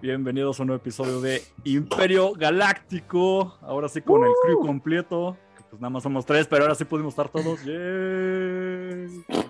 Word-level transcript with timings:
Bienvenidos 0.00 0.58
a 0.58 0.62
un 0.62 0.68
nuevo 0.68 0.80
episodio 0.80 1.20
de 1.20 1.42
Imperio 1.64 2.32
Galáctico. 2.32 3.58
Ahora 3.60 3.88
sí 3.88 4.00
con 4.00 4.24
el 4.24 4.30
crew 4.42 4.60
completo. 4.60 5.36
que 5.56 5.62
Pues 5.68 5.80
nada 5.80 5.90
más 5.90 6.02
somos 6.02 6.24
tres, 6.24 6.46
pero 6.46 6.62
ahora 6.64 6.74
sí 6.74 6.84
pudimos 6.84 7.12
estar 7.12 7.28
todos. 7.28 7.60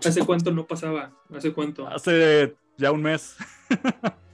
¿Hace 0.04 0.26
cuánto 0.26 0.50
no 0.50 0.66
pasaba? 0.66 1.12
¿Hace 1.34 1.52
cuánto? 1.52 1.86
Hace 1.86 2.56
ya 2.76 2.90
un 2.92 3.02
mes. 3.02 3.36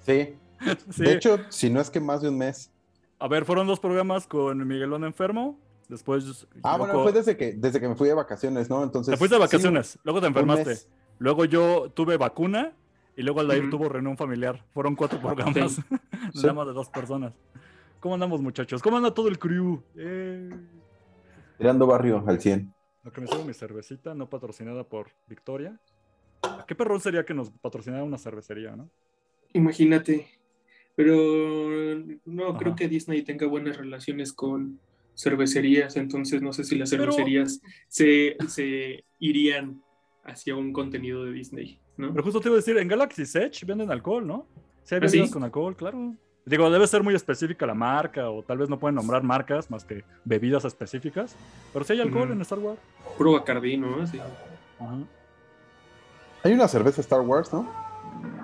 Sí. 0.04 0.34
Sí. 0.90 1.02
De 1.04 1.12
hecho, 1.12 1.38
si 1.50 1.68
no 1.68 1.82
es 1.82 1.90
que 1.90 2.00
más 2.00 2.22
de 2.22 2.30
un 2.30 2.38
mes. 2.38 2.70
A 3.18 3.28
ver, 3.28 3.44
fueron 3.44 3.66
dos 3.66 3.78
programas 3.78 4.26
con 4.26 4.66
Miguelón 4.66 5.04
enfermo. 5.04 5.60
Después. 5.86 6.46
Ah, 6.62 6.78
bueno, 6.78 6.94
co- 6.94 7.02
fue 7.02 7.12
desde 7.12 7.36
que, 7.36 7.52
desde 7.52 7.78
que 7.78 7.86
me 7.86 7.94
fui 7.94 8.08
de 8.08 8.14
vacaciones, 8.14 8.70
¿no? 8.70 8.82
Entonces. 8.82 9.12
Te 9.12 9.18
fuiste 9.18 9.36
de 9.36 9.42
sí, 9.42 9.46
vacaciones, 9.46 9.98
luego 10.02 10.22
te 10.22 10.28
enfermaste. 10.28 10.78
Luego 11.18 11.44
yo 11.44 11.90
tuve 11.92 12.16
vacuna 12.16 12.72
y 13.16 13.22
luego 13.22 13.40
Aldair 13.40 13.62
Ujú. 13.62 13.70
tuvo 13.70 13.88
reunión 13.88 14.16
familiar. 14.16 14.64
Fueron 14.72 14.94
cuatro 14.94 15.20
programas, 15.20 15.76
Sí. 16.34 16.40
nada 16.42 16.52
más 16.52 16.66
de 16.66 16.72
dos 16.72 16.88
personas. 16.90 17.32
¿Cómo 18.00 18.14
andamos, 18.14 18.40
muchachos? 18.42 18.82
¿Cómo 18.82 18.96
anda 18.98 19.12
todo 19.14 19.28
el 19.28 19.38
crew? 19.38 19.82
Eh, 19.96 20.50
Tirando 21.58 21.86
barrio 21.86 22.22
al 22.26 22.40
100. 22.40 22.72
Lo 23.02 23.12
que 23.12 23.20
me 23.22 23.26
sirve 23.26 23.44
mi 23.44 23.54
cervecita, 23.54 24.14
no 24.14 24.28
patrocinada 24.28 24.84
por 24.84 25.08
Victoria. 25.26 25.80
¿Qué 26.66 26.74
perrón 26.74 27.00
sería 27.00 27.24
que 27.24 27.32
nos 27.34 27.50
patrocinara 27.50 28.04
una 28.04 28.18
cervecería, 28.18 28.76
no? 28.76 28.90
Imagínate. 29.54 30.26
Pero 30.94 31.14
no 32.24 32.48
Ajá. 32.50 32.58
creo 32.58 32.74
que 32.76 32.88
Disney 32.88 33.22
tenga 33.22 33.46
buenas 33.46 33.76
relaciones 33.76 34.32
con 34.32 34.80
cervecerías, 35.14 35.96
entonces 35.96 36.42
no 36.42 36.52
sé 36.52 36.64
si 36.64 36.76
las 36.76 36.90
Pero- 36.90 37.04
cervecerías 37.04 37.60
se, 37.88 38.36
se 38.48 39.04
irían 39.18 39.82
hacia 40.24 40.56
un 40.56 40.72
contenido 40.72 41.24
de 41.24 41.32
Disney, 41.32 41.78
¿no? 41.96 42.10
Pero 42.10 42.22
justo 42.22 42.40
te 42.40 42.48
iba 42.48 42.54
a 42.54 42.58
decir, 42.58 42.76
en 42.78 42.88
Galaxy 42.88 43.22
Edge 43.22 43.64
venden 43.64 43.90
alcohol, 43.90 44.26
¿no? 44.26 44.46
Sí, 44.84 44.94
hay 44.94 45.00
¿Ah, 45.02 45.08
sí? 45.08 45.16
bebidas 45.16 45.32
con 45.32 45.44
alcohol, 45.44 45.76
claro. 45.76 46.14
Digo, 46.44 46.70
debe 46.70 46.86
ser 46.86 47.02
muy 47.02 47.14
específica 47.14 47.66
la 47.66 47.74
marca, 47.74 48.30
o 48.30 48.42
tal 48.42 48.58
vez 48.58 48.68
no 48.68 48.78
pueden 48.78 48.94
nombrar 48.94 49.22
marcas 49.24 49.68
más 49.68 49.84
que 49.84 50.04
bebidas 50.24 50.64
específicas. 50.64 51.34
Pero 51.72 51.84
sí 51.84 51.94
hay 51.94 52.00
alcohol 52.00 52.30
en 52.30 52.40
Star 52.42 52.60
Wars. 52.60 52.78
Puro 53.18 53.32
Bacardí, 53.32 53.76
¿no? 53.76 54.02
Así. 54.02 54.20
Ajá. 54.20 54.98
Hay 56.44 56.52
una 56.52 56.68
cerveza 56.68 57.00
Star 57.00 57.20
Wars, 57.20 57.52
¿no? 57.52 57.68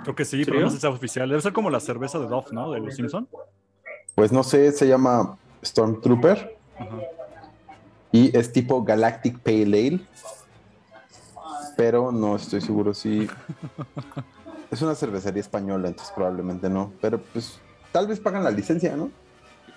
Creo 0.02 0.16
que 0.16 0.24
sí, 0.24 0.44
pero 0.44 0.58
no 0.58 0.68
sé 0.68 0.76
si 0.76 0.80
sea 0.80 0.90
oficial. 0.90 1.28
Debe 1.28 1.40
ser 1.40 1.52
como 1.52 1.70
la 1.70 1.78
cerveza 1.78 2.18
de 2.18 2.26
Dove, 2.26 2.48
¿no? 2.50 2.72
De 2.72 2.80
los 2.80 2.96
Simpson. 2.96 3.28
Pues 4.16 4.32
no 4.32 4.42
sé, 4.42 4.72
se 4.72 4.88
llama 4.88 5.38
Stormtrooper 5.64 6.56
Ajá. 6.78 6.96
y 8.10 8.36
es 8.36 8.52
tipo 8.52 8.82
Galactic 8.82 9.38
Pale 9.38 9.62
Ale. 9.62 10.00
Pero 11.76 12.12
no 12.12 12.36
estoy 12.36 12.60
seguro 12.60 12.94
si. 12.94 13.28
Es 14.70 14.80
una 14.82 14.94
cervecería 14.94 15.40
española, 15.40 15.88
entonces 15.88 16.12
probablemente 16.14 16.68
no. 16.70 16.92
Pero 17.00 17.20
pues 17.20 17.60
tal 17.92 18.06
vez 18.06 18.20
pagan 18.20 18.44
la 18.44 18.50
licencia, 18.50 18.96
¿no? 18.96 19.10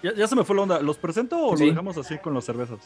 Ya, 0.04 0.14
ya 0.14 0.28
se 0.28 0.36
me 0.36 0.44
fue 0.44 0.56
la 0.56 0.62
onda. 0.64 0.80
¿Los 0.82 0.98
presento 0.98 1.48
o 1.48 1.58
Sí. 1.58 1.64
lo 1.66 1.70
dejamos 1.72 1.98
así 1.98 2.18
con 2.20 2.34
las 2.34 2.46
cervezas? 2.46 2.80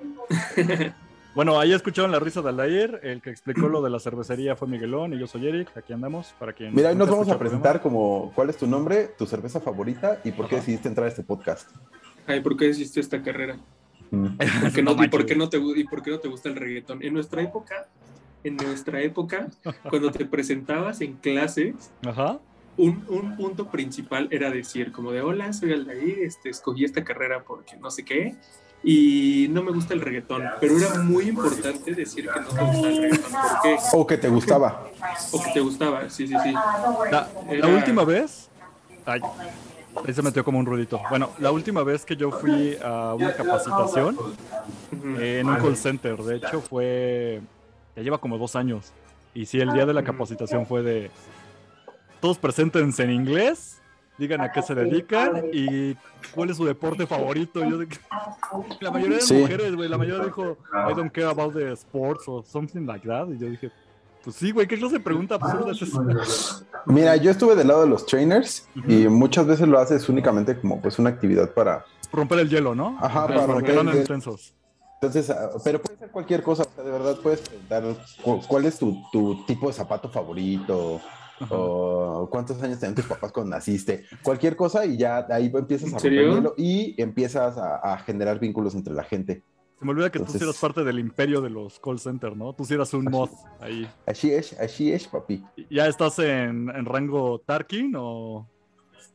Bueno, 1.34 1.58
ahí 1.58 1.72
escucharon 1.72 2.12
la 2.12 2.18
risa 2.20 2.42
de 2.42 2.50
Aldair. 2.50 3.00
El 3.02 3.22
que 3.22 3.30
explicó 3.30 3.66
lo 3.66 3.80
de 3.80 3.88
la 3.88 3.98
cervecería 3.98 4.54
fue 4.54 4.68
Miguelón 4.68 5.14
y 5.14 5.18
yo 5.18 5.26
soy 5.26 5.48
Eric. 5.48 5.74
Aquí 5.74 5.94
andamos 5.94 6.34
para 6.38 6.52
quien. 6.52 6.74
Mira, 6.74 6.90
hoy 6.90 6.94
nos 6.94 7.08
vamos 7.08 7.26
a 7.30 7.38
presentar 7.38 7.80
como 7.80 8.30
cuál 8.34 8.50
es 8.50 8.58
tu 8.58 8.66
nombre, 8.66 9.08
tu 9.16 9.24
cerveza 9.24 9.58
favorita 9.58 10.20
y 10.24 10.32
por 10.32 10.46
qué 10.46 10.56
Ajá. 10.56 10.60
decidiste 10.62 10.88
entrar 10.88 11.06
a 11.06 11.08
este 11.08 11.22
podcast. 11.22 11.70
Ay, 12.26 12.40
¿por 12.40 12.54
qué 12.58 12.68
hiciste 12.68 13.00
esta 13.00 13.22
carrera? 13.22 13.56
Mm. 14.10 14.26
¿Por 14.36 14.72
qué 14.74 14.82
no, 14.82 14.94
No 14.94 15.04
y, 15.04 15.08
por 15.08 15.24
qué 15.24 15.34
no 15.34 15.48
te, 15.48 15.56
¿Y 15.56 15.84
por 15.84 16.02
qué 16.02 16.10
no 16.10 16.18
te 16.18 16.28
gusta 16.28 16.50
el 16.50 16.56
reggaetón? 16.56 17.02
En 17.02 17.14
nuestra 17.14 17.40
época, 17.40 17.88
en 18.44 18.56
nuestra 18.56 19.00
época, 19.02 19.48
cuando 19.88 20.10
te 20.10 20.24
presentabas 20.24 21.00
en 21.00 21.14
clases, 21.14 21.74
Ajá. 22.06 22.38
un, 22.76 23.04
un 23.08 23.36
punto 23.36 23.68
principal 23.70 24.28
era 24.30 24.50
decir 24.50 24.92
como 24.92 25.12
de 25.12 25.22
hola, 25.22 25.52
soy 25.52 25.72
Aldair, 25.72 26.18
este, 26.20 26.50
escogí 26.50 26.84
esta 26.84 27.04
carrera 27.04 27.44
porque 27.44 27.76
no 27.76 27.90
sé 27.90 28.04
qué 28.04 28.34
y 28.84 29.46
no 29.50 29.62
me 29.62 29.70
gusta 29.70 29.94
el 29.94 30.00
reggaetón, 30.00 30.42
pero 30.60 30.76
era 30.76 30.94
muy 31.02 31.28
importante 31.28 31.94
decir 31.94 32.28
que 32.28 32.40
no 32.40 32.46
te 32.48 32.64
gustaba 32.64 32.88
el 32.88 32.96
reggaetón, 33.02 33.32
¿por 33.32 33.60
qué? 33.62 33.76
O 33.92 34.06
que 34.06 34.18
te 34.18 34.28
gustaba. 34.28 34.88
O 35.32 35.40
que 35.42 35.50
te 35.52 35.60
gustaba, 35.60 36.10
sí, 36.10 36.26
sí, 36.26 36.34
sí. 36.42 36.52
La, 36.52 37.28
la 37.46 37.52
Era- 37.52 37.68
última 37.68 38.04
vez. 38.04 38.48
Ay, 39.06 39.20
ahí 40.04 40.12
se 40.12 40.22
metió 40.22 40.44
como 40.44 40.58
un 40.58 40.66
ruidito. 40.66 41.00
Bueno, 41.10 41.30
la 41.38 41.52
última 41.52 41.84
vez 41.84 42.04
que 42.04 42.16
yo 42.16 42.32
fui 42.32 42.76
a 42.82 43.14
una 43.14 43.32
capacitación 43.34 44.16
eh, 45.16 45.38
en 45.40 45.48
un 45.48 45.56
call 45.58 45.76
center, 45.76 46.16
de 46.16 46.36
hecho, 46.38 46.60
fue. 46.60 47.40
Ya 47.96 48.02
lleva 48.02 48.18
como 48.18 48.38
dos 48.38 48.56
años. 48.56 48.92
Y 49.34 49.46
sí, 49.46 49.60
el 49.60 49.72
día 49.72 49.86
de 49.86 49.94
la 49.94 50.02
capacitación 50.04 50.66
fue 50.66 50.82
de. 50.82 51.10
Todos 52.20 52.38
preséntense 52.38 53.02
en 53.02 53.10
inglés, 53.10 53.80
digan 54.18 54.40
a 54.42 54.52
qué 54.52 54.62
se 54.62 54.74
dedican 54.74 55.46
y 55.52 55.96
cuál 56.34 56.50
es 56.50 56.56
su 56.56 56.64
deporte 56.64 57.06
favorito. 57.06 57.64
Y 57.64 57.70
yo 57.70 57.78
de 57.78 57.88
que- 57.88 57.98
La 58.80 58.90
mayoría 58.90 59.16
de 59.16 59.22
Sí. 59.22 59.34
mujeres, 59.34 59.74
güey, 59.74 59.88
la 59.88 59.98
mayoría 59.98 60.24
dijo, 60.24 60.56
I 60.88 60.94
don't 60.94 61.10
care 61.12 61.26
about 61.28 61.54
the 61.54 61.72
sports 61.72 62.24
o 62.28 62.42
something 62.42 62.86
like 62.86 63.06
that. 63.08 63.26
Y 63.28 63.38
yo 63.38 63.50
dije, 63.50 63.70
pues 64.22 64.36
sí, 64.36 64.52
güey, 64.52 64.68
¿qué 64.68 64.78
clase 64.78 64.94
de 64.94 65.00
pregunta 65.00 65.34
absurda 65.34 65.72
es 65.72 65.82
esa? 65.82 66.64
Mira, 66.86 67.16
yo 67.16 67.30
estuve 67.32 67.56
del 67.56 67.66
lado 67.68 67.82
de 67.82 67.88
los 67.88 68.06
trainers 68.06 68.68
y 68.86 69.08
muchas 69.08 69.46
veces 69.46 69.66
lo 69.66 69.78
haces 69.80 70.08
únicamente 70.08 70.56
como 70.60 70.80
pues 70.80 70.98
una 71.00 71.10
actividad 71.10 71.50
para... 71.52 71.84
Romper 72.12 72.38
el 72.40 72.48
hielo, 72.50 72.74
¿no? 72.76 72.98
Ajá, 73.00 73.26
para 73.26 73.40
para 73.40 73.46
que 73.46 73.52
romper 73.52 73.74
no 73.84 73.90
hielo. 73.90 74.00
intensos. 74.00 74.54
Entonces, 75.02 75.30
ah, 75.30 75.50
pero 75.64 75.82
puede 75.82 75.98
ser 75.98 76.10
cualquier 76.12 76.44
cosa, 76.44 76.62
o 76.62 76.70
sea, 76.72 76.84
de 76.84 76.90
verdad 76.92 77.18
puedes 77.20 77.40
preguntar 77.40 77.82
cu- 78.22 78.40
cuál 78.46 78.66
es 78.66 78.78
tu, 78.78 79.02
tu 79.10 79.44
tipo 79.46 79.66
de 79.66 79.72
zapato 79.72 80.08
favorito 80.08 81.00
Ajá. 81.40 81.56
o 81.56 82.28
cuántos 82.30 82.62
años 82.62 82.78
tenían 82.78 82.94
tus 82.94 83.06
papás 83.06 83.32
cuando 83.32 83.50
naciste, 83.56 84.04
cualquier 84.22 84.54
cosa 84.54 84.86
y 84.86 84.96
ya 84.96 85.26
ahí 85.28 85.50
empiezas 85.52 85.92
a 85.92 85.98
hielo 85.98 86.54
y 86.56 86.94
empiezas 87.02 87.58
a, 87.58 87.78
a 87.78 87.98
generar 87.98 88.38
vínculos 88.38 88.76
entre 88.76 88.94
la 88.94 89.02
gente. 89.02 89.42
Se 89.76 89.84
me 89.84 89.90
olvida 89.90 90.08
que 90.08 90.20
tú 90.20 90.26
sí 90.30 90.38
eras 90.40 90.58
parte 90.60 90.84
del 90.84 91.00
imperio 91.00 91.40
de 91.40 91.50
los 91.50 91.80
call 91.80 91.98
centers, 91.98 92.36
¿no? 92.36 92.52
Tú 92.54 92.64
sí 92.64 92.74
eras 92.74 92.94
un 92.94 93.06
mod 93.06 93.28
ahí. 93.58 93.84
Así 94.06 94.32
es, 94.32 94.52
así 94.60 94.92
es, 94.92 95.08
papi. 95.08 95.44
¿Ya 95.68 95.88
estás 95.88 96.20
en, 96.20 96.70
en 96.70 96.84
rango 96.84 97.40
Tarkin 97.44 97.92
o 97.98 98.46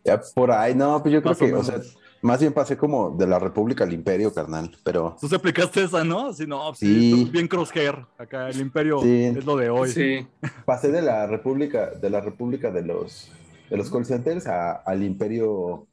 Ya 0.04 0.20
por 0.36 0.52
ahí, 0.52 0.76
no, 0.76 1.02
pues 1.02 1.14
yo 1.14 1.22
creo 1.22 1.32
más 1.32 1.38
que, 1.38 1.54
o 1.54 1.64
sea, 1.64 1.80
más 2.22 2.40
bien 2.40 2.54
pasé 2.54 2.76
como 2.78 3.12
de 3.12 3.28
la 3.28 3.40
República 3.40 3.84
al 3.84 3.94
Imperio, 3.94 4.34
carnal, 4.34 4.76
pero 4.84 5.16
Tú 5.20 5.28
se 5.28 5.36
aplicaste 5.36 5.84
esa, 5.84 6.04
¿no? 6.04 6.34
Sí, 6.34 6.46
no, 6.48 6.74
sí, 6.76 6.86
Sí. 7.12 7.26
tú 7.26 7.32
bien 7.32 7.48
crosshair. 7.48 7.96
Acá 8.18 8.50
el 8.50 8.60
imperio 8.60 9.00
Sí. 9.02 9.24
es 9.26 9.46
lo 9.46 9.56
de 9.56 9.70
hoy. 9.70 9.90
Sí, 9.90 10.28
pasé 10.66 10.92
de 10.92 11.02
la 11.02 11.28
República, 11.28 11.92
de 11.92 12.10
la 12.10 12.22
República 12.22 12.72
de 12.72 12.82
los 12.84 13.32
de 13.70 13.76
los 13.78 13.90
call 13.92 14.06
centers 14.06 14.48
a- 14.48 14.72
al 14.78 15.04
Imperio, 15.04 15.88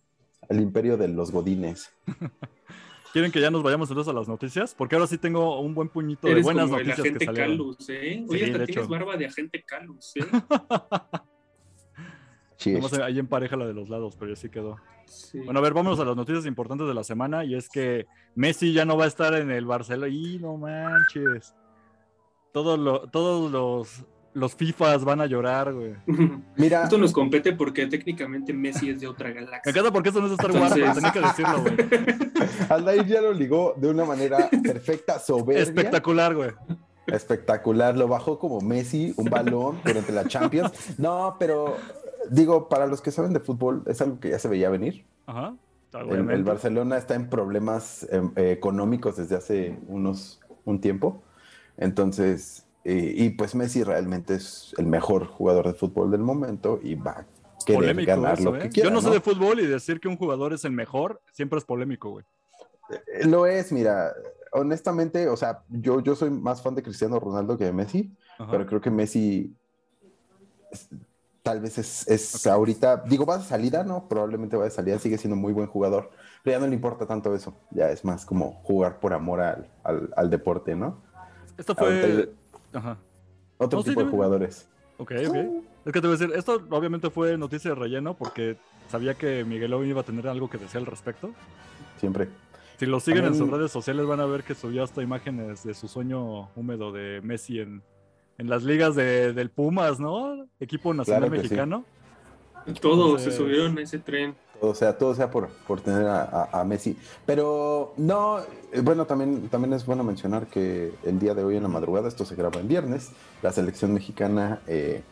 al 0.49 0.61
Imperio 0.61 0.97
de 0.97 1.09
los 1.09 1.33
Godines. 1.33 1.91
¿Quieren 3.13 3.31
que 3.31 3.41
ya 3.41 3.51
nos 3.51 3.63
vayamos 3.63 3.89
entonces 3.91 4.11
a 4.13 4.17
las 4.17 4.27
noticias? 4.29 4.75
Porque 4.77 4.97
ahora 4.97 5.07
sí 5.07 5.19
tengo 5.19 5.61
un 5.61 5.73
buen 5.75 5.89
puñito 5.89 6.27
de 6.27 6.41
buenas 6.43 6.65
como 6.67 6.79
el 6.79 6.87
noticias 6.89 6.97
que 7.03 7.09
agente 7.11 7.25
salieron. 7.27 7.51
Calus, 7.53 7.77
¿eh? 7.89 8.01
Sí, 8.19 8.27
Oye, 8.29 8.45
hasta 8.47 8.57
tienes 8.65 8.69
hecho. 8.71 8.89
barba 8.89 9.17
de 9.17 9.27
agente 9.27 9.65
Calus, 9.65 10.17
¿eh? 10.17 10.21
Vamos 12.73 12.93
ahí 12.95 13.19
en 13.19 13.27
pareja 13.27 13.57
la 13.57 13.67
de 13.67 13.75
los 13.75 13.91
lados, 13.91 14.17
pero 14.19 14.31
ya 14.33 14.37
sí 14.41 14.49
quedó. 14.49 14.77
Sí. 15.07 15.39
Bueno, 15.41 15.61
a 15.61 15.63
ver, 15.63 15.75
vámonos 15.75 16.01
a 16.01 16.05
las 16.07 16.17
noticias 16.17 16.47
importantes 16.47 16.87
de 16.89 16.95
la 16.95 17.05
semana. 17.05 17.45
Y 17.45 17.55
es 17.55 17.69
que 17.69 18.07
Messi 18.35 18.73
ya 18.73 18.85
no 18.87 18.97
va 18.97 19.05
a 19.05 19.09
estar 19.09 19.35
en 19.35 19.51
el 19.51 19.67
Barcelona. 19.67 20.09
Y 20.09 20.39
no 20.39 20.57
manches. 20.57 21.55
Todos, 22.53 22.79
lo- 22.79 23.09
todos 23.11 23.51
los, 23.51 24.05
los 24.33 24.55
FIFAs 24.55 25.05
van 25.05 25.21
a 25.21 25.27
llorar, 25.27 25.73
güey. 25.75 25.95
Mira, 26.57 26.85
Esto 26.85 26.97
nos 26.99 27.13
compete 27.13 27.53
porque 27.53 27.87
técnicamente 27.87 28.53
Messi 28.55 28.89
es 28.91 29.01
de 29.01 29.07
otra 29.09 29.29
Me 29.29 29.35
galaxia. 29.35 29.71
encanta 29.71 29.93
porque 29.93 30.09
esto 30.09 30.21
no 30.21 30.27
es 30.29 30.33
Star 30.33 30.53
Wars, 30.53 30.75
Entonces- 30.77 30.95
tenía 30.95 31.13
que 31.13 31.21
decirlo, 31.21 31.63
güey. 31.63 31.75
Aldair 32.71 33.07
ya 33.07 33.21
lo 33.21 33.33
ligó 33.33 33.75
de 33.77 33.89
una 33.91 34.05
manera 34.05 34.49
perfecta, 34.63 35.19
soberbia, 35.19 35.63
Espectacular, 35.63 36.35
güey. 36.35 36.51
espectacular. 37.07 37.97
Lo 37.97 38.09
bajó 38.09 38.39
como 38.39 38.61
Messi, 38.61 39.13
un 39.17 39.27
balón 39.27 39.79
durante 39.85 40.13
la 40.13 40.27
Champions. 40.27 40.99
No, 40.99 41.37
pero 41.39 41.77
digo, 42.31 42.69
para 42.69 42.87
los 42.87 43.01
que 43.01 43.11
saben 43.11 43.33
de 43.33 43.41
fútbol, 43.41 43.83
es 43.87 44.01
algo 44.01 44.21
que 44.21 44.31
ya 44.31 44.39
se 44.39 44.49
veía 44.49 44.71
venir. 44.71 45.05
Ajá. 45.27 45.55
El, 45.93 46.43
Barcelona 46.43 46.97
está 46.97 47.15
en 47.15 47.31
problemas 47.31 48.07
em, 48.11 48.33
eh, 48.35 48.51
económicos 48.51 49.17
desde 49.17 49.37
hace 49.37 49.79
unos 49.87 50.41
un 50.65 50.81
tiempo. 50.81 51.23
Entonces, 51.77 52.67
eh, 52.85 53.15
y 53.17 53.31
pues 53.31 53.55
Messi 53.55 53.85
realmente 53.85 54.35
es 54.35 54.75
el 54.79 54.87
mejor 54.87 55.27
jugador 55.27 55.67
de 55.67 55.75
fútbol 55.75 56.11
del 56.11 56.21
momento 56.21 56.81
y 56.83 56.97
va 56.97 57.13
a 57.13 57.27
querer 57.65 57.81
Polémico 57.81 58.09
ganar 58.09 58.39
eso, 58.39 58.51
lo 58.51 58.57
¿eh? 58.57 58.61
que 58.61 58.69
quiera. 58.71 58.89
Yo 58.89 58.95
no 58.95 59.01
sé 59.01 59.09
¿no? 59.09 59.15
de 59.15 59.21
fútbol 59.21 59.61
y 59.61 59.67
decir 59.67 60.01
que 60.01 60.09
un 60.09 60.17
jugador 60.17 60.53
es 60.53 60.65
el 60.65 60.73
mejor 60.73 61.21
siempre 61.33 61.59
es 61.59 61.65
polémico, 61.65 62.11
güey. 62.11 62.25
Lo 63.25 63.47
es, 63.47 63.73
mira, 63.73 64.13
honestamente, 64.53 65.29
o 65.29 65.37
sea, 65.37 65.63
yo, 65.69 66.01
yo 66.01 66.15
soy 66.15 66.31
más 66.31 66.61
fan 66.61 66.75
de 66.75 66.83
Cristiano 66.83 67.19
Ronaldo 67.19 67.57
que 67.57 67.65
de 67.65 67.73
Messi, 67.73 68.13
Ajá. 68.39 68.51
pero 68.51 68.67
creo 68.67 68.81
que 68.81 68.91
Messi 68.91 69.55
es- 70.71 70.89
tal 71.45 71.61
vez 71.61 71.77
es, 71.79 72.09
es 72.09 72.47
ahorita, 72.47 73.05
digo, 73.07 73.27
va 73.27 73.37
de 73.39 73.45
salida, 73.45 73.85
¿no? 73.85 74.09
Probablemente 74.09 74.57
va 74.57 74.65
de 74.65 74.71
salida, 74.71 74.99
sigue 74.99 75.19
siendo 75.19 75.37
muy 75.37 75.53
buen 75.53 75.67
jugador, 75.69 76.11
pero 76.43 76.57
ya 76.57 76.61
no 76.61 76.67
le 76.67 76.75
importa 76.75 77.07
tanto 77.07 77.35
eso, 77.35 77.55
ya 77.71 77.91
es 77.91 78.03
más 78.05 78.25
como 78.25 78.55
jugar 78.65 78.99
por 78.99 79.13
amor 79.13 79.41
al, 79.43 79.71
al- 79.85 80.11
al 80.17 80.31
deporte, 80.31 80.75
¿no? 80.75 81.03
Esto 81.59 81.75
fue. 81.77 82.31
Ajá. 82.73 82.97
otro 83.59 83.79
No, 83.79 83.83
sí, 83.85 83.91
tipo 83.91 84.01
de 84.01 84.07
dime. 84.07 84.11
jugadores. 84.17 84.67
Ok, 84.97 85.13
ok. 85.29 85.37
Es 85.85 85.93
que 85.93 86.01
te 86.01 86.07
voy 86.07 86.17
a 86.17 86.19
decir, 86.19 86.33
esto 86.35 86.63
obviamente 86.71 87.11
fue 87.11 87.37
noticia 87.37 87.71
de 87.71 87.75
relleno 87.77 88.15
porque 88.17 88.57
sabía 88.89 89.15
que 89.15 89.45
Miguelón 89.45 89.87
iba 89.87 90.01
a 90.01 90.05
tener 90.05 90.27
algo 90.27 90.49
que 90.49 90.57
decir 90.57 90.79
al 90.79 90.87
respecto. 90.87 91.31
Siempre. 92.01 92.29
Si 92.79 92.87
lo 92.87 92.99
siguen 93.01 93.27
en 93.27 93.35
sus 93.37 93.51
redes 93.51 93.71
sociales 93.71 94.07
van 94.07 94.21
a 94.21 94.27
ver 94.27 94.45
que 94.45 94.55
subió 94.55 94.83
hasta 94.83 95.03
imágenes 95.03 95.63
de 95.63 95.75
su 95.75 95.89
sueño 95.89 96.49
húmedo 96.57 96.91
de 96.91 97.21
Messi 97.23 97.61
en, 97.61 97.83
en 98.39 98.49
las 98.51 98.63
ligas 98.65 98.95
de, 98.95 99.33
del 99.33 99.51
Pumas, 99.51 100.01
¿no? 100.01 100.47
Equipo 100.61 100.93
nacional 100.95 101.23
Claro 101.23 101.33
que 101.33 101.39
sí. 101.39 101.43
mexicano. 101.55 101.85
Todos 102.81 103.21
Entonces- 103.21 103.33
se 103.35 103.39
subieron 103.39 103.77
a 103.79 103.83
ese 103.83 103.99
tren. 103.99 104.35
O 104.61 104.75
sea, 104.75 104.97
todo 104.97 105.15
sea 105.15 105.31
por, 105.31 105.49
por 105.67 105.81
tener 105.81 106.07
a, 106.07 106.23
a- 106.23 106.61
a 106.61 106.65
Messi. 106.65 106.97
Pero 107.27 107.93
no, 107.97 108.39
eh, 108.73 108.81
bueno, 108.83 109.05
también, 109.05 109.49
también 109.49 109.75
es 109.75 109.85
bueno 109.85 110.05
mencionar 110.05 110.47
que 110.47 110.95
el 111.05 111.19
día 111.19 111.35
de 111.35 111.45
hoy 111.45 111.57
en 111.57 111.65
la 111.65 111.69
madrugada, 111.69 112.09
esto 112.09 112.25
se 112.25 112.35
graba 112.37 112.61
en 112.61 112.69
viernes, 112.69 113.11
la 113.43 113.53
selección 113.53 113.93
mexicana 113.93 114.61
eh, 114.67 115.03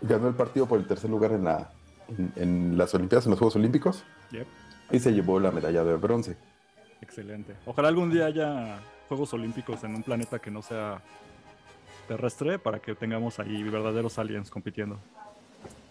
ganó 0.00 0.26
el 0.28 0.34
partido 0.34 0.66
por 0.66 0.80
el 0.80 0.86
tercer 0.88 1.10
lugar 1.10 1.32
en, 1.32 1.44
la, 1.44 1.70
en, 2.18 2.32
en 2.36 2.78
las 2.78 2.92
Olimpiadas, 2.94 3.26
en 3.26 3.30
los 3.30 3.38
Juegos 3.38 3.54
Olímpicos, 3.56 4.02
Yep, 4.32 4.46
y 4.90 4.98
se 4.98 5.12
llevó 5.12 5.38
la 5.38 5.52
medalla 5.52 5.84
de 5.84 5.94
bronce. 5.96 6.36
excelente. 7.00 7.54
Ojalá 7.66 7.88
algún 7.88 8.10
día 8.10 8.26
haya 8.26 8.80
Juegos 9.08 9.32
Olímpicos 9.34 9.84
en 9.84 9.94
un 9.94 10.02
planeta 10.02 10.38
que 10.40 10.50
no 10.50 10.62
sea 10.62 11.00
terrestre 12.04 12.58
para 12.58 12.78
que 12.78 12.94
tengamos 12.94 13.38
ahí 13.38 13.62
verdaderos 13.62 14.18
aliens 14.18 14.50
compitiendo. 14.50 14.98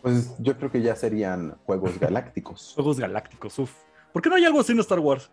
Pues 0.01 0.35
yo 0.39 0.57
creo 0.57 0.71
que 0.71 0.81
ya 0.81 0.95
serían 0.95 1.55
Juegos 1.65 1.99
Galácticos. 1.99 2.73
Juegos 2.75 2.99
galácticos, 2.99 3.57
uff. 3.59 3.71
¿Por 4.11 4.21
qué 4.21 4.29
no 4.29 4.35
hay 4.35 4.45
algo 4.45 4.59
así 4.59 4.71
en 4.73 4.79
Star 4.79 4.99
Wars? 4.99 5.31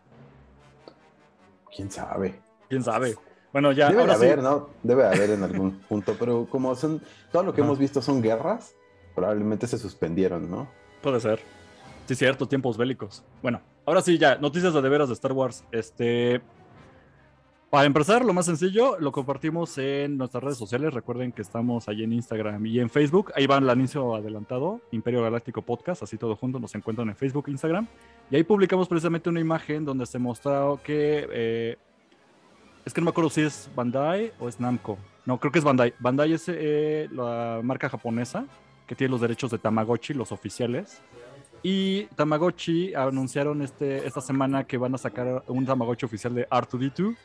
¿Quién 1.74 1.90
sabe? 1.90 2.40
¿Quién 2.68 2.82
sabe? 2.82 3.16
Bueno, 3.52 3.72
ya, 3.72 3.86
Debe 3.86 3.96
de 3.96 4.00
ahora 4.02 4.14
sí. 4.14 4.26
haber, 4.26 4.42
¿no? 4.42 4.68
Debe 4.82 5.02
de 5.02 5.08
haber 5.08 5.30
en 5.30 5.42
algún 5.42 5.78
punto, 5.88 6.14
pero 6.18 6.46
como 6.46 6.74
son, 6.74 7.02
todo 7.32 7.42
lo 7.42 7.52
que 7.52 7.60
Ajá. 7.60 7.66
hemos 7.68 7.78
visto 7.78 8.00
son 8.00 8.22
guerras, 8.22 8.74
probablemente 9.14 9.66
se 9.66 9.76
suspendieron, 9.78 10.50
¿no? 10.50 10.68
Puede 11.02 11.20
ser. 11.20 11.40
Sí, 12.06 12.14
cierto, 12.14 12.46
tiempos 12.48 12.76
bélicos. 12.76 13.22
Bueno, 13.42 13.60
ahora 13.86 14.02
sí, 14.02 14.18
ya, 14.18 14.36
noticias 14.36 14.72
de 14.72 14.88
veras 14.88 15.08
de 15.08 15.14
Star 15.14 15.32
Wars. 15.32 15.64
Este. 15.72 16.40
Para 17.70 17.86
empezar, 17.86 18.24
lo 18.24 18.32
más 18.32 18.46
sencillo, 18.46 18.98
lo 18.98 19.12
compartimos 19.12 19.78
en 19.78 20.18
nuestras 20.18 20.42
redes 20.42 20.58
sociales. 20.58 20.92
Recuerden 20.92 21.30
que 21.30 21.40
estamos 21.40 21.88
ahí 21.88 22.02
en 22.02 22.12
Instagram 22.12 22.66
y 22.66 22.80
en 22.80 22.90
Facebook. 22.90 23.30
Ahí 23.36 23.46
va 23.46 23.58
el 23.58 23.70
anuncio 23.70 24.16
adelantado, 24.16 24.80
Imperio 24.90 25.22
Galáctico 25.22 25.62
Podcast, 25.62 26.02
así 26.02 26.16
todo 26.16 26.34
junto. 26.34 26.58
Nos 26.58 26.74
encuentran 26.74 27.08
en 27.08 27.14
Facebook, 27.14 27.44
Instagram. 27.46 27.86
Y 28.28 28.34
ahí 28.34 28.42
publicamos 28.42 28.88
precisamente 28.88 29.28
una 29.28 29.38
imagen 29.38 29.84
donde 29.84 30.04
se 30.04 30.18
mostró 30.18 30.80
que. 30.82 31.28
eh, 31.30 31.76
es 32.84 32.92
que 32.92 33.00
no 33.00 33.04
me 33.04 33.10
acuerdo 33.10 33.30
si 33.30 33.42
es 33.42 33.70
Bandai 33.76 34.32
o 34.40 34.48
es 34.48 34.58
Namco. 34.58 34.98
No, 35.24 35.38
creo 35.38 35.52
que 35.52 35.60
es 35.60 35.64
Bandai. 35.64 35.94
Bandai 36.00 36.32
es 36.32 36.46
eh, 36.48 37.08
la 37.12 37.60
marca 37.62 37.88
japonesa 37.88 38.46
que 38.88 38.96
tiene 38.96 39.12
los 39.12 39.20
derechos 39.20 39.48
de 39.52 39.58
Tamagotchi, 39.58 40.12
los 40.12 40.32
oficiales. 40.32 41.00
Y 41.62 42.06
Tamagotchi 42.16 42.94
anunciaron 42.94 43.62
este, 43.62 44.04
esta 44.04 44.20
semana 44.20 44.64
que 44.64 44.76
van 44.76 44.92
a 44.96 44.98
sacar 44.98 45.44
un 45.46 45.64
Tamagotchi 45.64 46.04
oficial 46.04 46.34
de 46.34 46.48
R2D2. 46.48 47.16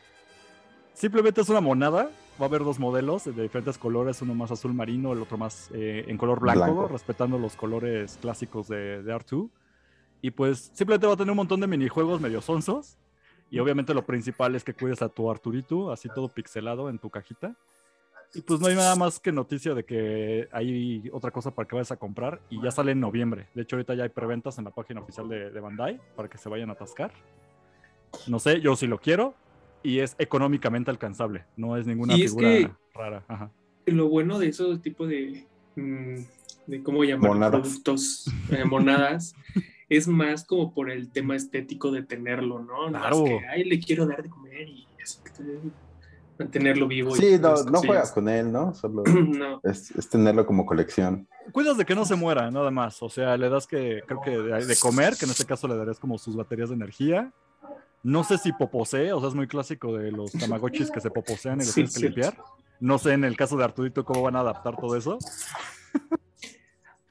Simplemente 0.96 1.42
es 1.42 1.50
una 1.50 1.62
monada. 1.62 2.10
Va 2.40 2.46
a 2.46 2.50
haber 2.50 2.64
dos 2.64 2.80
modelos 2.80 3.26
de 3.26 3.44
diferentes 3.44 3.78
colores, 3.78 4.22
uno 4.22 4.34
más 4.34 4.52
azul 4.52 4.74
marino, 4.74 5.14
el 5.14 5.22
otro 5.22 5.38
más 5.38 5.70
eh, 5.74 6.04
en 6.08 6.18
color 6.18 6.40
blanco, 6.40 6.64
Blanco. 6.64 6.88
respetando 6.88 7.38
los 7.38 7.56
colores 7.56 8.18
clásicos 8.22 8.68
de, 8.68 9.04
de 9.04 9.14
R2. 9.14 9.50
Y 10.22 10.32
pues 10.32 10.72
simplemente 10.74 11.08
va 11.08 11.14
a 11.14 11.18
tener 11.18 11.32
un 11.32 11.38
montón 11.38 11.60
de 11.60 11.68
minijuegos 11.68 12.20
medio 12.20 12.42
sonsos. 12.42 12.98
Y 13.52 13.60
obviamente 13.60 13.94
lo 13.94 14.06
principal 14.06 14.56
es 14.56 14.64
que 14.64 14.74
cuides 14.74 15.02
a 15.02 15.10
tu 15.10 15.30
Arturito, 15.30 15.92
así 15.92 16.10
todo 16.10 16.28
pixelado 16.30 16.90
en 16.90 16.98
tu 16.98 17.10
cajita. 17.10 17.56
Y 18.34 18.42
pues 18.42 18.60
no 18.60 18.68
hay 18.68 18.76
nada 18.76 18.96
más 18.96 19.20
que 19.20 19.32
noticia 19.32 19.74
de 19.74 19.86
que 19.86 20.50
hay 20.52 21.10
otra 21.14 21.32
cosa 21.32 21.52
para 21.52 21.68
que 21.68 21.76
vayas 21.76 21.92
a 21.92 21.98
comprar 21.98 22.42
y 22.50 22.62
ya 22.62 22.72
sale 22.72 22.92
en 22.92 23.00
noviembre. 23.00 23.48
De 23.54 23.62
hecho, 23.62 23.76
ahorita 23.78 23.94
ya 23.96 24.04
hay 24.04 24.10
preventas 24.10 24.58
en 24.58 24.66
la 24.66 24.72
página 24.72 25.00
oficial 25.00 25.30
de, 25.30 25.52
de 25.52 25.60
Bandai 25.60 26.02
para 26.16 26.30
que 26.30 26.38
se 26.38 26.50
vayan 26.50 26.70
a 26.70 26.74
atascar. 26.74 27.12
No 28.28 28.40
sé, 28.40 28.60
yo 28.60 28.76
sí 28.76 28.88
lo 28.88 28.98
quiero 28.98 29.36
y 29.86 30.00
es 30.00 30.16
económicamente 30.20 30.90
alcanzable. 30.92 31.46
No 31.56 31.78
es 31.78 31.86
ninguna 31.88 32.16
Y 32.16 32.24
es 32.24 32.32
figura 32.32 32.50
que- 32.50 32.72
rara. 32.94 33.24
Ajá. 33.28 33.52
Lo 33.86 34.10
bueno 34.10 34.40
de 34.40 34.48
esos 34.48 34.82
tipos 34.82 35.08
de, 35.08 35.46
mm, 35.76 36.16
de 36.68 36.84
¿cómo 36.84 37.04
llamar? 37.04 37.30
Monadas. 37.32 37.62
Productos, 37.62 38.26
eh, 38.52 38.66
monadas, 38.66 39.36
es 39.90 40.08
más 40.08 40.44
como 40.46 40.74
por 40.74 40.90
el 40.90 41.12
tema 41.12 41.36
estético 41.36 41.92
de 41.92 42.02
tenerlo, 42.04 42.60
¿no? 42.60 42.90
No 42.90 43.00
Claro. 43.00 43.18
es 43.26 43.30
que, 43.42 43.48
ay, 43.48 43.64
le 43.66 43.80
quiero 43.80 44.08
dar 44.08 44.24
de 44.24 44.30
comer 44.30 44.68
y 44.68 44.88
así, 45.04 45.20
mantenerlo 46.38 46.88
vivo. 46.88 47.16
y 47.16 47.20
Sí, 47.20 47.32
no, 47.36 47.42
todas 47.42 47.66
no 47.68 47.80
juegas 47.80 48.12
con 48.12 48.28
él, 48.28 48.52
¿no? 48.52 48.74
Solo 48.74 49.04
no, 49.06 49.60
es, 49.64 49.92
es 49.92 50.10
tenerlo 50.10 50.46
como 50.46 50.66
colección. 50.66 51.28
Cuidas 51.52 51.78
de 51.78 51.86
que 51.86 51.96
no 51.96 52.06
se 52.06 52.16
muera, 52.16 52.50
nada 52.52 52.72
más. 52.72 53.02
O 53.04 53.10
sea, 53.10 53.38
le 53.38 53.50
das 53.50 53.68
que, 53.68 54.02
creo 54.06 54.20
que 54.22 54.32
de, 54.32 54.66
de 54.66 54.76
comer, 54.78 55.16
que 55.16 55.26
en 55.26 55.32
este 55.32 55.46
caso 55.46 55.68
le 55.68 55.76
darías 55.78 56.00
como 56.00 56.18
sus 56.18 56.36
baterías 56.36 56.70
de 56.70 56.76
energía. 56.76 57.32
No 58.08 58.24
sé 58.24 58.38
si 58.38 58.52
poposee, 58.54 59.12
o 59.14 59.20
sea, 59.20 59.30
es 59.30 59.36
muy 59.36 59.48
clásico 59.48 59.98
de 59.98 60.12
los 60.12 60.32
tamagotchis 60.32 60.92
que 60.92 61.02
se 61.02 61.10
poposean 61.10 61.56
y 61.56 61.66
los 61.66 61.70
Sí, 61.70 61.74
tienes 61.86 61.94
que 61.96 62.00
cierto. 62.02 62.20
limpiar. 62.22 62.46
No 62.80 63.00
sé 63.00 63.14
en 63.14 63.24
el 63.24 63.36
caso 63.36 63.58
de 63.58 63.64
Artudito 63.64 64.06
cómo 64.06 64.22
van 64.22 64.36
a 64.36 64.42
adaptar 64.42 64.78
todo 64.78 64.96
eso. 64.96 65.18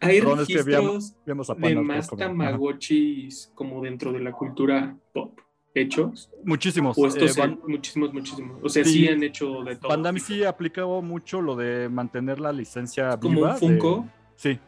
hay 0.01 0.19
es 0.19 0.25
que 0.25 0.63
registros 0.63 1.15
a 1.51 1.55
de 1.65 1.75
más 1.83 2.09
tamagotchis 2.11 3.51
como 3.55 3.83
dentro 3.83 4.13
de 4.13 4.21
la 4.21 4.33
cultura 4.33 4.97
pop 5.13 5.39
hechos. 5.75 6.31
Muchísimos. 6.45 6.97
O 6.97 7.07
estos 7.09 7.37
eh, 7.37 7.59
muchísimos, 7.67 8.13
muchísimos. 8.15 8.61
O 8.63 8.69
sea, 8.69 8.85
Sí. 8.85 8.93
sí, 8.93 9.09
han 9.09 9.23
hecho 9.25 9.65
de 9.65 9.75
todo. 9.75 9.89
Van 9.89 10.03
Damme 10.05 10.21
sí 10.21 10.45
aplicaba 10.45 11.01
mucho 11.01 11.41
lo 11.43 11.57
de 11.57 11.89
mantener 11.89 12.39
la 12.39 12.53
licencia 12.53 13.19
Como 13.19 13.35
viva. 13.41 13.49
un 13.49 13.55
de- 13.55 13.59
Funko. 13.81 14.07
sí, 14.37 14.61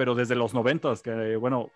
pero 0.00 0.14
desde 0.14 0.34
los 0.34 0.54
noventas, 0.54 1.02
que 1.02 1.36
bueno, 1.36 1.68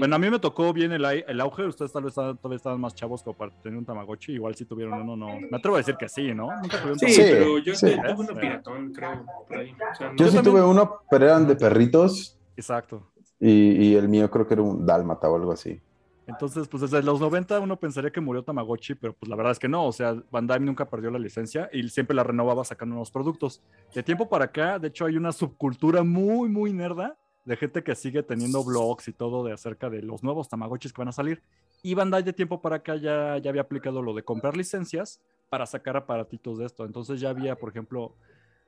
bueno, 0.00 0.16
a 0.16 0.18
mí 0.18 0.28
me 0.28 0.40
tocó 0.40 0.72
bien 0.72 0.90
el, 0.90 1.04
el 1.04 1.40
auge, 1.40 1.64
ustedes 1.64 1.92
tal 1.92 2.02
vez 2.02 2.10
estaban, 2.10 2.36
todavía 2.36 2.56
estaban 2.56 2.80
más 2.80 2.92
chavos 2.92 3.22
como 3.22 3.36
para 3.36 3.52
tener 3.62 3.78
un 3.78 3.84
Tamagotchi, 3.84 4.32
igual 4.32 4.56
si 4.56 4.64
tuvieron 4.64 5.00
uno, 5.00 5.14
no. 5.16 5.38
Me 5.48 5.56
atrevo 5.58 5.76
a 5.76 5.78
decir 5.78 5.94
que 5.94 6.08
sí, 6.08 6.34
¿no? 6.34 6.48
Nunca 6.60 6.76
tuvieron 6.78 6.98
Sí, 6.98 7.06
Sí, 7.12 7.22
pero 7.22 7.58
yo 7.58 7.76
sí. 7.76 7.86
tuve 7.94 8.14
uno 8.18 8.34
piratón, 8.40 8.92
creo, 8.92 9.24
por 9.46 9.58
ahí. 9.58 9.70
O 9.70 9.94
sea, 9.94 10.08
no- 10.10 10.16
Yo, 10.16 10.26
sí 10.26 10.34
también- 10.34 10.54
tuve 10.56 10.64
uno, 10.64 10.96
pero 11.08 11.26
eran 11.26 11.46
de 11.46 11.54
perritos 11.54 12.36
Exacto. 12.56 13.12
y, 13.38 13.50
y 13.90 13.94
el 13.94 14.08
mío 14.08 14.28
creo 14.28 14.44
que 14.44 14.54
era 14.54 14.62
un 14.64 14.84
dálmata 14.84 15.30
o 15.30 15.36
algo 15.36 15.52
así. 15.52 15.80
Entonces, 16.26 16.66
pues 16.66 16.80
desde 16.80 17.00
los 17.04 17.20
90 17.20 17.60
uno 17.60 17.76
pensaría 17.78 18.10
que 18.10 18.20
murió 18.20 18.42
Tamagotchi, 18.42 18.96
pero 18.96 19.12
pues 19.12 19.30
la 19.30 19.36
verdad 19.36 19.52
es 19.52 19.60
que 19.60 19.68
no. 19.68 19.86
O 19.86 19.92
sea, 19.92 20.20
Bandai 20.32 20.58
nunca 20.58 20.84
perdió 20.84 21.12
la 21.12 21.18
licencia 21.20 21.70
y 21.72 21.88
siempre 21.90 22.16
la 22.16 22.24
renovaba 22.24 22.64
sacando 22.64 22.94
nuevos 22.94 23.12
productos. 23.12 23.62
De 23.94 24.02
tiempo 24.02 24.28
para 24.28 24.46
acá, 24.46 24.80
de 24.80 24.88
hecho, 24.88 25.06
hay 25.06 25.16
una 25.16 25.30
subcultura 25.30 26.02
muy, 26.02 26.48
muy 26.48 26.72
nerda 26.72 27.16
de 27.48 27.56
gente 27.56 27.82
que 27.82 27.94
sigue 27.94 28.22
teniendo 28.22 28.62
blogs 28.62 29.08
y 29.08 29.12
todo 29.14 29.42
de 29.42 29.54
acerca 29.54 29.88
de 29.88 30.02
los 30.02 30.22
nuevos 30.22 30.50
Tamagotchis 30.50 30.92
que 30.92 31.00
van 31.00 31.08
a 31.08 31.12
salir. 31.12 31.42
Y 31.82 31.94
Bandai 31.94 32.22
de 32.22 32.34
tiempo 32.34 32.60
para 32.60 32.76
acá 32.76 32.96
ya, 32.96 33.38
ya 33.38 33.48
había 33.48 33.62
aplicado 33.62 34.02
lo 34.02 34.12
de 34.12 34.22
comprar 34.22 34.54
licencias 34.54 35.18
para 35.48 35.64
sacar 35.64 35.96
aparatitos 35.96 36.58
de 36.58 36.66
esto. 36.66 36.84
Entonces 36.84 37.20
ya 37.20 37.30
había, 37.30 37.56
por 37.56 37.70
ejemplo, 37.70 38.12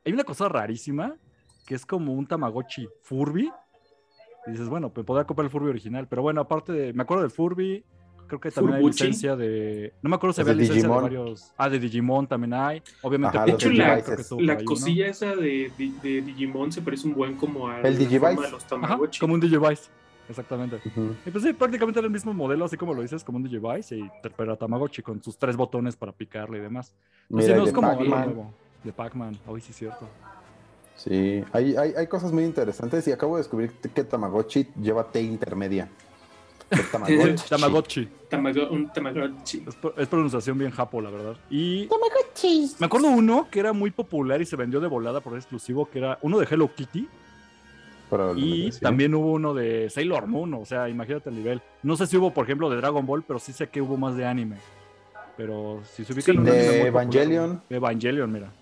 hay 0.02 0.14
una 0.14 0.24
cosa 0.24 0.48
rarísima 0.48 1.14
que 1.66 1.74
es 1.74 1.84
como 1.84 2.14
un 2.14 2.26
Tamagotchi 2.26 2.88
Furby. 3.02 3.52
Y 4.46 4.50
dices, 4.50 4.70
bueno, 4.70 4.88
pues 4.88 5.04
podría 5.04 5.26
comprar 5.26 5.44
el 5.44 5.50
Furby 5.50 5.68
original. 5.68 6.08
Pero 6.08 6.22
bueno, 6.22 6.40
aparte 6.40 6.72
de. 6.72 6.94
Me 6.94 7.02
acuerdo 7.02 7.22
del 7.22 7.30
Furby. 7.30 7.84
Creo 8.30 8.40
que 8.40 8.50
también 8.52 8.76
hay 8.76 8.84
licencia 8.86 9.34
de. 9.34 9.92
No 10.02 10.08
me 10.08 10.14
acuerdo 10.14 10.34
si 10.34 10.40
Es 10.40 10.46
había 10.46 10.54
de 10.54 10.60
licencia 10.62 10.88
Digimon. 10.88 11.10
de 11.10 11.16
varios. 11.16 11.52
Ah, 11.56 11.68
de 11.68 11.78
Digimon 11.80 12.26
también 12.28 12.54
hay. 12.54 12.80
Obviamente, 13.02 13.36
Ajá, 13.36 13.44
De 13.44 13.52
hecho, 13.52 13.70
la, 13.70 14.00
la 14.38 14.52
ahí 14.56 14.64
cosilla 14.64 15.08
esa 15.08 15.34
de, 15.34 15.72
de- 15.76 15.92
de 16.00 16.22
Digimon 16.22 16.70
se 16.70 16.80
parece 16.80 17.08
un 17.08 17.14
buen 17.14 17.34
como 17.36 17.68
a 17.68 17.80
El 17.80 17.98
Digivice. 17.98 18.20
forma 18.20 18.42
de 18.42 18.50
los 18.52 18.62
Ajá, 18.62 18.68
Tamagotchi. 18.68 19.18
como 19.18 19.34
un 19.34 19.40
Digivice. 19.40 19.90
Exactamente. 20.28 20.76
Ujú. 20.76 21.16
Y 21.26 21.30
pues 21.32 21.42
sí, 21.42 21.52
prácticamente 21.52 21.98
era 21.98 22.06
el 22.06 22.12
mismo 22.12 22.32
modelo, 22.32 22.64
así 22.64 22.76
como 22.76 22.94
lo 22.94 23.02
dices, 23.02 23.24
como 23.24 23.38
un 23.38 23.42
Digivice, 23.42 23.96
y 23.98 24.08
pero 24.36 24.56
Tamagotchi 24.56 25.02
con 25.02 25.20
sus 25.20 25.36
tres 25.36 25.56
botones 25.56 25.96
para 25.96 26.12
picarle 26.12 26.58
y 26.58 26.60
demás. 26.60 26.94
Sí, 27.28 27.52
no 27.52 27.64
es 27.64 27.72
como 27.72 27.90
algo. 27.90 28.52
De 28.84 28.92
Pac-Man, 28.92 29.36
hoy 29.48 29.60
sí 29.60 29.72
es 29.72 29.76
cierto. 29.76 30.06
Sí, 30.96 31.42
hay, 31.52 31.74
hay, 31.76 31.94
hay 31.96 32.06
cosas 32.06 32.30
muy 32.30 32.44
interesantes 32.44 33.08
y 33.08 33.12
acabo 33.12 33.34
de 33.36 33.40
descubrir 33.42 33.72
que 33.72 34.04
Tamagotchi 34.04 34.68
lleva 34.80 35.02
T 35.10 35.20
intermedia. 35.20 35.88
Tamagotchi. 36.92 37.48
Tamagotchi. 37.48 38.08
Tamago- 38.30 38.70
un 38.70 38.88
Tamagotchi. 38.92 39.64
Es, 39.66 39.74
pro- 39.74 39.94
es 39.96 40.06
pronunciación 40.08 40.56
bien 40.58 40.70
japo, 40.70 41.00
la 41.00 41.10
verdad. 41.10 41.36
Y 41.50 41.88
me 42.78 42.86
acuerdo 42.86 43.08
uno 43.08 43.48
que 43.50 43.60
era 43.60 43.72
muy 43.72 43.90
popular 43.90 44.40
y 44.40 44.46
se 44.46 44.56
vendió 44.56 44.80
de 44.80 44.86
volada 44.88 45.20
por 45.20 45.34
exclusivo, 45.36 45.86
que 45.90 45.98
era 45.98 46.18
uno 46.22 46.38
de 46.38 46.46
Hello 46.50 46.72
Kitty. 46.74 47.08
Y 48.36 48.72
sí. 48.72 48.80
también 48.80 49.14
hubo 49.14 49.32
uno 49.34 49.54
de 49.54 49.88
Sailor 49.88 50.26
Moon, 50.26 50.52
o 50.54 50.64
sea, 50.64 50.88
imagínate 50.88 51.28
el 51.30 51.36
nivel. 51.36 51.62
No 51.84 51.96
sé 51.96 52.06
si 52.08 52.16
hubo, 52.16 52.32
por 52.32 52.44
ejemplo, 52.44 52.68
de 52.68 52.76
Dragon 52.76 53.06
Ball, 53.06 53.22
pero 53.22 53.38
sí 53.38 53.52
sé 53.52 53.68
que 53.68 53.80
hubo 53.80 53.96
más 53.96 54.16
de 54.16 54.26
anime. 54.26 54.56
Pero 55.36 55.80
si 55.94 56.04
se 56.04 56.12
ubican 56.12 56.34
Sí, 56.34 56.38
un 56.38 56.44
de 56.44 56.50
popular, 56.52 56.86
Evangelion. 56.86 57.62
de 57.70 57.76
Evangelion, 57.76 58.32
mira. 58.32 58.52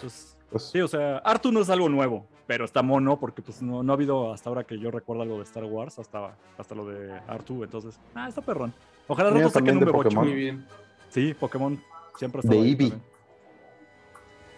Pues, 0.00 0.36
Pues, 0.50 0.62
sí, 0.70 0.80
o 0.80 0.88
sea, 0.88 1.18
Artu 1.18 1.50
no 1.50 1.60
es 1.60 1.70
algo 1.70 1.88
nuevo, 1.88 2.26
pero 2.46 2.64
está 2.64 2.82
mono 2.82 3.18
porque 3.18 3.42
pues 3.42 3.62
no, 3.62 3.82
no 3.82 3.92
ha 3.92 3.96
habido 3.96 4.32
hasta 4.32 4.48
ahora 4.48 4.64
que 4.64 4.78
yo 4.78 4.90
recuerdo 4.90 5.22
algo 5.22 5.36
de 5.38 5.42
Star 5.44 5.64
Wars, 5.64 5.98
hasta, 5.98 6.36
hasta 6.56 6.74
lo 6.74 6.86
de 6.86 7.12
Artu, 7.26 7.64
entonces, 7.64 7.98
ah, 8.14 8.28
está 8.28 8.40
perrón. 8.40 8.72
Ojalá 9.08 9.30
rato 9.30 9.50
saquen 9.50 9.78
un 9.78 9.84
Bebocho. 9.84 10.04
Pokémon. 10.04 10.24
Muy 10.26 10.34
bien. 10.34 10.66
Sí, 11.08 11.34
Pokémon 11.34 11.80
siempre 12.16 12.40
ha 12.44 12.48
De 12.48 12.56
ahí 12.56 12.70
Eevee. 12.70 12.90
también. 12.90 13.10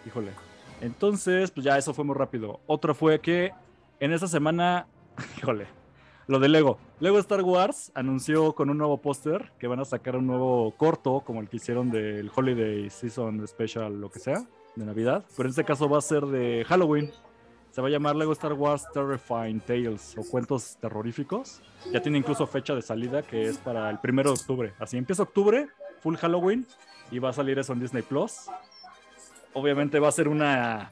Híjole. 0.05 0.31
Entonces, 0.81 1.51
pues 1.51 1.63
ya 1.63 1.77
eso 1.77 1.93
fue 1.93 2.05
muy 2.05 2.15
rápido. 2.15 2.61
Otro 2.67 2.95
fue 2.95 3.19
que 3.19 3.51
en 3.99 4.13
esta 4.13 4.27
semana, 4.27 4.87
híjole, 5.37 5.67
Lo 6.27 6.39
de 6.39 6.47
Lego. 6.47 6.77
Lego 6.99 7.17
Star 7.19 7.41
Wars 7.41 7.91
anunció 7.95 8.53
con 8.53 8.69
un 8.69 8.77
nuevo 8.77 8.97
póster 8.97 9.51
que 9.59 9.67
van 9.67 9.79
a 9.79 9.85
sacar 9.85 10.15
un 10.15 10.27
nuevo 10.27 10.71
corto, 10.77 11.21
como 11.21 11.41
el 11.41 11.49
que 11.49 11.57
hicieron 11.57 11.89
del 11.89 12.31
Holiday 12.33 12.89
Season 12.89 13.47
Special, 13.47 13.99
lo 13.99 14.09
que 14.09 14.19
sea, 14.19 14.45
de 14.75 14.85
Navidad. 14.85 15.25
Pero 15.35 15.47
en 15.47 15.51
este 15.51 15.63
caso 15.65 15.89
va 15.89 15.97
a 15.97 16.01
ser 16.01 16.25
de 16.27 16.63
Halloween. 16.67 17.11
Se 17.79 17.81
va 17.81 17.87
a 17.87 17.91
llamar 17.91 18.17
Lego 18.17 18.33
Star 18.33 18.51
Wars 18.51 18.85
Terrifying 18.93 19.61
Tales 19.61 20.13
o 20.17 20.29
cuentos 20.29 20.75
terroríficos. 20.81 21.61
Ya 21.93 22.01
tiene 22.01 22.17
incluso 22.17 22.45
fecha 22.45 22.75
de 22.75 22.81
salida 22.81 23.21
que 23.21 23.45
es 23.45 23.57
para 23.57 23.89
el 23.89 23.99
primero 23.99 24.31
de 24.31 24.37
octubre. 24.37 24.73
Así 24.79 24.97
empieza 24.97 25.23
octubre, 25.23 25.65
full 26.01 26.17
Halloween, 26.17 26.67
y 27.09 27.19
va 27.19 27.29
a 27.29 27.33
salir 27.33 27.57
eso 27.57 27.71
en 27.71 27.79
Disney 27.79 28.03
Plus. 28.03 28.47
Obviamente 29.53 29.97
va 29.97 30.09
a 30.09 30.11
ser 30.11 30.27
una, 30.27 30.91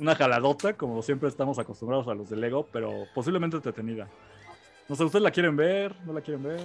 una 0.00 0.14
jaladota, 0.14 0.72
como 0.72 1.02
siempre 1.02 1.28
estamos 1.28 1.58
acostumbrados 1.58 2.08
a 2.08 2.14
los 2.14 2.30
de 2.30 2.36
Lego, 2.36 2.66
pero 2.72 3.04
posiblemente 3.14 3.56
entretenida. 3.56 4.08
No 4.88 4.96
sé, 4.96 5.04
¿ustedes 5.04 5.22
la 5.22 5.32
quieren 5.32 5.54
ver? 5.54 5.94
¿No 6.06 6.14
la 6.14 6.22
quieren 6.22 6.44
ver? 6.44 6.60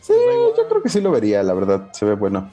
Sí, 0.00 0.14
yo 0.56 0.68
creo 0.70 0.82
que 0.82 0.88
sí 0.88 1.02
lo 1.02 1.10
vería, 1.10 1.42
la 1.42 1.52
verdad, 1.52 1.92
se 1.92 2.06
ve 2.06 2.14
bueno. 2.14 2.50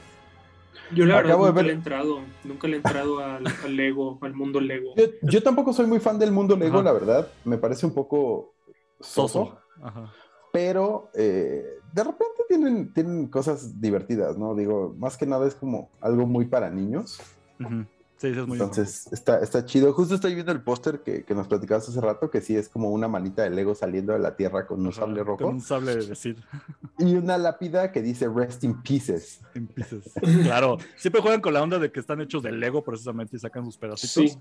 Yo 0.94 1.06
la 1.06 1.18
verdad 1.18 1.38
nunca 1.38 1.62
le 1.62 1.70
he 1.70 1.74
entrado, 1.74 2.20
nunca 2.44 2.68
le 2.68 2.74
he 2.74 2.78
entrado 2.78 3.20
al, 3.20 3.44
al 3.48 3.76
Lego, 3.76 4.18
al 4.22 4.34
mundo 4.34 4.60
Lego. 4.60 4.94
Yo, 4.96 5.06
yo, 5.22 5.44
tampoco 5.44 5.74
soy 5.74 5.86
muy 5.86 6.00
fan 6.00 6.18
del 6.18 6.32
mundo 6.32 6.56
Lego, 6.56 6.76
Ajá. 6.80 6.84
la 6.84 6.92
verdad. 6.94 7.28
Me 7.46 7.58
parece 7.58 7.86
un 7.86 7.94
poco 7.94 8.54
soso. 9.00 9.58
Ajá. 9.82 10.12
Pero 10.52 11.12
eh, 11.14 11.64
de 11.94 12.04
repente 12.04 12.44
tienen, 12.48 12.94
tienen 12.94 13.28
cosas 13.28 13.80
divertidas, 13.80 14.38
¿no? 14.38 14.56
Digo, 14.56 14.96
más 14.98 15.16
que 15.18 15.26
nada 15.26 15.48
es 15.48 15.56
como 15.56 15.90
algo 16.02 16.26
muy 16.26 16.46
para 16.46 16.70
niños. 16.70 17.20
Uh 17.60 17.64
-huh. 17.64 17.88
Sí, 18.20 18.28
eso 18.28 18.42
es 18.42 18.48
muy 18.48 18.58
Entonces 18.58 19.08
está, 19.14 19.40
está 19.40 19.64
chido. 19.64 19.94
Justo 19.94 20.14
estoy 20.14 20.34
viendo 20.34 20.52
el 20.52 20.62
póster 20.62 21.00
que, 21.04 21.24
que, 21.24 21.34
nos 21.34 21.48
platicabas 21.48 21.88
hace 21.88 22.02
rato, 22.02 22.30
que 22.30 22.42
sí 22.42 22.54
es 22.54 22.68
como 22.68 22.92
una 22.92 23.08
manita 23.08 23.44
de 23.44 23.50
Lego 23.50 23.74
saliendo 23.76 24.12
de 24.12 24.20
la 24.20 24.36
tierra 24.36 24.68
con 24.68 24.82
un 24.82 24.88
Ajá, 24.88 25.02
sable 25.02 25.24
rojo. 25.24 25.46
Con 25.46 25.56
un 25.56 25.62
sable 25.62 25.96
de 25.96 26.06
decir. 26.06 26.36
Y 27.00 27.16
una 27.16 27.38
lápida 27.38 27.94
que 27.94 28.02
dice 28.02 28.28
Rest 28.28 28.66
in 28.66 28.82
Pieces. 28.82 29.40
In 29.56 29.68
pieces. 29.68 30.12
Claro, 30.44 30.78
siempre 30.98 31.22
juegan 31.22 31.40
con 31.40 31.54
la 31.54 31.64
onda 31.64 31.80
de 31.80 31.94
que 31.94 32.02
están 32.02 32.20
hechos 32.20 32.44
de 32.44 32.52
Lego 32.52 32.84
precisamente 32.84 33.38
y 33.38 33.40
sacan 33.40 33.64
sus 33.64 33.78
pedacitos. 33.78 34.34
Sí. 34.34 34.38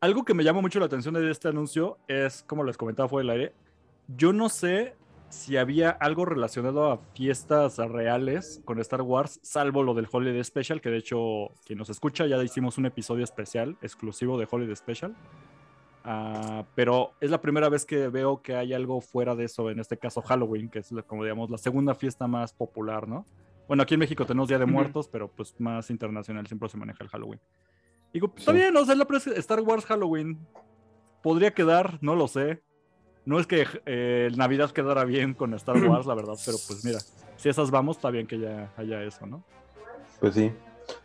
Algo 0.00 0.22
que 0.22 0.34
me 0.34 0.44
llama 0.44 0.60
mucho 0.60 0.78
la 0.78 0.84
atención 0.84 1.14
de 1.14 1.30
este 1.30 1.48
anuncio 1.48 1.96
es, 2.06 2.42
como 2.46 2.62
les 2.62 2.76
comentaba 2.76 3.08
fuera 3.08 3.32
del 3.32 3.40
aire, 3.40 3.54
yo 4.18 4.34
no 4.34 4.50
sé 4.50 4.96
si 5.34 5.56
había 5.56 5.90
algo 5.90 6.24
relacionado 6.24 6.90
a 6.90 6.98
fiestas 7.14 7.76
reales 7.76 8.62
con 8.64 8.78
Star 8.78 9.02
Wars, 9.02 9.40
salvo 9.42 9.82
lo 9.82 9.92
del 9.92 10.08
Holiday 10.10 10.42
Special, 10.44 10.80
que 10.80 10.90
de 10.90 10.98
hecho, 10.98 11.50
quien 11.66 11.78
nos 11.78 11.90
escucha, 11.90 12.26
ya 12.26 12.42
hicimos 12.42 12.78
un 12.78 12.86
episodio 12.86 13.24
especial 13.24 13.76
exclusivo 13.82 14.38
de 14.38 14.46
Holiday 14.50 14.76
Special. 14.76 15.14
Uh, 16.06 16.64
pero 16.74 17.12
es 17.20 17.30
la 17.30 17.40
primera 17.40 17.68
vez 17.68 17.84
que 17.86 18.08
veo 18.08 18.42
que 18.42 18.54
hay 18.54 18.74
algo 18.74 19.00
fuera 19.00 19.34
de 19.34 19.44
eso, 19.44 19.70
en 19.70 19.80
este 19.80 19.96
caso 19.96 20.22
Halloween, 20.22 20.68
que 20.68 20.80
es 20.80 20.94
como 21.06 21.24
digamos 21.24 21.50
la 21.50 21.58
segunda 21.58 21.94
fiesta 21.94 22.26
más 22.26 22.52
popular, 22.52 23.08
¿no? 23.08 23.24
Bueno, 23.66 23.82
aquí 23.82 23.94
en 23.94 24.00
México 24.00 24.26
tenemos 24.26 24.48
Día 24.48 24.58
de 24.58 24.66
Muertos, 24.66 25.06
uh 25.06 25.08
-huh. 25.08 25.12
pero 25.12 25.28
pues 25.28 25.58
más 25.58 25.90
internacional 25.90 26.46
siempre 26.46 26.68
se 26.68 26.76
maneja 26.76 27.02
el 27.02 27.08
Halloween. 27.08 27.40
Digo, 28.12 28.32
está 28.36 28.52
sí. 28.52 28.58
bien, 28.58 28.76
o 28.76 28.84
sea, 28.84 28.94
la 28.94 29.06
Star 29.36 29.60
Wars 29.62 29.86
Halloween 29.86 30.38
podría 31.22 31.52
quedar, 31.52 31.98
no 32.02 32.14
lo 32.14 32.28
sé, 32.28 32.62
no 33.24 33.40
es 33.40 33.46
que 33.46 33.66
eh, 33.86 34.30
Navidad 34.36 34.70
quedara 34.70 35.04
bien 35.04 35.34
con 35.34 35.54
Star 35.54 35.76
Wars, 35.88 36.06
la 36.06 36.14
verdad, 36.14 36.34
pero 36.44 36.58
pues 36.66 36.84
mira, 36.84 36.98
si 37.36 37.48
esas 37.48 37.70
vamos, 37.70 37.96
está 37.96 38.10
bien 38.10 38.26
que 38.26 38.38
ya 38.38 38.72
haya 38.76 39.02
eso, 39.02 39.26
¿no? 39.26 39.42
Pues 40.20 40.34
sí. 40.34 40.52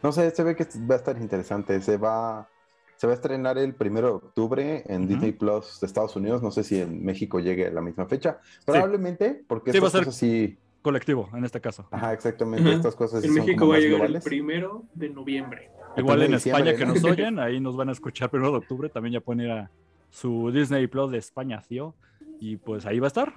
No 0.03 0.11
sé, 0.11 0.29
se 0.31 0.43
ve 0.43 0.55
que 0.55 0.67
va 0.89 0.95
a 0.95 0.97
estar 0.97 1.17
interesante. 1.17 1.81
Se 1.81 1.97
va, 1.97 2.49
se 2.97 3.07
va 3.07 3.13
a 3.13 3.15
estrenar 3.15 3.57
el 3.57 3.73
primero 3.73 4.07
de 4.07 4.13
octubre 4.13 4.83
en 4.87 5.01
uh 5.01 5.05
-huh. 5.05 5.07
Disney 5.07 5.31
Plus 5.31 5.79
de 5.79 5.87
Estados 5.87 6.15
Unidos. 6.15 6.43
No 6.43 6.51
sé 6.51 6.63
si 6.63 6.79
en 6.81 7.03
México 7.03 7.39
llegue 7.39 7.67
a 7.67 7.71
la 7.71 7.81
misma 7.81 8.05
fecha. 8.05 8.39
Probablemente, 8.65 9.33
sí. 9.33 9.45
porque 9.47 9.71
sí, 9.71 9.79
va 9.79 9.87
a 9.87 9.91
ser 9.91 10.07
así... 10.07 10.57
colectivo 10.81 11.29
en 11.33 11.45
este 11.45 11.61
caso. 11.61 11.87
Ajá, 11.91 12.13
exactamente. 12.13 12.69
Uh 12.69 12.73
-huh. 12.73 12.75
Estas 12.77 12.95
cosas. 12.95 13.23
En 13.23 13.33
México 13.33 13.67
va 13.67 13.75
a 13.75 13.79
llegar 13.79 13.99
globales. 13.99 14.25
el 14.25 14.29
primero 14.29 14.83
de 14.93 15.09
noviembre. 15.09 15.71
Igual 15.97 16.23
en 16.23 16.33
España 16.35 16.75
que 16.75 16.85
nos 16.85 17.03
oyen, 17.03 17.39
ahí 17.39 17.59
nos 17.59 17.75
van 17.75 17.89
a 17.89 17.91
escuchar 17.93 18.29
primero 18.29 18.51
de 18.51 18.57
octubre. 18.57 18.89
También 18.89 19.13
ya 19.13 19.21
pueden 19.21 19.45
ir 19.45 19.51
a 19.51 19.71
su 20.09 20.51
Disney 20.51 20.87
Plus 20.87 21.11
de 21.11 21.17
España, 21.17 21.61
tío. 21.67 21.95
Y 22.39 22.57
pues 22.57 22.85
ahí 22.85 22.99
va 22.99 23.07
a 23.07 23.09
estar. 23.09 23.33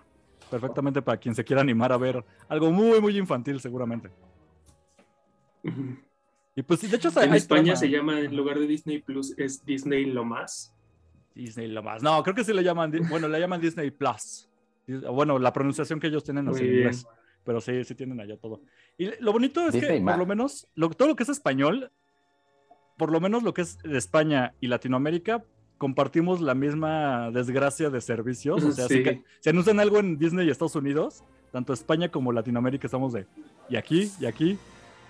Perfectamente 0.51 1.03
para 1.03 1.19
quien 1.19 1.35
se 1.35 1.45
quiera 1.45 1.63
animar 1.63 1.93
a 1.93 1.97
ver 1.97 2.25
algo 2.49 2.71
muy, 2.71 3.01
muy 3.01 3.17
infantil, 3.17 3.61
seguramente. 3.61 4.11
Y 6.55 6.63
pues 6.63 6.89
de 6.89 6.97
hecho 6.97 7.09
en 7.21 7.35
España 7.35 7.63
trama. 7.63 7.77
se 7.77 7.89
llama, 7.89 8.21
en 8.21 8.37
lugar 8.37 8.59
de 8.59 8.67
Disney 8.67 9.01
Plus, 9.01 9.37
es 9.39 9.65
Disney 9.65 10.05
lo 10.05 10.25
más. 10.25 10.75
Disney 11.35 11.69
lo 11.69 11.83
más. 11.83 12.03
No, 12.03 12.23
creo 12.23 12.35
que 12.35 12.45
sí 12.45 12.53
le 12.53 12.63
llaman, 12.63 12.93
bueno, 13.09 13.29
le 13.29 13.41
llaman 13.41 13.61
Disney 13.61 13.91
Plus. 13.91 14.49
Bueno, 14.87 15.39
la 15.39 15.53
pronunciación 15.53 15.99
que 15.99 16.09
ellos 16.09 16.25
tienen 16.25 16.49
es 16.49 16.59
en 16.59 16.67
inglés. 16.67 17.07
Pero 17.45 17.61
sí, 17.61 17.83
sí 17.85 17.95
tienen 17.95 18.21
allá 18.21 18.37
todo. 18.37 18.61
Y 18.99 19.11
lo 19.21 19.33
bonito 19.33 19.67
es 19.67 19.73
Disney 19.73 20.01
que, 20.01 20.05
por 20.05 20.19
lo 20.19 20.27
menos, 20.27 20.69
lo, 20.75 20.91
todo 20.91 21.09
lo 21.09 21.17
que 21.17 21.23
es 21.23 21.29
español, 21.29 21.91
por 22.99 23.11
lo 23.11 23.21
menos 23.21 23.43
lo 23.43 23.55
que 23.55 23.63
es 23.63 23.79
de 23.79 23.99
España 23.99 24.55
y 24.61 24.69
Latinoamérica, 24.69 25.43
compartimos 25.83 26.41
la 26.41 26.55
misma 26.55 27.33
desgracia 27.33 27.91
de 27.91 28.01
servicios. 28.01 28.63
O 28.63 28.71
sea, 28.71 28.87
sí. 28.87 29.03
si, 29.03 29.25
si, 29.41 29.51
anuncian 29.51 29.81
algo 29.81 29.99
en 29.99 30.17
Disney 30.17 30.47
y 30.47 30.51
Estados 30.51 30.77
Unidos, 30.77 31.25
tanto 31.51 31.73
España 31.73 32.09
como 32.09 32.31
Latinoamérica 32.31 32.87
estamos 32.87 33.13
de 33.13 33.27
y 33.69 33.75
aquí, 33.75 34.13
y 34.21 34.27
aquí. 34.27 34.59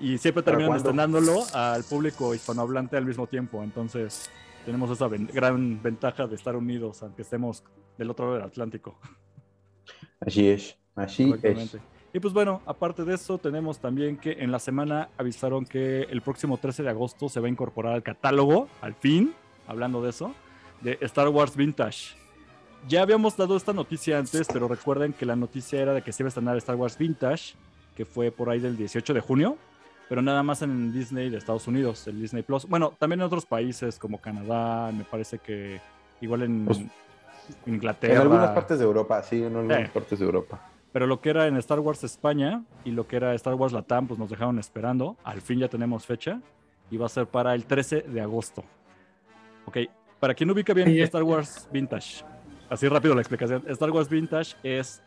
Y 0.00 0.16
siempre 0.16 0.42
terminan 0.42 0.74
estrenándolo 0.74 1.42
al 1.52 1.84
público 1.84 2.34
hispanohablante 2.34 2.96
al 2.96 3.04
mismo 3.04 3.26
tiempo. 3.26 3.62
Entonces, 3.62 4.30
tenemos 4.64 4.90
esa 4.90 5.08
ven 5.08 5.28
gran 5.30 5.82
ventaja 5.82 6.26
de 6.26 6.36
estar 6.36 6.56
unidos, 6.56 7.02
aunque 7.02 7.20
estemos 7.20 7.62
del 7.98 8.08
otro 8.08 8.24
lado 8.24 8.38
del 8.38 8.46
Atlántico. 8.46 8.98
Así 10.20 10.48
es, 10.48 10.78
así 10.96 11.34
es. 11.42 11.76
Y 12.14 12.20
pues 12.20 12.32
bueno, 12.32 12.62
aparte 12.64 13.04
de 13.04 13.14
eso, 13.14 13.36
tenemos 13.36 13.78
también 13.78 14.16
que 14.16 14.32
en 14.32 14.50
la 14.50 14.58
semana 14.58 15.10
avisaron 15.18 15.66
que 15.66 16.04
el 16.04 16.22
próximo 16.22 16.56
13 16.56 16.82
de 16.82 16.88
agosto 16.88 17.28
se 17.28 17.40
va 17.40 17.48
a 17.48 17.50
incorporar 17.50 17.92
al 17.92 18.02
catálogo, 18.02 18.68
al 18.80 18.94
fin, 18.94 19.34
hablando 19.66 20.02
de 20.02 20.10
eso, 20.10 20.34
de 20.82 20.98
Star 21.02 21.28
Wars 21.28 21.56
Vintage. 21.56 22.14
Ya 22.88 23.02
habíamos 23.02 23.36
dado 23.36 23.56
esta 23.56 23.72
noticia 23.72 24.18
antes, 24.18 24.48
pero 24.52 24.66
recuerden 24.66 25.12
que 25.12 25.24
la 25.24 25.36
noticia 25.36 25.80
era 25.80 25.94
de 25.94 26.02
que 26.02 26.12
se 26.12 26.22
iba 26.22 26.28
a 26.28 26.30
estrenar 26.30 26.56
Star 26.56 26.76
Wars 26.76 26.98
Vintage, 26.98 27.54
que 27.96 28.04
fue 28.04 28.30
por 28.30 28.50
ahí 28.50 28.58
del 28.58 28.76
18 28.76 29.14
de 29.14 29.20
junio, 29.20 29.56
pero 30.08 30.20
nada 30.20 30.42
más 30.42 30.62
en 30.62 30.92
Disney 30.92 31.30
de 31.30 31.38
Estados 31.38 31.66
Unidos, 31.68 32.06
el 32.08 32.20
Disney 32.20 32.42
Plus. 32.42 32.66
Bueno, 32.68 32.92
también 32.98 33.20
en 33.20 33.26
otros 33.26 33.46
países 33.46 33.98
como 33.98 34.20
Canadá, 34.20 34.90
me 34.92 35.04
parece 35.04 35.38
que 35.38 35.80
igual 36.20 36.42
en 36.42 36.64
pues, 36.64 36.80
Inglaterra. 37.66 38.14
En 38.14 38.20
algunas 38.20 38.50
partes 38.50 38.78
de 38.78 38.84
Europa, 38.84 39.22
sí, 39.22 39.42
en 39.42 39.56
algunas 39.56 39.80
eh. 39.80 39.90
partes 39.92 40.18
de 40.18 40.24
Europa. 40.24 40.68
Pero 40.92 41.06
lo 41.06 41.20
que 41.20 41.30
era 41.30 41.46
en 41.46 41.56
Star 41.56 41.80
Wars 41.80 42.04
España 42.04 42.64
y 42.84 42.90
lo 42.90 43.06
que 43.06 43.16
era 43.16 43.32
Star 43.34 43.54
Wars 43.54 43.72
Latam, 43.72 44.08
pues 44.08 44.18
nos 44.18 44.28
dejaron 44.28 44.58
esperando. 44.58 45.16
Al 45.24 45.40
fin 45.40 45.58
ya 45.58 45.68
tenemos 45.68 46.04
fecha 46.04 46.40
y 46.90 46.96
va 46.98 47.06
a 47.06 47.08
ser 47.08 47.26
para 47.26 47.54
el 47.54 47.64
13 47.64 48.02
de 48.02 48.20
agosto. 48.20 48.64
Ok, 49.64 49.78
para 50.22 50.34
quien 50.34 50.48
ubica 50.52 50.72
bien 50.72 50.88
Star 51.00 51.24
Wars 51.24 51.68
Vintage, 51.72 52.22
así 52.70 52.86
rápido 52.86 53.12
la 53.12 53.22
explicación. 53.22 53.64
Star 53.66 53.90
Wars 53.90 54.08
Vintage 54.08 54.54
es 54.62 55.02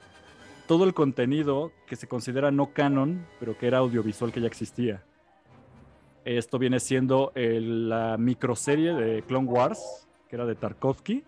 todo 0.67 0.83
el 0.83 0.93
contenido 0.93 1.71
que 1.87 1.95
se 1.95 2.05
considera 2.05 2.51
no 2.51 2.73
canon, 2.73 3.25
pero 3.39 3.57
que 3.57 3.67
era 3.67 3.77
audiovisual 3.77 4.33
que 4.33 4.41
ya 4.41 4.47
existía. 4.47 5.05
Esto 6.25 6.59
viene 6.59 6.81
siendo 6.81 7.31
el, 7.33 7.87
la 7.87 8.17
microserie 8.17 8.93
de 8.93 9.21
Clone 9.21 9.47
Wars, 9.47 10.05
que 10.27 10.35
era 10.35 10.45
de 10.45 10.55
Tarkovsky. 10.55 11.23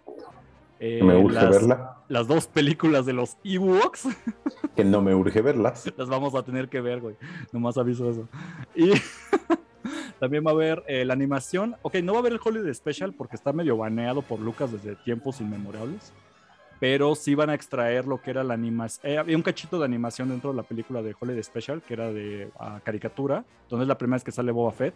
Eh, 0.82 1.02
me 1.02 1.16
urge 1.16 1.36
las, 1.36 1.50
verla. 1.50 1.98
Las 2.10 2.28
dos 2.28 2.48
películas 2.48 3.06
de 3.06 3.14
los 3.14 3.38
Ewoks. 3.46 4.10
Que 4.76 4.84
no 4.84 5.02
me 5.02 5.16
urge 5.16 5.42
verlas. 5.42 5.92
las 5.98 6.10
vamos 6.10 6.36
a 6.36 6.44
tener 6.44 6.68
que 6.68 6.82
ver, 6.82 7.00
güey. 7.00 7.16
Nomás 7.54 7.78
aviso 7.78 8.10
eso. 8.10 8.28
Y 8.76 8.92
también 10.20 10.46
va 10.46 10.52
a 10.52 10.54
haber 10.54 10.84
eh, 10.88 11.06
la 11.06 11.14
animación. 11.14 11.76
Ok, 11.82 11.96
no 11.96 12.14
va 12.14 12.20
a 12.20 12.22
haber 12.22 12.34
el 12.34 12.40
Holiday 12.44 12.74
Special 12.74 13.14
porque 13.14 13.36
está 13.36 13.54
medio 13.54 13.78
baneado 13.78 14.22
por 14.22 14.40
Lucas 14.40 14.72
desde 14.72 14.96
tiempos 14.96 15.42
inmemorables 15.42 16.14
pero 16.80 17.16
sí 17.16 17.36
van 17.36 17.50
a 17.50 17.54
extraer 17.54 18.06
lo 18.06 18.22
que 18.22 18.32
era 18.32 18.44
la 18.44 18.54
animación. 18.54 19.12
Eh, 19.12 19.18
había 19.18 19.36
un 19.36 19.44
cachito 19.44 19.80
de 19.80 19.86
animación 19.86 20.30
dentro 20.30 20.52
de 20.52 20.58
la 20.58 20.64
película 20.64 21.02
de 21.02 21.16
Holiday 21.20 21.44
Special, 21.44 21.82
que 21.82 21.94
era 21.94 22.12
de 22.12 22.52
uh, 22.60 22.80
caricatura, 22.84 23.44
donde 23.70 23.84
es 23.84 23.88
la 23.88 23.98
primera 23.98 24.16
vez 24.16 24.24
que 24.24 24.32
sale 24.32 24.52
Boba 24.52 24.72
Fett. 24.72 24.94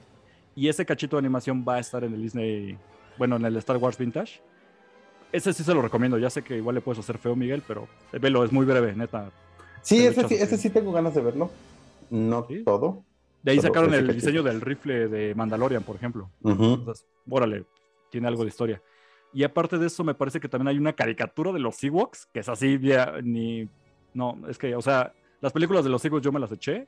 Y 0.56 0.68
ese 0.68 0.86
cachito 0.86 1.16
de 1.16 1.22
animación 1.22 1.66
va 1.68 1.76
a 1.76 1.80
estar 1.80 2.04
en 2.04 2.14
el 2.14 2.22
Disney, 2.22 2.78
bueno, 3.18 3.38
en 3.38 3.46
el 3.46 3.56
Star 3.58 3.78
Wars 3.78 3.98
Vintage. 3.98 4.42
Ese 5.32 5.54
sí 5.54 5.64
se 5.64 5.74
lo 5.74 5.82
recomiendo. 5.82 6.18
Ya 6.18 6.30
sé 6.30 6.44
que 6.44 6.58
igual 6.58 6.76
le 6.76 6.82
puedes 6.82 7.00
hacer 7.00 7.18
feo, 7.18 7.36
Miguel, 7.36 7.64
pero 7.68 7.88
eh, 8.12 8.20
velo, 8.20 8.44
es 8.44 8.52
muy 8.52 8.66
breve, 8.66 8.94
neta. 8.94 9.32
Sí, 9.82 10.06
ese 10.06 10.28
sí, 10.28 10.36
ese 10.36 10.58
sí 10.58 10.70
tengo 10.70 10.92
ganas 10.92 11.16
de 11.16 11.22
verlo. 11.22 11.50
No 12.10 12.46
¿Sí? 12.48 12.64
todo. 12.64 13.04
De 13.44 13.52
ahí 13.52 13.60
sacaron 13.60 13.94
el 13.94 14.14
diseño 14.14 14.44
del 14.44 14.62
rifle 14.62 15.08
de 15.08 15.34
Mandalorian, 15.36 15.84
por 15.84 15.96
ejemplo. 15.96 16.30
Uh 16.42 16.52
-huh. 16.52 16.74
Entonces, 16.80 17.08
órale, 17.30 17.66
tiene 18.10 18.28
algo 18.28 18.44
de 18.44 18.50
historia. 18.50 18.82
Y 19.34 19.44
aparte 19.44 19.78
de 19.78 19.88
eso, 19.88 20.04
me 20.04 20.14
parece 20.14 20.40
que 20.40 20.50
también 20.50 20.68
hay 20.70 20.78
una 20.78 20.94
caricatura 20.94 21.52
de 21.52 21.60
los 21.60 21.82
Ewoks, 21.84 22.28
que 22.34 22.42
es 22.42 22.50
así, 22.50 22.78
ya, 22.80 23.20
ni. 23.24 23.70
No, 24.14 24.38
es 24.50 24.58
que, 24.58 24.76
o 24.76 24.82
sea, 24.82 25.14
las 25.40 25.54
películas 25.54 25.84
de 25.84 25.90
los 25.90 26.04
Ewoks 26.04 26.24
yo 26.24 26.32
me 26.32 26.40
las 26.40 26.52
eché, 26.52 26.88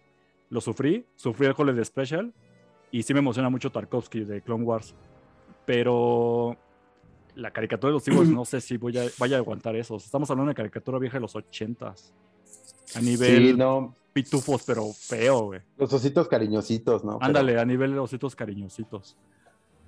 lo 0.50 0.60
sufrí, 0.60 1.06
sufrí 1.16 1.48
el 1.48 1.56
Holiday 1.58 1.86
Special, 1.86 2.34
y 2.92 3.02
sí 3.04 3.14
me 3.14 3.20
emociona 3.20 3.50
mucho 3.50 3.72
Tarkovsky 3.72 4.26
de 4.26 4.42
Clone 4.42 4.66
Wars. 4.66 4.94
Pero 5.66 6.58
la 7.36 7.52
caricatura 7.52 7.90
de 7.90 7.94
los 7.94 8.08
Ewoks, 8.08 8.28
no 8.30 8.46
sé 8.46 8.60
si 8.62 8.78
voy 8.78 8.98
a, 8.98 9.06
vaya 9.18 9.38
a 9.38 9.40
aguantar 9.40 9.76
eso. 9.76 9.96
Estamos 9.96 10.30
hablando 10.30 10.50
de 10.50 10.56
caricatura 10.56 11.00
vieja 11.00 11.18
de 11.18 11.22
los 11.22 11.36
80s. 11.36 12.12
A 12.96 13.02
nivel 13.02 13.48
Sí, 13.50 13.54
no, 13.58 13.96
pitufos, 14.14 14.64
pero 14.66 14.86
feo, 14.94 15.46
güey. 15.46 15.62
los 15.78 15.92
ositos 15.94 16.28
cariñositos, 16.28 17.04
¿no? 17.04 17.14
Pero- 17.20 17.26
Ándale, 17.26 17.60
a 17.60 17.66
nivel 17.66 17.98
ositos 17.98 18.36
cariñositos. 18.36 19.18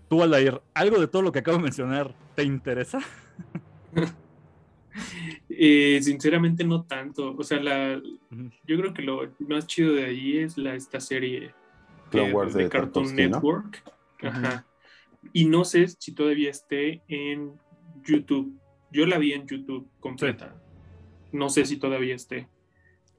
Tú, 0.10 0.22
Aldair, 0.22 0.62
¿algo 0.74 1.00
de 1.00 1.08
todo 1.08 1.22
lo 1.24 1.32
que 1.32 1.40
acabo 1.40 1.58
de 1.58 1.64
mencionar 1.64 2.14
te 2.36 2.44
interesa? 2.44 3.00
Eh, 5.50 6.00
sinceramente 6.02 6.64
no 6.64 6.84
tanto. 6.86 7.36
O 7.38 7.44
sea, 7.44 7.60
la, 7.62 8.02
yo 8.66 8.78
creo 8.78 8.94
que 8.94 9.02
lo 9.02 9.30
más 9.40 9.68
chido 9.68 9.94
de 9.94 10.06
ahí 10.06 10.38
es 10.38 10.58
la, 10.58 10.75
esta 10.75 11.00
serie 11.00 11.54
eh, 12.14 12.32
Wars 12.32 12.54
de, 12.54 12.64
de 12.64 12.70
Cartoon. 12.70 13.14
Network. 13.16 13.84
Ajá. 14.22 14.66
Y 15.34 15.46
no 15.46 15.66
sé 15.66 15.88
si 16.00 16.14
todavía 16.14 16.50
esté 16.50 17.02
en 17.08 17.54
YouTube. 18.06 18.58
Yo 18.92 19.06
la 19.06 19.18
vi 19.18 19.34
en 19.34 19.46
YouTube 19.48 19.88
completa. 20.00 20.56
No 21.32 21.50
sé 21.50 21.66
si 21.66 21.78
todavía 21.78 22.16
esté. 22.16 22.48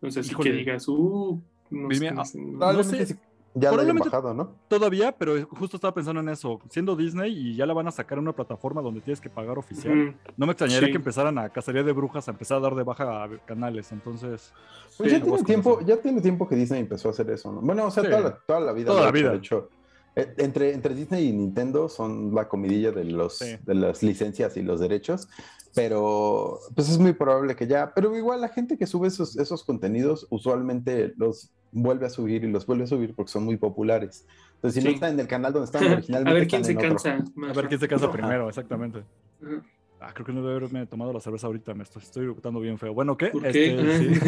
Entonces, 0.06 0.26
así 0.26 0.34
que 0.42 0.48
Híjole. 0.48 0.58
digas, 0.64 0.88
uh, 0.88 1.40
no 1.70 1.88
Dime, 1.88 1.94
sé, 1.96 2.08
ah, 2.08 2.12
no 2.14 2.24
sé, 2.24 2.38
no- 2.40 2.58
Probablemente 2.58 3.06
sé. 3.06 3.14
sí, 3.14 3.20
ya 3.54 3.70
Probablemente- 3.70 4.08
bajado, 4.08 4.34
¿no? 4.34 4.50
Todavía, 4.68 5.12
pero 5.12 5.46
justo 5.48 5.76
estaba 5.78 5.92
pensando 5.94 6.20
en 6.20 6.28
eso. 6.28 6.60
Siendo 6.70 6.94
Disney 6.94 7.32
y 7.32 7.56
ya 7.56 7.66
la 7.66 7.72
van 7.74 7.88
a 7.88 7.90
sacar 7.90 8.18
en 8.18 8.22
una 8.24 8.32
plataforma 8.34 8.82
donde 8.82 9.00
tienes 9.00 9.20
que 9.20 9.30
pagar 9.30 9.58
oficial. 9.58 10.14
No 10.36 10.46
me 10.46 10.52
extrañaría 10.52 10.86
Sí. 10.86 10.92
que 10.92 10.98
empezaran 10.98 11.36
a 11.38 11.48
cacería 11.48 11.82
de 11.82 11.92
brujas, 11.92 12.28
a 12.28 12.30
empezar 12.32 12.58
a 12.58 12.60
dar 12.60 12.74
de 12.74 12.82
baja 12.84 13.24
a 13.24 13.28
canales. 13.46 13.90
Entonces, 13.92 14.52
Pues 14.98 15.10
Sí, 15.10 15.16
ya 15.16 15.22
tiene 15.22 15.36
con 15.36 15.44
tiempo, 15.44 15.80
ya 15.84 15.96
tiene 15.98 16.20
tiempo 16.22 16.48
que 16.48 16.54
Disney 16.56 16.80
empezó 16.80 17.08
a 17.08 17.10
hacer 17.10 17.28
eso, 17.30 17.52
¿no? 17.52 17.60
Bueno, 17.60 17.84
o 17.86 17.90
sea, 17.90 18.02
Sí. 18.02 18.08
toda, 18.08 18.20
la, 18.22 18.38
toda 18.46 18.60
la 18.60 18.72
vida. 18.72 18.86
Toda 18.86 19.02
la 19.04 19.10
vida. 19.10 19.30
De 19.32 19.36
hecho, 19.38 19.68
entre, 20.16 20.72
entre 20.72 20.94
Disney 20.94 21.28
y 21.28 21.32
Nintendo 21.32 21.88
son 21.88 22.34
la 22.34 22.48
comidilla 22.48 22.90
de 22.90 23.04
los 23.04 23.38
Sí. 23.38 23.56
de 23.64 23.74
las 23.74 24.02
licencias 24.02 24.56
y 24.56 24.62
los 24.62 24.80
derechos, 24.80 25.28
pero 25.74 26.58
pues 26.74 26.88
es 26.88 26.98
muy 26.98 27.12
probable 27.12 27.54
que 27.54 27.66
ya, 27.66 27.92
pero 27.94 28.16
igual 28.16 28.40
la 28.40 28.48
gente 28.48 28.78
que 28.78 28.86
sube 28.86 29.08
esos, 29.08 29.36
esos 29.36 29.62
contenidos 29.62 30.26
usualmente 30.30 31.12
los 31.18 31.50
vuelve 31.70 32.06
a 32.06 32.10
subir 32.10 32.44
y 32.44 32.50
los 32.50 32.64
vuelve 32.66 32.84
a 32.84 32.86
subir 32.86 33.14
porque 33.14 33.30
son 33.30 33.44
muy 33.44 33.58
populares. 33.58 34.26
Entonces, 34.54 34.80
si 34.80 34.84
no 34.84 34.90
Sí. 34.90 34.94
están 34.94 35.12
en 35.12 35.20
el 35.20 35.28
canal 35.28 35.52
donde 35.52 35.66
están 35.70 35.92
originalmente, 35.92 36.30
a 36.30 36.34
ver 36.34 36.48
quién 36.48 36.64
se 36.64 36.74
cansa. 36.74 37.10
a 37.12 37.52
ver 37.52 37.68
quién 37.68 37.78
se 37.80 37.86
rápido. 37.86 38.10
primero, 38.10 38.48
exactamente. 38.48 39.00
Ajá. 39.42 39.62
Ah, 39.98 40.12
creo 40.12 40.26
que 40.26 40.32
no 40.32 40.42
debe 40.42 40.56
haberme 40.56 40.86
tomado 40.86 41.10
la 41.12 41.20
cerveza 41.20 41.46
ahorita, 41.46 41.72
me 41.74 41.82
estoy, 41.82 42.02
estoy 42.02 42.26
botando 42.28 42.60
bien 42.60 42.78
feo. 42.78 42.92
Bueno, 42.92 43.16
¿qué? 43.16 43.28
¿Por 43.28 43.42
qué? 43.50 43.76
Este, 43.76 43.98
sí. 43.98 44.20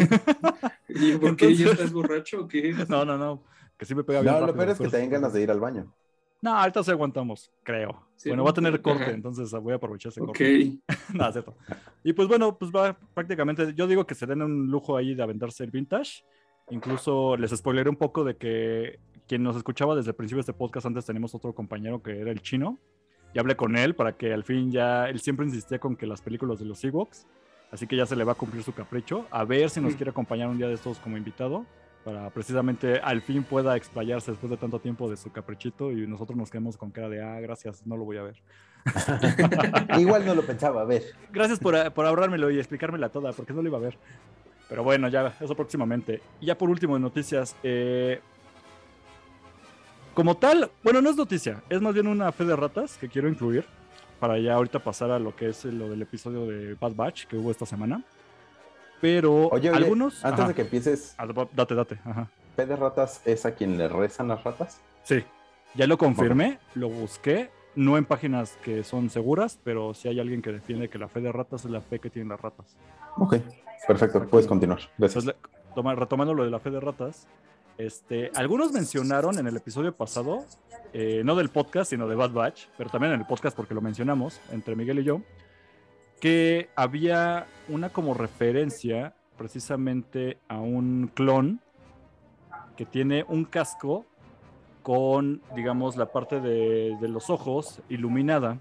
¿Y 0.89 1.17
por 1.17 1.35
qué? 1.35 1.45
¿Ya 1.55 1.61
Entonces- 1.65 1.71
estás 1.71 1.93
borracho 1.93 2.41
o 2.41 2.47
qué? 2.47 2.73
No, 2.89 3.05
no, 3.05 3.17
no. 3.17 3.43
Que 3.79 3.85
sí 3.85 3.95
me 3.95 4.03
pega 4.03 4.21
bien. 4.21 4.33
No, 4.33 4.39
lo 4.41 4.45
rápido, 4.47 4.57
peor 4.65 4.69
es 4.73 4.77
que 4.79 4.87
te 4.89 4.97
den 4.97 5.09
ganas 5.09 5.33
de 5.33 5.41
ir 5.41 5.49
al 5.49 5.59
baño. 5.59 5.91
No, 6.41 6.51
ahorita 6.55 6.83
sí 6.83 6.91
aguantamos, 6.91 7.51
creo. 7.63 8.05
Sí, 8.15 8.29
bueno, 8.29 8.43
va 8.43 8.51
a 8.51 8.53
tener 8.53 8.73
corte, 8.83 9.03
ajá. 9.05 9.11
entonces 9.11 9.49
voy 9.51 9.73
a 9.73 9.77
aprovechar 9.77 10.11
ese 10.11 10.21
Ok. 10.21 10.27
corte. 10.27 10.77
no, 11.13 11.25
es 11.27 11.33
cierto. 11.33 11.55
Y 12.03 12.13
pues 12.13 12.27
bueno, 12.27 12.55
pues 12.57 12.71
va 12.71 12.95
prácticamente, 13.15 13.73
yo 13.73 13.87
digo 13.87 14.05
que 14.05 14.13
se 14.15 14.25
den 14.27 14.41
un 14.43 14.67
lujo 14.67 14.95
ahí 14.95 15.15
de 15.15 15.23
aventarse 15.23 15.63
el 15.63 15.71
vintage. 15.71 16.23
Incluso 16.69 17.35
les 17.37 17.51
spoileré 17.51 17.89
un 17.89 17.95
poco 17.95 18.23
de 18.23 18.37
que 18.37 18.99
quien 19.27 19.41
nos 19.43 19.55
escuchaba 19.55 19.95
desde 19.95 20.11
el 20.11 20.15
principio 20.15 20.37
de 20.37 20.41
este 20.51 20.53
podcast, 20.53 20.85
antes 20.85 21.05
teníamos 21.05 21.33
otro 21.33 21.53
compañero 21.53 22.01
que 22.03 22.19
era 22.19 22.31
el 22.31 22.41
chino. 22.41 22.77
Y 23.33 23.39
hablé 23.39 23.55
con 23.55 23.75
él 23.75 23.95
para 23.95 24.13
que 24.17 24.33
al 24.33 24.43
fin 24.43 24.71
ya, 24.71 25.07
él 25.07 25.19
siempre 25.19 25.45
insistía 25.45 25.79
con 25.79 25.95
que 25.95 26.05
las 26.07 26.21
películas 26.21 26.59
de 26.59 26.65
los 26.65 26.83
Ewoks, 26.83 27.27
así 27.71 27.85
que 27.85 27.95
ya 27.95 28.05
se 28.07 28.15
le 28.15 28.23
va 28.23 28.31
a 28.31 28.35
cumplir 28.35 28.63
su 28.63 28.73
capricho. 28.73 29.25
A 29.29 29.43
ver 29.45 29.69
si 29.69 29.79
nos 29.81 29.93
Mm. 29.93 29.97
quiere 29.97 30.09
acompañar 30.11 30.49
un 30.49 30.57
día 30.57 30.67
de 30.67 30.73
estos 30.73 30.97
como 30.99 31.15
invitado, 31.15 31.65
para 32.03 32.29
precisamente 32.29 32.99
al 32.99 33.21
fin 33.21 33.43
pueda 33.43 33.75
explayarse 33.75 34.31
después 34.31 34.49
de 34.49 34.57
tanto 34.57 34.79
tiempo 34.79 35.09
de 35.09 35.17
su 35.17 35.31
caprichito 35.31 35.91
y 35.91 36.07
nosotros 36.07 36.37
nos 36.37 36.49
quedemos 36.49 36.77
con 36.77 36.91
cara 36.91 37.09
de, 37.09 37.21
ah, 37.21 37.39
gracias, 37.39 37.85
no 37.85 37.97
lo 37.97 38.05
voy 38.05 38.17
a 38.17 38.23
ver. 38.23 38.41
Igual 39.99 40.25
no 40.25 40.35
lo 40.35 40.43
pensaba, 40.43 40.81
a 40.81 40.85
ver. 40.85 41.03
Gracias 41.31 41.59
por, 41.59 41.91
por 41.93 42.05
ahorrármelo 42.05 42.49
y 42.49 42.57
explicármela 42.57 43.09
toda, 43.09 43.33
porque 43.33 43.53
no 43.53 43.61
lo 43.61 43.67
iba 43.67 43.77
a 43.77 43.81
ver. 43.81 43.97
Pero 44.69 44.83
bueno, 44.83 45.07
ya, 45.07 45.35
eso 45.39 45.55
próximamente. 45.55 46.21
Y 46.39 46.45
ya 46.45 46.57
por 46.57 46.69
último 46.69 46.93
de 46.93 47.01
noticias, 47.01 47.55
eh, 47.63 48.21
como 50.13 50.37
tal, 50.37 50.69
bueno, 50.83 51.01
no 51.01 51.09
es 51.09 51.15
noticia, 51.15 51.63
es 51.69 51.81
más 51.81 51.93
bien 51.93 52.07
una 52.07 52.31
fe 52.31 52.45
de 52.45 52.55
ratas 52.55 52.97
que 52.97 53.09
quiero 53.09 53.27
incluir 53.27 53.65
para 54.19 54.37
ya 54.37 54.53
ahorita 54.53 54.79
pasar 54.79 55.11
a 55.11 55.19
lo 55.19 55.35
que 55.35 55.49
es 55.49 55.65
lo 55.65 55.89
del 55.89 56.01
episodio 56.01 56.45
de 56.45 56.75
Bad 56.75 56.93
Batch 56.93 57.25
que 57.25 57.37
hubo 57.37 57.51
esta 57.51 57.65
semana. 57.65 58.03
Pero 59.01 59.47
Oye, 59.49 59.69
oye, 59.69 59.77
algunos... 59.77 60.23
antes 60.25 60.39
ajá. 60.41 60.47
de 60.49 60.53
que 60.55 60.61
empieces, 60.63 61.15
Ah, 61.17 61.25
Date, 61.53 61.75
date, 61.75 61.99
ajá. 62.05 62.27
¿P 62.55 62.65
de 62.65 62.75
ratas 62.75 63.21
es 63.25 63.45
a 63.45 63.51
quien 63.55 63.77
le 63.77 63.87
rezan 63.87 64.27
las 64.27 64.43
ratas? 64.43 64.81
Sí, 65.03 65.23
ya 65.75 65.87
lo 65.87 65.97
confirmé, 65.97 66.59
lo 66.75 66.89
busqué, 66.89 67.49
no 67.75 67.97
en 67.97 68.03
páginas 68.05 68.57
que 68.63 68.83
son 68.83 69.09
seguras, 69.09 69.57
pero 69.63 69.93
si 69.93 70.09
hay 70.09 70.19
alguien 70.19 70.41
que 70.41 70.51
defiende 70.51 70.89
que 70.89 70.97
la 70.97 71.07
fe 71.07 71.21
de 71.21 71.31
ratas 71.31 71.63
es 71.65 71.71
la 71.71 71.81
fe 71.81 71.99
que 71.99 72.09
tienen 72.09 72.29
las 72.29 72.41
ratas. 72.41 72.75
Ok, 73.17 73.37
perfecto, 73.87 74.25
puedes 74.27 74.47
continuar. 74.47 74.79
Gracias. 74.97 75.23
Entonces, 75.23 75.41
toma- 75.73 75.95
retomando 75.95 76.33
lo 76.33 76.43
de 76.43 76.51
la 76.51 76.59
fe 76.59 76.69
de 76.71 76.79
ratas, 76.81 77.27
este, 77.77 78.31
algunos 78.35 78.73
mencionaron 78.73 79.37
en 79.39 79.47
el 79.47 79.55
episodio 79.55 79.95
pasado, 79.95 80.43
eh, 80.91 81.21
no 81.23 81.35
del 81.35 81.47
podcast, 81.49 81.89
sino 81.91 82.07
de 82.09 82.15
Bad 82.15 82.31
Batch, 82.31 82.65
pero 82.77 82.89
también 82.89 83.13
en 83.13 83.21
el 83.21 83.25
podcast 83.25 83.55
porque 83.55 83.73
lo 83.73 83.79
mencionamos 83.81 84.41
entre 84.51 84.75
Miguel 84.75 84.99
y 84.99 85.03
yo, 85.05 85.21
que 86.19 86.69
había 86.75 87.47
una 87.67 87.89
como 87.89 88.13
referencia 88.13 89.13
precisamente 89.37 90.37
a 90.47 90.59
un 90.59 91.09
clon 91.13 91.61
que 92.75 92.85
tiene 92.85 93.25
un 93.27 93.45
casco 93.45 94.05
con, 94.83 95.41
digamos, 95.55 95.97
la 95.97 96.11
parte 96.11 96.39
de, 96.39 96.97
de 96.99 97.07
los 97.07 97.29
ojos 97.29 97.81
iluminada, 97.89 98.57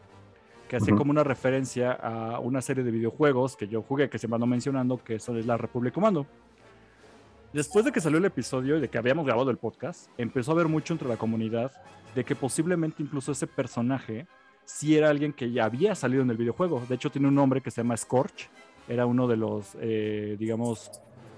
que 0.69 0.77
hacía 0.77 0.93
Ujú. 0.93 0.99
como 0.99 1.11
una 1.11 1.25
referencia 1.25 1.93
a 1.93 2.39
una 2.41 2.61
serie 2.61 2.85
de 2.85 2.91
videojuegos 2.91 3.57
que 3.57 3.69
yo 3.69 3.83
jugué, 3.83 4.11
que 4.11 4.19
se 4.19 4.29
me 4.29 4.35
andó 4.35 4.47
mencionando, 4.47 5.03
que 5.03 5.15
eso 5.15 5.37
es 5.37 5.47
la 5.47 5.57
Republic 5.57 5.95
Commando. 5.95 6.27
Después 7.53 7.85
de 7.85 7.93
que 7.93 8.01
salió 8.01 8.19
el 8.19 8.25
episodio 8.27 8.77
y 8.77 8.81
de 8.81 8.89
que 8.89 8.99
habíamos 8.99 9.25
grabado 9.25 9.51
el 9.51 9.57
podcast, 9.57 10.11
empezó 10.19 10.51
a 10.51 10.55
haber 10.55 10.69
mucho 10.69 10.93
entre 10.93 11.09
la 11.09 11.17
comunidad 11.17 11.73
de 12.15 12.25
que 12.25 12.37
posiblemente 12.37 13.03
incluso 13.03 13.33
ese 13.33 13.47
personaje 13.47 14.27
sí 14.69 14.97
era 14.97 15.09
alguien 15.09 15.33
que 15.33 15.51
ya 15.51 15.65
había 15.65 15.95
salido 15.95 16.23
en 16.23 16.31
el 16.31 16.37
videojuego. 16.37 16.85
De 16.87 16.95
hecho, 16.95 17.11
tiene 17.11 17.27
un 17.29 17.35
nombre 17.35 17.63
que 17.63 17.71
se 17.71 17.81
llama 17.81 17.97
Scorch. 17.97 18.51
Era 18.87 19.07
uno 19.07 19.27
de 19.27 19.37
los, 19.37 19.77
eh, 19.81 20.37
digamos, 20.39 20.91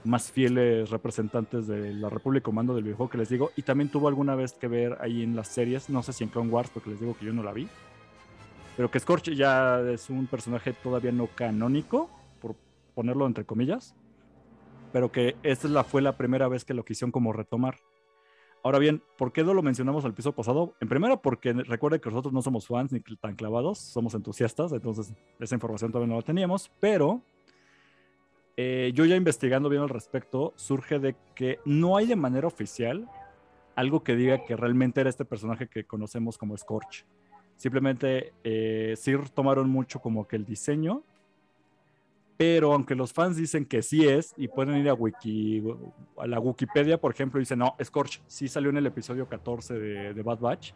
más 0.04 0.32
fieles 0.32 0.90
representantes 0.90 1.68
de 1.68 1.94
la 1.94 2.10
República 2.10 2.44
Comando 2.44 2.74
del 2.74 2.84
videojuego 2.84 3.10
que 3.10 3.18
les 3.18 3.28
digo. 3.28 3.52
Y 3.54 3.62
también 3.62 3.88
tuvo 3.88 4.08
alguna 4.08 4.34
vez 4.34 4.52
que 4.52 4.66
ver 4.66 4.98
ahí 5.00 5.22
en 5.22 5.36
las 5.36 5.46
series, 5.46 5.88
no 5.88 6.02
sé 6.02 6.12
si 6.12 6.24
en 6.24 6.30
Clone 6.30 6.50
Wars, 6.50 6.70
porque 6.74 6.90
les 6.90 7.00
digo 7.00 7.16
que 7.16 7.24
yo 7.24 7.32
no 7.32 7.44
la 7.44 7.52
vi. 7.52 7.68
Pero 8.76 8.90
que 8.90 8.98
Scorch 8.98 9.30
ya 9.30 9.80
es 9.80 10.10
un 10.10 10.26
personaje 10.26 10.72
todavía 10.72 11.12
no 11.12 11.28
canónico, 11.28 12.10
por 12.40 12.56
ponerlo 12.94 13.26
entre 13.26 13.44
comillas. 13.44 13.94
Pero 14.92 15.12
que 15.12 15.36
esta 15.44 15.84
fue 15.84 16.02
la 16.02 16.16
primera 16.16 16.48
vez 16.48 16.64
que 16.64 16.74
lo 16.74 16.84
quisieron 16.84 17.12
como 17.12 17.32
retomar. 17.32 17.76
Ahora 18.62 18.78
bien, 18.78 19.02
¿por 19.16 19.32
qué 19.32 19.42
no 19.42 19.54
lo 19.54 19.62
mencionamos 19.62 20.04
al 20.04 20.12
piso 20.12 20.32
pasado? 20.32 20.74
En 20.80 20.88
primero, 20.88 21.22
porque 21.22 21.52
recuerde 21.52 22.00
que 22.00 22.10
nosotros 22.10 22.34
no 22.34 22.42
somos 22.42 22.66
fans 22.66 22.92
ni 22.92 23.00
tan 23.00 23.34
clavados, 23.34 23.78
somos 23.78 24.14
entusiastas, 24.14 24.72
entonces 24.72 25.14
esa 25.38 25.54
información 25.54 25.90
todavía 25.90 26.12
no 26.12 26.20
la 26.20 26.26
teníamos, 26.26 26.70
pero 26.78 27.22
eh, 28.58 28.92
yo 28.94 29.06
ya 29.06 29.16
investigando 29.16 29.70
bien 29.70 29.82
al 29.82 29.88
respecto, 29.88 30.52
surge 30.56 30.98
de 30.98 31.16
que 31.34 31.58
no 31.64 31.96
hay 31.96 32.06
de 32.06 32.16
manera 32.16 32.46
oficial 32.46 33.08
algo 33.76 34.04
que 34.04 34.14
diga 34.14 34.44
que 34.44 34.56
realmente 34.56 35.00
era 35.00 35.08
este 35.08 35.24
personaje 35.24 35.66
que 35.66 35.84
conocemos 35.84 36.36
como 36.36 36.54
Scorch. 36.56 37.06
Simplemente 37.56 38.34
eh, 38.44 38.94
sí 38.96 39.14
tomaron 39.32 39.70
mucho 39.70 40.00
como 40.00 40.28
que 40.28 40.36
el 40.36 40.44
diseño, 40.44 41.02
pero 42.40 42.72
aunque 42.72 42.94
los 42.94 43.12
fans 43.12 43.36
dicen 43.36 43.66
que 43.66 43.82
sí 43.82 44.08
es, 44.08 44.32
y 44.38 44.48
pueden 44.48 44.78
ir 44.78 44.88
a 44.88 44.94
Wiki, 44.94 45.62
a 46.16 46.26
la 46.26 46.40
Wikipedia, 46.40 46.98
por 46.98 47.12
ejemplo, 47.12 47.38
y 47.38 47.42
dicen, 47.42 47.58
no, 47.58 47.76
Scorch 47.84 48.22
sí 48.26 48.48
salió 48.48 48.70
en 48.70 48.78
el 48.78 48.86
episodio 48.86 49.28
14 49.28 49.74
de, 49.74 50.14
de 50.14 50.22
Bad 50.22 50.38
Batch, 50.38 50.72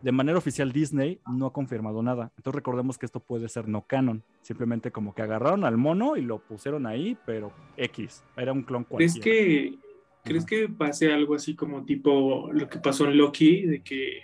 de 0.00 0.12
manera 0.12 0.38
oficial 0.38 0.72
Disney 0.72 1.20
no 1.30 1.44
ha 1.44 1.52
confirmado 1.52 2.02
nada. 2.02 2.32
Entonces 2.38 2.54
recordemos 2.54 2.96
que 2.96 3.04
esto 3.04 3.20
puede 3.20 3.50
ser 3.50 3.68
no 3.68 3.86
canon. 3.86 4.22
Simplemente 4.40 4.92
como 4.92 5.14
que 5.14 5.20
agarraron 5.20 5.64
al 5.64 5.76
mono 5.76 6.16
y 6.16 6.22
lo 6.22 6.38
pusieron 6.38 6.86
ahí, 6.86 7.18
pero 7.26 7.52
X. 7.76 8.24
Era 8.38 8.54
un 8.54 8.62
clon 8.62 8.84
¿Crees 8.84 9.12
cualquiera. 9.12 9.38
que, 9.38 9.78
¿Crees 10.24 10.46
que 10.46 10.70
pase 10.70 11.12
algo 11.12 11.34
así 11.34 11.54
como 11.54 11.84
tipo 11.84 12.50
lo 12.50 12.66
que 12.66 12.78
pasó 12.78 13.04
en 13.04 13.18
Loki, 13.18 13.66
de 13.66 13.82
que, 13.82 14.22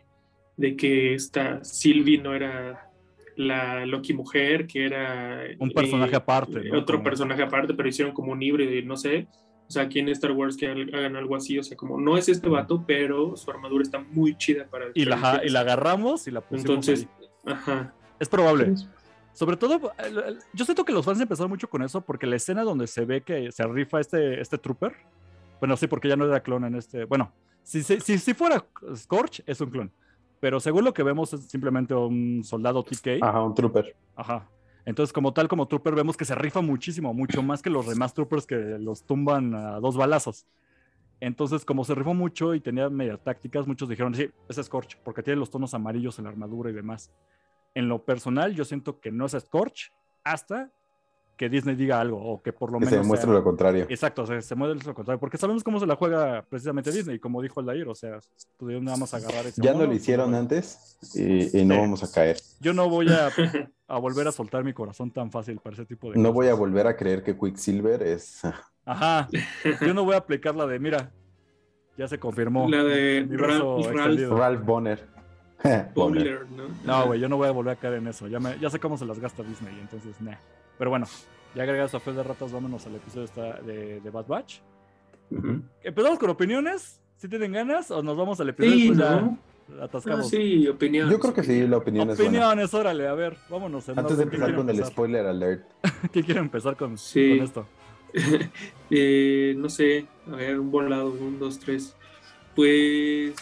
de 0.57 0.77
que 0.77 1.13
esta 1.13 1.63
Sylvie 1.63 2.23
no 2.23 2.35
era 2.35 2.90
la 3.41 3.87
Loki 3.87 4.13
mujer, 4.13 4.67
que 4.67 4.85
era 4.87 5.43
Un 5.59 5.71
personaje 5.71 6.15
aparte, 6.17 6.61
¿no? 6.65 6.79
Otro 6.79 6.97
Como- 6.97 7.05
personaje 7.05 7.43
aparte, 7.43 7.75
pero 7.75 7.89
hicieron 7.89 8.13
como 8.15 8.33
un 8.33 8.43
híbrido 8.43 8.73
y 8.75 8.85
no 8.85 8.97
sé. 8.97 9.27
O 9.69 9.73
sea, 9.73 9.85
aquí 9.85 10.01
en 10.01 10.09
Star 10.09 10.33
Wars 10.33 10.57
que 10.57 10.67
hagan 10.67 11.15
algo 11.17 11.37
así, 11.37 11.59
o 11.59 11.63
sea, 11.63 11.77
como 11.77 12.01
no 12.01 12.17
es 12.19 12.29
este 12.29 12.49
vato, 12.49 12.85
pero 12.87 13.37
su 13.37 13.51
armadura 13.51 13.83
está 13.83 14.01
muy 14.01 14.37
chida 14.37 14.67
para 14.67 14.87
Y 14.95 15.05
la, 15.05 15.41
y 15.45 15.49
la 15.49 15.61
agarramos 15.61 16.27
y 16.27 16.33
la 16.33 16.41
pusimos 16.41 16.65
Entonces, 16.69 17.09
ahí. 17.47 17.53
ajá. 17.53 17.95
Es 18.19 18.29
probable. 18.29 18.75
Sobre 19.33 19.57
todo, 19.57 19.93
yo 20.53 20.65
siento 20.65 20.85
que 20.85 20.93
los 20.93 21.05
fans 21.05 21.21
empezaron 21.21 21.51
mucho 21.51 21.71
con 21.71 21.83
eso 21.83 22.01
porque 22.01 22.27
la 22.27 22.37
escena 22.37 22.63
donde 22.65 22.89
se 22.89 23.05
ve 23.05 23.23
que 23.23 23.53
se 23.53 23.65
rifa 23.67 24.01
este, 24.01 24.41
este 24.41 24.59
trooper, 24.59 24.93
bueno, 25.61 25.77
sí, 25.77 25.87
porque 25.87 26.09
ya 26.09 26.17
no 26.17 26.25
era 26.27 26.41
clon 26.41 26.65
en 26.65 26.75
este, 26.75 27.05
bueno, 27.05 27.33
si, 27.63 27.83
si, 27.85 28.01
si, 28.01 28.19
si 28.19 28.35
fuera 28.35 28.65
Scorch, 28.97 29.43
es 29.47 29.61
un 29.61 29.71
clon, 29.71 29.93
pero 30.41 30.59
según 30.61 30.85
lo 30.85 30.93
que 30.95 31.03
vemos 31.03 31.33
es 31.33 31.43
simplemente 31.49 31.95
un 31.95 32.43
soldado 32.45 32.83
TK, 32.83 33.23
Ajá, 33.23 33.43
un 33.43 33.55
trooper. 33.55 33.95
ajá. 34.17 34.49
Entonces, 34.87 35.13
como 35.13 35.33
tal, 35.35 35.47
como 35.47 35.69
Trooper, 35.69 35.95
vemos 35.95 36.17
que 36.17 36.25
se 36.25 36.35
rifa 36.35 36.63
muchísimo, 36.63 37.13
mucho 37.13 37.43
más 37.43 37.61
que 37.61 37.69
los 37.69 37.87
demás 37.87 38.15
Troopers 38.15 38.47
que 38.47 38.57
los 38.57 39.05
tumban 39.05 39.55
a 39.55 39.79
dos 39.79 39.97
balazos. 39.97 40.47
Entonces, 41.21 41.67
como 41.67 41.85
se 41.85 41.95
rifó 41.95 42.15
mucho 42.15 42.55
y 42.55 42.61
tenía 42.61 42.89
medias 42.89 43.23
tácticas, 43.23 43.67
muchos 43.67 43.91
dijeron, 43.91 44.15
sí, 44.15 44.31
es 44.49 44.57
Scorch, 44.57 44.97
porque 45.05 45.23
tiene 45.23 45.39
los 45.39 45.51
tonos 45.51 45.75
amarillos 45.75 46.19
en 46.19 46.25
la 46.25 46.31
armadura 46.31 46.71
y 46.71 46.73
demás. 46.73 47.13
En 47.75 47.89
lo 47.89 48.05
personal, 48.05 48.55
yo 48.55 48.65
siento 48.65 49.01
que 49.01 49.13
no 49.13 49.27
es 49.27 49.33
Scorch 49.39 49.93
hasta 50.25 50.71
que 51.41 51.49
Disney 51.49 51.75
diga 51.75 51.99
algo 51.99 52.19
o 52.23 52.43
que 52.43 52.53
por 52.53 52.71
lo 52.71 52.75
Que 52.79 52.85
menos... 52.85 52.91
se 52.91 53.01
demuestre 53.01 53.29
sea- 53.31 53.39
lo 53.39 53.43
contrario. 53.43 53.87
Exacto, 53.89 54.25
o 54.25 54.27
sea, 54.27 54.43
se 54.43 54.55
mueve 54.55 54.75
lo 54.85 54.93
contrario, 54.95 55.19
porque 55.19 55.39
sabemos 55.39 55.65
cómo 55.65 55.81
se 55.81 55.87
la 55.87 55.97
juega 55.97 56.45
precisamente 56.47 56.93
Disney, 56.93 57.19
como 57.19 57.41
dijo 57.41 57.61
Aldair, 57.61 57.89
o 57.89 57.95
sea, 57.95 58.19
pudieron 58.59 58.85
nada 58.85 58.99
más 58.99 59.15
agarrar 59.15 59.47
ese 59.47 59.63
Ya 59.63 59.73
no 59.73 59.87
lo 59.87 59.93
hicieron 59.95 60.35
antes 60.35 60.99
y, 61.15 61.59
y 61.59 61.65
no 61.65 61.77
Sí. 61.77 61.81
vamos 61.81 62.05
a 62.05 62.13
caer. 62.13 62.37
Yo 62.61 62.75
no 62.75 62.91
voy 62.91 63.07
a, 63.09 63.31
a 63.89 63.99
volver 63.99 64.29
a 64.29 64.33
soltar 64.33 64.65
mi 64.65 64.75
corazón 64.75 65.11
tan 65.13 65.31
fácil 65.33 65.59
para 65.61 65.73
ese 65.73 65.87
tipo 65.87 66.11
de 66.13 66.19
No 66.19 66.25
cosas. 66.25 66.35
voy 66.35 66.49
a 66.49 66.55
volver 66.55 66.87
a 66.87 66.95
creer 66.95 67.23
que 67.23 67.35
Quicksilver 67.35 68.03
es. 68.03 68.43
Ajá, 68.85 69.27
yo 69.81 69.95
no 69.95 70.05
voy 70.05 70.17
a 70.17 70.19
aplicar 70.19 70.55
la 70.55 70.67
de, 70.67 70.79
mira, 70.79 71.11
ya 71.97 72.07
se 72.07 72.19
confirmó. 72.19 72.69
La 72.69 72.85
de 72.85 73.27
Ralph-. 73.31 74.29
Ralph 74.31 74.63
Bonner. 74.63 75.09
¿no? 75.95 76.65
No, 76.85 77.07
güey, 77.07 77.21
yo 77.21 77.29
no 77.29 77.37
voy 77.37 77.49
a 77.49 77.51
volver 77.53 77.77
a 77.77 77.81
caer 77.81 77.95
en 77.95 78.07
eso. 78.09 78.27
Ya, 78.29 78.41
me- 78.41 78.59
ya 78.59 78.71
sé 78.71 78.79
cómo 78.79 78.97
se 78.97 79.05
las 79.07 79.19
gasta 79.19 79.43
Disney, 79.43 79.77
entonces, 79.81 80.21
nah. 80.21 80.37
Pero 80.79 80.91
bueno, 80.91 81.07
ya 81.55 81.63
agregados 81.65 81.95
a 81.95 82.01
fe 82.01 82.13
de 82.13 82.23
ratas, 82.23 82.53
vámonos 82.53 82.87
al 82.87 82.95
episodio 82.97 83.25
esta 83.25 83.61
de, 83.61 84.01
de 84.01 84.11
Bad 84.11 84.27
Batch. 84.27 84.61
¿Empezamos 85.83 86.19
con 86.19 86.31
opiniones? 86.31 87.01
¿Si 87.17 87.29
tienen 87.29 87.53
ganas? 87.53 87.91
¿O 87.91 88.03
nos 88.03 88.17
vamos 88.17 88.41
al 88.41 88.49
episodio 88.49 88.75
Sí, 88.77 88.91
¿no? 88.91 88.97
ya 88.99 89.89
Ah, 90.17 90.23
sí, 90.25 90.67
opinión. 90.67 91.09
Yo 91.09 91.21
creo 91.21 91.33
que 91.33 91.45
sí, 91.45 91.65
la 91.69 91.77
opinión 91.77 92.11
es 92.11 92.17
buena. 92.17 92.31
Opiniones, 92.31 92.75
órale, 92.75 93.07
a 93.07 93.15
ver, 93.15 93.37
vámonos. 93.49 93.89
en 93.89 93.99
Antes 94.01 94.17
de 94.17 94.25
orden. 94.25 94.31
¿Quién 94.31 94.43
empezar 94.51 94.57
con 94.67 94.71
el 94.71 94.85
spoiler 94.85 95.27
alert. 95.27 95.65
¿Quién 96.11 96.25
quiere 96.25 96.41
empezar 96.41 96.77
con, 96.77 96.99
Sí. 96.99 97.37
con 97.37 97.45
esto? 97.45 97.67
Eh, 98.91 99.55
no 99.57 99.69
sé, 99.69 100.07
a 100.27 100.35
ver, 100.35 100.59
un 100.59 100.73
volado, 100.73 101.13
un, 101.13 101.39
dos, 101.39 101.61
tres. 101.61 101.95
Pues 102.57 103.35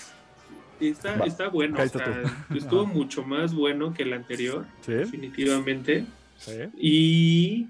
está, 0.81 1.17
Va. 1.17 1.27
está 1.27 1.49
bueno, 1.49 1.75
o 1.75 1.77
Cállate 1.79 1.99
sea, 1.99 2.23
estuvo 2.57 2.87
mucho 2.87 3.23
más 3.25 3.53
bueno 3.55 3.93
que 3.93 4.05
el 4.05 4.13
anterior, 4.13 4.65
¿Sí? 4.83 4.93
definitivamente. 4.93 6.05
¿Sí? 6.39 6.53
Y 6.79 7.67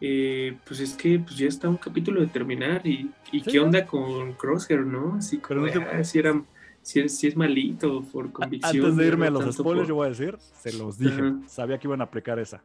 eh, 0.00 0.56
pues 0.64 0.80
es 0.80 0.94
que 0.94 1.18
pues 1.18 1.36
ya 1.36 1.48
está 1.48 1.68
un 1.68 1.76
capítulo 1.76 2.20
de 2.20 2.26
terminar. 2.28 2.86
¿Y, 2.86 3.10
y 3.32 3.40
Sí, 3.40 3.50
qué 3.52 3.60
onda 3.60 3.84
con 3.86 4.32
Crosshair, 4.34 4.80
no? 4.80 5.16
Así 5.16 5.38
como, 5.38 5.66
no 5.66 5.72
te- 5.72 5.78
ah, 5.82 6.04
si, 6.04 6.18
era, 6.20 6.40
si, 6.82 7.00
es, 7.00 7.16
si 7.18 7.26
es 7.28 7.36
malito 7.36 8.02
por 8.12 8.30
convicción. 8.32 8.76
Antes 8.84 8.96
de 8.96 9.06
irme 9.06 9.26
a 9.26 9.30
los 9.30 9.54
spoilers, 9.54 9.80
por- 9.82 9.88
yo 9.88 9.94
voy 9.96 10.06
a 10.06 10.10
decir, 10.10 10.36
se 10.60 10.72
los 10.72 10.98
dije. 10.98 11.14
Ajá. 11.20 11.36
Sabía 11.48 11.78
que 11.78 11.86
iban 11.88 12.00
a 12.00 12.04
aplicar 12.04 12.38
esa. 12.38 12.62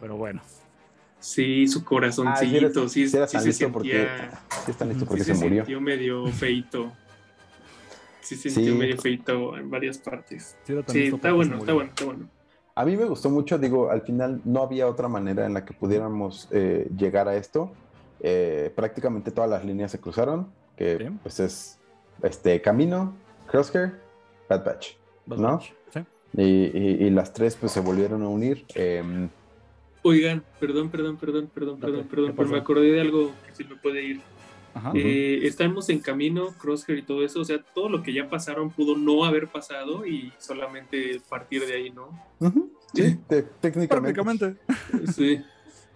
Pero 0.00 0.16
bueno, 0.16 0.40
Sí, 1.20 1.66
su 1.66 1.82
corazoncito, 1.82 2.30
Ah, 2.32 2.36
sí 2.36 2.56
eres- 2.56 2.92
sí, 2.92 3.08
se 3.08 3.68
porque- 3.68 3.90
sentía... 3.90 4.40
Sí, 4.64 5.04
porque 5.04 5.24
sí 5.24 5.34
se 5.34 5.44
murió. 5.44 5.62
sintió 5.64 5.80
medio 5.80 6.26
feito. 6.28 6.92
Sí 8.28 8.36
se 8.36 8.50
sintió 8.50 8.72
Sí. 8.74 8.78
medio 8.78 8.98
feito 8.98 9.56
en 9.56 9.70
varias 9.70 9.96
partes. 9.98 10.54
sí, 10.64 10.74
Sí, 10.88 11.02
está 11.04 11.32
bueno, 11.32 11.56
está 11.58 11.72
bueno, 11.72 11.88
está 11.90 12.04
bueno. 12.04 12.28
A 12.74 12.84
mí 12.84 12.94
me 12.96 13.06
gustó 13.06 13.30
mucho, 13.30 13.58
digo, 13.58 13.90
al 13.90 14.02
final 14.02 14.40
no 14.44 14.62
había 14.62 14.86
otra 14.86 15.08
manera 15.08 15.46
en 15.46 15.54
la 15.54 15.64
que 15.64 15.72
pudiéramos 15.72 16.46
eh, 16.50 16.86
llegar 16.96 17.26
a 17.26 17.36
esto. 17.36 17.72
Eh, 18.20 18.70
prácticamente 18.76 19.30
todas 19.30 19.48
las 19.48 19.64
líneas 19.64 19.90
se 19.92 19.98
cruzaron, 19.98 20.48
que 20.76 20.98
Sí. 20.98 21.04
pues 21.22 21.40
es 21.40 21.78
este 22.22 22.60
Camino, 22.60 23.14
Crosshair, 23.50 23.94
Bad 24.48 24.64
Batch. 24.64 24.88
Bad 25.24 25.38
¿no? 25.38 25.52
Batch, 25.52 25.72
Sí. 25.92 26.00
Y, 26.36 26.42
y- 26.42 27.06
y 27.06 27.10
las 27.10 27.32
tres 27.32 27.56
pues 27.56 27.72
se 27.72 27.80
volvieron 27.80 28.22
a 28.22 28.28
unir. 28.28 28.66
Em, 28.74 29.30
Oigan, 30.02 30.44
perdón, 30.60 30.90
perdón, 30.90 31.16
perdón, 31.16 31.50
perdón, 31.52 31.78
perdón, 31.80 32.02
¿qué 32.02 32.08
perdón, 32.10 32.34
pero 32.36 32.48
me 32.50 32.58
acordé 32.58 32.92
de 32.92 33.00
algo 33.00 33.32
que 33.46 33.54
se 33.54 33.64
me 33.64 33.74
puede 33.76 34.02
ir. 34.04 34.20
Eh, 34.94 35.40
estamos 35.42 35.88
en 35.88 35.98
camino, 35.98 36.54
Crosshair 36.58 36.98
y 36.98 37.02
todo 37.02 37.24
eso, 37.24 37.40
o 37.40 37.44
sea, 37.44 37.58
todo 37.74 37.88
lo 37.88 38.02
que 38.02 38.12
ya 38.12 38.28
pasaron 38.30 38.70
pudo 38.70 38.96
no 38.96 39.24
haber 39.24 39.48
pasado 39.48 40.06
y 40.06 40.32
solamente 40.38 41.20
partir 41.28 41.66
de 41.66 41.74
ahí, 41.74 41.90
¿no? 41.90 42.10
sí, 42.94 43.18
te- 43.28 43.42
técnicamente. 43.42 44.14
Prácticamente. 44.22 44.60
Sí. 45.12 45.42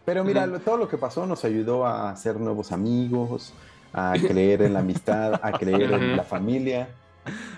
Pero 0.05 0.25
mira, 0.25 0.49
todo 0.59 0.77
lo 0.79 0.89
que 0.89 0.99
pasó 0.99 1.27
nos 1.27 1.45
ayudó 1.45 1.87
a 1.87 2.11
hacer 2.11 2.41
nuevos 2.41 2.73
amigos, 2.73 3.55
a 3.93 4.15
creer 4.19 4.63
en 4.63 4.73
la 4.73 4.81
amistad, 4.81 5.35
a 5.43 5.53
creer 5.53 5.83
en 5.93 6.17
la 6.17 6.25
familia, 6.25 6.89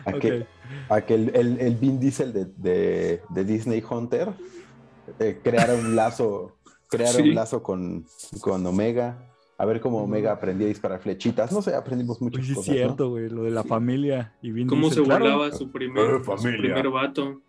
a 0.05 0.12
que, 0.12 0.46
a 0.90 1.00
que 1.00 1.14
el, 1.14 1.31
el, 1.35 1.59
el 1.59 1.74
Vin 1.77 1.98
Diesel 1.98 2.35
de, 2.35 2.44
de- 2.57 3.22
de 3.31 3.44
Disney 3.44 3.83
Hunter 3.88 4.29
eh, 5.20 5.40
creara 5.42 5.72
un 5.74 5.96
lazo, 5.96 6.59
creara 6.90 7.12
Sí. 7.14 7.22
un 7.31 7.35
lazo 7.35 7.62
con, 7.62 8.05
con 8.40 8.66
Omega, 8.66 9.16
a 9.56 9.64
ver 9.64 9.80
cómo. 9.80 10.02
Omega 10.02 10.32
aprendía 10.32 10.66
a 10.66 10.68
disparar 10.68 11.00
flechitas. 11.00 11.52
No 11.52 11.62
sé, 11.62 11.74
aprendimos 11.74 12.20
muchas 12.20 12.40
Oye, 12.44 12.46
sí 12.46 12.52
es. 12.52 12.66
¿no? 12.68 12.72
cierto, 12.74 13.10
güey, 13.10 13.28
lo 13.28 13.44
de 13.44 13.50
la 13.50 13.62
familia 13.64 14.34
y 14.42 14.50
Vin 14.52 14.66
¿Cómo 14.68 14.82
Diesel, 14.88 15.04
se 15.04 15.08
claro. 15.08 15.24
volaba 15.24 15.52
su 15.52 15.70
primer, 15.70 16.24
su 16.24 16.42
primer 16.42 16.88
vato? 16.90 17.40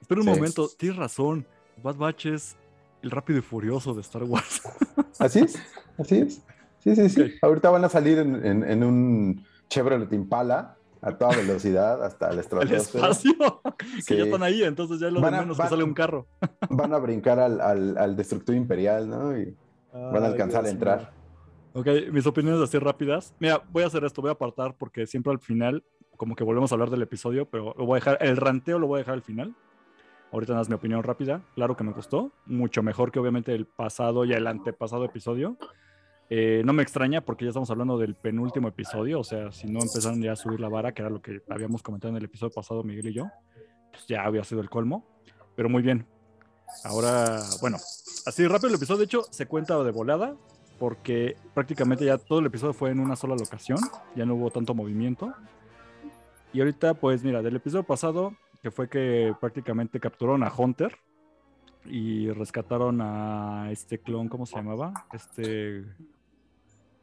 Espera 0.00 0.20
un 0.20 0.26
Sí. 0.26 0.32
momento, 0.34 0.68
tienes 0.76 0.98
razón. 0.98 1.46
Bad 1.82 1.96
Batch 1.96 2.26
es 2.26 2.56
el 3.02 3.10
rápido 3.10 3.38
y 3.38 3.42
furioso 3.42 3.94
de 3.94 4.00
Star 4.02 4.24
Wars. 4.24 4.62
Así 5.18 5.40
es, 5.40 5.58
así 5.98 6.18
es. 6.18 6.42
Sí, 6.78 6.96
sí, 6.96 7.08
sí. 7.10 7.20
Ok. 7.22 7.30
Ahorita 7.42 7.68
van 7.70 7.84
a 7.84 7.88
salir 7.90 8.18
en, 8.18 8.44
en- 8.44 8.64
en 8.64 8.82
un 8.84 9.44
Chevrolet 9.68 10.10
Impala 10.14 10.76
a 11.02 11.12
toda 11.16 11.36
velocidad 11.36 12.02
hasta 12.04 12.28
el 12.30 12.38
el 12.62 12.72
espacio. 12.74 13.32
que 13.78 14.02
Sí. 14.02 14.16
ya 14.16 14.24
están 14.24 14.42
ahí, 14.42 14.62
entonces 14.62 14.98
ya 15.00 15.08
es 15.08 15.12
lo 15.12 15.20
de 15.20 15.24
Van 15.24 15.34
a- 15.34 15.40
menos 15.42 15.56
que 15.56 15.62
van- 15.62 15.70
sale 15.70 15.84
un 15.84 15.92
carro. 15.94 16.26
Van 16.70 16.92
a 16.94 16.98
brincar 16.98 17.38
al, 17.38 17.60
al, 17.60 17.98
al 17.98 18.16
destructor 18.16 18.54
imperial, 18.54 19.08
¿no? 19.08 19.36
Y 19.38 19.54
van 19.92 20.22
a 20.24 20.26
alcanzar 20.28 20.60
a 20.60 20.62
Dios 20.64 20.72
entrar. 20.74 21.12
Ok, 21.72 21.86
mis 22.10 22.26
opiniones 22.26 22.60
así 22.60 22.78
rápidas. 22.78 23.34
Mira, 23.38 23.62
voy 23.70 23.84
a 23.84 23.86
hacer 23.86 24.04
esto, 24.04 24.20
voy 24.20 24.30
a 24.30 24.32
apartar 24.32 24.76
porque 24.76 25.06
siempre 25.06 25.32
al 25.32 25.38
final, 25.38 25.84
como 26.16 26.34
que 26.34 26.42
volvemos 26.42 26.72
a 26.72 26.74
hablar 26.74 26.90
del 26.90 27.02
episodio, 27.02 27.48
pero 27.48 27.74
lo 27.78 27.86
voy 27.86 27.96
a 27.96 28.00
dejar, 28.00 28.18
el 28.20 28.36
ranteo 28.36 28.78
lo 28.78 28.88
voy 28.88 28.98
a 28.98 29.02
dejar 29.02 29.14
al 29.14 29.22
final. 29.22 29.54
Ahorita 30.32 30.52
nada 30.52 30.60
más 30.60 30.68
mi 30.68 30.74
opinión 30.74 31.02
rápida. 31.02 31.42
Claro 31.54 31.76
que 31.76 31.84
me 31.84 31.92
gustó, 31.92 32.32
mucho 32.46 32.82
mejor 32.82 33.12
que 33.12 33.18
obviamente 33.18 33.54
el 33.54 33.66
pasado 33.66 34.24
y 34.24 34.32
el 34.32 34.46
antepasado 34.46 35.04
episodio. 35.04 35.56
Eh, 36.28 36.62
no 36.64 36.72
me 36.72 36.82
extraña 36.82 37.20
porque 37.20 37.44
ya 37.44 37.50
estamos 37.50 37.70
hablando 37.70 37.98
del 37.98 38.14
penúltimo 38.14 38.68
episodio, 38.68 39.18
o 39.18 39.24
sea, 39.24 39.50
si 39.50 39.66
no 39.66 39.80
empezaron 39.80 40.22
ya 40.22 40.32
a 40.32 40.36
subir 40.36 40.60
la 40.60 40.68
vara, 40.68 40.92
que 40.92 41.02
era 41.02 41.10
lo 41.10 41.20
que 41.20 41.42
habíamos 41.48 41.82
comentado 41.82 42.10
en 42.10 42.18
el 42.18 42.24
episodio 42.24 42.52
pasado 42.52 42.84
Miguel 42.84 43.08
y 43.08 43.14
yo, 43.14 43.26
pues 43.90 44.06
ya 44.06 44.22
había 44.22 44.44
sido 44.44 44.60
el 44.60 44.70
colmo. 44.70 45.04
Pero 45.56 45.68
muy 45.68 45.82
bien. 45.82 46.06
Ahora, 46.84 47.42
bueno, 47.60 47.78
así 48.26 48.46
rápido 48.46 48.68
el 48.68 48.76
episodio, 48.76 48.98
de 48.98 49.04
hecho, 49.06 49.24
se 49.30 49.46
cuenta 49.46 49.82
de 49.82 49.90
volada, 49.90 50.36
porque 50.80 51.36
prácticamente 51.54 52.06
ya 52.06 52.16
todo 52.16 52.38
el 52.40 52.46
episodio 52.46 52.72
fue 52.72 52.90
en 52.90 52.98
una 53.00 53.14
sola 53.14 53.36
locación, 53.36 53.78
ya 54.16 54.24
no 54.24 54.34
hubo 54.34 54.50
tanto 54.50 54.74
movimiento. 54.74 55.32
Y 56.54 56.60
ahorita, 56.60 56.94
pues 56.94 57.22
mira, 57.22 57.42
del 57.42 57.56
episodio 57.56 57.84
pasado, 57.84 58.34
que 58.62 58.70
fue 58.70 58.88
que 58.88 59.34
prácticamente 59.40 60.00
capturaron 60.00 60.42
a 60.42 60.50
Hunter 60.56 60.96
y 61.84 62.30
rescataron 62.30 63.00
a 63.02 63.68
este 63.70 63.98
clon, 64.00 64.28
¿cómo 64.28 64.46
se 64.46 64.56
llamaba? 64.56 64.92
Este 65.12 65.84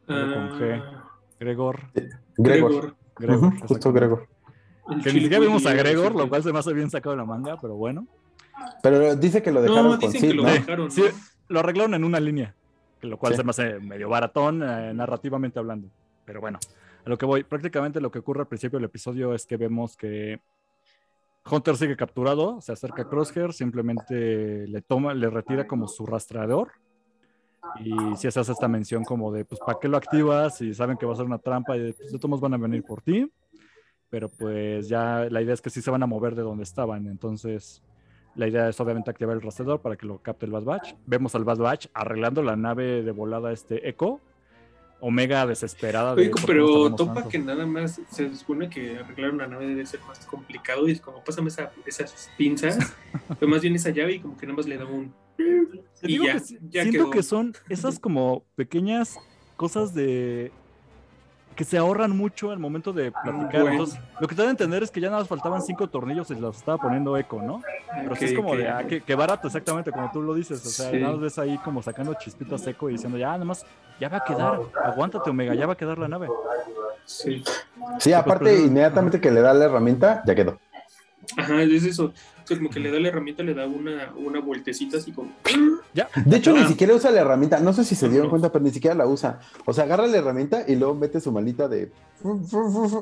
con 0.08 0.50
G. 0.60 0.82
Ah, 0.84 1.12
Gregor. 1.40 1.80
Gregor. 2.36 2.96
Gregor, 3.16 3.38
Ujú, 3.48 3.68
justo. 3.68 3.94
Gregor. 3.94 4.28
Que 5.04 5.14
ni 5.14 5.20
siquiera 5.22 5.40
vimos 5.40 5.66
a 5.68 5.74
Gregor, 5.74 6.16
lo 6.16 6.28
cual 6.30 6.42
se 6.42 6.52
me 6.52 6.58
hace 6.60 6.74
bien 6.74 6.90
sacado 6.90 7.12
de 7.16 7.18
la 7.18 7.26
manga, 7.26 7.58
pero 7.62 7.76
bueno. 7.76 8.08
Pero 8.82 9.16
dice 9.16 9.44
que 9.44 9.52
lo 9.52 9.62
dejaron 9.62 9.84
No, 9.92 10.00
con 10.00 10.00
dicen 10.00 10.22
Sid, 10.22 10.28
que 10.30 10.34
lo 10.34 10.44
¿no? 10.44 10.50
dejaron. 10.50 10.90
Sí, 10.92 11.04
lo 11.48 11.60
arreglaron 11.60 11.94
en 11.94 12.04
una 12.04 12.20
línea, 12.20 12.56
lo 13.02 13.18
cual 13.18 13.34
Sí. 13.34 13.38
se 13.38 13.44
me 13.44 13.52
hace 13.52 13.80
medio 13.80 14.10
baratón 14.10 14.64
eh, 14.64 14.94
narrativamente 14.94 15.60
hablando. 15.60 15.90
Pero 16.26 16.42
bueno, 16.42 16.60
a 17.06 17.10
lo 17.10 17.18
que 17.18 17.26
voy, 17.26 17.44
prácticamente 17.44 18.02
lo 18.02 18.12
que 18.12 18.20
ocurre 18.20 18.42
al 18.42 18.48
principio 18.48 18.78
del 18.80 18.86
episodio 18.86 19.34
es 19.34 19.46
que 19.46 19.58
vemos 19.58 19.96
que 19.96 20.40
Hunter 21.50 21.78
sigue 21.78 21.96
capturado, 21.96 22.60
se 22.62 22.74
acerca 22.74 23.04
a 23.04 23.10
Crosshair, 23.10 23.54
simplemente 23.54 24.68
le 24.68 24.82
toma, 24.82 25.14
le 25.14 25.30
retira 25.30 25.66
como 25.68 25.88
su 25.88 26.06
rastreador. 26.06 26.72
Y 27.80 27.94
si 28.16 28.30
se 28.32 28.40
hace 28.40 28.52
esta 28.52 28.68
mención 28.68 29.04
como 29.04 29.32
de, 29.32 29.46
pues, 29.46 29.60
¿para 29.66 29.78
qué 29.80 29.88
lo 29.88 29.98
activas? 29.98 30.58
Si 30.58 30.74
saben 30.74 30.98
que 30.98 31.06
va 31.06 31.14
a 31.14 31.18
ser 31.18 31.26
una 31.26 31.38
trampa 31.38 31.76
y 31.78 31.92
pues, 31.94 32.12
de 32.12 32.20
todos 32.20 32.40
van 32.40 32.54
a 32.54 32.58
venir 32.58 32.84
por 32.84 33.02
ti. 33.02 33.30
Pero 34.10 34.30
pues 34.30 34.88
ya 34.88 35.28
la 35.30 35.42
idea 35.42 35.54
es 35.54 35.62
que 35.62 35.70
sí 35.70 35.82
se 35.82 35.92
van 35.92 36.02
a 36.02 36.06
mover 36.08 36.34
de 36.34 36.42
donde 36.42 36.64
estaban. 36.64 37.08
Entonces, 37.08 37.82
la 38.38 38.48
idea 38.48 38.70
es 38.70 38.80
obviamente 38.80 39.10
activar 39.12 39.36
el 39.36 39.42
rastreador 39.42 39.82
para 39.82 39.96
que 39.98 40.06
lo 40.06 40.20
capte 40.20 40.46
el 40.46 40.52
Bad 40.54 40.64
Batch. 40.64 40.94
Vemos 41.06 41.36
al 41.36 41.44
Bad 41.44 41.58
Batch 41.58 41.88
arreglando 41.94 42.42
la 42.44 42.56
nave 42.56 43.04
de 43.04 43.12
volada 43.12 43.52
este 43.52 43.90
Echo. 43.90 44.22
Omega 45.00 45.46
desesperada. 45.46 46.16
de, 46.16 46.22
Oye, 46.24 46.30
"¿Por 46.32 46.42
qué 46.42 46.48
pero 46.48 46.96
topa 46.96 47.14
tanto?". 47.16 47.30
que 47.30 47.38
nada 47.38 47.68
más 47.68 48.02
se 48.10 48.34
supone 48.36 48.68
que 48.68 48.98
arreglar 48.98 49.30
una 49.32 49.46
nave 49.46 49.68
debe 49.68 49.86
ser 49.86 50.00
más 50.08 50.26
complicado 50.26 50.88
y 50.88 50.94
es 50.94 51.02
como 51.02 51.24
pásame 51.24 51.50
esa- 51.50 51.72
esas 51.86 52.32
pinzas, 52.36 52.78
pero 53.40 53.48
más 53.48 53.62
bien 53.62 53.76
esa 53.76 53.92
llave 53.92 54.14
y 54.16 54.20
como 54.20 54.36
que 54.38 54.48
nada 54.48 54.58
más 54.58 54.66
le 54.68 54.78
da 54.78 54.86
un 54.86 55.14
y 56.02 56.18
ya, 56.18 56.34
que 56.34 56.40
ya 56.70 56.82
siento 56.82 56.92
quedó. 57.04 57.10
que 57.12 57.22
son 57.22 57.54
esas 57.70 58.00
como 58.00 58.44
pequeñas 58.56 59.18
cosas 59.56 59.94
de 59.94 60.52
que 61.58 61.64
se 61.66 61.78
ahorran 61.78 62.16
mucho 62.16 62.52
al 62.52 62.60
momento 62.60 62.94
de 62.94 63.12
platicar. 63.12 63.62
bueno. 63.62 63.72
Entonces, 63.72 64.00
lo 64.20 64.28
que 64.28 64.36
te 64.36 64.44
a 64.44 64.50
entender 64.50 64.84
es 64.84 64.92
que 64.92 65.02
ya 65.02 65.10
nada 65.10 65.22
más 65.22 65.28
faltaban 65.28 65.62
cinco 65.64 65.90
tornillos 65.90 66.30
y 66.30 66.36
los 66.36 66.56
estaba 66.58 66.78
poniendo 66.78 67.18
eco, 67.18 67.42
¿no? 67.42 67.62
Pero 68.04 68.16
sí 68.16 68.26
es 68.26 68.34
como 68.34 68.56
de, 68.56 68.70
ah, 68.70 68.86
que, 68.88 69.02
que 69.02 69.16
barato, 69.16 69.48
exactamente, 69.48 69.92
como 69.92 70.12
tú 70.12 70.22
lo 70.22 70.36
dices. 70.36 70.64
O 70.66 70.70
sea, 70.70 70.92
Sí. 70.92 70.98
nada 71.00 71.14
más 71.14 71.22
ves 71.22 71.40
ahí 71.40 71.58
como 71.58 71.82
sacando 71.82 72.14
chispitas 72.14 72.62
seco 72.62 72.90
y 72.90 72.94
diciendo, 72.94 73.18
ya, 73.18 73.32
nada 73.32 73.44
más, 73.44 73.66
ya 74.00 74.08
va 74.08 74.18
a 74.18 74.24
quedar, 74.24 74.60
aguántate, 74.86 75.30
Omega, 75.32 75.56
ya 75.56 75.66
va 75.66 75.74
a 75.74 75.78
quedar 75.78 75.98
la 75.98 76.08
nave. 76.08 76.28
Sí. 77.06 77.44
Sí, 78.00 78.14
aparte, 78.14 78.46
pues, 78.46 78.60
inmediatamente 78.66 79.20
que 79.20 79.32
le 79.32 79.42
da 79.42 79.54
la 79.54 79.66
herramienta, 79.66 80.22
ya 80.28 80.36
quedó. 80.36 80.60
Ajá, 81.38 81.62
es 81.64 81.84
eso. 81.86 82.06
O 82.06 82.48
sea, 82.48 82.58
como 82.58 82.70
que 82.70 82.80
le 82.80 82.92
da 82.92 83.00
la 83.00 83.08
herramienta, 83.10 83.44
le 83.44 83.54
da 83.54 83.68
una, 83.68 84.12
una 84.16 84.40
vueltecita 84.42 84.98
así 84.98 85.12
como. 85.12 85.32
Ya. 85.94 86.10
De 86.26 86.38
hecho, 86.38 86.52
Ah. 86.56 86.62
ni 86.62 86.68
siquiera 86.68 86.94
usa 86.96 87.12
la 87.12 87.22
herramienta. 87.22 87.60
No 87.60 87.74
sé 87.74 87.84
si 87.86 87.96
se 87.96 88.10
dieron 88.10 88.30
cuenta, 88.30 88.52
pero 88.52 88.64
ni 88.66 88.72
siquiera 88.72 88.96
la 88.96 89.06
usa. 89.08 89.40
O 89.66 89.74
sea, 89.74 89.84
agarra 89.86 90.08
la 90.08 90.18
herramienta 90.18 90.64
y 90.68 90.76
luego 90.76 90.96
mete 90.96 91.20
su 91.22 91.32
malita 91.32 91.68
de. 91.68 91.92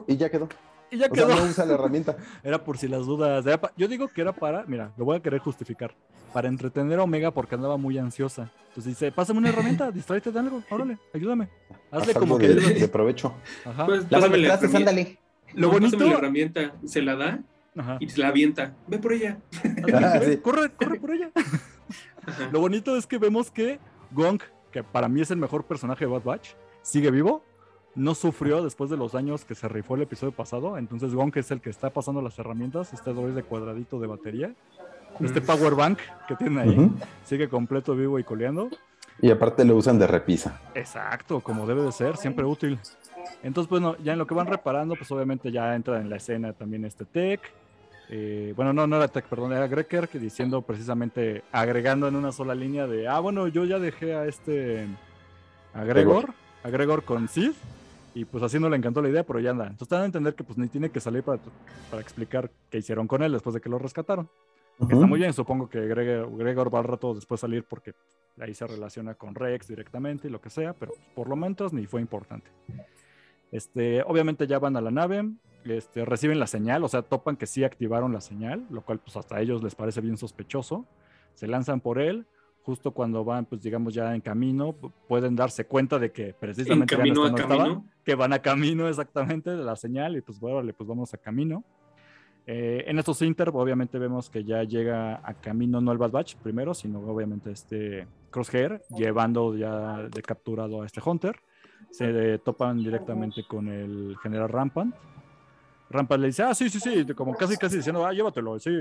Y 0.08 0.18
ya 0.18 0.30
quedó. 0.30 0.48
Y 0.92 0.98
ya 0.98 1.08
O 1.12 1.16
sea, 1.16 1.26
quedó. 1.26 1.36
no 1.36 1.44
usa 1.50 1.66
la 1.66 1.74
herramienta. 1.74 2.16
Era 2.44 2.64
por 2.64 2.78
si 2.78 2.88
las 2.88 3.06
dudas. 3.06 3.46
era 3.46 3.60
pa- 3.60 3.72
Yo 3.76 3.88
digo 3.88 4.08
que 4.08 4.22
era 4.22 4.34
para, 4.34 4.66
mira, 4.68 4.92
lo 4.98 5.06
voy 5.06 5.18
a 5.18 5.20
querer 5.20 5.40
justificar, 5.40 5.96
para 6.32 6.48
entretener 6.48 7.00
a 7.00 7.04
Omega 7.04 7.32
porque 7.32 7.56
andaba 7.56 7.78
muy 7.78 7.98
ansiosa. 7.98 8.52
Entonces 8.70 8.86
dice, 8.94 9.12
pásame 9.12 9.40
una 9.40 9.50
herramienta, 9.50 9.92
distráete 9.92 10.32
de 10.32 10.40
algo, 10.40 10.62
órale, 10.70 10.98
ayúdame. 11.14 11.50
Hazle 11.92 12.12
Haz 12.12 12.18
como 12.20 12.38
que... 12.38 12.50
de, 12.50 12.74
de 12.76 12.88
provecho. 12.88 13.34
Ajá. 13.66 13.86
Pues, 13.86 14.04
la 14.04 14.20
trastes, 14.20 14.36
herramienta. 14.70 14.78
ándale. 14.78 15.18
Lo 15.54 15.68
No, 15.68 15.74
bonito... 15.74 15.92
pásame 15.98 16.12
la 16.12 16.18
herramienta, 16.18 16.74
se 16.86 17.02
la 17.02 17.16
da 17.16 17.40
Ajá. 17.78 17.98
y 18.00 18.10
se 18.10 18.20
la 18.22 18.30
avienta. 18.30 18.74
Ve 18.88 18.98
por 19.00 19.14
ella. 19.14 19.38
Ah, 19.94 20.20
sí. 20.24 20.38
Corre, 20.38 20.70
corre 20.72 21.00
por 21.00 21.12
ella. 21.12 21.32
Ajá. 22.26 22.50
Lo 22.52 22.60
bonito 22.60 22.96
es 22.98 23.06
que 23.06 23.18
vemos 23.18 23.52
que 23.52 23.80
Gong, 24.12 24.42
que 24.72 24.84
para 24.84 25.08
mí 25.08 25.22
es 25.22 25.32
el 25.32 25.38
mejor 25.38 25.66
personaje 25.66 26.06
de 26.06 26.12
Bad 26.12 26.24
Batch, 26.24 26.50
sigue 26.82 27.12
vivo. 27.12 27.44
No 27.94 28.14
sufrió 28.16 28.62
después 28.64 28.90
de 28.90 28.98
los 28.98 29.16
años 29.16 29.46
que 29.46 29.56
se 29.56 29.68
rifó 29.70 29.96
el 29.96 30.02
episodio 30.02 30.34
pasado. 30.34 30.78
Entonces 30.78 31.14
Gong 31.14 31.32
es 31.38 31.52
el 31.52 31.62
que 31.62 31.70
está 31.70 31.92
pasando 31.92 32.22
las 32.22 32.38
herramientas. 32.40 32.92
Este 32.94 33.14
droide 33.14 33.36
de 33.36 33.44
cuadradito 33.44 34.00
de 34.00 34.08
batería. 34.08 34.54
Este 35.22 35.40
Mm. 35.40 35.46
power 35.46 35.76
bank 35.76 36.00
que 36.28 36.36
tiene 36.36 36.62
ahí. 36.62 36.92
Sigue 37.24 37.48
completo, 37.48 37.96
vivo 37.96 38.20
y 38.20 38.24
coleando. 38.26 38.70
Y 39.22 39.32
aparte 39.32 39.64
lo 39.64 39.78
usan 39.78 39.98
de 39.98 40.08
repisa. 40.08 40.60
Exacto, 40.74 41.40
como 41.40 41.66
debe 41.66 41.84
de 41.84 41.92
ser, 41.94 42.18
siempre 42.18 42.44
útil. 42.44 42.78
Entonces, 43.44 43.70
bueno, 43.70 43.96
ya 44.04 44.12
en 44.12 44.20
lo 44.20 44.28
que 44.28 44.34
van 44.34 44.48
reparando, 44.48 44.96
pues 44.96 45.10
obviamente 45.12 45.50
ya 45.54 45.74
entra 45.74 46.02
en 46.02 46.10
la 46.10 46.18
escena 46.18 46.52
también 46.52 46.84
este 46.84 47.06
Tech. 47.06 47.40
Eh, 48.10 48.54
bueno, 48.56 48.72
no, 48.72 48.86
no 48.86 48.98
era 48.98 49.08
Tech, 49.08 49.26
perdón, 49.26 49.54
era 49.54 49.68
Greker, 49.68 50.08
que 50.08 50.20
diciendo 50.20 50.62
precisamente, 50.62 51.44
agregando 51.52 52.08
en 52.08 52.16
una 52.16 52.32
sola 52.32 52.54
línea 52.54 52.86
de, 52.88 53.08
ah, 53.08 53.20
bueno, 53.20 53.48
yo 53.48 53.66
ya 53.66 53.80
dejé 53.80 54.14
a 54.14 54.26
este, 54.26 54.88
a 55.74 55.84
Gregor, 55.84 56.34
a 56.64 56.70
Gregor 56.70 57.04
con 57.04 57.28
Sid, 57.28 57.52
y 58.14 58.26
pues 58.26 58.44
así 58.44 58.60
no 58.60 58.70
le 58.70 58.78
encantó 58.78 59.02
la 59.02 59.10
idea, 59.10 59.24
pero 59.24 59.40
ya 59.40 59.52
anda. 59.52 59.66
Entonces 59.66 59.88
te 59.90 59.96
dan 59.96 60.04
a 60.04 60.06
entender 60.06 60.36
que 60.36 60.44
pues 60.44 60.58
ni 60.58 60.68
tiene 60.68 60.90
que 60.90 61.00
salir 61.00 61.24
para, 61.24 61.42
para 61.90 62.02
explicar 62.02 62.50
qué 62.70 62.78
hicieron 62.78 63.08
con 63.08 63.24
él 63.24 63.32
después 63.34 63.54
de 63.54 63.62
que 63.62 63.70
lo 63.70 63.80
rescataron. 63.80 64.30
Que 64.78 64.84
Está 64.84 64.98
Ujú. 64.98 65.08
muy 65.08 65.20
bien, 65.20 65.34
supongo 65.34 65.70
que 65.70 65.88
Gregor, 65.88 66.38
Gregor 66.38 66.74
va 66.74 66.80
al 66.80 66.86
rato 66.86 67.14
después 67.14 67.42
salir 67.42 67.64
porque 67.64 67.94
ahí 68.40 68.54
se 68.54 68.68
relaciona 68.68 69.16
con 69.16 69.34
Rex 69.34 69.68
directamente 69.68 70.28
y 70.28 70.32
lo 70.32 70.42
que 70.42 70.50
sea, 70.50 70.74
pero 70.74 70.94
por 71.14 71.28
lo 71.30 71.36
menos 71.36 71.74
ni 71.74 71.86
fue 71.88 72.02
importante. 72.02 72.52
Este, 73.52 74.04
obviamente 74.04 74.48
ya 74.48 74.60
van 74.60 74.76
a 74.76 74.82
la 74.82 74.92
nave, 74.92 75.30
este, 75.66 76.06
reciben 76.06 76.40
la 76.40 76.48
señal, 76.48 76.84
o 76.84 76.88
sea, 76.88 77.02
topan 77.02 77.36
que 77.38 77.46
sí 77.48 77.64
activaron 77.64 78.14
la 78.14 78.22
señal, 78.22 78.66
lo 78.70 78.82
cual 78.82 79.00
pues 79.00 79.18
hasta 79.18 79.36
a 79.38 79.42
ellos 79.42 79.64
les 79.64 79.76
parece 79.76 80.02
bien 80.02 80.18
sospechoso. 80.18 80.86
Se 81.34 81.48
lanzan 81.48 81.82
por 81.82 82.00
él, 82.00 82.26
justo 82.64 82.92
cuando 82.92 83.24
van, 83.26 83.46
pues 83.46 83.62
digamos 83.62 83.94
ya 83.94 84.16
en 84.16 84.22
camino, 84.22 84.74
pu- 84.74 84.92
pueden 85.08 85.36
darse 85.36 85.66
cuenta 85.66 86.00
de 86.00 86.12
que 86.12 86.30
En 86.30 86.36
precisamente 86.40 86.96
ya 86.96 86.98
no 86.98 87.04
camino 87.04 87.26
está- 87.26 87.28
a 87.28 87.32
no 87.32 87.38
estaba 87.38 87.64
camino. 87.64 87.86
que 88.04 88.16
van 88.16 88.34
a 88.34 88.40
camino 88.40 88.88
exactamente 88.90 89.50
de 89.52 89.64
la 89.64 89.76
señal 89.76 90.16
y 90.18 90.22
pues 90.22 90.40
bueno, 90.40 90.72
pues 90.76 90.88
vamos 90.88 91.14
a 91.14 91.18
camino. 91.18 91.64
Eh, 92.48 92.84
en 92.88 93.00
estos 93.00 93.22
Inter, 93.24 93.50
obviamente 93.54 93.98
vemos 93.98 94.30
que 94.30 94.44
ya 94.44 94.64
llega 94.64 95.20
a 95.28 95.34
camino 95.34 95.82
no 95.82 95.92
el 95.92 95.98
Bad 95.98 96.12
Batch 96.12 96.36
primero, 96.36 96.76
sino 96.76 97.00
obviamente 97.00 97.52
este 97.52 98.08
Crosshair, 98.30 98.82
llevando 98.96 99.56
ya 99.56 100.04
de 100.04 100.22
capturado 100.22 100.84
a 100.84 100.86
este 100.86 101.02
Hunter. 101.04 101.36
Se 101.90 102.38
topan 102.40 102.78
directamente 102.78 103.44
con 103.48 103.68
el 103.68 104.16
general 104.22 104.50
Rampant. 104.50 104.94
Rampant 105.90 106.22
le 106.22 106.28
dice, 106.28 106.44
ah, 106.44 106.54
sí, 106.54 106.70
sí, 106.70 106.80
sí, 106.80 107.06
como 107.14 107.36
casi, 107.36 107.58
casi 107.58 107.78
diciendo, 107.78 108.06
ah, 108.06 108.12
llévatelo, 108.12 108.60
sí, 108.60 108.72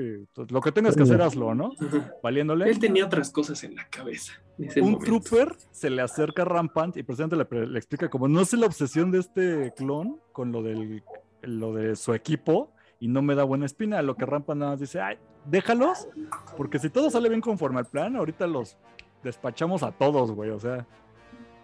lo 0.48 0.60
que 0.60 0.72
tengas 0.72 0.96
que 0.96 1.02
hacer, 1.02 1.20
hazlo, 1.20 1.54
¿no? 1.54 1.72
Ajá. 1.78 2.14
Valiéndole. 2.22 2.70
Él 2.70 2.78
tenía 2.78 3.04
otras 3.04 3.30
cosas 3.30 3.62
en 3.64 3.74
la 3.74 3.86
cabeza. 3.88 4.32
en 4.58 4.84
un 4.84 4.92
momento. 4.92 5.04
trooper 5.04 5.56
se 5.70 5.90
le 5.90 6.02
acerca 6.02 6.42
a 6.42 6.44
Rampant 6.46 6.96
y 6.96 7.02
precisamente 7.02 7.36
le, 7.36 7.78
explica 7.78 8.08
como 8.08 8.28
no 8.28 8.44
sé 8.44 8.56
la 8.56 8.66
obsesión 8.66 9.10
de 9.10 9.18
este 9.18 9.72
clon 9.76 10.18
con 10.32 10.50
lo 10.52 10.62
del 10.62 11.02
lo 11.42 11.74
de 11.74 11.94
su 11.94 12.14
equipo 12.14 12.72
y 13.00 13.08
no 13.08 13.20
me 13.20 13.34
da 13.34 13.44
buena 13.44 13.66
espina. 13.66 14.00
Lo 14.00 14.16
que 14.16 14.24
Rampant 14.24 14.58
nada 14.58 14.72
más 14.72 14.80
dice, 14.80 15.00
ay, 15.00 15.18
déjalos, 15.44 16.08
porque 16.56 16.78
si 16.78 16.88
todo 16.88 17.10
sale 17.10 17.28
bien 17.28 17.40
conforme 17.40 17.80
al 17.80 17.86
plan, 17.86 18.16
ahorita 18.16 18.46
los 18.46 18.78
despachamos 19.22 19.82
a 19.82 19.92
todos, 19.92 20.30
güey. 20.32 20.50
O 20.50 20.58
sea, 20.58 20.86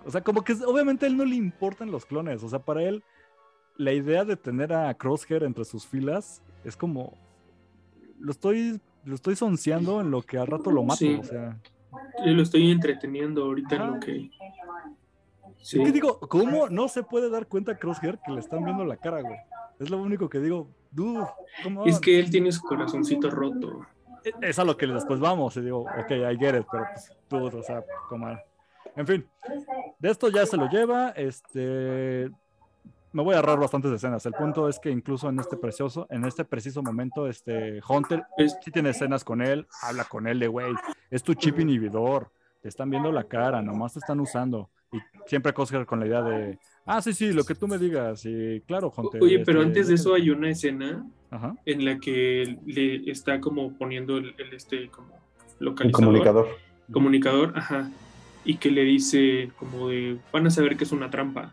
o 0.05 0.11
sea, 0.11 0.23
como 0.23 0.43
que 0.43 0.53
obviamente 0.67 1.07
a 1.07 1.09
él 1.09 1.17
no 1.17 1.25
le 1.25 1.37
importan 1.37 1.91
los 1.91 2.07
clones. 2.07 2.43
O 2.43 2.49
sea, 2.49 2.59
para 2.59 2.83
él, 2.83 3.03
la 3.77 3.93
idea 3.93 4.25
de 4.25 4.37
tener 4.37 4.73
a 4.73 4.93
Crosshair 4.95 5.43
entre 5.43 5.65
sus 5.65 5.87
filas 5.87 6.43
es 6.65 6.77
como 6.77 7.15
lo 8.19 8.33
estoy, 8.33 8.81
lo 9.05 9.15
estoy 9.15 9.37
sonceando 9.37 10.01
en 10.01 10.11
lo 10.11 10.23
que 10.23 10.39
al 10.39 10.47
rato 10.47 10.71
lo 10.71 10.83
mato. 10.83 10.99
Sí. 10.99 11.19
O 11.21 11.25
sea. 11.25 11.59
Yo 12.25 12.33
lo 12.33 12.43
estoy 12.43 12.71
entreteniendo 12.71 13.45
ahorita 13.45 13.77
en 13.77 13.87
lo 13.87 14.01
que. 14.01 14.31
Sí. 15.59 15.83
que 15.83 15.93
digo, 15.93 16.19
¿cómo 16.21 16.69
no 16.69 16.89
se 16.89 17.03
puede 17.03 17.29
dar 17.29 17.47
cuenta 17.47 17.73
a 17.73 17.79
Crosshair 17.79 18.19
que 18.25 18.33
le 18.33 18.41
están 18.41 18.65
viendo 18.65 18.85
la 18.85 18.97
cara, 18.97 19.21
güey? 19.21 19.39
Es 19.79 19.91
lo 19.91 20.01
único 20.01 20.29
que 20.29 20.39
digo, 20.39 20.69
dude, 20.91 21.27
¿cómo? 21.63 21.85
Es 21.87 21.99
que 21.99 22.19
él 22.19 22.31
tiene 22.31 22.53
su 22.53 22.63
corazoncito 22.63 23.31
roto. 23.31 23.87
Es 24.43 24.59
a 24.59 24.65
lo 24.65 24.77
que 24.77 24.87
después 24.87 25.21
vamos 25.21 25.57
y 25.57 25.63
digo, 25.63 25.81
ok, 25.81 26.11
I 26.11 26.37
get 26.39 26.59
it, 26.59 26.67
pero 26.71 26.85
pues, 26.93 27.13
dude, 27.29 27.57
o 27.57 27.63
sea, 27.63 27.83
como... 28.09 28.29
En 28.97 29.07
fin, 29.07 29.27
de 29.99 30.11
esto 30.11 30.29
ya 30.29 30.45
se 30.45 30.57
lo 30.57 30.69
lleva, 30.69 31.11
este... 31.11 32.31
Me 33.13 33.23
voy 33.23 33.35
a 33.35 33.39
ahorrar 33.39 33.59
bastantes 33.59 33.91
escenas. 33.93 34.25
El 34.27 34.33
punto 34.35 34.69
es 34.69 34.79
que 34.79 34.91
incluso 34.91 35.29
en 35.29 35.39
este 35.41 35.57
precioso, 35.57 36.07
en 36.11 36.25
este 36.25 36.45
preciso 36.45 36.83
momento, 36.83 37.27
este 37.27 37.81
Hunter 37.89 38.23
Es- 38.39 38.57
sí 38.65 38.71
tiene 38.71 38.91
escenas 38.91 39.25
con 39.25 39.43
él, 39.43 39.67
habla 39.83 40.05
con 40.05 40.27
él 40.29 40.39
de, 40.39 40.47
güey, 40.49 40.73
es 41.11 41.23
tu 41.23 41.35
chip 41.35 41.59
inhibidor, 41.59 42.31
te 42.63 42.69
están 42.69 42.89
viendo 42.91 43.11
la 43.11 43.25
cara, 43.25 43.63
nomás 43.63 43.95
te 43.95 43.99
están 43.99 44.21
usando. 44.21 44.71
Y 44.93 44.99
siempre 45.27 45.53
Crosshair 45.53 45.87
con 45.87 45.99
la 46.01 46.07
idea 46.07 46.23
de, 46.23 46.59
ah, 46.87 47.01
sí, 47.03 47.13
sí, 47.13 47.33
lo 47.33 47.45
que 47.45 47.55
tú 47.55 47.67
me 47.69 47.79
digas, 47.79 48.25
y 48.27 48.61
claro, 48.67 48.93
Hunter. 48.97 49.23
Oye, 49.23 49.41
pero 49.45 49.61
este, 49.61 49.69
antes 49.69 49.89
de 49.89 49.95
eso 49.95 50.15
hay 50.15 50.31
una 50.31 50.51
escena 50.51 51.05
Ajá. 51.31 51.55
en 51.67 51.85
la 51.85 51.99
que 51.99 52.59
le 52.67 53.11
está 53.11 53.41
como 53.41 53.77
poniendo 53.77 54.19
el, 54.19 54.35
el 54.39 54.53
este 54.55 54.89
como 54.89 55.11
localizador, 55.59 56.05
comunicador. 56.07 56.49
comunicador, 56.93 57.53
ajá, 57.57 57.91
y 58.45 58.57
que 58.57 58.71
le 58.71 58.83
dice 58.85 59.51
como 59.59 59.89
de 59.89 60.19
van 60.33 60.47
a 60.47 60.51
saber 60.51 60.77
que 60.77 60.85
es 60.85 60.93
una 60.93 61.11
trampa 61.11 61.53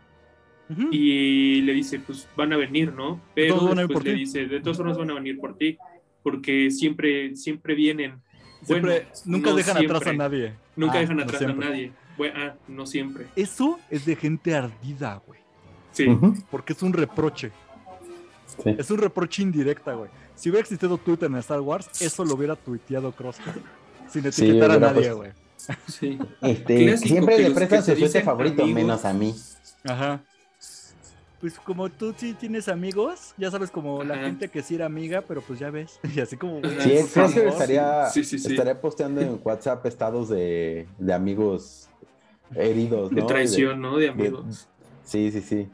Y 0.90 1.62
le 1.62 1.72
dice 1.72 1.98
pues 2.00 2.28
van 2.36 2.52
a 2.52 2.56
venir, 2.56 2.92
¿no? 2.92 3.20
Pero 3.34 3.54
todos 3.56 3.70
van 3.70 3.78
a 3.78 3.82
ir 3.82 3.88
después 3.88 4.04
por 4.04 4.04
le 4.06 4.12
ti. 4.14 4.18
dice 4.20 4.46
de 4.46 4.60
todas 4.60 4.76
formas 4.76 4.98
van 4.98 5.10
a 5.10 5.14
venir 5.14 5.38
por 5.40 5.56
ti 5.56 5.78
porque 6.22 6.70
siempre 6.70 7.34
siempre 7.36 7.74
vienen. 7.74 8.20
Siempre, 8.64 8.92
Bueno, 9.00 9.08
nunca 9.24 9.50
no 9.50 9.56
dejan 9.56 9.76
atrás 9.78 10.06
a 10.06 10.12
nadie. 10.12 10.52
Nunca 10.76 10.98
Ah, 10.98 11.00
dejan 11.00 11.20
atrás 11.20 11.42
a 11.42 11.52
nadie. 11.52 11.92
Bueno, 12.16 12.34
ah, 12.38 12.54
no 12.66 12.84
siempre. 12.86 13.26
Eso 13.36 13.78
es 13.88 14.04
de 14.04 14.16
gente 14.16 14.54
ardida, 14.54 15.22
güey. 15.26 15.40
Sí. 15.92 16.06
Porque 16.50 16.72
es 16.74 16.82
un 16.82 16.92
reproche. 16.92 17.50
Sí. 18.62 18.70
Es 18.76 18.90
un 18.90 18.98
reproche 18.98 19.42
indirecta, 19.42 19.94
güey. 19.94 20.10
Si 20.34 20.50
hubiera 20.50 20.62
existido 20.62 20.98
Twitter 20.98 21.28
en 21.30 21.36
Star 21.36 21.60
Wars, 21.60 21.88
eso 22.02 22.24
lo 22.24 22.34
hubiera 22.34 22.56
tuiteado 22.56 23.12
Crosshair. 23.12 23.56
Sin 24.10 24.30
Sí, 24.32 24.44
etiquetar 24.44 24.72
a 24.72 24.78
nadie, 24.78 25.12
güey. 25.12 25.30
sí. 25.86 26.18
Este, 26.42 26.96
siempre 26.98 27.36
que 27.36 27.42
le 27.48 27.50
prestan 27.52 27.82
su 27.84 27.94
dicen 27.94 28.24
favorito, 28.24 28.62
amigos. 28.62 28.82
menos 28.82 29.04
a 29.04 29.12
mí. 29.12 29.34
Ajá. 29.84 30.20
Pues 31.40 31.58
como 31.60 31.88
tú 31.88 32.12
sí 32.16 32.34
tienes 32.34 32.66
amigos, 32.68 33.32
ya 33.36 33.48
sabes, 33.50 33.70
como 33.70 34.02
la 34.02 34.16
gente 34.18 34.48
que 34.48 34.60
sí 34.62 34.74
era 34.74 34.86
amiga, 34.86 35.22
pero 35.22 35.40
pues 35.40 35.58
ya 35.60 35.70
ves. 35.70 36.00
Y 36.16 36.20
así 36.20 36.36
como. 36.36 36.60
Sí, 36.80 36.92
el 36.96 37.06
Crosshair 37.06 37.30
favor. 37.44 37.46
estaría, 37.52 38.06
Sí, 38.10 38.24
sí, 38.24 38.38
sí. 38.38 38.50
estaría 38.52 38.80
posteando 38.80 39.20
en 39.20 39.40
WhatsApp 39.44 39.86
estados 39.86 40.28
de, 40.28 40.88
de 40.98 41.12
amigos 41.12 41.88
heridos, 42.54 43.10
De 43.10 43.20
¿no? 43.20 43.26
traición, 43.26 43.80
¿no? 43.80 43.96
De 43.98 44.08
amigos. 44.08 44.68
Sí, 45.04 45.30
sí, 45.30 45.40
sí. 45.40 45.68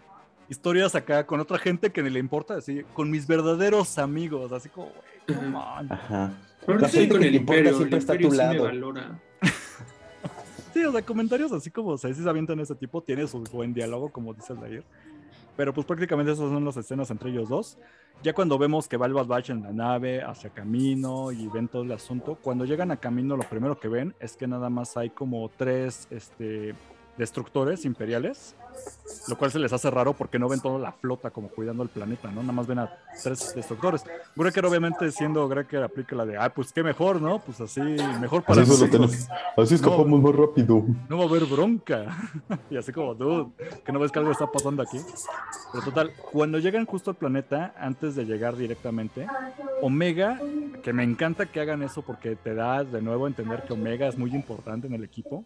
historias 0.50 0.94
acá 0.94 1.26
con 1.26 1.40
otra 1.40 1.58
gente 1.58 1.90
que 1.90 2.02
ni 2.02 2.10
le 2.10 2.18
importa, 2.20 2.56
así, 2.56 2.82
con 2.92 3.10
mis 3.10 3.26
verdaderos 3.26 3.96
amigos, 3.98 4.52
así 4.52 4.68
como, 4.68 4.88
güey, 4.90 5.38
come 5.38 5.56
on. 5.56 5.90
Ajá. 5.92 6.32
Ahora 6.66 6.80
La 6.80 6.86
estoy 6.86 7.00
gente 7.02 7.14
con 7.14 7.22
que 7.22 7.28
el 7.28 7.34
imperio. 7.36 7.70
El 7.70 7.76
siempre 7.76 7.98
está 7.98 8.12
a 8.12 8.18
tu 8.18 8.30
sí 8.30 8.36
lado. 8.36 8.64
valora. 8.64 9.18
Sí, 10.72 10.84
o 10.84 10.90
sea, 10.90 11.02
comentarios 11.02 11.52
así 11.52 11.70
como, 11.70 11.90
o 11.90 11.98
sea, 11.98 12.12
sí 12.12 12.20
se 12.20 12.28
avientan 12.28 12.58
ese 12.58 12.74
tipo, 12.74 13.00
tiene 13.00 13.28
su 13.28 13.38
buen 13.44 13.72
diálogo, 13.72 14.10
como 14.10 14.34
dice 14.34 14.52
Aldair. 14.54 14.82
Pero 15.56 15.72
pues 15.72 15.86
prácticamente 15.86 16.32
esas 16.32 16.50
son 16.50 16.64
las 16.64 16.76
escenas 16.76 17.10
entre 17.10 17.30
ellos 17.30 17.48
dos. 17.48 17.78
Ya 18.22 18.32
cuando 18.32 18.58
vemos 18.58 18.88
que 18.88 18.96
va 18.96 19.06
el 19.06 19.12
Bad 19.12 19.26
Batch 19.26 19.50
en 19.50 19.62
la 19.62 19.72
nave 19.72 20.22
hacia 20.22 20.50
camino 20.50 21.30
y 21.32 21.46
ven 21.48 21.68
todo 21.68 21.82
el 21.82 21.92
asunto, 21.92 22.38
cuando 22.40 22.64
llegan 22.64 22.90
a 22.90 22.96
camino 22.96 23.36
lo 23.36 23.42
primero 23.44 23.78
que 23.78 23.88
ven 23.88 24.14
es 24.20 24.36
que 24.36 24.46
nada 24.46 24.70
más 24.70 24.96
hay 24.96 25.10
como 25.10 25.50
tres 25.56 26.08
este, 26.10 26.74
destructores 27.16 27.84
imperiales, 27.84 28.54
lo 29.28 29.38
cual 29.38 29.50
se 29.50 29.58
les 29.58 29.72
hace 29.72 29.90
raro 29.90 30.14
porque 30.14 30.38
no 30.38 30.48
ven 30.48 30.60
toda 30.60 30.78
la 30.78 30.92
flota 30.92 31.30
como 31.30 31.48
cuidando 31.48 31.82
el 31.82 31.88
planeta, 31.88 32.30
¿no? 32.30 32.40
Nada 32.40 32.52
más 32.52 32.66
ven 32.66 32.80
a 32.80 32.90
tres 33.22 33.54
destructores. 33.54 34.04
Greker 34.34 34.66
obviamente 34.66 35.10
siendo 35.12 35.48
Greker 35.48 35.82
aplica 35.82 36.16
la 36.16 36.26
de, 36.26 36.36
ah, 36.36 36.52
pues 36.52 36.72
qué 36.72 36.82
mejor, 36.82 37.20
¿no? 37.20 37.38
Pues 37.38 37.60
así, 37.60 37.80
mejor 38.20 38.42
para 38.42 38.62
Así, 38.62 38.72
solo 38.72 39.08
así 39.56 39.74
escapamos 39.74 40.20
más 40.20 40.34
rápido. 40.34 40.84
No 41.08 41.18
va 41.18 41.24
a 41.24 41.28
haber 41.28 41.44
bronca. 41.44 42.06
y 42.70 42.76
así 42.76 42.92
como, 42.92 43.14
dude, 43.14 43.50
que 43.84 43.92
no 43.92 44.00
ves 44.00 44.10
que 44.10 44.18
algo 44.18 44.32
está 44.32 44.50
pasando 44.50 44.82
aquí. 44.82 44.98
Pero 45.72 45.84
total, 45.84 46.12
cuando 46.32 46.58
llegan 46.58 46.86
justo 46.86 47.10
al 47.10 47.16
planeta, 47.16 47.74
antes 47.78 48.14
de 48.14 48.24
llegar 48.24 48.56
directamente, 48.56 49.26
Omega, 49.82 50.40
que 50.82 50.92
me 50.92 51.04
encanta 51.04 51.46
que 51.46 51.60
hagan 51.60 51.82
eso 51.82 52.02
porque 52.02 52.36
te 52.36 52.54
da 52.54 52.84
de 52.84 53.02
nuevo 53.02 53.26
a 53.26 53.28
entender 53.28 53.62
que 53.64 53.72
Omega 53.72 54.06
es 54.06 54.18
muy 54.18 54.34
importante 54.34 54.86
en 54.86 54.94
el 54.94 55.04
equipo, 55.04 55.44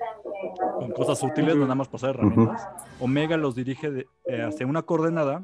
con 0.57 0.91
cosas 0.93 1.23
útiles, 1.23 1.55
no 1.57 1.63
nada 1.63 1.75
más 1.75 1.89
pasar 1.89 2.11
herramientas. 2.11 2.67
Omega 3.01 3.37
los 3.37 3.55
dirige 3.55 3.91
de- 3.91 4.07
eh, 4.27 4.43
hacia 4.43 4.67
una 4.67 4.83
coordenada 4.83 5.43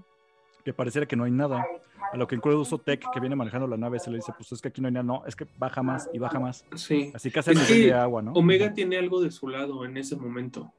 que 0.64 0.72
pareciera 0.72 1.06
que 1.06 1.16
no 1.16 1.24
hay 1.24 1.30
nada. 1.30 1.64
A 2.12 2.16
lo 2.16 2.26
que 2.28 2.36
incluso 2.36 2.78
Tech, 2.78 3.04
que 3.12 3.18
viene 3.20 3.34
manejando 3.34 3.66
la 3.66 3.76
nave, 3.76 3.98
se 3.98 4.08
le 4.10 4.18
dice, 4.18 4.32
pues 4.36 4.52
es 4.52 4.60
que 4.62 4.68
aquí 4.68 4.80
no 4.80 4.86
hay 4.88 4.94
nada. 4.94 5.02
No, 5.04 5.22
es 5.26 5.34
que 5.34 5.46
baja 5.58 5.82
más 5.82 6.08
y 6.12 6.18
baja 6.18 6.38
más. 6.38 6.64
Sí. 6.76 7.10
Así 7.14 7.32
Es 7.34 7.44
que 7.66 7.74
de 7.86 7.92
agua, 7.92 8.22
¿no? 8.22 8.32
Omega 8.34 8.72
tiene 8.72 8.96
algo 8.98 9.20
de 9.20 9.30
su 9.32 9.48
lado 9.48 9.84
en 9.84 9.96
ese 9.96 10.16
momento. 10.16 10.72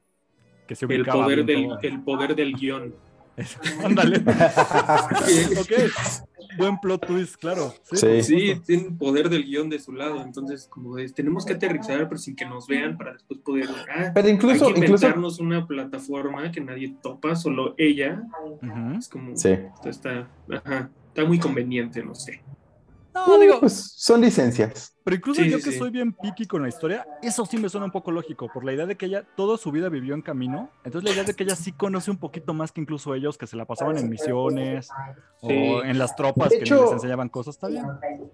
que 0.66 0.74
se 0.74 0.84
El 0.86 1.04
poder, 1.04 1.44
del, 1.44 1.68
todo. 1.68 1.78
el 1.82 2.02
poder 2.02 2.34
del 2.34 2.54
guion. 2.54 2.94
Ándale. 3.84 4.18
ok. 5.60 5.72
Buen 6.58 6.78
plot 6.80 7.06
twist, 7.06 7.36
claro. 7.36 7.74
Sí, 7.92 7.96
Sí. 7.96 8.22
Sí, 8.22 8.62
tienen 8.66 8.96
poder 8.96 9.28
del 9.28 9.44
guion 9.44 9.68
de 9.68 9.78
su 9.78 9.92
lado. 9.92 10.22
Entonces, 10.22 10.66
como 10.70 10.96
es, 10.98 11.12
tenemos 11.14 11.44
que 11.44 11.52
aterrizar, 11.54 12.08
pero 12.08 12.18
sin 12.18 12.34
que 12.34 12.46
nos 12.46 12.66
vean 12.66 12.96
para 12.96 13.12
después 13.12 13.40
poder. 13.40 13.68
Ah, 13.94 14.10
Pero 14.14 14.26
hay 14.26 14.32
incluso, 14.34 14.64
que 14.66 14.70
incluso. 14.80 14.94
inventarnos 15.06 15.38
una 15.38 15.66
plataforma 15.66 16.50
que 16.50 16.60
nadie 16.62 16.94
topa, 17.02 17.36
solo 17.36 17.74
ella. 17.76 18.22
Ujú. 18.62 18.98
Es 18.98 19.08
como. 19.08 19.36
Sí. 19.36 19.50
Está, 19.84 20.28
ajá, 20.50 20.88
está 21.08 21.24
muy 21.26 21.38
conveniente, 21.38 22.02
no 22.02 22.14
sé. 22.14 22.42
No, 23.26 23.38
digo, 23.38 23.60
Pues 23.60 23.92
son 23.96 24.20
licencias. 24.20 24.94
pero 25.04 25.16
incluso 25.16 25.42
Sí, 25.42 25.48
yo 25.50 25.58
sí, 25.58 25.64
que 25.64 25.72
sí. 25.72 25.78
soy 25.78 25.90
bien 25.90 26.12
picky 26.12 26.46
con 26.46 26.62
la 26.62 26.68
historia, 26.68 27.06
eso 27.22 27.46
sí 27.46 27.56
me 27.58 27.68
suena 27.68 27.86
un 27.86 27.92
poco 27.92 28.10
lógico, 28.10 28.48
por 28.52 28.64
la 28.64 28.72
idea 28.72 28.86
de 28.86 28.96
que 28.96 29.06
ella 29.06 29.24
toda 29.36 29.56
su 29.58 29.70
vida 29.72 29.88
vivió 29.88 30.14
en 30.14 30.22
camino. 30.22 30.70
Entonces 30.84 31.08
la 31.08 31.14
idea 31.14 31.24
de 31.24 31.34
que 31.34 31.44
ella 31.44 31.56
sí 31.56 31.72
conoce 31.72 32.10
un 32.10 32.18
poquito 32.18 32.52
más 32.54 32.72
que 32.72 32.80
incluso 32.80 33.14
ellos, 33.14 33.38
que 33.38 33.46
se 33.46 33.56
la 33.56 33.64
pasaban 33.64 33.96
en 33.98 34.08
misiones 34.10 34.88
o 35.40 35.82
en 35.82 35.98
las 35.98 36.14
tropas 36.16 36.50
De 36.50 36.58
que 36.58 36.64
hecho- 36.64 36.84
les 36.84 36.92
enseñaban 36.92 37.28
cosas, 37.28 37.54
está 37.56 37.68
bien. 37.68 37.84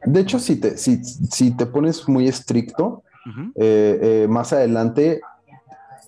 De 0.05 0.21
hecho, 0.21 0.39
si 0.39 0.57
te, 0.57 0.77
si, 0.77 1.03
si 1.05 1.51
te 1.57 1.67
pones 1.67 2.09
muy 2.09 2.29
estricto, 2.29 3.03
eh, 3.55 3.99
eh, 4.25 4.27
más 4.29 4.53
adelante 4.53 5.21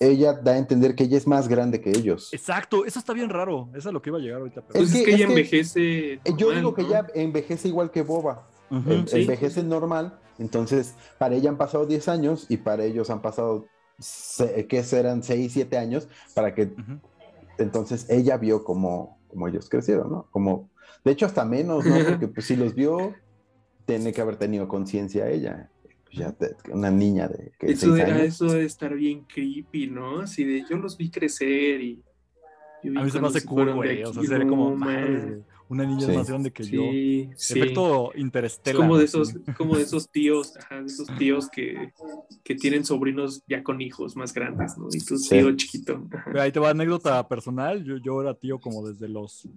ella 0.00 0.32
da 0.32 0.52
a 0.52 0.58
entender 0.58 0.94
que 0.96 1.04
ella 1.04 1.16
es 1.16 1.26
más 1.26 1.46
grande 1.48 1.80
que 1.80 1.90
ellos. 1.90 2.32
Exacto, 2.32 2.84
eso 2.84 2.98
está 2.98 3.12
bien 3.12 3.30
raro. 3.30 3.68
Eso 3.74 3.88
es 3.88 3.92
lo 3.92 4.02
que 4.02 4.10
iba 4.10 4.18
a 4.18 4.20
llegar 4.20 4.40
ahorita. 4.40 4.60
pero- 4.62 4.80
Pues 4.80 4.92
es, 4.92 4.98
que- 4.98 5.04
que, 5.04 5.10
es 5.12 5.16
ella 5.16 5.26
que- 5.26 5.32
envejece. 5.32 6.20
Yo 6.36 6.46
normal, 6.46 6.56
digo 6.56 6.74
que 6.74 6.82
¿no? 6.82 6.88
ella 6.88 7.06
envejece 7.14 7.68
igual 7.68 7.90
que 7.92 8.02
Boba. 8.02 8.48
Ujú. 8.70 8.92
En- 8.92 9.08
Sí. 9.08 9.20
Envejece 9.22 9.62
normal. 9.62 10.18
Entonces, 10.38 10.94
para 11.18 11.34
ella 11.36 11.50
han 11.50 11.56
pasado 11.58 11.86
10 11.86 12.08
años 12.08 12.46
y 12.48 12.56
para 12.56 12.84
ellos 12.84 13.08
han 13.10 13.22
pasado, 13.22 13.66
se- 13.98 14.66
¿qué 14.66 14.82
serán? 14.82 15.22
6, 15.22 15.52
7 15.52 15.78
años, 15.78 16.08
para 16.34 16.54
que 16.54 16.62
Ujú. 16.64 16.98
entonces 17.58 18.06
ella 18.10 18.36
vio 18.36 18.64
como, 18.64 19.18
como 19.28 19.46
ellos 19.48 19.68
crecieron, 19.68 20.10
¿no? 20.10 20.26
Como, 20.30 20.70
de 21.04 21.12
hecho, 21.12 21.26
hasta 21.26 21.44
menos, 21.44 21.84
¿no? 21.86 21.94
Porque 22.20 22.28
pues 22.28 22.46
si 22.46 22.56
los 22.56 22.74
vio, 22.74 23.14
tiene 23.84 24.12
que 24.12 24.20
haber 24.20 24.36
tenido 24.36 24.66
conciencia 24.66 25.28
ella. 25.30 25.70
Pues, 26.04 26.16
ya 26.18 26.32
te- 26.32 26.56
una 26.72 26.90
niña 26.90 27.28
de 27.28 27.52
que 27.58 27.70
Eso, 27.72 27.94
6 27.94 27.94
de, 27.94 28.02
años. 28.12 28.20
eso 28.22 28.46
de 28.46 28.64
estar 28.64 28.94
bien 28.94 29.24
creepy, 29.24 29.86
¿no? 29.88 30.20
Así 30.20 30.42
de 30.44 30.64
yo 30.68 30.76
los 30.78 30.96
vi 30.96 31.10
crecer 31.10 31.80
y. 31.80 32.02
yo 32.82 32.90
vi 32.92 32.98
A 32.98 33.02
mí 33.04 33.10
se 33.10 33.20
me 33.20 33.28
hace 33.28 33.44
cool, 33.44 33.72
güey. 33.74 34.02
O 34.04 34.12
sea, 34.12 34.22
sería 34.22 34.48
como, 34.48 34.76
güey, 34.76 35.42
una 35.68 35.84
niña 35.84 36.00
Sí. 36.06 36.10
es 36.10 36.16
más 36.18 36.28
grande 36.28 36.50
que 36.52 36.64
yo. 36.64 36.82
Sí, 36.82 37.30
sí. 37.36 37.58
Efecto 37.58 38.12
Es 38.12 38.20
interestelar. 38.20 38.82
como 38.82 38.98
de 38.98 39.04
esos, 39.06 39.34
como 39.56 39.76
de 39.76 39.82
esos 39.82 40.08
tíos, 40.12 40.56
ajá, 40.56 40.80
de 40.80 40.86
esos 40.86 41.08
tíos 41.18 41.48
que, 41.48 41.92
que 42.42 42.54
tienen 42.54 42.84
sobrinos 42.84 43.42
ya 43.48 43.62
con 43.62 43.80
hijos 43.80 44.14
más 44.16 44.32
grandes, 44.34 44.76
¿no? 44.76 44.88
Y 44.92 44.98
tu 45.00 45.16
Sí. 45.16 45.30
tío 45.30 45.56
chiquito. 45.56 46.02
Ahí 46.38 46.52
te 46.52 46.60
va 46.60 46.70
anécdota 46.70 47.26
personal. 47.28 47.82
Yo, 47.84 47.96
yo 47.96 48.20
era 48.20 48.34
tío 48.34 48.58
como 48.58 48.86
desde 48.86 49.08
los 49.08 49.48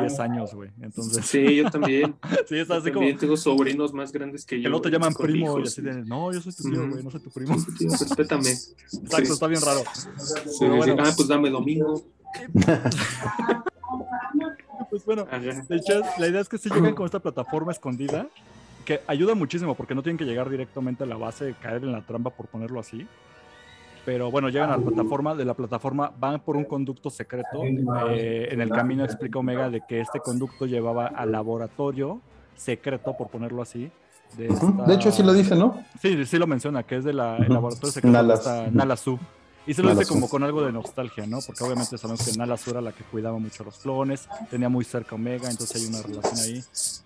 10 0.00 0.20
años, 0.20 0.54
güey. 0.54 0.70
Entonces, 0.80 1.24
sí, 1.26 1.46
Sí, 1.46 1.56
yo 1.56 1.70
también. 1.70 2.14
es 2.50 2.50
Yo 2.50 2.62
así 2.62 2.66
como. 2.66 2.82
también 2.82 3.16
tengo 3.18 3.36
sobrinos 3.36 3.92
más 3.92 4.12
grandes 4.12 4.44
que 4.44 4.56
Que 4.56 4.62
yo. 4.62 4.68
luego 4.70 4.82
te 4.82 4.88
y 4.88 4.92
llaman 4.92 5.14
primo 5.14 5.36
y 5.58 5.60
hijos, 5.60 5.68
así 5.72 5.82
de, 5.82 6.02
no, 6.04 6.32
yo 6.32 6.40
soy 6.40 6.52
tu 6.52 6.62
tío, 6.64 6.88
güey, 6.90 7.02
no 7.04 7.10
soy 7.10 7.20
tu 7.20 7.30
primo. 7.30 7.58
Sí, 7.58 7.66
tío, 7.78 7.90
respétame. 7.90 8.50
Exacto, 8.92 9.26
Sí. 9.26 9.32
está 9.32 9.46
bien 9.46 9.60
raro. 9.62 9.80
Sí, 9.94 10.08
sí. 10.58 10.66
bueno. 10.66 10.96
Ah, 10.98 11.12
pues 11.16 11.28
dame 11.28 11.48
domingo. 11.50 12.02
Pues 14.92 15.06
bueno, 15.06 15.24
de 15.24 15.76
hecho, 15.76 16.02
la 16.18 16.28
idea 16.28 16.42
es 16.42 16.50
que 16.50 16.58
si 16.58 16.68
llegan 16.74 16.94
con 16.94 17.06
esta 17.06 17.18
plataforma 17.18 17.72
escondida, 17.72 18.26
que 18.84 19.00
ayuda 19.06 19.34
muchísimo 19.34 19.74
porque 19.74 19.94
no 19.94 20.02
tienen 20.02 20.18
que 20.18 20.26
llegar 20.26 20.50
directamente 20.50 21.04
a 21.04 21.06
la 21.06 21.16
base, 21.16 21.54
caer 21.62 21.82
en 21.82 21.92
la 21.92 22.02
trampa 22.02 22.28
por 22.28 22.46
ponerlo 22.48 22.78
así. 22.78 23.06
Pero 24.04 24.30
bueno, 24.30 24.50
llegan 24.50 24.68
a 24.70 24.76
la 24.76 24.82
plataforma, 24.84 25.34
de 25.34 25.46
la 25.46 25.54
plataforma 25.54 26.12
van 26.18 26.40
por 26.40 26.56
un 26.58 26.64
conducto 26.66 27.08
secreto. 27.08 27.62
eh, 28.10 28.48
en 28.50 28.60
el 28.60 28.68
camino 28.68 29.02
explica 29.02 29.38
Omega 29.38 29.70
de 29.70 29.80
que 29.88 30.02
este 30.02 30.20
conducto 30.20 30.66
llevaba 30.66 31.06
al 31.06 31.32
laboratorio 31.32 32.20
secreto, 32.54 33.16
por 33.16 33.28
ponerlo 33.28 33.62
así. 33.62 33.90
De, 34.36 34.48
esta- 34.48 34.84
De 34.86 34.94
hecho, 34.94 35.10
sí 35.10 35.22
lo 35.22 35.32
dice, 35.32 35.56
¿no? 35.56 35.82
Sí, 36.02 36.26
sí 36.26 36.36
lo 36.36 36.46
menciona, 36.46 36.82
que 36.82 36.96
es 36.96 37.04
del 37.04 37.16
Ujú. 37.18 37.50
laboratorio 37.50 37.92
secreto 37.92 38.26
de 38.26 38.34
esta 38.34 38.96
Su. 38.96 39.18
Y 39.66 39.74
se 39.74 39.82
lo 39.82 39.94
dice 39.94 40.08
como 40.08 40.28
con 40.28 40.42
algo 40.42 40.62
de 40.62 40.72
nostalgia, 40.72 41.24
¿no? 41.26 41.38
Porque 41.46 41.62
obviamente 41.62 41.96
sabemos 41.96 42.24
que 42.24 42.36
Nala 42.36 42.56
Su 42.56 42.70
era 42.70 42.80
la 42.80 42.92
que 42.92 43.04
cuidaba 43.04 43.38
mucho 43.38 43.62
a 43.62 43.66
los 43.66 43.78
clones, 43.78 44.28
tenía 44.50 44.68
muy 44.68 44.84
cerca 44.84 45.12
a 45.12 45.14
Omega, 45.14 45.48
entonces 45.48 45.80
hay 45.80 45.86
una 45.88 46.02
relación 46.02 46.38
ahí. 46.38 46.64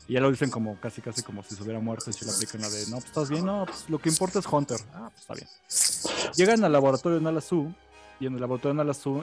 Y 0.08 0.14
ya 0.14 0.20
lo 0.20 0.30
dicen 0.30 0.50
como 0.50 0.80
casi 0.80 1.02
casi 1.02 1.22
como 1.22 1.42
si 1.42 1.54
se 1.54 1.62
hubiera 1.62 1.80
muerto 1.80 2.08
y 2.08 2.12
se 2.14 2.24
le 2.24 2.30
aplican 2.30 2.62
la 2.62 2.70
de, 2.70 2.86
no, 2.86 2.96
pues 2.96 3.04
estás 3.06 3.28
bien, 3.28 3.44
no, 3.44 3.66
pues 3.66 3.90
lo 3.90 3.98
que 3.98 4.08
importa 4.08 4.38
es 4.38 4.46
Hunter. 4.46 4.78
Ah, 4.94 5.10
pues 5.10 5.20
está 5.20 5.34
bien. 5.34 6.32
Llegan 6.34 6.64
al 6.64 6.72
laboratorio 6.72 7.18
de 7.18 7.24
Nala 7.24 7.42
Su 7.42 7.72
y 8.20 8.26
en 8.26 8.34
el 8.34 8.40
laboratorio 8.40 8.74
de 8.74 8.78
Nala 8.78 8.94
Su 8.94 9.22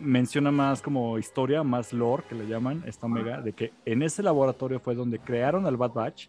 menciona 0.00 0.50
más 0.50 0.82
como 0.82 1.18
historia, 1.18 1.62
más 1.62 1.92
lore 1.92 2.24
que 2.28 2.34
le 2.34 2.48
llaman 2.48 2.82
esta 2.86 3.06
Omega, 3.06 3.40
de 3.40 3.52
que 3.52 3.72
en 3.84 4.02
ese 4.02 4.22
laboratorio 4.22 4.80
fue 4.80 4.96
donde 4.96 5.20
crearon 5.20 5.66
al 5.66 5.76
Bad 5.76 5.92
Batch, 5.92 6.26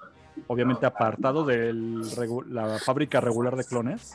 obviamente 0.48 0.86
apartado 0.86 1.44
de 1.44 1.74
la 1.74 2.78
fábrica 2.80 3.20
regular 3.20 3.56
de 3.56 3.64
clones. 3.64 4.14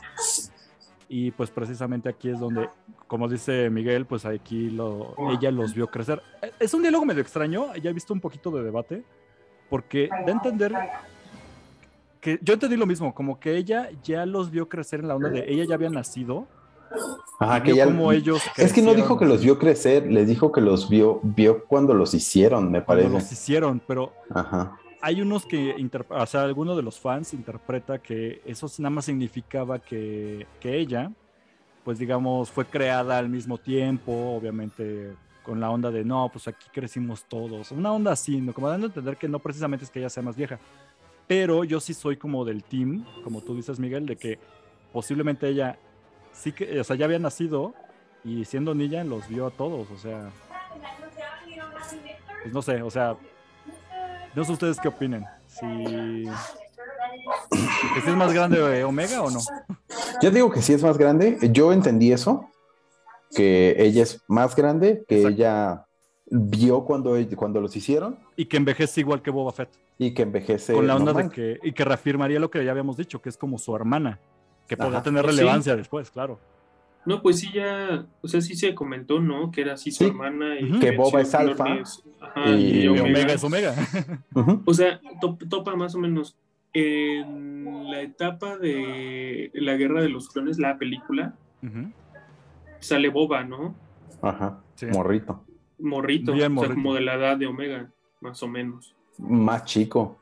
Y 1.13 1.31
pues 1.31 1.51
precisamente 1.51 2.07
aquí 2.07 2.29
es 2.29 2.39
donde, 2.39 2.69
como 3.05 3.27
dice 3.27 3.69
Miguel, 3.69 4.05
pues 4.05 4.25
aquí 4.25 4.69
lo, 4.69 5.13
ella 5.29 5.51
los 5.51 5.73
vio 5.75 5.87
crecer. 5.87 6.21
Eh, 6.41 6.51
Es 6.57 6.73
un 6.73 6.81
diálogo 6.83 7.03
medio 7.03 7.21
extraño, 7.21 7.75
ya 7.75 7.89
he 7.89 7.93
visto 7.93 8.13
un 8.13 8.21
poquito 8.21 8.49
de 8.49 8.63
debate, 8.63 9.03
porque 9.69 10.07
a 10.09 10.31
entender 10.31 10.73
que 12.21 12.39
yo 12.41 12.53
entendí 12.53 12.77
lo 12.77 12.85
mismo, 12.85 13.13
como 13.13 13.41
que 13.41 13.57
ella 13.57 13.89
ya 14.01 14.25
los 14.25 14.51
vio 14.51 14.69
crecer 14.69 15.01
en 15.01 15.09
la 15.09 15.17
onda 15.17 15.27
de 15.27 15.43
ella 15.51 15.65
ya 15.67 15.75
había 15.75 15.89
nacido. 15.89 16.47
Ajá, 17.39 17.61
que 17.61 17.75
ya. 17.75 17.85
cómo 17.85 18.13
ellos 18.13 18.41
Es 18.55 18.71
que 18.71 18.81
no 18.81 18.93
dijo 18.93 19.19
que 19.19 19.25
los 19.25 19.41
vio 19.41 19.59
crecer, 19.59 20.09
les 20.09 20.29
dijo 20.29 20.49
que 20.53 20.61
los 20.61 20.89
vio, 20.89 21.19
vio 21.23 21.65
cuando 21.65 21.93
los 21.93 22.13
hicieron, 22.13 22.71
me 22.71 22.85
cuando 22.85 23.03
parece. 23.03 23.09
los 23.21 23.31
hicieron, 23.33 23.81
pero 23.85 24.13
Ajá. 24.33 24.77
Hay 25.01 25.21
unos 25.21 25.45
que, 25.45 25.75
o 26.09 26.25
sea, 26.25 26.43
alguno 26.43 26.75
de 26.75 26.83
los 26.83 26.99
fans 26.99 27.33
interpreta 27.33 27.99
que 27.99 28.41
eso 28.45 28.67
nada 28.77 28.91
más 28.91 29.05
significaba 29.05 29.79
que, 29.79 30.45
que 30.59 30.77
ella, 30.77 31.11
pues 31.83 31.97
digamos, 31.97 32.51
fue 32.51 32.65
creada 32.65 33.17
al 33.17 33.27
mismo 33.27 33.57
tiempo, 33.57 34.11
obviamente 34.11 35.13
con 35.43 35.59
la 35.59 35.71
onda 35.71 35.89
de, 35.89 36.05
no, 36.05 36.29
pues 36.31 36.47
aquí 36.47 36.67
crecimos 36.71 37.23
todos, 37.23 37.71
una 37.71 37.91
onda 37.91 38.11
así, 38.11 38.39
¿no? 38.39 38.53
como 38.53 38.69
dando 38.69 38.85
a 38.85 38.89
entender 38.89 39.17
que 39.17 39.27
no 39.27 39.39
precisamente 39.39 39.85
es 39.85 39.91
que 39.91 39.97
ella 39.97 40.09
sea 40.09 40.21
más 40.21 40.35
vieja, 40.35 40.59
pero 41.27 41.63
yo 41.63 41.79
sí 41.79 41.95
soy 41.95 42.15
como 42.15 42.45
del 42.45 42.63
team, 42.63 43.03
como 43.23 43.41
tú 43.41 43.55
dices, 43.55 43.79
Miguel, 43.79 44.05
de 44.05 44.17
que 44.17 44.37
posiblemente 44.93 45.47
ella 45.47 45.79
sí 46.31 46.51
que, 46.51 46.79
o 46.79 46.83
sea, 46.83 46.95
ya 46.95 47.05
había 47.05 47.17
nacido 47.17 47.73
y 48.23 48.45
siendo 48.45 48.75
niña 48.75 49.03
los 49.03 49.27
vio 49.27 49.47
a 49.47 49.51
todos, 49.51 49.89
o 49.89 49.97
sea, 49.97 50.29
pues 52.43 52.53
no 52.53 52.61
sé, 52.61 52.83
o 52.83 52.91
sea, 52.91 53.17
no 54.35 54.43
sé 54.43 54.51
ustedes 54.51 54.79
qué 54.79 54.87
opinen. 54.87 55.25
Si, 55.47 56.25
que 57.93 58.01
si 58.01 58.09
es 58.09 58.15
más 58.15 58.33
grande 58.33 58.79
eh, 58.79 58.83
Omega 58.83 59.21
o 59.21 59.29
no. 59.29 59.39
Yo 60.21 60.31
digo 60.31 60.49
que 60.51 60.61
sí 60.61 60.73
es 60.73 60.83
más 60.83 60.97
grande. 60.97 61.37
Yo 61.51 61.73
entendí 61.73 62.11
eso, 62.11 62.49
que 63.35 63.75
ella 63.77 64.03
es 64.03 64.21
más 64.27 64.55
grande, 64.55 65.03
que 65.07 65.17
Exacto. 65.17 65.35
ella 65.35 65.85
vio 66.27 66.85
cuando, 66.85 67.15
cuando 67.35 67.59
los 67.59 67.75
hicieron 67.75 68.17
Y 68.37 68.45
que 68.45 68.55
envejece 68.57 69.01
igual 69.01 69.21
que 69.21 69.31
Boba 69.31 69.51
Fett. 69.51 69.69
y 69.97 70.13
que 70.13 70.21
envejece. 70.23 70.73
con 70.73 70.87
la 70.87 70.95
onda 70.95 71.13
normal. 71.13 71.29
de 71.29 71.35
que. 71.35 71.67
Y 71.67 71.73
que 71.73 71.83
reafirmaría 71.85 72.39
lo 72.39 72.49
que 72.49 72.63
ya 72.63 72.71
habíamos 72.71 72.97
dicho, 72.97 73.21
que 73.21 73.29
es 73.29 73.37
como 73.37 73.57
su 73.57 73.75
hermana. 73.75 74.19
Que 74.67 74.77
podría 74.77 74.97
Ajá. 74.99 75.03
tener 75.03 75.25
Sí. 75.25 75.31
relevancia 75.31 75.75
después, 75.75 76.09
claro. 76.09 76.39
No, 77.05 77.21
pues 77.21 77.39
sí, 77.39 77.49
ya, 77.53 78.05
o 78.21 78.27
sea, 78.27 78.41
sí 78.41 78.55
se 78.55 78.75
comentó, 78.75 79.19
¿no? 79.19 79.49
Que 79.51 79.61
era 79.61 79.73
así 79.73 79.91
su 79.91 80.03
Sí. 80.03 80.09
hermana. 80.09 80.59
Y. 80.59 80.79
Que 80.79 80.91
Boba 80.95 81.21
es 81.21 81.33
alfa. 81.33 81.65
ajá, 82.21 82.49
Y- 82.51 82.51
y 82.51 82.83
Y 82.83 82.87
Omega. 82.87 83.03
Omega 83.05 83.33
es 83.33 83.43
Omega. 83.43 83.75
O 84.65 84.73
sea, 84.73 84.99
top- 85.19 85.47
topa 85.49 85.75
más 85.75 85.95
o 85.95 85.99
menos 85.99 86.37
en 86.73 87.89
la 87.89 88.01
etapa 88.01 88.57
de 88.57 89.49
la 89.55 89.75
guerra 89.75 90.01
de 90.01 90.09
los 90.09 90.29
clones, 90.29 90.57
la 90.59 90.77
película, 90.77 91.35
sale 92.79 93.09
Boba, 93.09 93.43
¿no? 93.43 93.75
Ajá, 94.21 94.61
Sí. 94.75 94.85
morrito. 94.87 95.43
Morrito, 95.79 96.33
Bien 96.33 96.35
o 96.35 96.39
sea, 96.45 96.49
morrito. 96.49 96.75
como 96.75 96.93
de 96.93 97.01
la 97.01 97.15
edad 97.15 97.37
de 97.37 97.47
Omega, 97.47 97.89
más 98.21 98.41
o 98.43 98.47
menos. 98.47 98.95
Más 99.17 99.65
chico. 99.65 100.19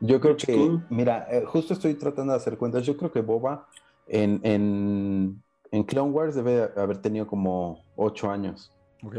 Yo 0.00 0.20
creo 0.20 0.36
que, 0.36 0.78
mira, 0.90 1.26
eh, 1.30 1.44
justo 1.46 1.74
estoy 1.74 1.94
tratando 1.94 2.32
de 2.32 2.38
hacer 2.38 2.56
cuentas. 2.56 2.84
Yo 2.84 2.96
creo 2.96 3.12
que 3.12 3.20
Boba 3.20 3.68
en, 4.06 4.40
en, 4.42 5.42
en 5.74 5.82
Clone 5.82 6.12
Wars 6.12 6.36
debe 6.36 6.70
haber 6.76 6.98
tenido 6.98 7.26
como 7.26 7.84
8 7.96 8.30
años. 8.30 8.70
Ok. 9.02 9.16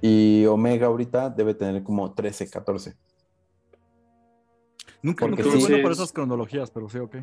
Y 0.00 0.46
Omega 0.46 0.86
ahorita 0.86 1.28
debe 1.28 1.54
tener 1.54 1.82
como 1.82 2.14
13, 2.14 2.48
14. 2.48 2.94
Nunca, 5.02 5.26
Porque 5.26 5.42
nunca 5.42 5.56
sí. 5.56 5.62
bueno 5.66 5.82
por 5.82 5.90
esas 5.90 6.12
cronologías, 6.12 6.70
pero 6.70 6.88
sí, 6.88 6.98
ok. 6.98 7.16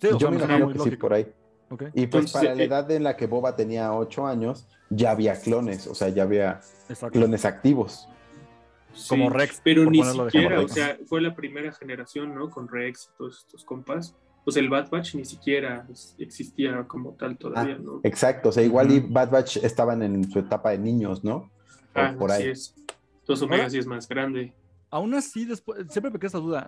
Sí, 0.00 0.08
Yo 0.18 0.30
me 0.32 0.36
imagino 0.38 0.72
que 0.72 0.78
sí, 0.80 0.96
por 0.96 1.14
ahí. 1.14 1.32
Ok. 1.70 1.82
Y 1.94 2.06
pues 2.08 2.24
Entonces, 2.24 2.32
para 2.32 2.54
la 2.56 2.62
eh, 2.62 2.66
edad 2.66 2.90
en 2.90 3.04
la 3.04 3.16
que 3.16 3.28
Boba 3.28 3.54
tenía 3.54 3.94
8 3.94 4.26
años, 4.26 4.66
ya 4.90 5.12
había 5.12 5.40
clones, 5.40 5.86
o 5.86 5.94
sea, 5.94 6.08
ya 6.08 6.24
había 6.24 6.60
Exacto. 6.88 7.16
clones 7.16 7.44
activos. 7.44 8.08
Como 9.08 9.30
Rex, 9.30 9.60
Pero 9.62 9.88
ni 9.88 10.02
siquiera, 10.02 10.60
o 10.60 10.68
sea, 10.68 10.98
fue 11.06 11.20
la 11.20 11.36
primera 11.36 11.70
generación, 11.72 12.34
¿no? 12.34 12.50
Con 12.50 12.66
Rex 12.66 13.10
y 13.12 13.16
todos 13.16 13.38
estos 13.38 13.64
compas. 13.64 14.16
Pues 14.44 14.56
el 14.58 14.68
Bad 14.68 14.90
Batch 14.90 15.14
ni 15.14 15.24
siquiera 15.24 15.86
existía 16.18 16.84
como 16.86 17.12
tal 17.12 17.36
todavía, 17.38 17.76
Ah, 17.78 17.82
¿no? 17.82 18.00
Exacto, 18.02 18.50
o 18.50 18.52
sea, 18.52 18.62
igual 18.62 18.90
y. 18.92 19.00
Bad 19.00 19.30
Batch 19.30 19.56
estaban 19.58 20.02
en 20.02 20.30
su 20.30 20.38
etapa 20.38 20.70
de 20.70 20.78
niños, 20.78 21.24
¿no? 21.24 21.36
O 21.36 21.50
Ah, 21.94 22.14
por 22.18 22.30
así 22.30 22.42
ahí. 22.42 22.48
es. 22.50 22.74
Entonces 23.20 23.42
Omega 23.42 23.62
Ahora- 23.62 23.70
sí 23.70 23.78
es 23.78 23.86
más 23.86 24.06
grande. 24.08 24.52
Aún 24.90 25.14
así, 25.14 25.44
después, 25.44 25.86
siempre 25.90 26.10
me 26.12 26.18
queda 26.18 26.26
esta 26.28 26.38
duda, 26.38 26.60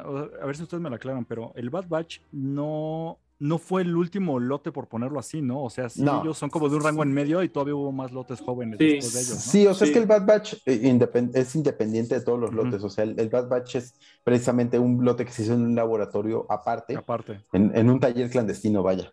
a 0.42 0.46
ver 0.46 0.56
si 0.56 0.62
ustedes 0.64 0.82
me 0.82 0.90
la 0.90 0.96
aclaran, 0.96 1.24
pero 1.24 1.52
el 1.54 1.70
Bad 1.70 1.86
Batch 1.86 2.20
no, 2.32 3.18
no 3.38 3.58
fue 3.58 3.82
el 3.82 3.94
último 3.94 4.38
lote 4.40 4.72
por 4.72 4.88
ponerlo 4.88 5.18
así, 5.18 5.42
¿no? 5.42 5.62
O 5.62 5.68
sea, 5.70 5.88
sí, 5.90 6.02
No. 6.02 6.22
ellos 6.22 6.38
son 6.38 6.48
como 6.48 6.68
de 6.70 6.76
un 6.76 6.82
rango 6.82 7.02
en 7.02 7.12
medio 7.12 7.42
y 7.42 7.48
todavía 7.50 7.74
hubo 7.74 7.92
más 7.92 8.10
lotes 8.12 8.40
jóvenes 8.40 8.78
Sí. 8.78 8.84
después 8.86 9.12
de 9.12 9.20
ellos, 9.20 9.34
¿no? 9.34 9.40
Sí, 9.40 9.66
o 9.66 9.74
sea, 9.74 9.86
Sí. 9.86 9.90
es 9.92 9.96
que 9.96 10.02
el 10.02 10.08
Bad 10.08 10.26
Batch 10.26 10.54
eh, 10.64 10.80
independ- 10.84 11.36
es 11.36 11.54
independiente 11.54 12.14
de 12.14 12.20
todos 12.22 12.38
los 12.40 12.52
lotes. 12.54 12.82
O 12.82 12.88
sea, 12.88 13.04
el, 13.04 13.18
el 13.20 13.28
Bad 13.28 13.48
Batch 13.48 13.76
es 13.76 13.94
precisamente 14.24 14.78
un 14.78 15.04
lote 15.04 15.24
que 15.26 15.32
se 15.32 15.42
hizo 15.42 15.52
en 15.54 15.62
un 15.62 15.74
laboratorio 15.74 16.46
aparte, 16.48 16.96
Aparte. 16.96 17.40
en, 17.52 17.72
en 17.76 17.90
un 17.90 18.00
taller 18.00 18.30
clandestino, 18.30 18.82
vaya. 18.82 19.12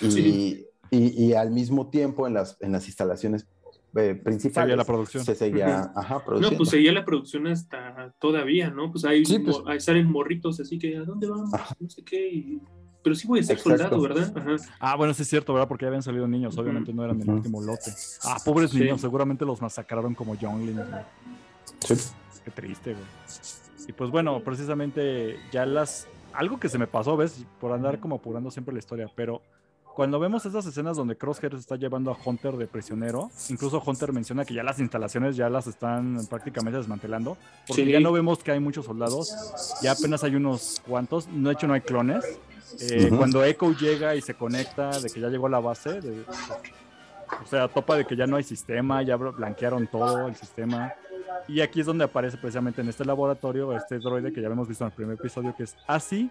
Y, 0.00 0.10
Sí. 0.10 0.66
y- 0.90 1.24
y 1.26 1.32
al 1.34 1.50
mismo 1.50 1.90
tiempo 1.90 2.26
en 2.26 2.34
las, 2.34 2.56
en 2.60 2.72
las 2.72 2.86
instalaciones 2.86 3.46
eh, 3.96 4.14
principales 4.14 4.66
Seguía 4.66 4.76
la 4.76 4.84
producción. 4.84 5.24
se 5.24 5.34
seguía 5.34 5.92
ajá, 5.96 6.14
No, 6.16 6.24
produciendo. 6.24 6.56
pues 6.58 6.68
seguía 6.70 6.92
la 6.92 7.04
producción 7.04 7.46
hasta 7.46 8.14
todavía, 8.20 8.70
¿no? 8.70 8.92
Pues 8.92 9.04
ahí, 9.04 9.24
Sí, 9.24 9.38
pues. 9.40 9.56
ahí 9.66 9.80
salen 9.80 10.10
morritos, 10.10 10.60
así 10.60 10.78
que 10.78 10.96
¿a 10.98 11.04
dónde 11.04 11.26
vamos? 11.28 11.52
Ajá. 11.54 11.74
No 11.80 11.88
sé 11.90 12.02
qué. 12.04 12.28
y- 12.28 12.62
Pero 13.08 13.16
sí 13.16 13.26
voy 13.26 13.40
a 13.40 13.42
ser 13.42 13.56
Exacto. 13.56 13.78
soldado, 13.78 14.02
¿verdad? 14.02 14.32
Ajá. 14.36 14.56
Ah, 14.80 14.94
bueno, 14.96 15.14
sí 15.14 15.22
es 15.22 15.28
cierto, 15.30 15.54
¿verdad? 15.54 15.66
Porque 15.66 15.84
ya 15.84 15.88
habían 15.88 16.02
salido 16.02 16.28
niños, 16.28 16.58
obviamente 16.58 16.92
no 16.92 17.02
eran 17.04 17.16
el 17.18 17.22
Ujú. 17.26 17.36
último 17.38 17.62
lote. 17.62 17.90
Ah, 18.22 18.36
pobres 18.44 18.70
Sí. 18.70 18.80
niños, 18.80 19.00
seguramente 19.00 19.46
los 19.46 19.62
masacraron 19.62 20.14
como 20.14 20.34
younglings, 20.34 20.76
güey. 20.76 21.02
Sí. 21.80 21.94
Qué 22.44 22.50
triste, 22.50 22.92
güey. 22.92 23.04
Y 23.88 23.92
pues 23.94 24.10
bueno, 24.10 24.40
precisamente 24.40 25.38
ya 25.50 25.64
las... 25.64 26.06
Algo 26.34 26.60
que 26.60 26.68
se 26.68 26.76
me 26.76 26.86
pasó, 26.86 27.16
¿ves? 27.16 27.46
Por 27.58 27.72
andar 27.72 27.98
como 27.98 28.16
apurando 28.16 28.50
siempre 28.50 28.74
la 28.74 28.80
historia, 28.80 29.10
pero 29.16 29.40
cuando 29.94 30.20
vemos 30.20 30.44
esas 30.46 30.64
escenas 30.66 30.96
donde 30.96 31.16
Crosshair 31.16 31.52
se 31.54 31.58
está 31.58 31.76
llevando 31.76 32.12
a 32.12 32.16
Hunter 32.22 32.56
de 32.56 32.66
prisionero, 32.68 33.30
incluso 33.48 33.82
Hunter 33.84 34.12
menciona 34.12 34.44
que 34.44 34.52
ya 34.54 34.62
las 34.62 34.78
instalaciones 34.78 35.34
ya 35.34 35.48
las 35.50 35.66
están 35.66 36.18
prácticamente 36.28 36.76
desmantelando, 36.78 37.36
porque 37.66 37.84
Sí. 37.86 37.90
ya 37.90 37.98
no 37.98 38.12
vemos 38.12 38.44
que 38.44 38.52
hay 38.52 38.60
muchos 38.60 38.84
soldados, 38.84 39.34
ya 39.82 39.92
apenas 39.92 40.22
hay 40.22 40.36
unos 40.36 40.80
cuantos, 40.86 41.26
no 41.28 41.48
de 41.48 41.54
hecho 41.54 41.66
no 41.66 41.72
hay 41.74 41.80
clones. 41.80 42.24
Eh. 42.80 43.10
Cuando 43.16 43.44
Echo 43.44 43.72
llega 43.72 44.14
y 44.14 44.20
se 44.20 44.34
conecta 44.34 44.98
de 45.00 45.08
que 45.10 45.20
ya 45.20 45.28
llegó 45.28 45.46
a 45.46 45.50
la 45.50 45.60
base, 45.60 46.00
de- 46.00 46.24
o 47.42 47.46
sea, 47.46 47.68
topa 47.68 47.96
de 47.96 48.04
que 48.06 48.16
ya 48.16 48.26
no 48.26 48.36
hay 48.36 48.44
sistema, 48.44 49.02
ya 49.02 49.16
blanquearon 49.16 49.86
todo 49.86 50.28
el 50.28 50.34
sistema. 50.36 50.92
Y 51.46 51.60
aquí 51.60 51.80
es 51.80 51.86
donde 51.86 52.04
aparece 52.04 52.36
precisamente 52.36 52.80
en 52.80 52.88
este 52.88 53.04
laboratorio 53.04 53.74
este 53.76 53.98
droide 53.98 54.32
que 54.32 54.40
ya 54.40 54.46
habíamos 54.48 54.68
visto 54.68 54.84
en 54.84 54.90
el 54.90 54.94
primer 54.96 55.14
episodio, 55.18 55.54
que 55.56 55.62
es 55.64 55.76
ASI 55.86 56.30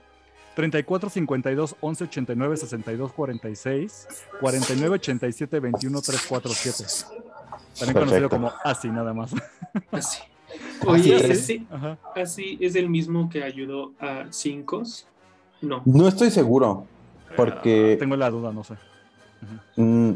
34 0.56 1.10
52 1.10 1.76
11 1.80 2.04
89 2.06 2.58
62 2.58 3.14
46 3.14 4.08
49 4.40 4.96
87 4.96 5.60
21 5.60 6.02
347. 6.02 7.18
También 7.80 7.94
conocido 8.06 8.30
como 8.30 8.52
ASI 8.64 8.90
nada 8.90 9.14
más. 9.14 9.34
Así. 9.92 10.20
Así 10.20 10.88
Oye, 10.88 11.32
ese, 11.32 11.66
así 12.16 12.58
es 12.62 12.76
el 12.76 12.90
mismo 12.90 13.30
que 13.30 13.44
ayudó 13.44 13.94
a 14.00 14.26
Cinco. 14.32 14.84
No. 15.62 15.82
No 15.86 16.08
estoy 16.08 16.30
seguro, 16.32 16.86
porque 17.36 17.93
Ah, 17.95 17.99
Tengo 17.99 18.16
la 18.16 18.30
duda, 18.30 18.51
no 18.51 18.64
sé. 18.64 18.76
mm, 19.76 20.12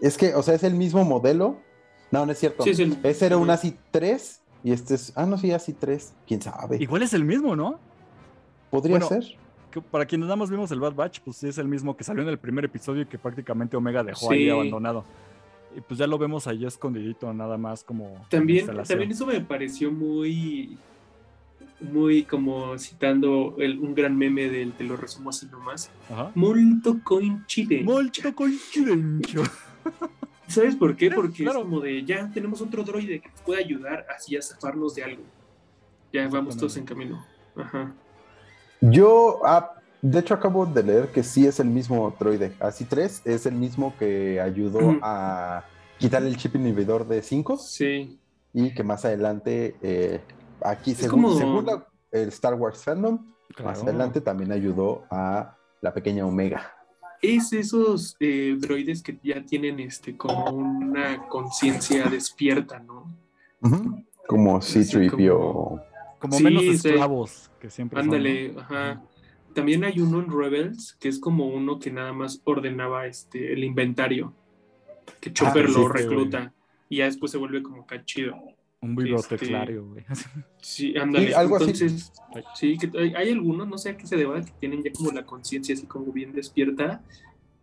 es 0.00 0.16
que, 0.16 0.34
o 0.34 0.42
sea, 0.42 0.54
es 0.54 0.64
el 0.64 0.74
mismo 0.74 1.04
modelo. 1.04 1.56
No, 2.10 2.26
no 2.26 2.32
es 2.32 2.38
cierto. 2.38 2.62
Sí, 2.64 2.70
es 2.70 2.78
el- 2.78 2.98
Ese 3.02 3.26
era 3.26 3.36
un 3.36 3.48
ASI 3.50 3.76
3 3.90 4.40
y 4.64 4.72
este 4.72 4.94
es. 4.94 5.12
Ah, 5.16 5.24
no, 5.26 5.38
sí, 5.38 5.50
ASI 5.52 5.72
3. 5.72 6.12
Quién 6.26 6.42
sabe. 6.42 6.76
Igual 6.80 7.02
es 7.02 7.14
el 7.14 7.24
mismo, 7.24 7.56
¿no? 7.56 7.78
Podría 8.70 8.98
bueno, 8.98 9.08
ser. 9.08 9.24
que 9.70 9.80
para 9.80 10.04
quienes 10.06 10.26
nada 10.26 10.36
más 10.36 10.50
vimos 10.50 10.70
el 10.72 10.80
Bad 10.80 10.94
Batch, 10.94 11.20
pues 11.20 11.36
sí 11.38 11.48
es 11.48 11.58
el 11.58 11.68
mismo 11.68 11.96
que 11.96 12.04
salió 12.04 12.22
en 12.22 12.28
el 12.28 12.38
primer 12.38 12.64
episodio 12.64 13.02
y 13.02 13.06
que 13.06 13.18
prácticamente 13.18 13.76
Omega 13.76 14.02
dejó 14.02 14.30
ahí 14.32 14.48
abandonado. 14.50 15.04
Y 15.74 15.80
pues 15.80 15.98
ya 15.98 16.06
lo 16.06 16.18
vemos 16.18 16.46
ahí 16.46 16.66
escondidito, 16.66 17.32
nada 17.32 17.56
más 17.56 17.82
como. 17.82 18.26
También, 18.28 18.66
también 18.66 19.10
eso 19.10 19.24
me 19.26 19.40
pareció 19.40 19.90
muy, 19.90 20.76
muy 21.82 22.24
como 22.24 22.78
citando 22.78 23.54
el- 23.58 23.78
un 23.78 23.94
gran 23.94 24.16
meme 24.16 24.48
del, 24.48 24.72
te 24.72 24.84
lo 24.84 24.96
resumo 24.96 25.30
así 25.30 25.46
nomás. 25.46 25.90
Ajá. 26.10 26.30
Molto 26.34 26.98
coincide. 27.04 27.82
Molto 27.82 28.34
coincidencio. 28.34 29.42
¿Sabes 30.48 30.76
por 30.76 30.96
qué? 30.96 31.10
Porque 31.10 31.44
claro. 31.44 31.60
es 31.60 31.64
como 31.64 31.80
de, 31.80 32.04
ya 32.04 32.30
tenemos 32.32 32.60
otro 32.60 32.82
droide 32.84 33.20
que 33.20 33.28
nos 33.30 33.40
puede 33.40 33.64
ayudar 33.64 34.06
así 34.14 34.36
a 34.36 34.42
zafarnos 34.42 34.94
de 34.94 35.04
algo. 35.04 35.22
Ya 36.12 36.28
vamos 36.28 36.56
todos 36.56 36.76
en 36.76 36.84
camino. 36.84 37.24
Ajá. 37.56 37.94
Yo, 38.80 39.40
ah, 39.44 39.72
de 40.02 40.18
hecho, 40.18 40.34
acabo 40.34 40.66
de 40.66 40.82
leer 40.82 41.08
que 41.12 41.22
sí 41.22 41.46
es 41.46 41.60
el 41.60 41.68
mismo 41.68 42.14
droide. 42.18 42.52
ASI 42.60 42.84
3 42.84 43.22
es 43.24 43.46
el 43.46 43.54
mismo 43.54 43.94
que 43.98 44.40
ayudó 44.40 44.98
a 45.02 45.64
quitar 45.98 46.22
el 46.24 46.36
chip 46.36 46.56
inhibidor 46.56 47.06
de 47.06 47.22
5 47.22 47.56
Sí. 47.56 48.18
y 48.52 48.74
que 48.74 48.82
más 48.82 49.04
adelante, 49.04 49.76
eh, 49.80 50.20
aquí, 50.64 50.92
Es 50.92 50.98
según, 50.98 51.22
como- 51.22 51.36
según 51.38 51.66
la- 51.66 51.86
el 52.10 52.28
Star 52.28 52.54
Wars 52.54 52.82
fandom, 52.84 53.26
más 53.64 53.82
adelante 53.82 54.20
también 54.20 54.52
ayudó 54.52 55.04
a 55.10 55.56
la 55.80 55.92
pequeña 55.94 56.26
Omega. 56.26 56.72
Es 57.20 57.52
esos 57.52 58.16
eh, 58.20 58.56
droides 58.58 59.02
que 59.02 59.18
ya 59.22 59.44
tienen 59.44 59.78
este 59.80 60.16
como 60.16 60.50
una 60.50 61.28
conciencia 61.28 62.06
despierta, 62.06 62.80
¿no? 62.80 63.06
Como 64.26 64.60
C-3PO. 64.60 65.82
Como 66.18 66.36
Sí, 66.36 66.44
menos 66.44 66.62
sí. 66.62 66.70
esclavos 66.70 67.50
que 67.60 67.70
siempre 67.70 68.00
son. 68.00 68.06
Ándale, 68.08 68.54
ajá. 68.58 69.02
También 69.54 69.84
hay 69.84 70.00
uno 70.00 70.20
en 70.20 70.30
Rebels 70.30 70.96
que 70.98 71.08
es 71.08 71.18
como 71.18 71.46
uno 71.48 71.78
que 71.78 71.90
nada 71.90 72.12
más 72.12 72.40
ordenaba 72.44 73.06
este 73.06 73.52
el 73.52 73.64
inventario. 73.64 74.32
Que 75.20 75.32
Chopper 75.32 75.66
sí, 75.68 75.74
lo 75.74 75.86
sí, 75.86 75.92
recluta. 75.92 76.52
Y 76.88 76.98
ya 76.98 77.04
después 77.06 77.30
se 77.32 77.38
vuelve 77.38 77.62
como 77.62 77.86
cachido. 77.86 78.34
Un 78.82 78.96
biblioteclario, 78.96 79.86
güey. 79.86 80.04
Sí, 80.60 80.96
ándale. 80.96 81.28
Sí, 81.28 81.32
algo 81.32 81.56
así. 81.56 81.64
Entonces, 81.70 82.12
sí, 82.54 82.76
que 82.78 82.90
hay, 82.98 83.14
hay 83.14 83.30
algunos, 83.32 83.66
no 83.68 83.78
sé 83.78 83.90
a 83.90 83.96
qué 83.96 84.06
se 84.06 84.16
deba, 84.16 84.40
que 84.40 84.52
tienen 84.60 84.82
ya 84.82 84.92
como 84.92 85.10
la 85.12 85.24
conciencia 85.24 85.74
así 85.74 85.86
como 85.86 86.12
bien 86.12 86.32
despierta. 86.32 87.02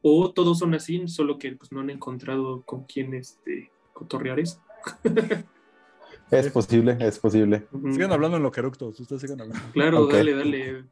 O 0.01 0.31
todos 0.31 0.59
son 0.59 0.73
así, 0.73 1.07
solo 1.07 1.37
que 1.37 1.51
pues 1.53 1.71
no 1.73 1.81
han 1.81 1.89
encontrado 1.89 2.61
con 2.63 2.85
quién 2.85 3.13
este 3.13 3.69
cotorrear 3.93 4.39
eso. 4.39 4.61
Es 6.31 6.47
posible, 6.51 6.95
es 6.99 7.17
posible. 7.17 7.67
Ujú. 7.71 7.91
Sigan 7.91 8.11
hablando 8.11 8.37
en 8.37 8.43
lo 8.43 8.51
que 8.51 8.59
eructos, 8.59 8.99
ustedes 8.99 9.21
sigan 9.23 9.41
hablando. 9.41 9.63
Claro, 9.73 10.05
dale, 10.05 10.35
dale, 10.35 10.83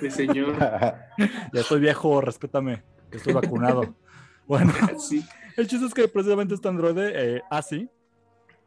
de 0.00 0.10
señor. 0.10 0.56
Ya 1.52 1.60
estoy 1.60 1.78
viejo, 1.78 2.20
respétame, 2.20 2.82
que 3.08 3.18
estoy 3.18 3.34
vacunado. 3.34 3.94
Bueno, 4.48 4.72
Sí. 4.98 5.24
el 5.56 5.68
chiste 5.68 5.86
es 5.86 5.94
que 5.94 6.08
precisamente 6.08 6.54
este 6.54 6.66
androide, 6.68 7.12
eh, 7.36 7.42
así, 7.50 7.88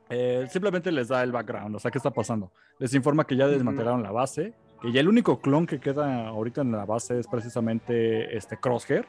eh, 0.10 0.47
simplemente 0.49 0.91
les 0.91 1.07
da 1.07 1.24
el 1.24 1.32
background, 1.32 1.76
o 1.76 1.80
sea, 1.80 1.91
¿qué 1.91 1.97
está 1.99 2.12
pasando? 2.12 2.51
Les 2.80 2.93
informa 2.93 3.26
que 3.26 3.36
ya 3.36 3.47
desmantelaron 3.47 4.01
la 4.03 4.12
base, 4.12 4.53
que 4.82 4.91
ya 4.91 4.99
el 5.01 5.07
único 5.07 5.39
clon 5.39 5.66
que 5.68 5.80
queda 5.80 6.28
ahorita 6.28 6.62
en 6.62 6.72
la 6.72 6.86
base 6.86 7.20
es 7.20 7.28
precisamente 7.28 8.36
este 8.36 8.57
Crosshair, 8.57 9.05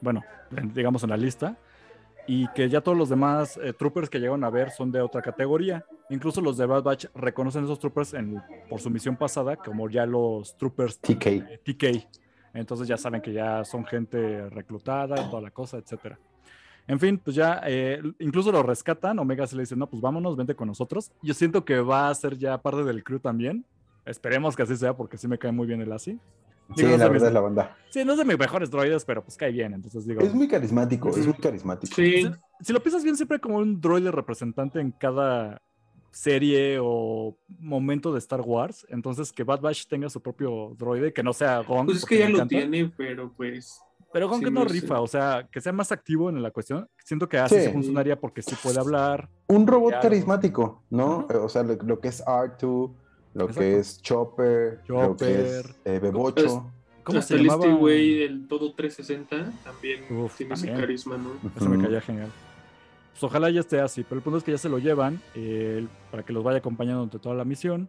bueno, 0.00 0.22
en- 0.56 0.72
digamos 0.74 1.02
en 1.04 1.10
la 1.10 1.16
lista, 1.16 1.56
y 2.26 2.48
que 2.48 2.68
ya 2.70 2.80
todos 2.80 2.96
los 2.96 3.08
demás 3.10 3.58
eh, 3.62 3.72
troopers 3.74 4.08
que 4.08 4.18
llegan 4.18 4.44
a 4.44 4.50
ver 4.50 4.70
son 4.70 4.90
de 4.90 5.00
otra 5.02 5.20
categoría. 5.20 5.84
Incluso 6.08 6.40
los 6.40 6.56
de 6.56 6.64
Bad 6.64 6.82
Batch 6.82 7.06
reconocen 7.14 7.64
esos 7.64 7.78
troopers 7.78 8.14
en- 8.14 8.42
por 8.70 8.80
su 8.80 8.88
misión 8.90 9.16
pasada 9.16 9.56
como 9.56 9.90
ya 9.90 10.06
los 10.06 10.56
troopers 10.56 10.98
TK. 11.00 11.26
eh, 11.26 11.60
TK. 11.62 12.08
Entonces 12.54 12.88
ya 12.88 12.96
saben 12.96 13.20
que 13.20 13.32
ya 13.32 13.62
son 13.64 13.84
gente 13.84 14.48
reclutada, 14.48 15.16
toda 15.28 15.42
la 15.42 15.50
cosa, 15.50 15.76
etcétera. 15.76 16.18
En 16.86 17.00
fin, 17.00 17.18
pues 17.18 17.34
ya 17.34 17.60
eh, 17.66 18.02
incluso 18.18 18.52
lo 18.52 18.62
rescatan. 18.62 19.18
Omega 19.18 19.46
se 19.46 19.56
le 19.56 19.62
dice, 19.62 19.74
no, 19.76 19.88
pues 19.88 20.02
vámonos, 20.02 20.36
vente 20.36 20.54
con 20.54 20.68
nosotros. 20.68 21.10
Yo 21.22 21.32
siento 21.34 21.64
que 21.64 21.80
va 21.80 22.10
a 22.10 22.14
ser 22.14 22.36
ya 22.36 22.58
parte 22.60 22.84
del 22.84 23.02
crew 23.02 23.18
también. 23.20 23.64
Esperemos 24.04 24.54
que 24.54 24.62
así 24.64 24.76
sea, 24.76 24.94
porque 24.94 25.16
sí 25.16 25.26
me 25.26 25.38
cae 25.38 25.50
muy 25.52 25.66
bien 25.66 25.80
el 25.80 25.90
así. 25.92 26.18
Sí, 26.76 26.82
no 26.84 26.90
la 26.96 26.96
verdad 27.08 27.12
mis- 27.12 27.22
es 27.22 27.32
la 27.32 27.40
banda. 27.40 27.76
Sí, 27.90 28.04
no 28.04 28.12
es 28.12 28.18
de 28.18 28.24
mis 28.24 28.38
mejores 28.38 28.70
droides, 28.70 29.04
pero 29.04 29.22
pues 29.22 29.36
cae 29.36 29.50
bien. 29.52 29.72
Entonces 29.74 30.06
digo. 30.06 30.20
Es 30.20 30.34
muy 30.34 30.46
carismático, 30.48 31.08
es 31.10 31.24
muy 31.26 31.34
carismático. 31.36 31.94
Sí, 31.94 32.22
si, 32.22 32.30
si 32.60 32.72
lo 32.72 32.80
piensas 32.82 33.02
bien, 33.02 33.16
siempre 33.16 33.36
hay 33.36 33.40
como 33.40 33.58
un 33.58 33.80
droide 33.80 34.10
representante 34.10 34.78
en 34.80 34.90
cada 34.92 35.60
serie 36.10 36.78
o 36.80 37.36
momento 37.58 38.12
de 38.12 38.18
Star 38.18 38.40
Wars. 38.42 38.86
Entonces, 38.90 39.32
que 39.32 39.42
Bad 39.42 39.60
Batch 39.60 39.86
tenga 39.86 40.08
su 40.08 40.20
propio 40.22 40.74
droide, 40.78 41.12
que 41.12 41.22
no 41.22 41.32
sea 41.32 41.60
Gon. 41.60 41.86
pues 41.86 41.98
es 41.98 42.04
que 42.04 42.18
ya 42.18 42.28
lo 42.28 42.46
tiene, 42.46 42.92
pero 42.96 43.32
pues. 43.34 43.80
Pero 44.14 44.32
sí, 44.32 44.44
que 44.44 44.50
no 44.50 44.64
rifa, 44.64 45.00
o 45.00 45.06
sea, 45.08 45.48
que 45.50 45.60
sea 45.60 45.72
más 45.72 45.90
activo 45.92 46.30
en 46.30 46.40
la 46.40 46.50
cuestión. 46.52 46.88
Siento 47.04 47.28
que 47.28 47.36
así 47.36 47.56
Sí. 47.56 47.62
se 47.62 47.72
funcionaría 47.72 48.18
porque 48.18 48.42
sí 48.42 48.54
puede 48.62 48.78
hablar. 48.78 49.28
Un 49.48 49.66
robot 49.66 49.94
carismático, 50.00 50.84
¿no? 50.88 51.26
Ajá. 51.28 51.40
O 51.40 51.48
sea, 51.48 51.64
lo, 51.64 51.74
lo 51.74 51.98
que 51.98 52.08
es 52.08 52.24
R2, 52.24 52.92
lo 53.34 53.44
Exacto. 53.46 53.60
que 53.60 53.78
es 53.78 54.00
Chopper, 54.02 54.80
lo 54.86 55.16
que 55.16 55.58
es 55.58 55.64
eh, 55.84 55.98
Bebocho. 55.98 56.70
¿Cómo 57.02 57.18
Hasta 57.18 57.34
se 57.34 57.40
el 57.40 57.42
llamaba? 57.48 57.64
este 57.66 57.76
güey 57.76 58.18
del 58.20 58.46
todo 58.48 58.72
360 58.72 59.52
también 59.64 60.04
Uf, 60.16 60.36
tiene 60.36 60.54
también. 60.54 60.74
ese 60.74 60.80
carisma, 60.80 61.16
¿no? 61.18 61.32
Eso 61.54 61.68
me 61.68 61.84
caía 61.84 62.00
genial. 62.00 62.30
Pues 63.12 63.24
ojalá 63.24 63.50
ya 63.50 63.60
esté 63.60 63.80
así, 63.80 64.04
pero 64.04 64.16
el 64.20 64.22
punto 64.22 64.38
es 64.38 64.44
que 64.44 64.52
ya 64.52 64.58
se 64.58 64.68
lo 64.68 64.78
llevan 64.78 65.20
eh, 65.34 65.86
para 66.10 66.22
que 66.24 66.32
los 66.32 66.42
vaya 66.42 66.58
acompañando 66.58 67.00
durante 67.00 67.18
toda 67.18 67.34
la 67.34 67.44
misión. 67.44 67.88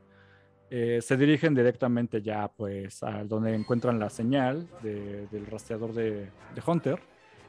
Eh, 0.71 0.99
se 1.01 1.15
dirigen 1.15 1.53
directamente 1.53 2.21
ya 2.21 2.47
pues 2.47 3.03
a 3.03 3.23
donde 3.23 3.53
encuentran 3.53 3.99
la 3.99 4.09
señal 4.09 4.67
de- 4.81 5.27
del 5.31 5.45
rastreador 5.45 5.93
de, 5.93 6.11
de 6.55 6.61
Hunter. 6.65 6.99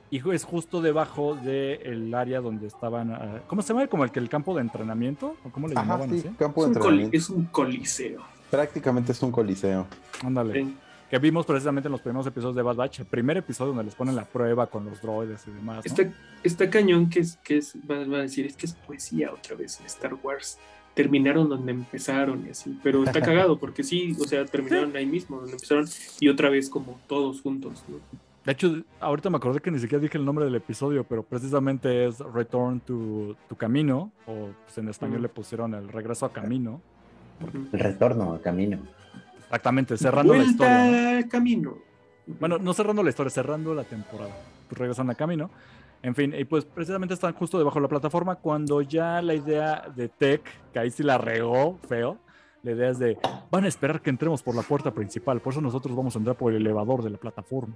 Y 0.08 0.20
es 0.32 0.44
justo 0.44 0.80
debajo 0.80 1.34
del 1.34 2.14
área 2.14 2.40
donde 2.40 2.68
estaban. 2.68 3.10
ah, 3.12 3.40
¿Cómo 3.48 3.62
se 3.62 3.72
llama? 3.72 3.86
Como 3.88 4.04
el 4.04 4.12
que 4.12 4.20
el 4.20 4.28
campo 4.28 4.54
de 4.54 4.60
entrenamiento. 4.60 5.34
¿O 5.44 5.50
cómo 5.50 5.66
le 5.66 5.74
Ajá, 5.74 5.82
llamaban 5.82 6.10
sí, 6.10 6.18
así? 6.20 6.28
campo 6.38 6.64
Es 6.64 6.70
de 6.72 6.78
un, 6.78 6.82
coli- 6.84 6.86
entrenamiento. 7.04 7.16
es 7.16 7.30
un 7.30 7.44
coliseo. 7.46 8.22
Prácticamente 8.50 9.10
es 9.12 9.22
un 9.22 9.32
coliseo. 9.32 9.86
Ándale. 10.22 10.62
Sí. 10.62 10.76
Que 11.10 11.18
vimos 11.18 11.44
precisamente 11.46 11.88
en 11.88 11.92
los 11.92 12.00
primeros 12.00 12.26
episodios 12.26 12.54
de 12.54 12.62
Bad 12.62 12.76
Batch. 12.76 13.00
El 13.00 13.06
primer 13.06 13.36
episodio 13.38 13.68
donde 13.68 13.84
les 13.84 13.94
ponen 13.96 14.14
la 14.14 14.24
prueba 14.24 14.66
con 14.68 14.84
los 14.84 15.00
droides 15.02 15.44
y 15.48 15.50
demás. 15.50 15.76
¿no? 15.78 15.82
Está, 15.84 16.12
está 16.44 16.70
cañón 16.70 17.08
que 17.10 17.20
es, 17.20 17.36
que 17.38 17.56
es, 17.58 17.74
va, 17.90 17.96
va 18.06 18.18
a 18.18 18.22
decir, 18.22 18.46
es 18.46 18.56
que 18.56 18.66
es 18.66 18.74
poesía 18.74 19.32
otra 19.32 19.56
vez 19.56 19.80
en 19.80 19.86
Star 19.86 20.14
Wars. 20.22 20.58
Terminaron 20.96 21.48
donde 21.48 21.70
empezaron 21.70 22.44
y 22.46 22.50
así, 22.50 22.76
pero 22.82 23.04
está 23.04 23.20
cagado 23.22 23.58
porque 23.58 23.84
sí, 23.84 24.16
o 24.18 24.24
sea, 24.24 24.44
terminaron 24.44 24.96
ahí 24.96 25.06
mismo 25.06 25.36
donde 25.36 25.52
empezaron 25.52 25.86
y 26.18 26.28
otra 26.28 26.50
vez 26.50 26.68
como 26.68 26.98
todos 27.06 27.40
juntos, 27.42 27.84
¿no? 27.86 27.98
De 28.46 28.52
hecho, 28.52 28.80
ahorita 29.00 29.28
me 29.28 29.38
acordé 29.38 29.60
que 29.60 29.72
ni 29.72 29.80
siquiera 29.80 30.00
dije 30.00 30.16
el 30.18 30.24
nombre 30.24 30.44
del 30.44 30.54
episodio, 30.54 31.02
pero 31.02 31.24
precisamente 31.24 32.06
es 32.06 32.20
Return 32.20 32.78
to, 32.78 33.36
to 33.48 33.56
Camino, 33.56 34.12
o 34.24 34.50
pues 34.64 34.78
en 34.78 34.88
español 34.88 35.22
le 35.22 35.28
pusieron 35.28 35.74
el 35.74 35.88
regreso 35.88 36.26
a 36.26 36.32
camino. 36.32 36.80
El 37.72 37.80
retorno 37.80 38.34
al 38.34 38.40
camino. 38.40 38.78
Exactamente, 39.46 39.96
cerrando 39.96 40.32
la 40.32 40.44
Vuelta 40.44 40.52
historia. 40.52 41.10
¿no? 41.12 41.18
al 41.18 41.28
camino. 41.28 41.78
Bueno, 42.38 42.58
no 42.58 42.72
cerrando 42.72 43.02
la 43.02 43.10
historia, 43.10 43.30
cerrando 43.30 43.74
la 43.74 43.82
temporada. 43.82 44.36
Pues 44.68 44.78
regresan 44.78 45.10
a 45.10 45.16
camino. 45.16 45.50
En 46.06 46.14
fin, 46.14 46.32
y 46.38 46.44
pues 46.44 46.64
precisamente 46.64 47.14
están 47.14 47.34
justo 47.34 47.58
debajo 47.58 47.80
de 47.80 47.82
la 47.82 47.88
plataforma 47.88 48.36
cuando 48.36 48.80
ya 48.80 49.20
la 49.20 49.34
idea 49.34 49.88
de 49.96 50.08
Tech, 50.08 50.40
que 50.72 50.78
ahí 50.78 50.88
sí 50.88 51.02
la 51.02 51.18
regó 51.18 51.80
feo, 51.88 52.16
la 52.62 52.70
idea 52.70 52.90
es 52.90 53.00
de, 53.00 53.18
van 53.50 53.64
a 53.64 53.66
esperar 53.66 54.00
que 54.00 54.10
entremos 54.10 54.40
por 54.40 54.54
la 54.54 54.62
puerta 54.62 54.92
principal, 54.94 55.40
por 55.40 55.52
eso 55.52 55.60
nosotros 55.60 55.96
vamos 55.96 56.14
a 56.14 56.20
entrar 56.20 56.36
por 56.36 56.52
el 56.52 56.62
elevador 56.62 57.02
de 57.02 57.10
la 57.10 57.18
plataforma. 57.18 57.74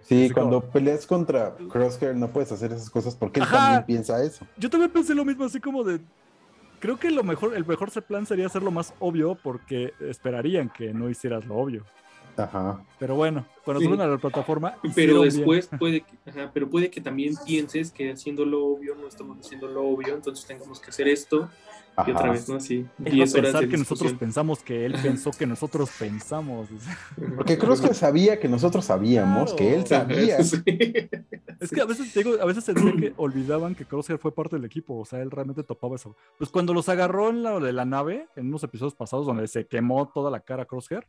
Sí, 0.00 0.26
Así 0.26 0.30
cuando 0.32 0.60
como- 0.60 0.72
peleas 0.72 1.06
contra 1.08 1.56
Crosshair 1.68 2.14
no 2.14 2.28
puedes 2.28 2.52
hacer 2.52 2.70
esas 2.70 2.88
cosas 2.88 3.16
porque 3.16 3.40
él 3.40 3.46
Ajá. 3.46 3.56
también 3.56 3.84
piensa 3.84 4.22
eso. 4.22 4.46
Yo 4.56 4.70
también 4.70 4.92
pensé 4.92 5.12
lo 5.16 5.24
mismo, 5.24 5.44
así 5.44 5.58
como 5.58 5.82
de. 5.82 5.98
Creo 6.78 6.96
que 7.00 7.10
lo 7.10 7.24
mejor, 7.24 7.56
el 7.56 7.66
mejor 7.66 7.90
plan 8.04 8.26
sería 8.26 8.46
hacerlo 8.46 8.70
más 8.70 8.94
obvio 9.00 9.34
porque 9.42 9.92
esperarían 9.98 10.68
que 10.70 10.94
no 10.94 11.10
hicieras 11.10 11.44
lo 11.46 11.56
obvio. 11.56 11.84
Ajá. 12.36 12.84
Pero 12.98 13.14
bueno, 13.16 13.46
cuando 13.64 13.80
Sí. 13.80 13.86
suben 13.86 14.00
a 14.00 14.06
la 14.06 14.18
plataforma. 14.18 14.74
Pero 14.94 15.22
bien. 15.22 15.34
después 15.34 15.68
puede 15.78 16.00
que, 16.02 16.30
ajá, 16.30 16.50
pero 16.52 16.68
puede 16.68 16.90
que 16.90 17.00
también 17.00 17.34
pienses 17.46 17.90
que 17.90 18.10
haciendo 18.12 18.44
lo 18.44 18.64
obvio 18.66 18.94
no 18.94 19.06
estamos 19.08 19.38
haciendo 19.38 19.68
lo 19.68 19.82
obvio, 19.86 20.14
entonces 20.14 20.44
tengamos 20.46 20.80
que 20.80 20.90
hacer 20.90 21.08
esto 21.08 21.48
y 22.06 22.10
otra 22.10 22.30
vez, 22.32 22.46
¿no? 22.46 22.56
Así, 22.56 22.86
Él 22.98 23.06
va 23.06 23.08
a 23.08 23.10
10 23.10 23.34
horas 23.34 23.44
pensar 23.44 23.60
de 23.62 23.68
que 23.70 23.76
nosotros 23.78 24.12
pensamos 24.12 24.58
que 24.62 24.84
él 24.84 24.92
pensó 25.02 25.30
que 25.30 25.46
nosotros 25.46 25.90
pensamos. 25.98 26.68
Porque 27.36 27.56
Crosshair 27.56 27.94
sabía 27.94 28.38
que 28.38 28.48
nosotros 28.48 28.84
sabíamos 28.84 29.54
Claro. 29.54 29.56
que 29.56 29.74
él 29.74 29.86
sabía. 29.86 30.36
Sí. 30.44 30.62
Es 31.58 31.70
que 31.70 31.80
a 31.80 31.86
veces 31.86 32.12
te 32.12 32.22
digo, 32.22 32.36
a 32.38 32.44
veces 32.44 32.64
sentía 32.64 32.92
que 32.92 33.14
olvidaban 33.16 33.74
que 33.74 33.86
Crosshair 33.86 34.18
fue 34.18 34.30
parte 34.30 34.56
del 34.56 34.66
equipo, 34.66 34.94
o 34.98 35.06
sea, 35.06 35.22
él 35.22 35.30
realmente 35.30 35.62
topaba 35.62 35.96
eso. 35.96 36.14
Pues 36.36 36.50
cuando 36.50 36.74
los 36.74 36.90
agarró 36.90 37.30
en 37.30 37.42
lo 37.42 37.60
de 37.60 37.72
la 37.72 37.86
nave, 37.86 38.28
en 38.36 38.48
unos 38.48 38.62
episodios 38.62 38.94
pasados 38.94 39.24
donde 39.24 39.48
se 39.48 39.66
quemó 39.66 40.06
toda 40.08 40.30
la 40.30 40.40
cara 40.40 40.66
Crosshair, 40.66 41.06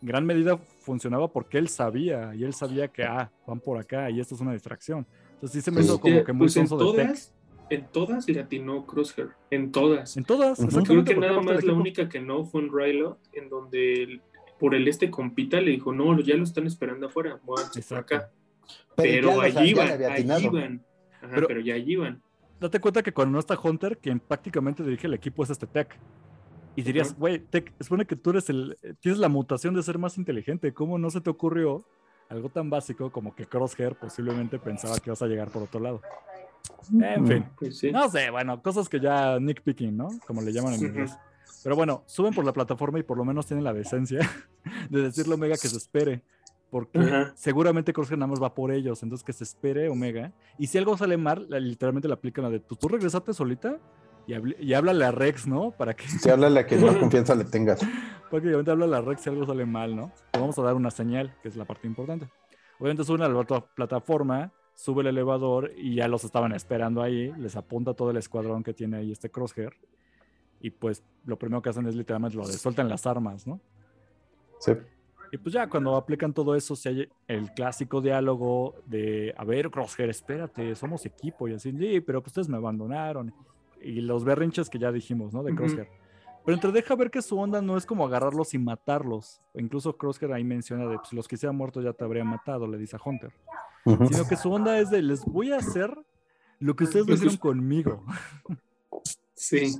gran 0.00 0.24
medida 0.26 0.58
funcionaba 0.80 1.28
porque 1.28 1.58
él 1.58 1.68
sabía, 1.68 2.34
y 2.34 2.44
él 2.44 2.54
sabía 2.54 2.88
que, 2.88 3.04
ah, 3.04 3.30
van 3.46 3.60
por 3.60 3.78
acá, 3.78 4.10
y 4.10 4.20
esto 4.20 4.34
es 4.34 4.40
una 4.40 4.52
distracción. 4.52 5.06
Entonces 5.34 5.52
sí 5.52 5.60
se 5.62 5.70
me 5.70 5.78
Sí. 5.82 5.86
hizo 5.88 6.00
como 6.00 6.22
que 6.24 6.32
muy 6.32 6.46
Pues 6.46 6.56
en 6.56 6.68
sonso 6.68 6.92
de 6.92 6.98
Tech. 6.98 7.06
todas, 7.08 7.34
en 7.70 7.86
todas 7.88 8.28
le 8.28 8.40
atinó 8.40 8.86
Crosshair, 8.86 9.30
en 9.50 9.72
todas. 9.72 10.16
En 10.16 10.24
todas. 10.24 10.58
Creo 10.84 11.04
que 11.04 11.16
nada 11.16 11.40
más 11.40 11.64
la 11.64 11.72
única 11.72 12.08
que 12.08 12.20
no 12.20 12.44
fue 12.44 12.62
en 12.62 12.70
Rylot, 12.72 13.18
en 13.32 13.48
donde 13.48 14.02
el- 14.02 14.22
por 14.58 14.74
el 14.74 14.86
este 14.88 15.10
compita 15.10 15.60
le 15.60 15.72
dijo, 15.72 15.92
no, 15.92 16.18
ya 16.20 16.34
lo 16.36 16.44
están 16.44 16.66
esperando 16.66 17.06
afuera, 17.08 17.38
muévanse 17.44 17.82
por 17.82 17.98
acá. 17.98 18.30
Pero, 18.96 19.40
allí 19.40 19.78
había 19.78 20.12
allí 20.12 20.46
iban. 20.46 20.82
Ajá, 21.20 21.34
Pero- 21.34 21.46
pero, 21.48 21.60
ya 21.60 21.74
allí 21.74 21.92
iban. 21.92 22.22
Date 22.58 22.80
cuenta 22.80 23.02
que 23.02 23.12
cuando 23.12 23.32
no 23.32 23.38
está 23.38 23.58
Hunter, 23.62 23.98
quien 23.98 24.18
prácticamente 24.18 24.82
dirige 24.82 25.06
el 25.08 25.14
equipo 25.14 25.42
es 25.42 25.50
este 25.50 25.66
Tech. 25.66 25.98
Y 26.76 26.82
dirías, 26.82 27.18
güey, 27.18 27.42
supone 27.80 28.06
que 28.06 28.16
tú 28.16 28.30
eres 28.30 28.50
el, 28.50 28.76
tienes 29.00 29.18
la 29.18 29.30
mutación 29.30 29.74
de 29.74 29.82
ser 29.82 29.98
más 29.98 30.18
inteligente. 30.18 30.74
¿Cómo 30.74 30.98
no 30.98 31.10
se 31.10 31.22
te 31.22 31.30
ocurrió 31.30 31.84
algo 32.28 32.50
tan 32.50 32.68
básico 32.68 33.10
como 33.10 33.34
que 33.34 33.46
Crosshair 33.46 33.94
posiblemente 33.94 34.58
pensaba 34.58 34.98
que 34.98 35.08
vas 35.08 35.22
a 35.22 35.26
llegar 35.26 35.48
por 35.48 35.62
otro 35.62 35.80
lado? 35.80 36.02
En 36.92 37.26
fin. 37.26 37.46
Pues 37.58 37.78
sí. 37.78 37.90
No 37.90 38.10
sé, 38.10 38.30
bueno, 38.30 38.62
cosas 38.62 38.90
que 38.90 39.00
ya 39.00 39.40
Nick 39.40 39.62
Picking, 39.62 39.96
¿no? 39.96 40.08
Como 40.26 40.42
le 40.42 40.52
llaman 40.52 40.74
en 40.74 40.80
inglés. 40.80 41.16
Pero 41.62 41.76
bueno, 41.76 42.04
suben 42.06 42.34
por 42.34 42.44
la 42.44 42.52
plataforma 42.52 42.98
y 42.98 43.02
por 43.02 43.16
lo 43.16 43.24
menos 43.24 43.46
tienen 43.46 43.64
la 43.64 43.72
decencia 43.72 44.20
de 44.90 45.02
decirle 45.02 45.32
a 45.32 45.36
Omega 45.36 45.54
que 45.54 45.68
se 45.68 45.78
espere. 45.78 46.22
Porque 46.70 46.98
Ajá. 46.98 47.32
seguramente 47.36 47.92
Crosshair 47.92 48.18
nada 48.18 48.28
más 48.28 48.42
va 48.42 48.54
por 48.54 48.70
ellos. 48.70 49.02
Entonces 49.02 49.24
que 49.24 49.32
se 49.32 49.44
espere 49.44 49.88
Omega. 49.88 50.32
Y 50.58 50.66
si 50.66 50.76
algo 50.76 50.96
sale 50.98 51.16
mal, 51.16 51.46
literalmente 51.48 52.06
le 52.06 52.14
aplican 52.14 52.44
la 52.44 52.50
de, 52.50 52.60
pues 52.60 52.78
tú 52.78 52.88
regresate 52.88 53.32
solita 53.32 53.78
y, 54.26 54.32
habl- 54.32 54.56
y 54.58 54.74
háblale 54.74 55.04
a 55.04 55.10
Rex, 55.12 55.46
¿no? 55.46 55.70
Para 55.70 55.94
que 55.94 56.08
Se 56.08 56.30
habla 56.30 56.50
la 56.50 56.66
que 56.66 56.76
más 56.78 56.96
confianza 56.98 57.34
le 57.34 57.44
tengas. 57.44 57.80
prácticamente 58.30 58.70
habla 58.70 58.84
a 58.86 58.88
la 58.88 59.00
Rex 59.00 59.22
si 59.22 59.30
algo 59.30 59.46
sale 59.46 59.64
mal, 59.66 59.94
¿no? 59.96 60.12
Te 60.32 60.38
vamos 60.40 60.58
a 60.58 60.62
dar 60.62 60.74
una 60.74 60.90
señal, 60.90 61.34
que 61.42 61.48
es 61.48 61.56
la 61.56 61.64
parte 61.64 61.86
importante. 61.86 62.28
Obviamente 62.78 63.04
suben 63.04 63.22
a 63.22 63.28
la 63.28 63.44
plataforma, 63.74 64.52
sube 64.74 65.00
el 65.02 65.06
elevador 65.08 65.72
y 65.76 65.94
ya 65.94 66.08
los 66.08 66.24
estaban 66.24 66.52
esperando 66.52 67.02
ahí. 67.02 67.32
Les 67.38 67.56
apunta 67.56 67.94
todo 67.94 68.10
el 68.10 68.16
escuadrón 68.18 68.62
que 68.62 68.74
tiene 68.74 68.98
ahí 68.98 69.12
este 69.12 69.30
Crosshair. 69.30 69.72
Y 70.60 70.70
pues 70.70 71.02
lo 71.24 71.38
primero 71.38 71.62
que 71.62 71.70
hacen 71.70 71.86
es 71.86 71.94
literalmente 71.94 72.36
lo 72.36 72.46
de 72.46 72.52
sueltan 72.54 72.88
las 72.88 73.06
armas, 73.06 73.46
¿no? 73.46 73.60
Sí. 74.60 74.72
Y 75.32 75.38
pues 75.38 75.52
ya 75.54 75.68
cuando 75.68 75.96
aplican 75.96 76.32
todo 76.32 76.54
eso, 76.54 76.76
se 76.76 76.88
hay 76.88 77.08
el 77.26 77.50
clásico 77.52 78.00
diálogo 78.00 78.74
de, 78.86 79.34
a 79.36 79.44
ver, 79.44 79.70
Crosshair, 79.70 80.08
espérate, 80.10 80.74
somos 80.74 81.04
equipo 81.04 81.48
y 81.48 81.54
así, 81.54 81.72
sí, 81.72 82.00
pero 82.00 82.20
pues 82.20 82.28
ustedes 82.32 82.48
me 82.48 82.56
abandonaron. 82.56 83.32
Y 83.86 84.00
los 84.00 84.24
berrinches 84.24 84.68
que 84.68 84.78
ya 84.78 84.90
dijimos, 84.92 85.32
¿no? 85.32 85.42
De. 85.42 85.54
Crosshair. 85.54 85.88
Pero 86.44 86.54
entre 86.54 86.70
deja 86.72 86.94
ver 86.94 87.10
que 87.10 87.22
su 87.22 87.38
onda 87.38 87.60
no 87.60 87.76
es 87.76 87.86
como 87.86 88.04
agarrarlos 88.06 88.54
y 88.54 88.58
matarlos. 88.58 89.40
Incluso 89.54 89.96
Crosshair 89.96 90.32
ahí 90.32 90.44
menciona 90.44 90.86
de, 90.86 90.96
pues 90.98 91.12
los 91.12 91.26
que 91.26 91.36
se 91.36 91.46
han 91.48 91.56
muerto 91.56 91.82
ya 91.82 91.92
te 91.92 92.04
habrían 92.04 92.28
matado, 92.28 92.66
le 92.68 92.78
dice 92.78 92.96
a 92.96 93.00
Hunter. 93.04 93.32
Ujú. 93.84 94.06
Sino 94.06 94.28
que 94.28 94.36
su 94.36 94.50
onda 94.52 94.78
es 94.78 94.90
de, 94.90 95.02
les 95.02 95.24
voy 95.24 95.52
a 95.52 95.56
hacer 95.56 95.96
lo 96.60 96.74
que 96.76 96.84
ustedes 96.84 97.06
lo 97.06 97.14
hicieron 97.14 97.36
conmigo. 97.38 98.04
Sí. 99.34 99.74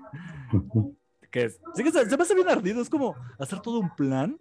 Que 1.31 1.45
es, 1.47 1.61
sí 1.75 1.83
que 1.83 1.91
se, 1.91 2.09
se 2.09 2.17
me 2.17 2.23
hace 2.23 2.35
bien 2.35 2.49
ardido, 2.49 2.81
es 2.81 2.89
como 2.89 3.15
hacer 3.39 3.61
todo 3.61 3.79
un 3.81 3.95
plan 3.95 4.39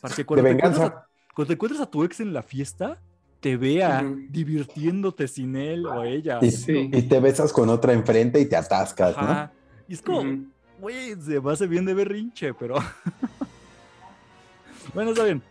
para 0.00 0.14
que 0.14 0.22
De 0.22 0.26
cuando 0.26 0.44
te 0.44 0.50
encuentres 0.52 0.78
a- 0.78 0.84
venganza. 0.84 1.08
cuando 1.34 1.46
te 1.48 1.52
encuentres 1.54 1.80
a 1.80 1.90
tu 1.90 2.04
ex 2.04 2.20
en 2.20 2.32
la 2.32 2.42
fiesta, 2.42 3.00
te 3.40 3.56
vea 3.56 4.04
divirtiéndote 4.30 5.28
sin 5.28 5.56
él 5.56 5.86
o 5.86 6.04
ella. 6.04 6.38
Y, 6.42 6.50
Sí. 6.50 6.90
y 6.92 7.02
te 7.02 7.20
besas 7.20 7.52
con 7.52 7.68
otra 7.68 7.92
enfrente 7.92 8.40
y 8.40 8.46
te 8.46 8.56
atascas, 8.56 9.16
¿no? 9.16 9.50
Y 9.86 9.94
es 9.94 10.02
como, 10.02 10.44
güey, 10.80 11.14
se 11.20 11.40
me 11.40 11.52
hace 11.52 11.66
bien 11.66 11.84
de 11.84 11.94
berrinche, 11.94 12.52
pero. 12.54 12.76
bueno, 14.94 15.12
está 15.12 15.24
bien. 15.24 15.42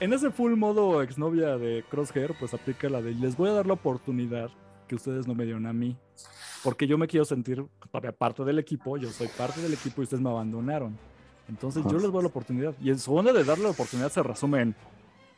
En 0.00 0.12
ese 0.12 0.30
full 0.30 0.56
modo 0.56 1.02
exnovia 1.02 1.56
de 1.56 1.84
Crosshair, 1.88 2.34
pues 2.38 2.54
aplica 2.54 2.88
la 2.88 3.00
de 3.00 3.14
les 3.14 3.36
voy 3.36 3.50
a 3.50 3.52
dar 3.52 3.66
la 3.66 3.74
oportunidad 3.74 4.50
que 4.88 4.96
ustedes 4.96 5.26
no 5.26 5.34
me 5.34 5.44
dieron 5.44 5.66
a 5.66 5.72
mí. 5.72 5.96
Porque 6.64 6.86
yo 6.86 6.98
me 6.98 7.06
quiero 7.06 7.24
sentir 7.24 7.64
todavía 7.90 8.12
parte 8.12 8.44
del 8.44 8.58
equipo, 8.58 8.96
yo 8.96 9.10
soy 9.10 9.28
parte 9.28 9.60
del 9.60 9.72
equipo 9.72 10.00
y 10.00 10.04
ustedes 10.04 10.22
me 10.22 10.30
abandonaron. 10.30 10.96
Entonces 11.48 11.82
yo 11.84 11.98
les 11.98 12.02
voy 12.02 12.10
a 12.10 12.14
dar 12.14 12.22
la 12.22 12.28
oportunidad. 12.28 12.74
Y 12.80 12.90
en 12.90 12.98
su 12.98 13.14
onda 13.14 13.32
de 13.32 13.44
darle 13.44 13.64
la 13.64 13.70
oportunidad 13.70 14.10
se 14.12 14.22
resume 14.22 14.60
en, 14.60 14.74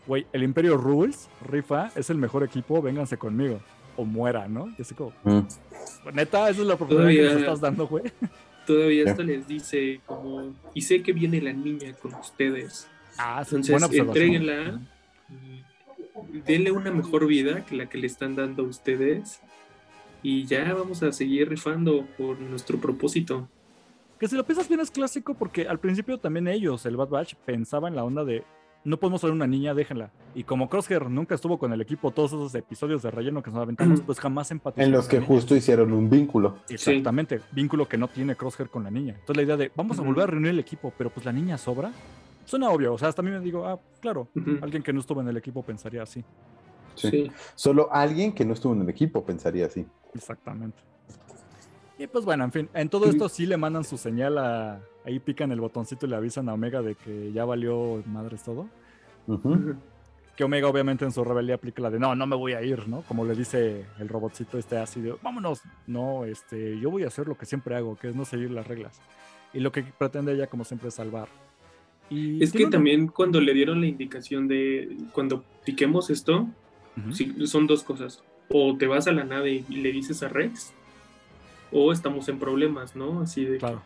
güey, 0.07 0.27
el 0.33 0.43
Imperio 0.43 0.77
Rules, 0.77 1.29
Rifa, 1.47 1.91
es 1.97 2.11
el 2.11 2.19
mejor 2.19 2.43
equipo, 2.45 2.81
vénganse 2.83 3.17
conmigo. 3.17 3.61
O 3.97 4.05
muera, 4.05 4.49
¿no? 4.49 4.69
Y 4.77 4.83
así 4.83 4.95
como, 4.95 5.13
Mm. 5.23 5.41
neta, 6.15 6.49
esa 6.51 6.61
es 6.63 6.67
la 6.67 6.75
oportunidad 6.75 7.09
que 7.09 7.23
nos 7.23 7.33
estás 7.43 7.61
dando, 7.61 7.87
güey. 7.87 8.05
Todavía 8.67 9.11
hasta 9.11 9.23
les 9.23 9.47
dice 9.47 10.01
como, 10.07 10.53
y 10.73 10.81
sé 10.83 11.03
que 11.03 11.13
viene 11.13 11.41
la 11.41 11.53
niña 11.53 11.93
con 11.95 12.15
ustedes. 12.15 12.89
Ah, 13.19 13.45
sí, 13.45 13.55
Entonces, 13.57 13.99
entréguenla. 14.01 14.81
y 16.33 16.41
Denle 16.41 16.73
una 16.73 16.91
mejor 16.91 17.27
vida 17.27 17.65
que 17.65 17.77
la 17.77 17.87
que 17.89 17.99
le 17.99 18.07
están 18.07 18.35
dando 18.35 18.65
a 18.65 18.67
ustedes. 18.67 19.41
Y 20.23 20.47
ya 20.47 20.73
vamos 20.73 21.03
a 21.03 21.13
seguir 21.13 21.49
rifando 21.49 22.07
por 22.17 22.41
nuestro 22.41 22.79
propósito. 22.81 23.47
Que 24.19 24.27
si 24.27 24.37
lo 24.37 24.45
piensas 24.45 24.69
bien 24.69 24.81
es 24.81 24.91
clásico 24.91 25.35
porque 25.35 25.69
al 25.69 25.79
principio 25.79 26.19
también 26.19 26.49
ellos, 26.49 26.87
el 26.87 26.97
Bad 26.97 27.09
Batch, 27.09 27.35
pensaba 27.45 27.89
en 27.89 27.97
la 27.97 28.05
onda 28.05 28.25
de 28.25 28.43
no 28.85 28.99
podemos 28.99 29.21
traer 29.21 29.35
una 29.35 29.47
niña, 29.47 29.75
déjenla. 29.75 30.11
Y 30.35 30.45
como 30.45 30.69
Crosshair 30.69 31.09
nunca 31.09 31.35
estuvo 31.35 31.59
con 31.59 31.73
el 31.73 31.81
equipo 31.81 32.11
todos 32.11 32.33
esos 32.33 32.55
episodios 32.55 33.03
de 33.03 33.11
relleno 33.11 33.43
que 33.43 33.51
nos 33.51 33.61
aventamos, 33.61 34.01
pues 34.03 34.21
jamás 34.21 34.51
empatizó. 34.51 34.85
En 34.85 34.93
los 34.93 35.09
que 35.09 35.21
justo 35.21 35.57
hicieron 35.57 35.93
un 35.93 36.11
vínculo. 36.11 36.59
Exactamente, 36.69 37.41
vínculo 37.53 37.89
que 37.89 37.97
no 37.97 38.09
tiene 38.09 38.37
Crosshair 38.37 38.69
con 38.69 38.85
la 38.85 38.91
niña. 38.91 39.15
Entonces 39.15 39.37
la 39.37 39.43
idea 39.43 39.57
de 39.57 39.73
vamos 39.75 39.99
a 39.99 40.03
volver 40.03 40.25
a 40.25 40.27
reunir 40.27 40.51
el 40.51 40.59
equipo, 40.59 40.93
pero 40.97 41.11
pues 41.11 41.25
la 41.25 41.33
niña 41.33 41.57
sobra, 41.57 41.93
suena 42.45 42.71
obvio. 42.71 42.93
O 42.93 42.99
sea, 42.99 43.09
hasta 43.09 43.23
a 43.23 43.25
mí 43.25 43.31
me 43.31 43.41
digo, 43.41 43.67
ah, 43.67 43.81
claro, 44.01 44.29
alguien 44.61 44.83
que 44.83 44.93
no 44.93 45.01
estuvo 45.01 45.21
en 45.21 45.29
el 45.29 45.37
equipo 45.37 45.63
pensaría 45.63 46.03
así. 46.03 46.23
Sí. 46.95 47.11
Sí. 47.11 47.33
Solo 47.55 47.89
alguien 47.91 48.33
que 48.33 48.45
no 48.45 48.53
estuvo 48.53 48.73
en 48.75 48.83
el 48.83 48.89
equipo 48.89 49.25
pensaría 49.25 49.67
así. 49.67 49.87
Exactamente. 50.15 50.79
Y 51.99 52.07
pues 52.09 52.25
bueno, 52.25 52.45
en 52.45 52.51
fin, 52.53 52.69
en 52.75 52.89
todo 52.89 53.07
esto 53.07 53.29
sí 53.29 53.47
le 53.47 53.57
mandan 53.57 53.85
su 53.85 53.97
señal 53.97 54.39
a. 54.39 54.81
Ahí 55.05 55.19
pican 55.21 55.53
el 55.53 55.61
botoncito 55.61 56.07
y 56.07 56.09
le 56.09 56.17
avisan 56.17 56.49
a 56.49 56.55
Omega 56.55 56.83
de 56.83 56.95
que 56.95 57.31
ya 57.33 57.45
valió 57.45 58.03
madres 58.07 58.43
todo. 58.43 58.69
Que 60.37 60.43
Omega 60.43 60.67
obviamente 60.69 61.05
en 61.05 61.13
su 61.13 61.23
rebeldía 61.23 61.55
aplica 61.55 61.81
la 61.83 61.91
de 61.91 62.01
no, 62.01 62.15
no 62.17 62.27
me 62.27 62.35
voy 62.35 62.55
a 62.55 62.63
ir, 62.63 62.89
¿no? 62.89 63.03
Como 63.03 63.25
le 63.25 63.35
dice 63.37 63.85
el 64.01 64.09
robotcito 64.09 64.59
este 64.59 64.77
así 64.79 65.01
de 65.01 65.15
vámonos. 65.23 65.61
No, 65.87 66.25
este, 66.25 66.79
yo 66.81 66.91
voy 66.91 67.05
a 67.05 67.09
hacer 67.09 67.29
lo 67.29 67.37
que 67.39 67.47
siempre 67.47 67.77
hago, 67.77 67.97
que 67.97 68.09
es 68.09 68.17
no 68.17 68.25
seguir 68.25 68.51
las 68.51 68.67
reglas. 68.67 69.01
Y 69.53 69.61
lo 69.61 69.71
que 69.71 69.85
pretende 69.85 70.33
ella, 70.33 70.49
como 70.49 70.65
siempre, 70.65 70.89
es 70.89 70.95
salvar. 70.95 71.29
Y 72.11 72.43
Es 72.43 72.51
que 72.51 72.65
una- 72.65 72.71
también 72.73 73.07
cuando 73.07 73.41
le 73.41 73.55
dieron 73.55 73.81
la 73.81 73.87
indicación 73.87 74.49
de 74.49 74.97
cuando 75.13 75.45
piquemos 75.65 76.11
esto, 76.11 76.49
sí, 77.13 77.47
son 77.47 77.69
dos 77.69 77.85
cosas. 77.85 78.25
O 78.49 78.77
te 78.77 78.89
vas 78.89 79.07
a 79.07 79.13
la 79.13 79.23
nave 79.25 79.65
y 79.69 79.77
le 79.77 79.93
dices 79.93 80.23
a 80.25 80.29
Rex, 80.29 80.73
o 81.75 81.93
estamos 81.93 82.29
en 82.29 82.39
problemas, 82.39 82.97
¿no? 82.97 83.21
Así 83.21 83.45
de 83.45 83.59
Claro. 83.59 83.83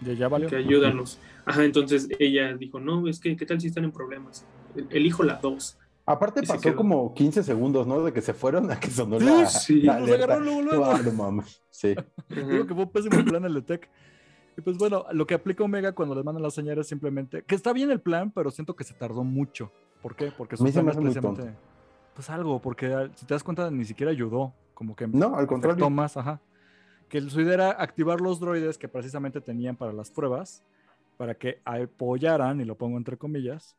Ya, 0.00 0.12
ya 0.12 0.28
valió. 0.28 0.48
que 0.48 0.56
ayúdanos. 0.56 1.18
Ajá, 1.44 1.64
entonces 1.64 2.08
ella 2.18 2.54
dijo, 2.56 2.80
no, 2.80 3.06
es 3.08 3.20
que, 3.20 3.36
¿qué 3.36 3.44
tal 3.46 3.60
si 3.60 3.66
están 3.68 3.84
en 3.84 3.92
problemas? 3.92 4.46
Elijo 4.90 5.22
la 5.22 5.34
dos. 5.36 5.76
Aparte 6.06 6.40
Y 6.42 6.46
pasó 6.46 6.74
como 6.76 7.14
15 7.14 7.42
segundos, 7.42 7.86
¿no? 7.86 8.02
De 8.04 8.12
que 8.12 8.20
se 8.20 8.34
fueron 8.34 8.70
a 8.70 8.78
que 8.78 8.90
sonó 8.90 9.18
Sí, 9.18 9.24
la, 9.26 9.46
sí. 9.46 9.80
la 9.82 9.98
Nos 10.00 10.08
alerta. 10.08 10.24
agarró 10.26 10.44
luego, 10.44 10.62
luego. 10.62 10.84
Ah, 10.84 11.00
no 11.02 11.12
mames. 11.12 11.62
Sí. 11.70 11.94
Digo 12.28 12.66
que 12.66 12.74
fue 12.74 12.84
un 12.84 12.90
pésimo 12.92 13.24
plan 13.24 13.44
el 13.44 13.54
de 13.54 13.62
Tech. 13.62 13.88
Y 14.56 14.60
pues 14.60 14.76
bueno, 14.78 15.06
lo 15.12 15.26
que 15.26 15.34
aplica 15.34 15.64
Omega 15.64 15.92
cuando 15.92 16.14
les 16.14 16.24
mandan 16.24 16.42
las 16.42 16.54
señales 16.54 16.82
es 16.82 16.88
simplemente 16.88 17.42
que 17.42 17.54
está 17.54 17.72
bien 17.72 17.90
el 17.90 18.00
plan, 18.00 18.30
pero 18.30 18.50
siento 18.50 18.76
que 18.76 18.84
se 18.84 18.94
tardó 18.94 19.24
mucho. 19.24 19.72
¿Por 20.02 20.14
qué? 20.14 20.30
Porque 20.36 20.56
se 20.56 20.62
plan 20.62 20.86
precisamente, 20.86 21.54
Pues 22.14 22.28
algo, 22.30 22.60
porque 22.60 22.86
ah, 22.92 23.08
si 23.14 23.24
te 23.26 23.34
das 23.34 23.42
cuenta 23.42 23.70
ni 23.70 23.84
siquiera 23.84 24.12
ayudó. 24.12 24.52
Como 24.74 24.94
que 24.94 25.06
No, 25.08 25.36
al 25.36 25.46
contrario. 25.46 25.88
más, 25.88 26.16
ajá. 26.16 26.40
Que 27.14 27.20
su 27.30 27.40
idea 27.40 27.54
era 27.54 27.70
activar 27.70 28.20
los 28.20 28.40
droides 28.40 28.76
que 28.76 28.88
precisamente 28.88 29.40
tenían 29.40 29.76
para 29.76 29.92
las 29.92 30.10
pruebas, 30.10 30.64
para 31.16 31.36
que 31.36 31.60
apoyaran, 31.64 32.60
y 32.60 32.64
lo 32.64 32.76
pongo 32.76 32.96
entre 32.96 33.16
comillas, 33.16 33.76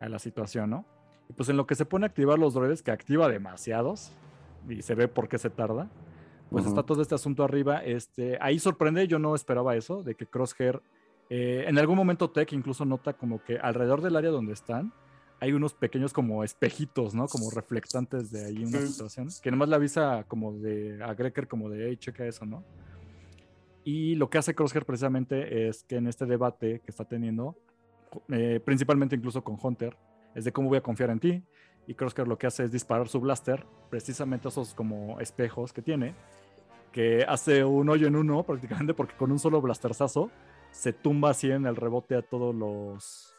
a 0.00 0.08
la 0.08 0.18
situación, 0.18 0.70
¿no? 0.70 0.86
Y 1.28 1.34
pues 1.34 1.50
en 1.50 1.58
lo 1.58 1.66
que 1.66 1.74
se 1.74 1.84
pone 1.84 2.06
a 2.06 2.08
activar 2.08 2.38
los 2.38 2.54
droides, 2.54 2.82
que 2.82 2.90
activa 2.90 3.28
demasiados, 3.28 4.12
y 4.66 4.80
se 4.80 4.94
ve 4.94 5.06
por 5.06 5.28
qué 5.28 5.36
se 5.36 5.50
tarda, 5.50 5.90
pues 6.48 6.64
está 6.64 6.82
todo 6.82 7.02
este 7.02 7.14
asunto 7.14 7.44
arriba. 7.44 7.84
Este, 7.84 8.38
ahí 8.40 8.58
sorprende, 8.58 9.06
yo 9.06 9.18
no 9.18 9.34
esperaba 9.34 9.76
eso, 9.76 10.02
de 10.02 10.14
que 10.14 10.24
Crosshair, 10.24 10.80
eh, 11.28 11.66
en 11.68 11.78
algún 11.78 11.96
momento 11.98 12.30
Tech 12.30 12.50
incluso 12.54 12.86
nota 12.86 13.12
como 13.12 13.44
que 13.44 13.58
alrededor 13.58 14.00
del 14.00 14.16
área 14.16 14.30
donde 14.30 14.54
están, 14.54 14.94
hay 15.40 15.52
unos 15.52 15.74
pequeños 15.74 16.12
como 16.12 16.42
espejitos, 16.42 17.14
¿no? 17.14 17.26
Como 17.26 17.50
reflectantes 17.50 18.30
de 18.30 18.46
ahí 18.46 18.64
una 18.64 18.80
Mm. 18.80 18.88
situación, 18.88 19.28
que 19.42 19.50
nomás 19.50 19.68
le 19.68 19.76
avisa 19.76 20.24
como 20.24 20.52
de 20.58 21.02
a 21.02 21.14
Greker 21.14 21.46
como 21.46 21.68
de, 21.70 21.88
hey, 21.88 21.96
checa 21.96 22.26
eso, 22.26 22.44
¿no? 22.44 22.64
Y 23.84 24.16
lo 24.16 24.28
que 24.28 24.38
hace 24.38 24.54
Crosshair 24.54 24.84
precisamente 24.84 25.68
es 25.68 25.84
que 25.84 25.96
en 25.96 26.08
este 26.08 26.26
debate 26.26 26.80
que 26.80 26.90
está 26.90 27.04
teniendo, 27.04 27.56
eh, 28.28 28.60
principalmente 28.64 29.16
incluso 29.16 29.42
con 29.42 29.56
Hunter, 29.62 29.96
es 30.34 30.44
de 30.44 30.52
cómo 30.52 30.68
voy 30.68 30.78
a 30.78 30.82
confiar 30.82 31.10
en 31.10 31.20
ti. 31.20 31.42
Y 31.86 31.94
Crosshair 31.94 32.28
lo 32.28 32.36
que 32.36 32.46
hace 32.46 32.64
es 32.64 32.72
disparar 32.72 33.08
su 33.08 33.18
blaster, 33.20 33.64
precisamente 33.88 34.48
esos 34.48 34.74
como 34.74 35.18
espejos 35.20 35.72
que 35.72 35.80
tiene, 35.80 36.14
que 36.92 37.24
hace 37.26 37.64
un 37.64 37.88
hoyo 37.88 38.08
en 38.08 38.16
uno 38.16 38.42
prácticamente, 38.44 38.92
porque 38.92 39.16
con 39.16 39.32
un 39.32 39.38
solo 39.38 39.60
blasterzazo 39.62 40.30
se 40.70 40.92
tumba 40.92 41.30
así 41.30 41.50
en 41.50 41.64
el 41.64 41.76
rebote 41.76 42.14
a 42.14 42.22
todos 42.22 42.54
los, 42.54 43.34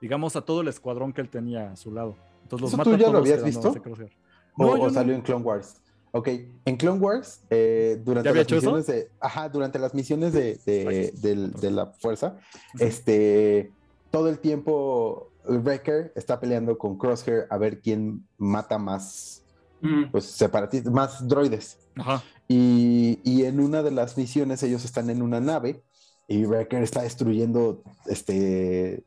digamos, 0.00 0.36
a 0.36 0.42
todo 0.42 0.60
el 0.60 0.68
escuadrón 0.68 1.12
que 1.12 1.20
él 1.20 1.28
tenía 1.28 1.72
a 1.72 1.76
su 1.76 1.92
lado. 1.92 2.16
Entonces 2.42 2.62
los 2.62 2.70
¿Eso 2.70 2.76
mata 2.78 2.90
tú 2.90 2.96
a 2.96 2.98
ya 2.98 3.10
lo 3.10 3.18
habías 3.18 3.44
visto? 3.44 3.68
ese 3.70 3.80
Crosshair. 3.80 4.12
O, 4.56 4.64
No, 4.64 4.72
o 4.72 4.76
no. 4.88 4.90
salió 4.90 5.14
en 5.14 5.20
Clone 5.22 5.44
Wars. 5.44 5.76
Ok, 6.10 6.28
en 6.64 6.76
Clone 6.76 6.98
Wars, 7.00 7.42
eh, 7.50 8.00
durante 8.02 8.26
¿Ya 8.26 8.30
había 8.30 8.42
las 8.44 8.50
misiones 8.52 8.86
de. 8.86 9.10
Ajá, 9.20 9.48
durante 9.50 9.78
las 9.78 9.94
misiones 9.94 10.32
de, 10.32 10.58
de, 10.64 11.70
la 11.70 11.86
fuerza, 11.86 12.38
este. 12.78 13.72
Todo 14.10 14.30
el 14.30 14.38
tiempo 14.38 15.30
Wrecker 15.44 16.12
está 16.16 16.40
peleando 16.40 16.78
con 16.78 16.96
Crosshair 16.96 17.46
a 17.50 17.58
ver 17.58 17.80
quién 17.80 18.26
mata 18.38 18.78
más, 18.78 19.44
Mm, 19.80 20.10
pues, 20.10 20.24
separatistas, 20.24 20.92
más 20.92 21.28
droides. 21.28 21.78
Ajá. 21.96 22.22
Y, 22.48 23.20
y 23.22 23.44
en 23.44 23.60
una 23.60 23.82
de 23.82 23.90
las 23.92 24.16
misiones 24.16 24.62
ellos 24.62 24.84
están 24.84 25.08
en 25.10 25.20
una 25.22 25.38
nave 25.40 25.82
y 26.26 26.46
Wrecker 26.46 26.82
está 26.82 27.02
destruyendo 27.02 27.82
este, 28.06 29.04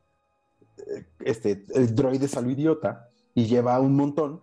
este 1.20 1.64
el 1.76 1.94
droides 1.96 2.36
a 2.38 2.42
lo 2.42 2.50
idiota 2.50 3.08
y 3.34 3.46
lleva 3.46 3.80
un 3.80 3.96
montón. 3.96 4.42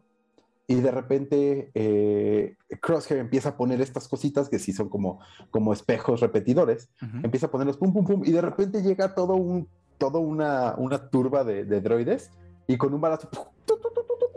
Y 0.70 0.74
de 0.74 0.90
repente 0.90 1.70
eh, 1.74 2.54
Crosshair 2.82 3.20
empieza 3.20 3.50
a 3.50 3.56
poner 3.56 3.80
estas 3.80 4.06
cositas 4.06 4.50
que 4.50 4.58
sí 4.58 4.74
son 4.74 4.90
como, 4.90 5.18
como 5.50 5.72
espejos 5.72 6.20
repetidores. 6.20 6.90
Ujú. 7.02 7.18
Empieza 7.24 7.46
a 7.46 7.50
ponerlos 7.50 7.78
pum, 7.78 7.90
pum, 7.92 8.04
pum. 8.06 8.22
Y 8.26 8.32
de 8.32 8.42
repente 8.42 8.82
llega 8.82 9.14
todo 9.14 9.34
un, 9.34 9.66
todo 9.96 10.18
una, 10.20 10.74
una 10.76 11.08
turba 11.08 11.42
de, 11.42 11.64
de 11.64 11.80
droides 11.80 12.30
y 12.66 12.76
con 12.76 12.92
un 12.92 13.00
balazo 13.00 13.30
¡pum! 13.30 13.44
tu, 13.64 13.78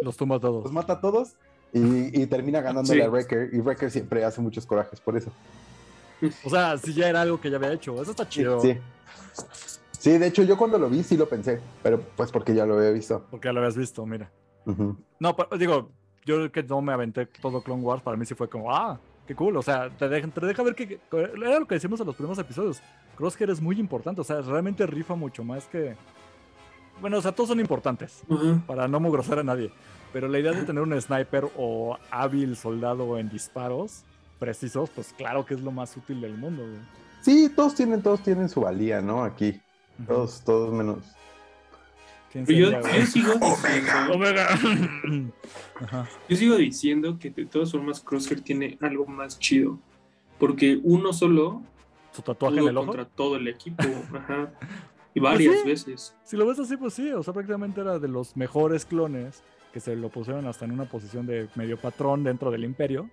Los 0.01 0.15
tumba 0.15 0.37
a 0.37 0.39
todos. 0.39 0.63
los 0.63 0.71
mata 0.71 0.93
a 0.93 1.01
todos 1.01 1.35
y, 1.73 2.21
y 2.21 2.25
termina 2.27 2.61
ganándole 2.61 3.01
Sí. 3.01 3.05
a 3.05 3.09
Wrecker. 3.09 3.49
Y 3.53 3.59
Wrecker 3.59 3.91
siempre 3.91 4.23
hace 4.23 4.39
muchos 4.39 4.65
corajes 4.65 5.01
por 5.01 5.17
eso. 5.17 5.31
O 6.45 6.49
sea, 6.49 6.77
si 6.77 6.93
ya 6.93 7.09
era 7.09 7.21
algo 7.21 7.41
que 7.41 7.49
ya 7.49 7.57
había 7.57 7.73
hecho. 7.73 8.01
Eso 8.01 8.11
está 8.11 8.29
chido. 8.29 8.61
Sí. 8.61 8.77
Sí, 9.33 9.80
de 10.10 10.28
hecho 10.28 10.43
yo 10.43 10.58
cuando 10.58 10.78
lo 10.80 10.89
vi 10.89 11.04
sí 11.04 11.16
lo 11.16 11.30
pensé, 11.30 11.60
pero 11.84 12.02
pues 12.16 12.32
porque 12.32 12.54
ya 12.56 12.66
lo 12.66 12.78
había 12.78 12.89
visto. 12.91 13.26
Porque 13.30 13.47
ya 13.47 13.54
lo 13.54 13.60
habías 13.60 13.78
visto, 13.78 14.06
mira. 14.06 14.32
No, 15.20 15.36
pero, 15.36 15.58
digo, 15.58 15.91
yo 16.26 16.52
que 16.52 16.64
no 16.64 16.82
me 16.82 16.93
aventé 16.93 17.26
todo 17.26 17.62
Clone 17.62 17.84
Wars, 17.84 18.02
para 18.02 18.18
mí 18.18 18.26
sí 18.26 18.34
fue 18.36 18.49
como, 18.49 18.76
ah, 18.76 18.99
qué 19.28 19.36
cool. 19.36 19.58
O 19.58 19.62
sea, 19.62 19.89
te 19.89 20.08
deja, 20.10 20.28
te 20.28 20.45
deja 20.45 20.64
ver 20.64 20.76
que, 20.76 20.88
que- 20.88 20.99
era 21.12 21.60
lo 21.60 21.68
que 21.68 21.76
decimos 21.76 21.99
en 21.99 22.08
los 22.08 22.16
primeros 22.16 22.38
episodios. 22.39 22.82
Crosshair 23.16 23.49
es 23.49 23.62
muy 23.62 23.80
importante, 23.80 24.22
o 24.22 24.24
sea, 24.24 24.41
realmente 24.41 24.86
rifa 24.88 25.16
mucho 25.16 25.43
más 25.43 25.66
que. 25.68 25.95
Bueno, 26.99 27.18
o 27.18 27.22
sea, 27.22 27.32
todos 27.32 27.49
son 27.49 27.60
importantes, 27.60 28.22
para 28.68 28.88
no 28.88 28.99
mugrosar 28.99 29.39
a 29.39 29.43
nadie. 29.43 29.72
Pero 30.14 30.28
la 30.28 30.39
idea 30.39 30.52
de 30.52 30.64
tener 30.64 30.84
un 30.84 30.99
sniper 31.02 31.49
o 31.58 31.97
hábil 32.12 32.56
soldado 32.56 33.18
en 33.18 33.30
disparos 33.30 34.04
precisos, 34.39 34.89
pues 34.89 35.14
claro 35.18 35.45
que 35.45 35.54
es 35.54 35.62
lo 35.62 35.72
más 35.72 35.95
útil 35.97 36.20
del 36.22 36.38
mundo. 36.38 36.64
güey. 36.64 36.80
Sí, 37.22 37.52
todos 37.56 37.76
tienen, 37.76 38.02
todos 38.02 38.22
tienen 38.22 38.49
su 38.49 38.62
valía, 38.62 39.02
¿no? 39.02 39.24
Aquí. 39.24 39.60
Todos, 40.08 40.43
todos 40.43 40.74
menos. 40.74 40.99
¿Quién 42.32 42.45
Pero 42.45 42.72
yo, 42.72 42.82
yo 42.82 43.06
sigo 43.06 43.34
diciendo, 43.34 44.14
Omega. 44.14 44.47
Ajá. 45.82 46.10
yo 46.30 46.38
sigo 46.38 46.56
diciendo 46.56 47.18
que 47.20 47.30
de 47.30 47.45
todas 47.45 47.72
formas 47.72 47.99
Crosshair 47.99 48.41
tiene 48.41 48.78
algo 48.82 49.06
más 49.06 49.38
chido. 49.38 49.80
Porque 50.39 50.80
uno 50.84 51.14
solo 51.14 51.62
Su 52.12 52.22
tatuaje 52.22 52.60
en 52.60 52.68
el 52.70 52.78
ojo. 52.78 52.88
contra 52.88 53.06
todo 53.06 53.36
el 53.36 53.47
equipo. 53.47 53.84
Ajá. 54.14 54.52
Y 55.14 55.20
varias 55.20 55.60
sí. 55.62 55.68
veces. 55.68 56.16
Si 56.24 56.38
lo 56.38 56.45
ves 56.45 56.58
así, 56.60 56.78
pues 56.78 56.93
sí, 56.93 57.12
o 57.12 57.22
sea, 57.22 57.34
prácticamente 57.34 57.82
era 57.82 57.99
de 57.99 58.08
los 58.08 58.38
mejores 58.38 58.86
clones 58.86 59.43
que 59.74 59.80
se 59.80 59.95
lo 59.95 60.10
pusieron 60.10 60.47
hasta 60.47 60.66
en 60.66 60.72
una 60.72 60.86
posición 60.86 61.26
de 61.26 61.49
medio 61.56 61.80
patrón 61.80 62.24
dentro 62.24 62.49
del 62.49 62.64
imperio. 62.64 63.10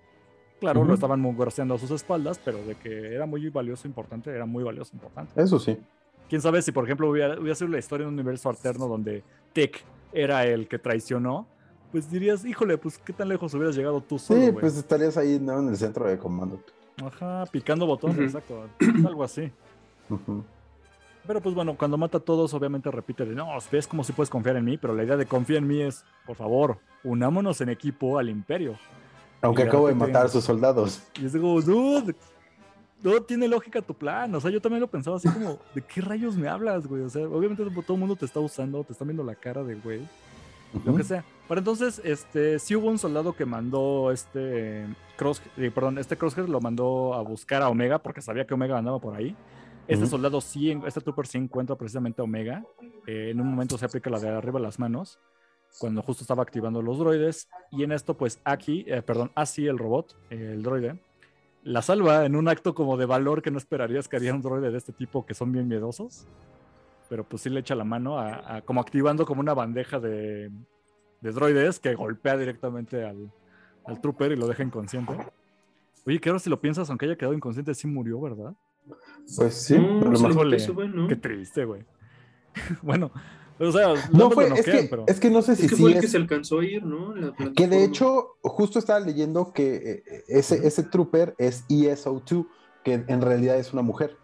Claro, 0.59 0.83
lo 0.83 0.93
estaban 0.93 1.21
mugroseando 1.21 1.75
a 1.75 1.77
sus 1.77 1.91
espaldas, 1.91 2.39
pero 2.43 2.57
de 2.63 2.75
que 2.75 3.13
era 3.13 3.25
muy 3.25 3.47
valioso, 3.49 3.87
importante, 3.87 4.29
era 4.29 4.45
muy 4.45 4.63
valioso, 4.63 4.91
importante. 4.93 5.41
Eso 5.41 5.57
sí. 5.57 5.77
Quién 6.29 6.41
sabe 6.41 6.61
si, 6.61 6.71
por 6.71 6.85
ejemplo, 6.85 7.09
hubiera, 7.09 7.39
hubiera 7.39 7.55
sido 7.55 7.71
la 7.71 7.79
historia 7.79 8.03
en 8.03 8.09
un 8.09 8.13
universo 8.13 8.49
alterno 8.49 8.87
donde 8.87 9.23
Tech 9.51 9.83
era 10.13 10.45
el 10.45 10.67
que 10.67 10.77
traicionó, 10.77 11.47
pues 11.91 12.09
dirías, 12.09 12.45
híjole, 12.45 12.77
pues 12.77 12.99
qué 12.99 13.13
tan 13.13 13.29
lejos 13.29 13.53
hubieras 13.55 13.75
llegado 13.75 13.99
tú 14.01 14.19
solo, 14.19 14.39
Sí, 14.39 14.51
pues 14.51 14.77
estarías 14.77 15.17
ahí, 15.17 15.39
¿no? 15.39 15.59
En 15.59 15.69
el 15.69 15.77
centro 15.77 16.07
de 16.07 16.17
comando. 16.19 16.61
Ajá, 17.03 17.45
picando 17.51 17.87
botones, 17.87 18.19
exacto, 18.19 18.67
algo 19.07 19.23
así. 19.23 19.51
Pero 21.25 21.41
pues 21.41 21.55
bueno, 21.55 21.75
cuando 21.77 21.97
mata 21.97 22.17
a 22.17 22.21
todos, 22.21 22.53
obviamente 22.53 22.91
repite 22.91 23.25
de, 23.25 23.33
no, 23.33 23.47
ves 23.71 23.87
como 23.87 24.03
si 24.03 24.13
puedes 24.13 24.29
confiar 24.29 24.55
en 24.57 24.65
mí, 24.65 24.77
pero 24.77 24.93
la 24.93 25.03
idea 25.03 25.17
de 25.17 25.25
confiar 25.25 25.63
en 25.63 25.67
mí 25.67 25.81
es, 25.81 26.03
por 26.27 26.35
favor, 26.35 26.77
unámonos 27.03 27.59
en 27.61 27.69
equipo 27.69 28.19
al 28.19 28.29
imperio. 28.29 28.75
Aunque 29.41 29.63
acabo 29.63 29.87
de 29.87 29.95
matar 29.95 30.25
a 30.25 30.29
sus 30.29 30.43
soldados. 30.43 31.01
Y 31.19 31.25
es 31.25 31.31
como, 31.31 31.61
dude, 31.61 32.15
no 33.03 33.21
tiene 33.21 33.47
lógica 33.47 33.81
tu 33.81 33.93
plan. 33.93 34.33
O 34.35 34.41
sea, 34.41 34.51
yo 34.51 34.61
también 34.61 34.81
lo 34.81 34.87
pensaba 34.87 35.17
así 35.17 35.29
como, 35.29 35.59
¿de 35.75 35.81
qué 35.81 36.01
rayos 36.01 36.35
me 36.35 36.47
hablas, 36.47 36.87
güey? 36.87 37.03
O 37.03 37.09
sea, 37.09 37.27
obviamente 37.27 37.63
todo 37.63 37.93
el 37.93 37.99
mundo 37.99 38.15
te 38.15 38.25
está 38.25 38.39
usando, 38.39 38.83
te 38.83 38.93
está 38.93 39.05
viendo 39.05 39.23
la 39.23 39.35
cara 39.35 39.63
de 39.63 39.75
güey, 39.75 40.01
lo 40.85 40.95
que 40.95 41.03
sea. 41.03 41.23
Pero 41.47 41.59
entonces, 41.59 42.01
este, 42.03 42.59
sí 42.59 42.75
hubo 42.75 42.89
un 42.89 42.99
soldado 42.99 43.33
que 43.33 43.45
mandó 43.45 44.11
este 44.11 44.85
Cross, 45.17 45.41
eh, 45.57 45.71
perdón, 45.73 45.97
este 45.97 46.15
Crosshair 46.15 46.47
lo 46.47 46.61
mandó 46.61 47.15
a 47.15 47.21
buscar 47.21 47.61
a 47.61 47.69
Omega 47.69 47.99
porque 47.99 48.21
sabía 48.21 48.45
que 48.45 48.53
Omega 48.53 48.77
andaba 48.77 48.99
por 48.99 49.15
ahí. 49.15 49.35
Este 49.87 50.05
soldado 50.05 50.39
sí, 50.39 50.69
este 50.85 51.01
trooper 51.01 51.25
sí 51.25 51.39
encuentra 51.39 51.75
precisamente 51.75 52.21
a 52.21 52.23
Omega. 52.23 52.63
Eh, 53.07 53.31
en 53.31 53.41
un 53.41 53.47
momento 53.47 53.75
se 53.75 53.85
aplica 53.85 54.11
la 54.11 54.19
de 54.19 54.29
arriba 54.29 54.59
las 54.59 54.77
manos, 54.77 55.17
cuando 55.79 56.03
justo 56.03 56.23
estaba 56.23 56.43
activando 56.43 56.83
los 56.83 56.99
droides. 56.99 57.49
Y 57.71 57.81
en 57.81 57.91
esto, 57.91 58.15
pues 58.15 58.39
Aki, 58.43 58.85
eh, 58.87 59.01
perdón, 59.01 59.31
Asi, 59.33 59.65
el 59.65 59.79
robot, 59.79 60.15
el 60.29 60.61
droide, 60.61 60.99
la 61.63 61.81
salva 61.81 62.25
en 62.25 62.35
un 62.35 62.47
acto 62.47 62.73
como 62.73 62.97
de 62.97 63.05
valor 63.05 63.41
que 63.41 63.51
no 63.51 63.57
esperarías 63.57 64.07
que 64.07 64.15
haría 64.15 64.33
un 64.33 64.41
droide 64.41 64.71
de 64.71 64.77
este 64.77 64.93
tipo 64.93 65.25
que 65.25 65.33
son 65.33 65.51
bien 65.51 65.67
miedosos. 65.67 66.25
Pero 67.09 67.23
pues 67.23 67.41
sí 67.41 67.49
le 67.49 67.59
echa 67.59 67.75
la 67.75 67.83
mano 67.83 68.19
a, 68.19 68.57
a- 68.57 68.61
como 68.61 68.81
activando 68.81 69.25
como 69.25 69.41
una 69.41 69.53
bandeja 69.53 69.99
de, 69.99 70.51
de 71.21 71.31
droides 71.31 71.79
que 71.79 71.95
golpea 71.95 72.37
directamente 72.37 73.03
al, 73.03 73.31
al 73.85 73.99
trooper 73.99 74.31
y 74.31 74.35
lo 74.35 74.47
deja 74.47 74.63
inconsciente. 74.63 75.13
Oye, 76.05 76.19
que 76.19 76.29
ahora 76.29 76.39
si 76.39 76.49
lo 76.49 76.61
piensas, 76.61 76.89
aunque 76.89 77.05
haya 77.05 77.17
quedado 77.17 77.33
inconsciente, 77.33 77.73
sí 77.73 77.87
murió, 77.87 78.21
¿verdad? 78.21 78.53
Pues 79.35 79.53
sí, 79.55 79.77
No, 79.77 79.99
a 80.07 80.11
lo 80.11 80.19
mejor. 80.29 80.47
Qué 81.07 81.15
triste, 81.15 81.65
güey. 81.65 81.83
bueno, 82.81 83.11
o 83.59 83.71
sea, 83.71 83.93
No 84.11 84.31
fue, 84.31 84.49
lo 84.49 84.55
es 84.55 84.65
que, 84.65 84.87
pero... 84.89 85.03
es 85.07 85.19
que 85.19 85.29
no 85.29 85.41
sé 85.41 85.55
si 85.55 85.65
Es 85.65 85.69
que 85.71 85.75
sí 85.75 85.81
fue 85.81 85.91
el 85.91 85.97
es- 85.97 86.01
que 86.03 86.07
se 86.07 86.17
alcanzó 86.17 86.59
a 86.59 86.65
ir, 86.65 86.83
¿no? 86.85 87.15
En 87.15 87.27
la 87.27 87.33
Que 87.55 87.67
de 87.67 87.83
hecho, 87.83 88.37
justo 88.41 88.79
estaba 88.79 88.99
leyendo 88.99 89.51
que 89.53 90.03
eh, 90.07 90.23
ese, 90.27 90.65
ese 90.67 90.83
trooper 90.83 91.35
es 91.37 91.67
ESO2, 91.67 92.47
que 92.83 92.93
en 93.07 93.21
realidad 93.21 93.57
es 93.57 93.73
una 93.73 93.81
mujer. 93.81 94.17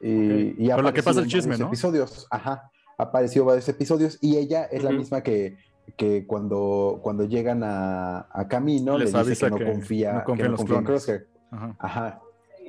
Y, 0.00 0.50
Ok. 0.52 0.54
y 0.58 0.68
Con 0.70 0.84
la 0.84 0.92
que 0.92 1.02
pasa 1.02 1.20
el 1.20 1.24
en 1.24 1.30
chisme, 1.30 1.50
varios 1.50 1.60
¿no? 1.60 1.66
Episodios, 1.68 2.26
ajá. 2.30 2.70
Ha 2.98 3.02
aparecido 3.04 3.44
varios 3.44 3.68
episodios 3.68 4.18
y 4.20 4.36
ella 4.36 4.64
es 4.64 4.82
la 4.82 4.90
misma 4.90 5.22
que, 5.22 5.56
que 5.96 6.26
cuando, 6.26 6.98
cuando 7.02 7.24
llegan 7.24 7.62
a, 7.64 8.28
a 8.32 8.48
Camino 8.48 8.98
Les 8.98 9.12
le 9.12 9.24
dice 9.24 9.44
que 9.46 9.50
no 9.50 9.56
que 9.56 9.64
confía, 9.66 10.12
no 10.14 10.24
confía 10.24 10.42
que 10.42 10.46
en 10.46 10.50
no 10.52 10.56
confía 10.58 10.78
en 10.78 10.84
clones. 10.84 11.04
Crosshair. 11.04 11.28
Ajá. 11.50 11.76
Ajá. 11.78 12.20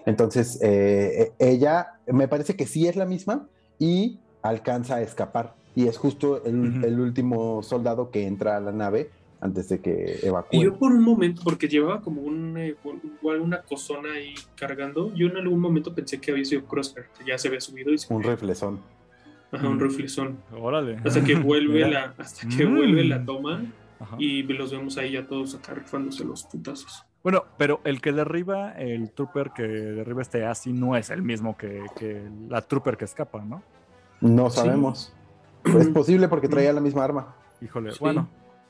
Entonces, 0.06 0.60
eh, 0.62 1.22
eh, 1.22 1.34
ella 1.39 2.00
me 2.08 2.28
parece 2.28 2.56
que 2.56 2.66
sí 2.66 2.88
es 2.88 2.95
la 2.95 3.06
misma 3.06 3.47
y 3.80 4.20
alcanza 4.41 4.95
a 4.95 5.02
escapar. 5.02 5.56
Y 5.76 5.88
es 5.88 5.97
justo 5.97 6.43
el, 6.45 6.99
último 6.99 7.61
soldado 7.63 8.09
que 8.11 8.26
entra 8.28 8.57
a 8.57 8.59
la 8.59 8.72
nave 8.72 9.09
antes 9.41 9.70
de 9.70 9.80
que 9.80 10.20
Y 10.22 10.26
evacúe. 10.28 10.61
yo 10.63 10.78
por 10.78 10.91
un 10.91 11.01
momento, 11.01 11.41
porque 11.43 11.67
llevaba 11.67 12.01
como 12.01 12.22
un, 12.22 12.57
eh, 12.57 12.76
igual 13.20 13.39
una 13.39 13.61
cosona 13.61 14.13
ahí 14.13 14.34
cargando, 14.55 15.13
yo 15.13 15.28
en 15.28 15.38
algún 15.38 15.59
momento 15.61 15.93
pensé 15.95 16.20
que 16.20 16.32
había 16.32 16.43
sido 16.43 16.65
Crosshair, 16.65 17.05
que 17.17 17.24
ya 17.26 17.38
se 17.38 17.47
había 17.47 17.61
subido 17.61 17.93
y 17.93 17.97
se 17.97 18.13
Un 18.13 18.24
reflezón. 18.24 18.80
Ajá, 19.51 19.67
un 19.67 19.78
Mm. 19.78 19.80
riflezón. 19.80 20.38
Órale. 20.59 20.97
Hasta 21.05 21.24
que 21.24 21.36
vuelve 21.36 21.88
la, 21.89 22.13
hasta 22.17 22.47
que 22.49 22.65
Mm. 22.65 22.76
vuelve 22.76 23.03
la 23.05 23.24
toma 23.26 23.63
Ajá. 23.99 24.15
y 24.20 24.43
los 24.43 24.72
vemos 24.72 24.97
ahí 24.97 25.13
ya 25.13 25.26
todos 25.26 25.55
acá 25.55 25.74
rifándose 25.74 26.24
los 26.26 26.43
putazos. 26.43 27.03
Bueno, 27.24 27.45
pero 27.57 27.82
el 27.84 27.99
que 28.01 28.11
derriba, 28.11 28.72
el 28.74 29.11
trooper 29.11 29.51
que 29.55 29.63
derriba 29.63 30.22
este 30.22 30.45
Asi 30.45 30.72
no 30.72 30.95
es 30.95 31.09
el 31.09 31.22
mismo 31.22 31.57
que, 31.57 31.82
que 31.97 32.22
la 32.47 32.61
trooper 32.61 32.95
que 32.97 33.05
escapa, 33.05 33.43
¿no? 33.43 33.63
No 34.22 34.49
Sí. 34.49 34.59
Es 35.66 35.88
posible 35.89 36.28
porque 36.28 36.47
traía 36.47 36.72
la 36.74 36.82
misma 36.82 37.03
arma. 37.03 37.36
Híjole, 37.62 37.91
Sí. 37.91 37.97
bueno, 37.99 38.28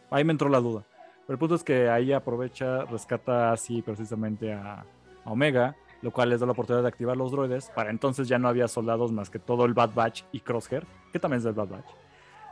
ahí 0.10 0.24
me 0.24 0.32
entró 0.32 0.50
la 0.50 0.60
duda. 0.60 0.84
Pero 1.26 1.36
el 1.36 1.40
punto 1.40 1.56
es 1.56 1.64
que 1.64 1.90
ahí 1.90 2.12
aprovecha, 2.12 2.86
rescata 2.86 3.52
así 3.52 3.82
precisamente 3.82 4.52
a, 4.54 4.84
a 5.26 5.32
Omega, 5.32 5.76
lo 6.02 6.12
cual 6.12 6.30
les 6.30 6.40
da 6.40 6.46
la 6.48 6.54
oportunidad 6.54 6.82
de 6.82 6.88
activar 6.88 7.16
los 7.16 7.32
droides. 7.32 7.70
Para 7.76 7.92
entonces 7.92 8.28
ya 8.28 8.40
no 8.40 8.48
había 8.48 8.68
soldados 8.68 9.12
más 9.12 9.30
que 9.30 9.38
todo 9.38 9.66
el 9.66 9.74
Bad 9.74 9.94
Batch 9.94 10.24
y 10.32 10.40
Crosshair, 10.40 10.86
que 11.14 11.20
también 11.20 11.38
es 11.40 11.44
del 11.44 11.54
Bad 11.54 11.68
Batch. 11.70 11.90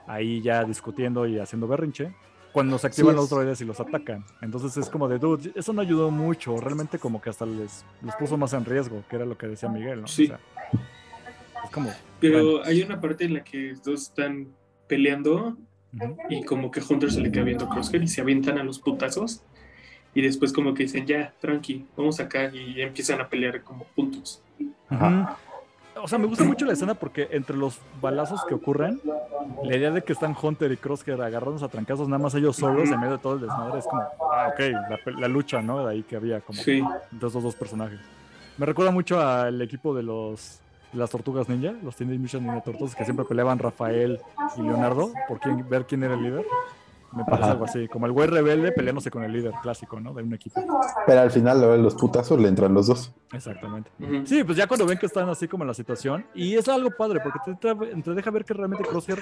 Ahí 0.05 0.41
ya 0.41 0.63
discutiendo 0.63 1.25
y 1.25 1.39
haciendo 1.39 1.67
berrinche. 1.67 2.13
Cuando 2.53 2.77
se 2.77 2.87
activan 2.87 3.15
los 3.15 3.29
droides 3.29 3.59
y 3.61 3.65
los 3.65 3.79
atacan. 3.79 4.23
Entonces 4.41 4.75
es 4.77 4.89
como 4.89 5.07
de, 5.07 5.19
dude, 5.19 5.51
eso 5.55 5.73
no 5.73 5.81
ayudó 5.81 6.09
mucho. 6.11 6.57
Realmente 6.57 6.97
como 6.97 7.21
que 7.21 7.29
hasta 7.29 7.45
les, 7.45 7.85
les 8.01 8.15
puso 8.15 8.37
más 8.37 8.53
en 8.53 8.63
riesgo, 8.65 9.03
que 9.09 9.15
era 9.15 9.25
lo 9.25 9.37
que 9.37 9.47
decía 9.47 9.69
Miguel, 9.69 9.99
¿no? 9.99 10.05
O 10.05 10.07
Sí. 10.07 10.27
sea, 10.27 10.39
es 11.67 11.73
como... 11.73 11.91
Pero 12.19 12.43
bueno, 12.43 12.65
hay 12.65 12.81
una 12.81 12.99
parte 12.99 13.25
en 13.25 13.35
la 13.35 13.43
que 13.43 13.75
dos 13.83 14.03
están 14.03 14.47
peleando 14.87 15.57
y 16.29 16.43
como 16.43 16.71
que 16.71 16.81
Hunter 16.87 17.11
se 17.11 17.21
le 17.21 17.31
queda 17.31 17.43
viendo 17.43 17.65
a 17.65 17.69
Crosshair 17.69 18.03
y 18.03 18.07
se 18.07 18.21
avientan 18.21 18.57
a 18.57 18.63
los 18.63 18.79
putazos. 18.79 19.43
Y 20.13 20.21
después 20.21 20.51
como 20.51 20.73
que 20.73 20.83
dicen, 20.83 21.05
ya, 21.05 21.33
tranqui, 21.39 21.85
vamos 21.95 22.19
acá 22.19 22.49
y 22.51 22.81
empiezan 22.81 23.21
a 23.21 23.29
pelear 23.29 23.61
como. 23.61 23.85
Ajá. 24.89 25.07
Ujú. 25.09 25.47
O 26.03 26.07
sea, 26.07 26.17
me 26.19 26.27
gusta 26.27 26.43
mucho 26.43 26.65
la 26.65 26.73
escena 26.73 26.93
porque 26.93 27.27
entre 27.31 27.55
los 27.55 27.79
balazos 28.01 28.43
que 28.45 28.53
ocurren, 28.53 29.01
la 29.63 29.75
idea 29.75 29.91
de 29.91 30.03
que 30.03 30.13
están 30.13 30.35
Hunter 30.39 30.71
y 30.71 30.77
Crosshair 30.77 31.21
agarrándose 31.21 31.65
a 31.65 31.69
trancazos 31.69 32.07
nada 32.07 32.21
más 32.21 32.35
ellos 32.35 32.55
solos 32.55 32.89
en 32.89 32.99
medio 32.99 33.13
de 33.13 33.19
todo 33.19 33.33
el 33.33 33.41
desmadre 33.41 33.79
es 33.79 33.85
como, 33.85 34.01
ah, 34.01 34.51
ok, 34.53 35.17
la, 35.17 35.27
lucha, 35.27 35.61
¿no? 35.61 35.85
De 35.85 35.93
ahí 35.93 36.03
que 36.03 36.15
había 36.15 36.39
como 36.41 36.61
Sí, 36.61 36.83
entre 37.11 37.27
esos 37.27 37.41
dos 37.41 37.55
personajes. 37.55 37.99
Me 38.57 38.65
recuerda 38.65 38.91
mucho 38.91 39.19
al 39.19 39.61
equipo 39.61 39.95
de 39.95 40.03
los 40.03 40.61
las 40.93 41.09
Tortugas 41.09 41.49
Ninja, 41.49 41.73
los 41.83 41.95
Teenage 41.95 42.19
Mutant 42.19 42.43
Ninja 42.43 42.61
Turtles, 42.61 42.95
que 42.95 43.03
siempre 43.03 43.25
peleaban 43.25 43.59
Rafael 43.59 44.19
y 44.57 44.61
Leonardo 44.61 45.11
por 45.27 45.39
quién, 45.39 45.67
ver 45.69 45.85
quién 45.85 46.03
era 46.03 46.13
el 46.13 46.23
líder. 46.23 46.45
Me 47.13 47.23
parece 47.23 47.43
Ajá. 47.43 47.51
algo 47.53 47.65
así, 47.65 47.87
como 47.87 48.05
el 48.05 48.11
güey 48.11 48.27
rebelde 48.27 48.71
peleándose 48.73 49.09
con 49.09 49.23
el 49.23 49.31
líder 49.31 49.53
clásico, 49.61 49.99
¿no? 49.99 50.13
De 50.13 50.23
un 50.23 50.33
equipo. 50.33 50.61
Pero 51.05 51.21
al 51.21 51.31
final 51.31 51.81
los 51.81 51.95
putazos 51.95 52.39
le 52.39 52.49
entran 52.49 52.73
los 52.73 52.87
dos. 52.87 53.13
Exactamente. 53.31 53.89
Sí, 54.25 54.43
pues 54.43 54.57
ya 54.57 54.67
cuando 54.67 54.85
ven 54.85 54.97
que 54.97 55.05
están 55.05 55.27
así 55.29 55.47
como 55.47 55.63
en 55.63 55.69
la 55.69 55.73
situación, 55.73 56.25
y 56.35 56.55
es 56.55 56.67
algo 56.67 56.91
padre, 56.91 57.21
porque 57.21 57.39
te, 57.59 58.13
deja 58.13 58.31
ver 58.31 58.43
que 58.43 58.53
realmente 58.53 58.83
Crosshair 58.83 59.19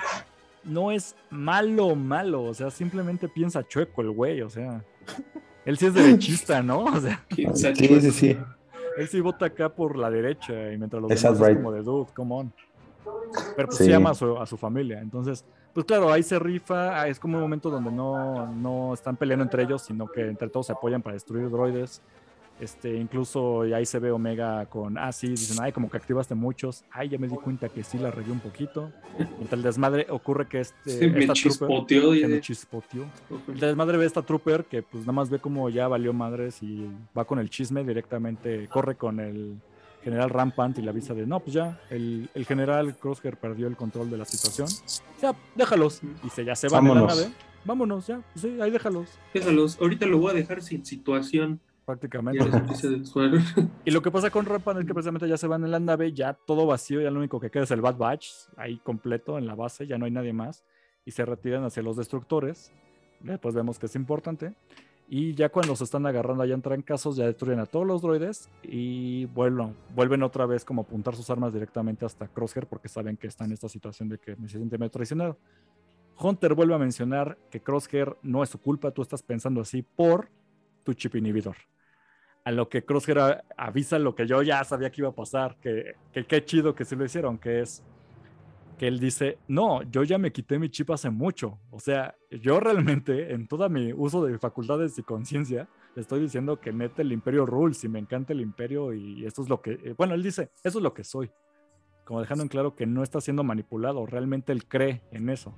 no 0.63 0.91
es 0.91 1.15
malo, 1.29 1.95
malo, 1.95 2.43
o 2.43 2.53
sea, 2.53 2.71
simplemente 2.71 3.29
piensa 3.29 3.63
chueco 3.67 4.01
el 4.01 4.09
güey, 4.09 4.41
o 4.41 4.49
sea, 4.49 4.83
él 5.63 5.77
sí 5.77 5.85
es 5.85 5.93
derechista, 5.93 6.63
¿no? 6.63 6.85
O 6.85 6.99
sea. 6.99 7.23
Sí, 7.53 8.01
sí, 8.01 8.11
sí. 8.11 8.37
Él 8.97 9.07
sí 9.07 9.19
vota 9.21 9.45
acá 9.47 9.69
por 9.69 9.97
la 9.97 10.09
derecha, 10.09 10.71
y 10.71 10.77
mientras 10.77 11.01
los 11.01 11.09
demás 11.09 11.41
es 11.49 11.55
como 11.57 11.71
de 11.71 11.81
dude, 11.81 12.11
come 12.13 12.35
on. 12.35 12.53
Pero 13.55 13.67
pues 13.67 13.77
sí, 13.77 13.85
Sí. 13.85 13.93
ama 13.93 14.11
a 14.11 14.13
su, 14.15 14.37
a 14.37 14.45
su 14.45 14.57
familia, 14.57 14.99
entonces, 15.01 15.45
pues 15.73 15.85
claro, 15.85 16.11
ahí 16.11 16.23
se 16.23 16.39
rifa, 16.39 17.01
ah, 17.01 17.07
es 17.07 17.19
como 17.19 17.37
un 17.37 17.41
momento 17.43 17.69
donde 17.69 17.91
no, 17.91 18.47
no 18.53 18.93
están 18.93 19.15
peleando 19.17 19.43
entre 19.43 19.63
ellos, 19.63 19.81
sino 19.83 20.07
que 20.07 20.21
entre 20.27 20.49
todos 20.49 20.67
se 20.67 20.71
apoyan 20.73 21.01
para 21.01 21.13
destruir 21.13 21.49
droides. 21.49 22.01
Este, 22.59 22.95
incluso 22.95 23.61
ahí 23.63 23.85
se 23.85 23.99
ve 23.99 24.11
Omega 24.11 24.65
con 24.67 24.97
ah 24.97 25.11
sí, 25.11 25.27
dicen, 25.27 25.57
ay, 25.61 25.73
como 25.73 25.89
que 25.89 25.97
activaste 25.97 26.35
muchos. 26.35 26.85
Ay, 26.89 27.09
ya 27.09 27.17
me 27.17 27.27
di 27.27 27.35
cuenta 27.35 27.67
que 27.67 27.83
sí 27.83 27.97
la 27.97 28.11
regué 28.11 28.31
un 28.31 28.39
poquito. 28.39 28.93
Entre 29.41 29.57
el 29.57 29.61
desmadre 29.61 30.07
ocurre 30.09 30.47
que 30.47 30.61
este 30.61 30.99
Sí, 30.99 31.07
me 31.09 31.19
esta 31.19 31.33
trooper 31.33 31.33
chispoteó. 31.67 32.15
y- 32.15 32.25
me 32.25 32.39
chispoteó. 32.39 33.05
El 33.49 33.59
desmadre 33.59 33.97
ve 33.97 34.05
esta 34.05 34.21
trooper 34.21 34.63
que 34.65 34.81
pues 34.83 35.01
nada 35.01 35.11
más 35.11 35.29
ve 35.29 35.39
como 35.39 35.69
ya 35.69 35.89
valió 35.89 36.13
madres 36.13 36.63
y 36.63 36.87
va 37.17 37.25
con 37.25 37.39
el 37.39 37.49
chisme 37.49 37.83
directamente, 37.83 38.69
corre 38.69 38.95
con 38.95 39.19
el 39.19 39.57
general 40.03 40.29
Rampant 40.29 40.77
y 40.77 40.81
le 40.81 40.91
avisa 40.91 41.13
de 41.13 41.25
no, 41.25 41.39
pues 41.41 41.55
ya, 41.55 41.81
el, 41.89 42.29
el 42.35 42.45
general 42.45 42.95
Crosshair 42.95 43.35
perdió 43.37 43.67
el 43.67 43.75
control 43.75 44.09
de 44.09 44.17
la 44.17 44.23
situación. 44.25 44.67
Ya, 45.21 45.35
déjalos. 45.55 45.99
Y 46.23 46.29
se, 46.29 46.45
ya 46.45 46.55
se 46.55 46.69
van 46.69 46.83
en 46.83 46.93
la 46.93 47.01
Vámonos. 47.01 47.17
nave. 47.17 47.33
Vámonos, 47.65 48.07
ya, 48.07 48.21
sí, 48.35 48.61
ahí 48.61 48.69
déjalos. 48.71 49.09
Déjalos, 49.33 49.77
ahorita 49.81 50.05
lo 50.05 50.19
voy 50.19 50.31
a 50.31 50.33
dejar 50.35 50.61
sin 50.61 50.85
situación. 50.85 51.59
Prácticamente. 51.85 52.43
Y 53.85 53.91
lo 53.91 54.01
que 54.01 54.09
pasa 54.09 54.31
con 54.31 54.45
Rampant 54.45 54.79
es 54.79 54.85
que 54.85 54.93
precisamente 54.93 55.27
ya 55.27 55.37
se 55.37 55.47
van 55.47 55.63
en 55.63 55.71
la 55.71 55.79
nave, 55.79 56.13
ya 56.13 56.33
todo 56.33 56.65
vacío, 56.65 56.99
ya 57.01 57.11
lo 57.11 57.19
único 57.19 57.39
que 57.39 57.51
queda 57.51 57.63
es 57.63 57.71
el 57.71 57.81
Bad 57.81 57.97
Batch, 57.97 58.29
ahí 58.57 58.77
completo 58.77 59.37
en 59.37 59.45
la 59.45 59.55
base, 59.55 59.85
ya 59.85 59.97
no 59.97 60.05
hay 60.05 60.11
nadie 60.11 60.33
más, 60.33 60.63
y 61.05 61.11
se 61.11 61.23
retiran 61.25 61.63
hacia 61.63 61.83
los 61.83 61.95
destructores. 61.95 62.71
Después 63.19 63.53
vemos 63.53 63.77
que 63.77 63.85
es 63.85 63.95
importante. 63.95 64.55
Y 65.07 65.35
ya 65.35 65.49
cuando 65.49 65.75
se 65.75 65.83
están 65.83 66.07
agarrando 66.07 66.41
allá 66.41 66.55
en 66.55 66.63
trancazos, 66.63 67.15
ya 67.15 67.27
destruyen 67.27 67.59
a 67.59 67.67
todos 67.67 67.85
los 67.85 68.01
droides 68.01 68.49
y 68.63 69.25
vuelven, 69.25 69.75
vuelven 69.93 70.23
otra 70.23 70.47
vez 70.47 70.65
como 70.65 70.81
a 70.81 70.85
apuntar 70.85 71.15
sus 71.15 71.29
armas 71.29 71.53
directamente 71.53 72.05
hasta 72.05 72.27
Crosshair 72.27 72.65
porque 72.65 72.87
saben 72.87 73.15
que 73.15 73.27
está 73.27 73.45
en 73.45 73.51
esta 73.51 73.69
situación 73.69 74.09
de 74.09 74.17
que 74.17 74.35
me 74.35 74.49
siente 74.49 74.79
medio 74.79 74.89
traicionado. 74.89 75.37
Hunter 76.17 76.55
vuelve 76.55 76.73
a 76.73 76.79
mencionar 76.79 77.37
que 77.51 77.61
Crosshair 77.61 78.17
no 78.23 78.41
es 78.41 78.49
su 78.49 78.59
culpa, 78.59 78.89
tú 78.89 79.03
estás 79.03 79.21
pensando 79.21 79.61
así 79.61 79.83
por 79.83 80.29
tu 80.83 80.93
chip 80.93 81.15
inhibidor. 81.15 81.55
A 82.45 82.51
lo 82.51 82.69
que 82.69 82.85
Crosshair 82.85 83.43
avisa 83.57 83.99
lo 83.99 84.15
que 84.15 84.27
yo 84.27 84.41
ya 84.43 84.63
sabía 84.63 84.89
que 84.91 85.01
iba 85.01 85.09
a 85.09 85.15
pasar, 85.15 85.57
que 85.59 85.95
que 86.13 86.25
qué 86.25 86.45
chido 86.45 86.73
que 86.75 86.85
sí 86.85 86.95
lo 86.95 87.03
hicieron, 87.03 87.37
que 87.37 87.61
es 87.61 87.83
que 88.77 88.87
él 88.87 88.99
dice, 88.99 89.37
no, 89.47 89.83
yo 89.83 90.03
ya 90.03 90.17
me 90.17 90.31
quité 90.33 90.59
mi 90.59 90.69
chip 90.69 90.91
hace 90.91 91.09
mucho. 91.09 91.57
O 91.71 91.79
sea, 91.79 92.15
yo 92.29 92.59
realmente 92.99 93.33
en 93.33 93.47
todo 93.47 93.67
mi 93.69 93.93
uso 93.93 94.23
de 94.25 94.37
facultades 94.37 94.97
y 94.99 95.03
conciencia, 95.03 95.67
le 95.95 96.01
estoy 96.01 96.19
diciendo 96.19 96.59
que 96.59 96.71
mete 96.73 97.01
el 97.01 97.11
imperio 97.13 97.45
rules 97.45 97.83
y 97.85 97.87
me 97.89 97.99
encanta 97.99 98.33
el 98.33 98.41
imperio 98.41 98.93
y 98.93 99.25
esto 99.25 99.41
es 99.41 99.49
lo 99.49 99.61
que, 99.61 99.71
eh, 99.71 99.95
bueno, 99.97 100.13
él 100.13 100.21
dice, 100.21 100.49
eso 100.63 100.79
es 100.79 100.83
lo 100.83 100.93
que 100.93 101.03
soy. 101.05 101.31
Como 102.03 102.19
dejando 102.19 102.43
en 102.43 102.49
claro 102.49 102.75
que 102.75 102.85
no 102.85 103.01
está 103.01 103.21
siendo 103.21 103.43
manipulado, 103.43 104.05
realmente 104.05 104.51
él 104.51 104.65
cree 104.67 105.01
en 105.11 105.29
eso. 105.29 105.55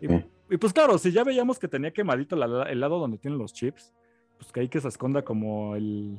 Y, 0.00 0.08
Sí. 0.08 0.24
y 0.50 0.56
pues 0.56 0.72
claro, 0.72 0.96
si 0.98 1.12
ya 1.12 1.22
veíamos 1.22 1.58
que 1.60 1.68
tenía 1.68 1.92
quemadito 1.92 2.34
la- 2.36 2.64
el 2.64 2.80
lado 2.80 2.98
donde 2.98 3.18
tienen 3.18 3.38
los 3.38 3.52
chips, 3.52 3.92
pues 4.38 4.52
que 4.52 4.60
ahí 4.60 4.68
que 4.68 4.80
se 4.80 4.88
esconda 4.88 5.22
como 5.22 5.76
el, 5.76 6.18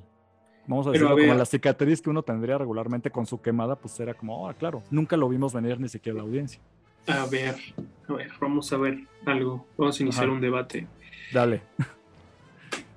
Vamos 0.67 0.85
a 0.85 0.89
a 0.89 0.99
como 0.99 1.33
la 1.33 1.45
cicatriz 1.45 2.01
que 2.01 2.09
uno 2.09 2.23
tendría 2.23 2.57
regularmente 2.57 3.09
con 3.09 3.25
su 3.25 3.41
quemada, 3.41 3.77
pues 3.77 3.97
era 4.01 4.13
como, 4.13 4.49
ah, 4.49 4.53
claro, 4.53 4.83
nunca 4.91 5.15
lo 5.15 5.29
vimos 5.29 5.53
venir 5.53 5.79
ni 5.79 5.87
siquiera 5.87 6.17
la 6.17 6.23
audiencia. 6.23 6.59
A 7.07 7.25
ver, 7.25 7.55
a 8.09 8.13
ver, 8.13 8.31
vamos 8.41 8.71
a 8.73 8.77
ver 8.77 8.99
algo. 9.25 9.65
Vamos 9.77 9.97
a 9.97 10.03
iniciar 10.03 10.25
Ajá. 10.25 10.33
un 10.33 10.41
debate. 10.41 10.85
Dale. 11.33 11.61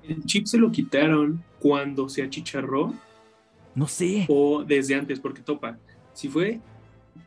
¿El 0.03 0.25
chip 0.25 0.47
se 0.47 0.57
lo 0.57 0.69
quitaron 0.69 1.41
cuando 1.59 2.09
se 2.09 2.23
achicharró 2.23 2.93
No 3.73 3.87
sé. 3.87 4.25
o 4.27 4.65
desde 4.65 4.95
antes? 4.95 5.21
Porque 5.21 5.41
topa, 5.41 5.77
si 6.13 6.27
fue, 6.27 6.59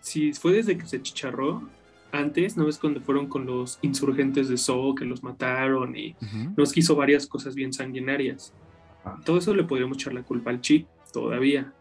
si 0.01 0.34
fue 0.34 0.53
desde 0.53 0.76
que 0.76 0.86
se 0.86 0.99
achicharró, 0.99 1.62
antes, 2.16 2.56
¿no 2.56 2.66
ves 2.66 2.78
cuando 2.78 3.00
fueron 3.00 3.26
con 3.26 3.46
los 3.46 3.78
insurgentes 3.82 4.48
de 4.48 4.56
So 4.56 4.94
que 4.94 5.04
los 5.04 5.22
mataron 5.22 5.96
y 5.96 6.16
Ujú. 6.22 6.54
nos 6.56 6.72
quiso 6.72 6.96
varias 6.96 7.26
cosas 7.26 7.54
bien 7.54 7.72
sanguinarias? 7.72 8.54
Ah. 9.04 9.18
Todo 9.24 9.38
eso 9.38 9.54
le 9.54 9.64
podríamos 9.64 9.98
echar 9.98 10.14
la 10.14 10.22
culpa 10.22 10.50
al 10.50 10.60
chip 10.60 10.86
todavía. 11.12 11.72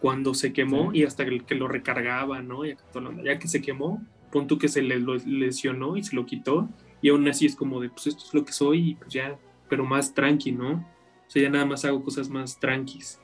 Cuando 0.00 0.32
se 0.34 0.52
quemó 0.52 0.92
y 0.94 1.04
hasta 1.04 1.24
que, 1.24 1.54
lo 1.54 1.66
recargaba, 1.66 2.40
¿no? 2.40 2.64
Y 2.64 2.76
ya 3.24 3.38
que 3.38 3.48
se 3.48 3.60
quemó, 3.60 4.00
pon 4.30 4.46
tú 4.46 4.58
que 4.58 4.68
se 4.68 4.80
le 4.80 5.00
lo 5.00 5.16
lesionó 5.16 5.96
y 5.96 6.04
se 6.04 6.14
lo 6.14 6.24
quitó, 6.24 6.68
y 7.02 7.08
aún 7.08 7.26
así 7.28 7.46
es 7.46 7.56
como 7.56 7.80
de, 7.80 7.90
pues 7.90 8.08
esto 8.08 8.24
es 8.24 8.34
lo 8.34 8.44
que 8.44 8.52
soy, 8.52 8.90
y 8.90 8.94
pues 8.94 9.12
ya, 9.12 9.36
pero 9.68 9.84
más 9.84 10.14
tranqui, 10.14 10.52
¿no? 10.52 10.70
O 10.72 11.30
sea, 11.30 11.42
ya 11.42 11.50
nada 11.50 11.66
más 11.66 11.84
hago 11.84 12.02
cosas 12.02 12.28
más 12.28 12.58
tranquis. 12.58 13.20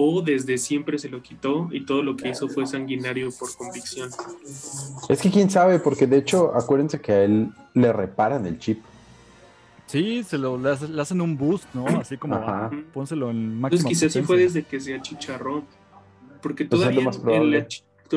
O 0.00 0.22
desde 0.22 0.58
siempre 0.58 0.96
se 0.96 1.08
lo 1.08 1.20
quitó 1.22 1.68
y 1.72 1.84
todo 1.84 2.04
lo 2.04 2.16
que 2.16 2.28
hizo 2.28 2.48
fue 2.48 2.68
sanguinario 2.68 3.30
por 3.36 3.52
convicción. 3.56 4.08
Es 5.08 5.20
que 5.20 5.28
quién 5.28 5.50
sabe, 5.50 5.80
porque 5.80 6.06
de 6.06 6.18
hecho, 6.18 6.54
acuérdense 6.54 7.00
que 7.00 7.10
a 7.12 7.24
él 7.24 7.48
le 7.74 7.92
reparan 7.92 8.46
el 8.46 8.60
chip. 8.60 8.80
Sí, 9.86 10.22
se 10.22 10.38
lo, 10.38 10.56
le, 10.56 10.70
hace- 10.70 10.86
le 10.86 11.02
hacen 11.02 11.20
un 11.20 11.36
boost, 11.36 11.64
¿no? 11.74 11.84
Así 11.98 12.16
como, 12.16 12.36
Ajá. 12.36 12.66
ah, 12.66 12.70
pónselo 12.94 13.28
en 13.30 13.58
máxima 13.60 13.80
Entonces 13.88 13.98
quizás 13.98 14.12
sí 14.12 14.22
fue 14.22 14.36
desde 14.36 14.62
que 14.62 14.78
se 14.78 14.94
achicharró. 14.94 15.64
Porque 16.42 16.64
Pues 16.66 16.80
es 16.82 16.94
lo 16.94 17.02
todavía, 17.02 17.04
más 17.04 17.16
en 17.34 17.50
la, 17.50 17.66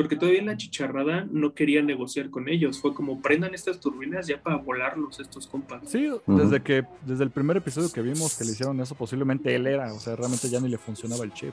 porque 0.00 0.16
todavía 0.16 0.40
en 0.40 0.46
la 0.46 0.56
chicharrada 0.56 1.26
no 1.30 1.54
quería 1.54 1.82
negociar 1.82 2.30
con 2.30 2.48
ellos. 2.48 2.80
Fue 2.80 2.94
como 2.94 3.20
prendan 3.20 3.54
estas 3.54 3.80
turbinas 3.80 4.26
ya 4.26 4.40
para 4.40 4.56
volarlos 4.56 5.20
estos 5.20 5.46
compas. 5.46 5.82
Sí, 5.86 6.08
desde 6.26 6.62
que 6.62 6.84
desde 7.04 7.24
el 7.24 7.30
primer 7.30 7.56
episodio 7.56 7.92
que 7.92 8.02
vimos 8.02 8.36
que 8.36 8.44
le 8.44 8.52
hicieron 8.52 8.80
eso, 8.80 8.94
posiblemente 8.94 9.54
él 9.54 9.66
era, 9.66 9.92
o 9.92 9.98
sea, 9.98 10.16
realmente 10.16 10.48
ya 10.48 10.60
ni 10.60 10.68
le 10.68 10.78
funcionaba 10.78 11.24
el 11.24 11.32
chip. 11.32 11.52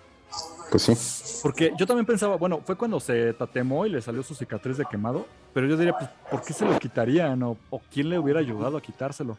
Pues 0.69 0.83
sí. 0.83 1.39
Porque 1.41 1.73
yo 1.77 1.87
también 1.87 2.05
pensaba, 2.05 2.37
bueno, 2.37 2.61
fue 2.63 2.75
cuando 2.75 2.99
se 2.99 3.33
tatemó 3.33 3.85
y 3.85 3.89
le 3.89 4.01
salió 4.01 4.21
su 4.21 4.35
cicatriz 4.35 4.77
de 4.77 4.85
quemado, 4.85 5.25
pero 5.53 5.67
yo 5.67 5.75
diría, 5.75 5.97
pues, 5.97 6.09
¿por 6.29 6.43
qué 6.43 6.53
se 6.53 6.65
lo 6.65 6.77
quitarían? 6.77 7.41
¿O, 7.41 7.57
o 7.69 7.81
quién 7.91 8.09
le 8.09 8.19
hubiera 8.19 8.39
ayudado 8.39 8.77
a 8.77 8.81
quitárselo? 8.81 9.37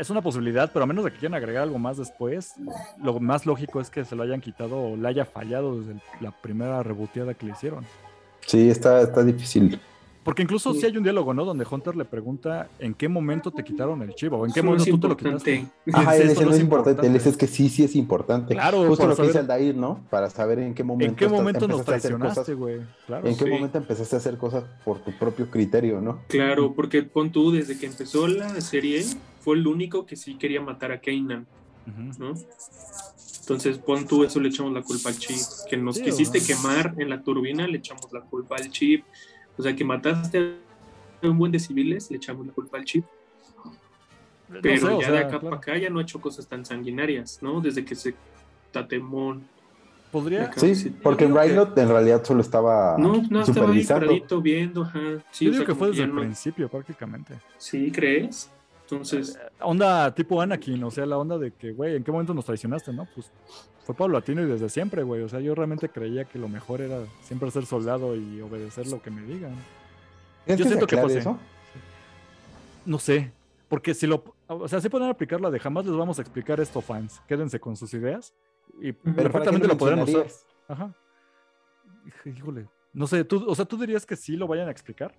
Es 0.00 0.08
una 0.08 0.22
posibilidad, 0.22 0.70
pero 0.72 0.84
a 0.84 0.86
menos 0.86 1.04
de 1.04 1.10
que 1.10 1.18
quieran 1.18 1.34
agregar 1.34 1.64
algo 1.64 1.78
más 1.78 1.98
después, 1.98 2.54
lo 3.04 3.20
más 3.20 3.44
lógico 3.44 3.82
es 3.82 3.90
que 3.90 4.02
se 4.06 4.16
lo 4.16 4.22
hayan 4.22 4.40
quitado 4.40 4.78
o 4.82 4.96
le 4.96 5.06
haya 5.06 5.26
fallado 5.26 5.78
desde 5.78 6.00
la 6.22 6.30
primera 6.30 6.82
reboteada 6.82 7.34
que 7.34 7.44
le 7.44 7.52
hicieron. 7.52 7.84
Sí, 8.46 8.70
está, 8.70 9.02
está 9.02 9.22
difícil. 9.22 9.78
Porque 10.22 10.42
incluso 10.42 10.74
Sí. 10.74 10.80
si 10.80 10.86
hay 10.86 10.96
un 10.98 11.02
diálogo, 11.02 11.32
¿no? 11.32 11.46
Donde 11.46 11.64
Hunter 11.68 11.96
le 11.96 12.04
pregunta 12.04 12.68
en 12.78 12.92
qué 12.92 13.08
momento 13.08 13.50
te 13.50 13.64
quitaron 13.64 14.02
el 14.02 14.14
chip 14.14 14.30
o 14.34 14.44
en 14.44 14.52
qué 14.52 14.60
momento 14.62 14.84
es 14.84 14.90
tú 14.90 15.00
te 15.00 15.08
lo 15.08 15.16
quitaste. 15.16 15.66
Ajá, 15.94 16.14
él 16.16 16.28
dice, 16.28 16.40
no 16.40 16.46
no 16.46 16.50
es 16.50 16.56
es 16.58 16.62
importante. 16.62 17.06
Él 17.06 17.16
es 17.16 17.36
que 17.38 17.46
sí, 17.46 17.70
sí 17.70 17.84
es 17.84 17.96
importante. 17.96 18.52
Claro, 18.54 18.86
Justo 18.86 19.06
lo 19.06 19.16
que 19.16 19.22
dice 19.22 19.32
saber- 19.34 19.50
Aldair, 19.52 19.74
¿no? 19.76 20.04
Para 20.10 20.28
saber 20.28 20.58
en 20.58 20.74
qué 20.74 20.84
momento. 20.84 21.10
¿En 21.12 21.16
qué 21.16 21.24
estás- 21.24 21.38
momento 21.40 21.66
nos 21.66 21.84
traicionaste, 21.86 22.52
güey? 22.52 22.80
Claro. 23.06 23.26
¿En 23.26 23.34
qué 23.36 23.44
Sí. 23.44 23.50
momento 23.50 23.78
empezaste 23.78 24.16
a 24.16 24.18
hacer 24.18 24.36
cosas 24.36 24.64
por 24.84 24.98
tu 24.98 25.10
propio 25.18 25.50
criterio, 25.50 26.02
no? 26.02 26.20
Claro, 26.28 26.74
porque 26.74 27.02
pon 27.02 27.32
tú, 27.32 27.50
desde 27.50 27.78
que 27.78 27.86
empezó 27.86 28.28
la 28.28 28.60
serie, 28.60 29.02
fue 29.40 29.56
el 29.56 29.66
único 29.66 30.04
que 30.04 30.16
sí 30.16 30.34
quería 30.34 30.60
matar 30.60 30.92
a 30.92 31.00
Kanan, 31.00 31.46
Ujú. 31.88 32.22
¿no? 32.22 32.34
Entonces, 33.40 33.78
pon 33.78 34.06
tú, 34.06 34.22
eso 34.22 34.38
le 34.38 34.48
echamos 34.50 34.72
la 34.72 34.82
culpa 34.82 35.08
al 35.08 35.16
chip. 35.18 35.38
Que 35.68 35.76
nos 35.76 35.96
Sí, 35.96 36.02
quisiste 36.02 36.40
quemar 36.40 36.94
en 36.98 37.08
la 37.10 37.22
turbina, 37.22 37.66
le 37.66 37.78
echamos 37.78 38.12
la 38.12 38.20
culpa 38.20 38.56
al 38.56 38.70
chip. 38.70 39.04
O 39.60 39.62
sea, 39.62 39.76
que 39.76 39.84
mataste 39.84 40.56
a 41.22 41.26
un 41.28 41.36
buen 41.36 41.52
de 41.52 41.58
civiles, 41.58 42.10
le 42.10 42.16
echamos 42.16 42.46
la 42.46 42.52
culpa 42.54 42.78
al 42.78 42.84
chip. 42.86 43.04
No 44.48 44.58
Pero 44.62 44.80
sé, 44.80 44.86
o 44.94 45.00
ya 45.00 45.06
sea, 45.06 45.12
de 45.14 45.18
acá 45.18 45.28
claro. 45.28 45.44
para 45.44 45.56
acá 45.56 45.76
ya 45.78 45.90
no 45.90 45.98
ha 45.98 46.02
hecho 46.02 46.18
cosas 46.18 46.46
tan 46.48 46.64
sanguinarias, 46.64 47.38
¿no? 47.42 47.60
Desde 47.60 47.84
que 47.84 47.94
se 47.94 48.14
tatemón. 48.72 49.42
Podría. 50.10 50.50
Sí, 50.56 50.74
sí. 50.74 50.90
porque 51.02 51.26
digo 51.26 51.38
que- 51.38 51.48
Rylot 51.48 51.78
en 51.78 51.88
realidad 51.88 52.24
solo 52.24 52.40
estaba 52.40 52.96
No, 52.98 53.22
no, 53.30 53.42
estaba 53.42 53.70
ahí 53.70 53.84
paradito 53.84 54.40
viendo, 54.40 54.82
ajá. 54.82 54.98
Sí, 55.30 55.44
yo 55.44 55.50
o 55.50 55.52
digo 55.52 55.56
sea, 55.56 55.66
que 55.66 55.74
fue 55.76 55.88
desde 55.90 56.02
el 56.04 56.14
no- 56.14 56.20
principio 56.22 56.68
prácticamente. 56.68 57.34
Sí, 57.58 57.92
¿crees? 57.92 58.50
Entonces, 58.90 59.38
Onda 59.60 60.14
tipo 60.14 60.40
Anakin, 60.40 60.82
o 60.84 60.90
sea, 60.90 61.06
la 61.06 61.18
onda 61.18 61.38
de 61.38 61.52
que, 61.52 61.72
güey, 61.72 61.96
¿en 61.96 62.04
qué 62.04 62.10
momento 62.10 62.34
nos 62.34 62.44
traicionaste, 62.44 62.92
no? 62.92 63.06
Pues 63.14 63.30
fue 63.84 63.94
paulatino 63.94 64.42
y 64.42 64.46
desde 64.46 64.68
siempre, 64.68 65.02
güey. 65.02 65.22
O 65.22 65.28
sea, 65.28 65.40
yo 65.40 65.54
realmente 65.54 65.88
creía 65.88 66.24
que 66.24 66.38
lo 66.38 66.48
mejor 66.48 66.80
era 66.80 67.04
siempre 67.22 67.50
ser 67.50 67.66
soldado 67.66 68.16
y 68.16 68.40
obedecer 68.40 68.86
lo 68.88 69.00
que 69.00 69.10
me 69.10 69.22
digan. 69.22 69.54
¿Crees 70.44 70.60
yo 70.60 70.66
siento 70.66 70.86
que 70.86 70.96
eso? 70.96 71.38
No 72.84 72.98
sé, 72.98 73.32
porque 73.68 73.94
si 73.94 74.06
lo... 74.06 74.24
O 74.48 74.66
sea, 74.66 74.80
si 74.80 74.88
pueden 74.88 75.08
aplicar 75.08 75.40
la 75.40 75.50
de 75.50 75.60
jamás 75.60 75.86
les 75.86 75.96
vamos 75.96 76.18
a 76.18 76.22
explicar 76.22 76.58
esto, 76.60 76.80
fans. 76.80 77.20
Quédense 77.28 77.60
con 77.60 77.76
sus 77.76 77.94
ideas 77.94 78.34
y 78.80 78.92
Pero 78.92 79.02
¿para 79.02 79.14
qué 79.14 79.22
perfectamente 79.22 79.66
lo 79.68 79.74
lo 79.74 79.78
podrían 79.78 80.00
usar. 80.00 80.26
Ajá. 80.68 80.94
Híjole. 82.24 82.68
No 82.92 83.06
sé, 83.06 83.24
tú, 83.24 83.44
o 83.46 83.54
sea, 83.54 83.64
¿tú 83.64 83.76
dirías 83.76 84.04
que 84.04 84.16
sí 84.16 84.36
lo 84.36 84.48
vayan 84.48 84.68
a 84.68 84.70
explicar? 84.72 85.14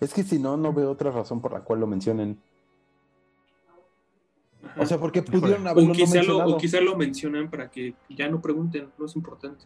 Es 0.00 0.12
que 0.12 0.22
si 0.22 0.38
no, 0.38 0.56
no 0.56 0.72
veo 0.72 0.90
otra 0.90 1.10
razón 1.10 1.40
por 1.40 1.52
la 1.52 1.60
cual 1.60 1.80
lo 1.80 1.86
mencionen. 1.86 2.38
Ajá. 4.66 4.80
O 4.82 4.86
sea, 4.86 4.98
porque 4.98 5.22
pudieron 5.22 5.66
haberlo 5.66 5.84
o, 5.84 5.88
no 5.88 5.94
quizá 5.94 6.14
lo, 6.14 6.20
mencionado. 6.20 6.54
o 6.54 6.58
quizá 6.58 6.80
lo 6.80 6.96
mencionan 6.96 7.50
para 7.50 7.70
que 7.70 7.94
ya 8.10 8.28
no 8.28 8.40
pregunten, 8.40 8.88
no 8.98 9.06
es 9.06 9.16
importante. 9.16 9.64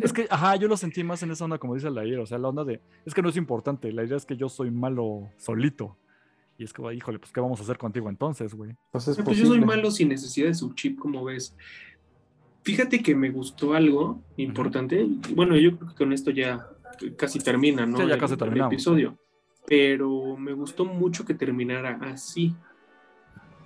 Es 0.00 0.12
que, 0.12 0.26
ajá, 0.30 0.56
yo 0.56 0.68
lo 0.68 0.76
sentí 0.76 1.02
más 1.04 1.22
en 1.22 1.30
esa 1.30 1.44
onda, 1.44 1.58
como 1.58 1.74
dice 1.74 1.90
Lair, 1.90 2.18
o 2.18 2.26
sea, 2.26 2.38
la 2.38 2.48
onda 2.48 2.64
de, 2.64 2.80
es 3.04 3.14
que 3.14 3.22
no 3.22 3.28
es 3.28 3.36
importante, 3.36 3.92
la 3.92 4.04
idea 4.04 4.16
es 4.16 4.24
que 4.26 4.36
yo 4.36 4.48
soy 4.48 4.70
malo 4.70 5.28
solito. 5.36 5.96
Y 6.56 6.62
es 6.64 6.72
que, 6.72 6.82
híjole, 6.94 7.18
pues, 7.18 7.32
¿qué 7.32 7.40
vamos 7.40 7.58
a 7.58 7.64
hacer 7.64 7.76
contigo 7.78 8.08
entonces, 8.08 8.54
güey? 8.54 8.76
Pues 8.92 9.08
es 9.08 9.16
Pues 9.20 9.36
yo 9.36 9.46
soy 9.46 9.60
malo 9.60 9.90
sin 9.90 10.08
necesidad 10.08 10.46
de 10.46 10.54
su 10.54 10.72
chip, 10.74 10.98
como 11.00 11.24
ves. 11.24 11.56
Fíjate 12.62 13.02
que 13.02 13.14
me 13.14 13.30
gustó 13.30 13.74
algo 13.74 14.22
importante. 14.36 15.06
Bueno, 15.34 15.56
yo 15.56 15.76
creo 15.76 15.90
que 15.90 15.96
con 15.96 16.12
esto 16.12 16.30
ya 16.30 16.66
casi 17.16 17.40
termina, 17.40 17.84
¿no? 17.86 17.98
Sí, 17.98 18.06
ya 18.06 18.14
El- 18.14 18.20
casi 18.20 18.34
el 18.34 18.38
terminamos. 18.38 18.72
episodio. 18.72 19.18
Pero 19.66 20.36
me 20.36 20.52
gustó 20.52 20.84
mucho 20.84 21.24
que 21.24 21.34
terminara 21.34 21.98
así. 22.02 22.54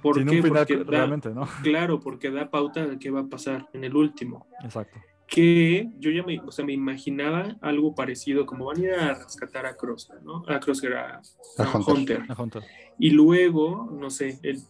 ¿Por 0.03 0.17
Sin 0.17 0.27
qué? 0.29 0.37
un 0.37 0.43
final 0.43 0.67
Porque 0.67 0.77
da- 0.85 0.91
realmente, 0.91 1.31
¿no? 1.31 1.47
claro, 1.63 2.01
porque 2.01 2.31
da 2.31 2.51
pauta 2.51 2.87
de 2.87 2.99
qué 2.99 3.11
va 3.11 3.21
a 3.21 3.27
pasar 3.27 3.69
en 3.73 3.85
el 3.85 3.97
último. 3.97 4.47
Exacto. 4.63 4.99
que 5.27 5.91
yo 5.99 6.11
ya 6.11 6.23
me, 6.23 6.41
o 6.41 6.51
sea, 6.51 6.65
me 6.65 6.73
imaginaba 6.73 7.57
algo 7.61 7.95
parecido, 7.95 8.47
como 8.47 8.65
van 8.67 8.79
a 8.79 8.81
ir 8.81 8.91
a 8.93 9.15
rescatar 9.15 9.67
a 9.67 9.77
Crosshair, 9.77 10.23
¿no? 10.23 10.43
A 10.49 10.59
Crosshair, 10.59 10.95
a, 10.95 11.21
A 11.59 11.63
a 11.65 11.77
Hunter. 11.77 11.95
Hunter. 12.21 12.23
A 12.29 12.43
Hunter. 12.43 12.63
Y 12.99 13.11
luego, 13.11 13.91
no 13.93 14.09
sé, 14.11 14.39
el- 14.43 14.61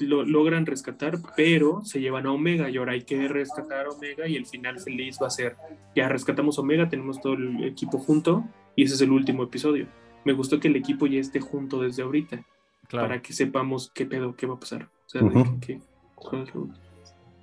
lo 0.00 0.24
logran 0.24 0.64
rescatar, 0.66 1.18
pero 1.36 1.84
se 1.84 2.00
llevan 2.00 2.26
a 2.26 2.32
Omega 2.32 2.70
y 2.70 2.76
ahora 2.76 2.92
hay 2.92 3.02
que 3.02 3.26
rescatar 3.28 3.86
a 3.86 3.90
Omega 3.90 4.28
y 4.28 4.36
el 4.36 4.46
final 4.46 4.78
feliz 4.78 5.18
va 5.20 5.26
a 5.26 5.30
ser, 5.30 5.56
ya 5.94 6.08
rescatamos 6.08 6.56
a 6.56 6.60
Omega, 6.62 6.88
tenemos 6.88 7.20
todo 7.20 7.32
el 7.34 7.64
equipo 7.64 7.98
junto 7.98 8.44
y 8.76 8.84
ese 8.84 8.94
es 8.94 9.00
el 9.00 9.10
último 9.10 9.42
episodio. 9.42 9.86
Me 10.24 10.32
gustó 10.34 10.60
que 10.60 10.68
el 10.68 10.76
equipo 10.76 11.06
ya 11.08 11.18
esté 11.20 11.40
junto 11.40 11.80
desde 11.80 12.02
ahorita, 12.04 12.44
Claro. 12.88 13.08
para 13.08 13.22
que 13.22 13.32
sepamos 13.32 13.90
qué 13.94 14.06
pedo, 14.06 14.34
qué 14.34 14.46
va 14.46 14.54
a 14.54 14.60
pasar. 14.60 14.84
O 15.06 15.08
sea, 15.08 15.22
Ujú. 15.22 15.38
de 15.38 15.60
qué- 15.60 15.80
cuál 16.14 16.42
es 16.42 16.54
lo- 16.54 16.68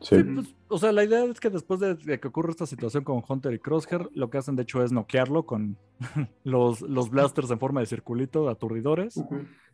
Sí. 0.01 0.17
Sí, 0.17 0.23
pues, 0.23 0.55
o 0.67 0.77
sea, 0.77 0.91
la 0.91 1.03
idea 1.03 1.23
es 1.23 1.39
que 1.39 1.49
después 1.49 1.79
de, 1.79 1.95
de 1.95 2.19
que 2.19 2.27
ocurre 2.27 2.51
esta 2.51 2.65
situación 2.67 3.03
con 3.03 3.23
Hunter 3.27 3.53
y 3.53 3.59
Crosshair, 3.59 4.09
lo 4.13 4.29
que 4.29 4.37
hacen 4.37 4.55
de 4.55 4.63
hecho 4.63 4.83
es 4.83 4.91
noquearlo 4.91 5.45
con 5.45 5.77
los, 6.43 6.81
los 6.81 7.09
blasters 7.09 7.49
en 7.49 7.57
forma 7.59 7.79
de 7.79 7.85
circulito, 7.87 8.49
aturdidores. 8.49 9.19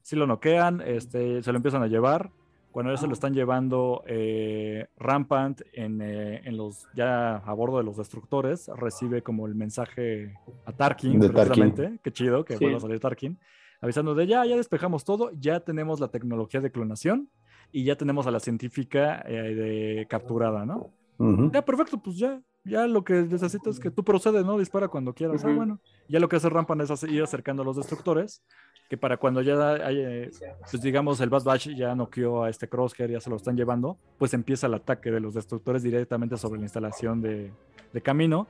Si 0.03 0.15
lo 0.15 0.27
noquean, 0.27 0.81
este, 0.85 1.41
se 1.43 1.51
lo 1.51 1.57
empiezan 1.57 1.83
a 1.83 1.87
llevar. 1.87 2.31
Cuando 2.71 2.93
ya 2.93 2.97
se 2.97 3.07
lo 3.07 3.13
están 3.13 3.33
llevando 3.33 4.03
eh, 4.07 4.87
Rampant 4.97 5.61
en, 5.73 6.01
eh, 6.01 6.41
en 6.45 6.55
los 6.55 6.87
ya 6.95 7.35
a 7.37 7.53
bordo 7.53 7.79
de 7.79 7.83
los 7.83 7.97
destructores, 7.97 8.69
recibe 8.77 9.21
como 9.23 9.45
el 9.47 9.55
mensaje 9.55 10.33
a 10.65 10.71
Tarkin, 10.71 11.19
De 11.19 11.29
Tarkin. 11.29 11.63
precisamente. 11.63 11.99
Qué 12.01 12.11
chido 12.13 12.45
que 12.45 12.55
Sí. 12.57 12.63
vuelva 12.63 12.77
a 12.77 12.81
salir 12.81 12.99
Tarkin. 13.01 13.37
Avisando 13.81 14.13
de 14.13 14.27
ya, 14.27 14.45
ya 14.45 14.55
despejamos 14.55 15.03
todo, 15.03 15.31
ya 15.33 15.59
tenemos 15.59 15.99
la 15.99 16.07
tecnología 16.09 16.61
de 16.61 16.71
clonación 16.71 17.29
y 17.71 17.83
ya 17.83 17.95
tenemos 17.95 18.27
a 18.27 18.31
la 18.31 18.39
científica 18.39 19.23
eh, 19.27 19.55
de 19.55 20.07
capturada, 20.07 20.65
¿no? 20.65 20.91
Ujú. 21.17 21.51
Ya, 21.51 21.63
perfecto, 21.63 22.01
pues 22.01 22.17
ya. 22.17 22.41
Ya 22.63 22.85
lo 22.85 23.03
que 23.03 23.13
necesitas 23.13 23.75
es 23.75 23.79
que 23.79 23.89
tú 23.89 24.03
procedes, 24.03 24.45
¿no? 24.45 24.57
Dispara 24.59 24.87
cuando 24.87 25.13
quieras. 25.13 25.43
Ah, 25.43 25.47
Ujú. 25.47 25.55
bueno. 25.55 25.79
Ya 26.07 26.19
lo 26.19 26.29
que 26.29 26.35
hace 26.35 26.47
Rampan 26.47 26.79
es 26.81 27.03
ir 27.03 27.23
acercando 27.23 27.63
a 27.63 27.65
los 27.65 27.75
destructores, 27.75 28.43
que 28.87 28.97
para 28.97 29.17
cuando 29.17 29.41
ya 29.41 29.73
hay, 29.83 29.97
eh, 29.99 30.31
pues 30.69 30.83
digamos, 30.83 31.19
el 31.21 31.29
Bad 31.31 31.43
Batch 31.43 31.69
ya 31.69 31.95
noqueó 31.95 32.43
a 32.43 32.49
este 32.49 32.69
Crosshair, 32.69 33.09
ya 33.09 33.19
se 33.19 33.31
lo 33.31 33.37
están 33.37 33.57
llevando, 33.57 33.97
pues 34.19 34.35
empieza 34.35 34.67
el 34.67 34.75
ataque 34.75 35.09
de 35.09 35.19
los 35.19 35.33
destructores 35.33 35.81
directamente 35.81 36.37
sobre 36.37 36.59
la 36.59 36.65
instalación 36.65 37.19
de, 37.21 37.51
de 37.93 38.01
Camino. 38.01 38.47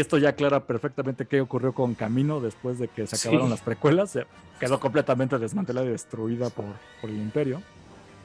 Esto 0.00 0.18
ya 0.18 0.30
aclara 0.30 0.60
perfectamente 0.66 1.26
qué 1.26 1.40
ocurrió 1.40 1.72
con 1.72 1.94
Camino 1.94 2.40
después 2.40 2.78
de 2.78 2.88
que 2.88 3.06
se 3.06 3.16
Sí. 3.16 3.28
acabaron 3.28 3.50
las 3.50 3.60
precuelas. 3.60 4.10
Se 4.10 4.26
quedó 4.60 4.78
completamente 4.80 5.38
desmantelada 5.38 5.86
y 5.86 5.90
destruida 5.90 6.50
por, 6.50 6.66
por 7.00 7.10
el 7.10 7.16
Imperio. 7.16 7.62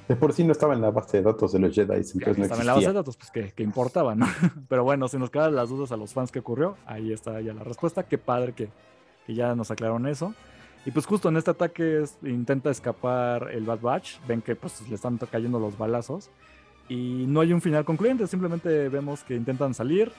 De 0.07 0.15
por 0.17 0.33
sí 0.33 0.43
no 0.43 0.51
estaba 0.51 0.73
en 0.73 0.81
la 0.81 0.91
base 0.91 1.17
de 1.17 1.23
datos 1.23 1.53
de 1.53 1.59
los 1.59 1.73
Jedi, 1.73 1.93
entonces 1.93 2.37
no 2.37 2.43
estaba 2.43 2.59
en 2.61 2.67
la 2.67 2.73
base 2.73 2.87
de 2.87 2.93
datos, 2.93 3.15
pues 3.15 3.31
que, 3.31 3.51
que 3.53 3.63
importaba, 3.63 4.15
¿no? 4.15 4.27
Pero 4.67 4.83
bueno, 4.83 5.07
si 5.07 5.17
nos 5.17 5.29
quedan 5.29 5.55
las 5.55 5.69
dudas 5.69 5.93
a 5.93 5.97
los 5.97 6.13
fans 6.13 6.29
que 6.31 6.39
ocurrió, 6.39 6.75
ahí 6.85 7.13
está 7.13 7.39
ya 7.39 7.53
la 7.53 7.63
respuesta. 7.63 8.03
Qué 8.03 8.17
padre 8.17 8.51
que, 8.53 8.67
que 9.25 9.33
ya 9.33 9.55
nos 9.55 9.71
aclararon 9.71 10.05
eso. 10.07 10.33
Y 10.85 10.91
pues 10.91 11.05
justo 11.05 11.29
en 11.29 11.37
este 11.37 11.51
ataque 11.51 12.03
es- 12.03 12.17
intenta 12.23 12.69
escapar 12.69 13.49
el 13.53 13.63
Bad 13.63 13.79
Batch. 13.79 14.19
Ven 14.27 14.41
que 14.41 14.55
pues 14.57 14.87
le 14.89 14.95
están 14.95 15.17
cayendo 15.17 15.57
los 15.57 15.77
balazos. 15.77 16.29
Y 16.89 17.23
no 17.27 17.39
hay 17.39 17.53
un 17.53 17.61
final 17.61 17.85
concluyente, 17.85 18.27
simplemente 18.27 18.89
vemos 18.89 19.23
que 19.23 19.35
intentan 19.35 19.73
salir. 19.73 20.11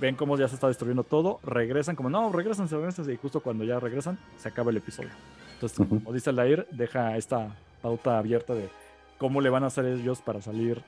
Ven 0.00 0.14
cómo 0.16 0.36
ya 0.38 0.48
se 0.48 0.54
está 0.54 0.68
destruyendo 0.68 1.04
todo. 1.04 1.40
Regresan 1.44 1.94
como, 1.96 2.08
no, 2.08 2.32
regresan, 2.32 2.68
regresan. 2.68 3.10
Y 3.10 3.16
justo 3.16 3.40
cuando 3.40 3.64
ya 3.64 3.78
regresan, 3.78 4.18
se 4.38 4.48
acaba 4.48 4.70
el 4.70 4.78
episodio. 4.78 5.10
Entonces, 5.54 5.76
como 5.78 6.12
dice 6.12 6.32
Lair, 6.32 6.66
deja 6.70 7.16
esta 7.16 7.54
pauta 7.82 8.18
abierta 8.18 8.54
de 8.54 8.68
cómo 9.18 9.40
le 9.40 9.50
van 9.50 9.64
a 9.64 9.66
hacer 9.66 9.84
ellos 9.84 10.22
para 10.22 10.40
salir 10.40 10.82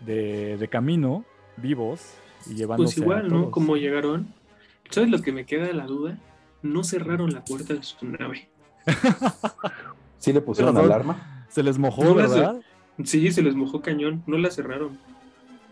de, 0.00 0.56
de 0.56 0.68
camino 0.68 1.24
vivos 1.56 2.14
y 2.46 2.54
llevándose 2.54 2.94
Pues 2.94 2.98
igual, 2.98 3.26
a 3.26 3.28
¿no? 3.28 3.50
Como 3.50 3.76
llegaron. 3.76 4.32
¿Sabes 4.90 5.10
lo 5.10 5.20
que 5.20 5.32
me 5.32 5.46
queda 5.46 5.72
la 5.72 5.86
duda? 5.86 6.18
No 6.62 6.84
cerraron 6.84 7.32
la 7.32 7.44
puerta 7.44 7.74
de 7.74 7.82
su 7.82 8.06
nave. 8.06 8.48
Sí 10.18 10.32
le 10.32 10.40
pusieron 10.40 10.74
Razón. 10.74 10.90
alarma. 10.90 11.44
Se 11.50 11.62
les 11.62 11.76
mojó, 11.76 12.02
No 12.02 12.14
¿verdad? 12.14 12.56
Sí, 13.04 13.30
se 13.30 13.42
les 13.42 13.54
mojó 13.54 13.82
cañón. 13.82 14.22
No 14.26 14.38
la 14.38 14.50
cerraron. 14.50 14.98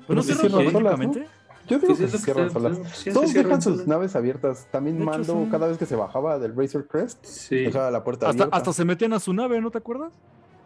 Pero 0.06 0.16
no 0.16 0.22
se 0.22 0.34
solas, 0.34 0.52
automáticamente. 0.66 1.26
Yo 1.68 1.78
digo 1.78 1.96
que 1.96 2.08
se 2.08 2.18
cierran 2.18 2.46
está- 2.48 2.58
solas. 2.60 2.78
sí, 2.96 3.10
Todos 3.12 3.30
cierran 3.30 3.48
dejan 3.50 3.62
sus 3.62 3.72
solas. 3.74 3.86
naves 3.88 4.16
abiertas. 4.16 4.66
También 4.70 4.96
hecho, 4.96 5.04
Mando, 5.06 5.44
sí. 5.44 5.50
cada 5.50 5.68
vez 5.68 5.78
que 5.78 5.86
se 5.86 5.96
bajaba 5.96 6.38
del 6.38 6.54
Razor 6.56 6.86
Crest, 6.88 7.24
Sí, 7.24 7.56
dejaba 7.56 7.90
la 7.90 8.02
puerta 8.04 8.26
Hasta, 8.28 8.42
abierta. 8.44 8.56
hasta 8.56 8.72
se 8.72 8.84
metían 8.84 9.12
a 9.12 9.20
su 9.20 9.32
nave, 9.32 9.60
¿no 9.60 9.70
te 9.70 9.78
acuerdas? 9.78 10.12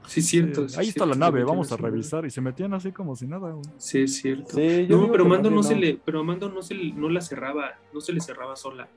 sí, 0.06 0.22
cierto. 0.22 0.64
Eh, 0.64 0.68
sí, 0.68 0.76
Ahí 0.78 0.88
está 0.88 1.04
cierto, 1.04 1.06
la 1.06 1.16
nave, 1.16 1.42
vamos 1.44 1.70
a 1.72 1.76
nave. 1.76 1.90
revisar. 1.90 2.24
Y 2.24 2.30
se 2.30 2.40
metían 2.40 2.72
así 2.74 2.92
como 2.92 3.16
si 3.16 3.26
nada. 3.26 3.50
güey. 3.50 3.64
Sí, 3.78 4.02
es 4.02 4.14
cierto. 4.16 4.54
Sí, 4.54 4.86
yo 4.86 4.96
No, 4.96 5.02
digo 5.02 5.12
pero 5.12 5.24
Mando 5.26 5.50
no 5.50 5.62
se 5.64 5.74
le, 5.74 6.00
pero 6.04 6.22
Mando 6.24 6.48
no 6.48 6.62
se 6.62 6.74
le- 6.74 6.92
no 6.92 7.08
la 7.08 7.20
cerraba, 7.20 7.72
no 7.92 8.00
se 8.00 8.12
le 8.12 8.20
cerraba 8.20 8.54
sola. 8.56 8.88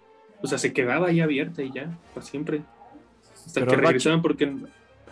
O 0.42 0.48
sea, 0.48 0.58
se 0.60 0.72
quedaba 0.72 1.08
ahí 1.08 1.20
abierta 1.20 1.64
y 1.64 1.72
ya, 1.74 1.98
para 2.14 2.26
siempre. 2.26 2.62
Hasta 3.46 3.60
Pero 3.62 3.72
que 3.72 3.78
regresaban 3.78 4.22
porque 4.22 4.56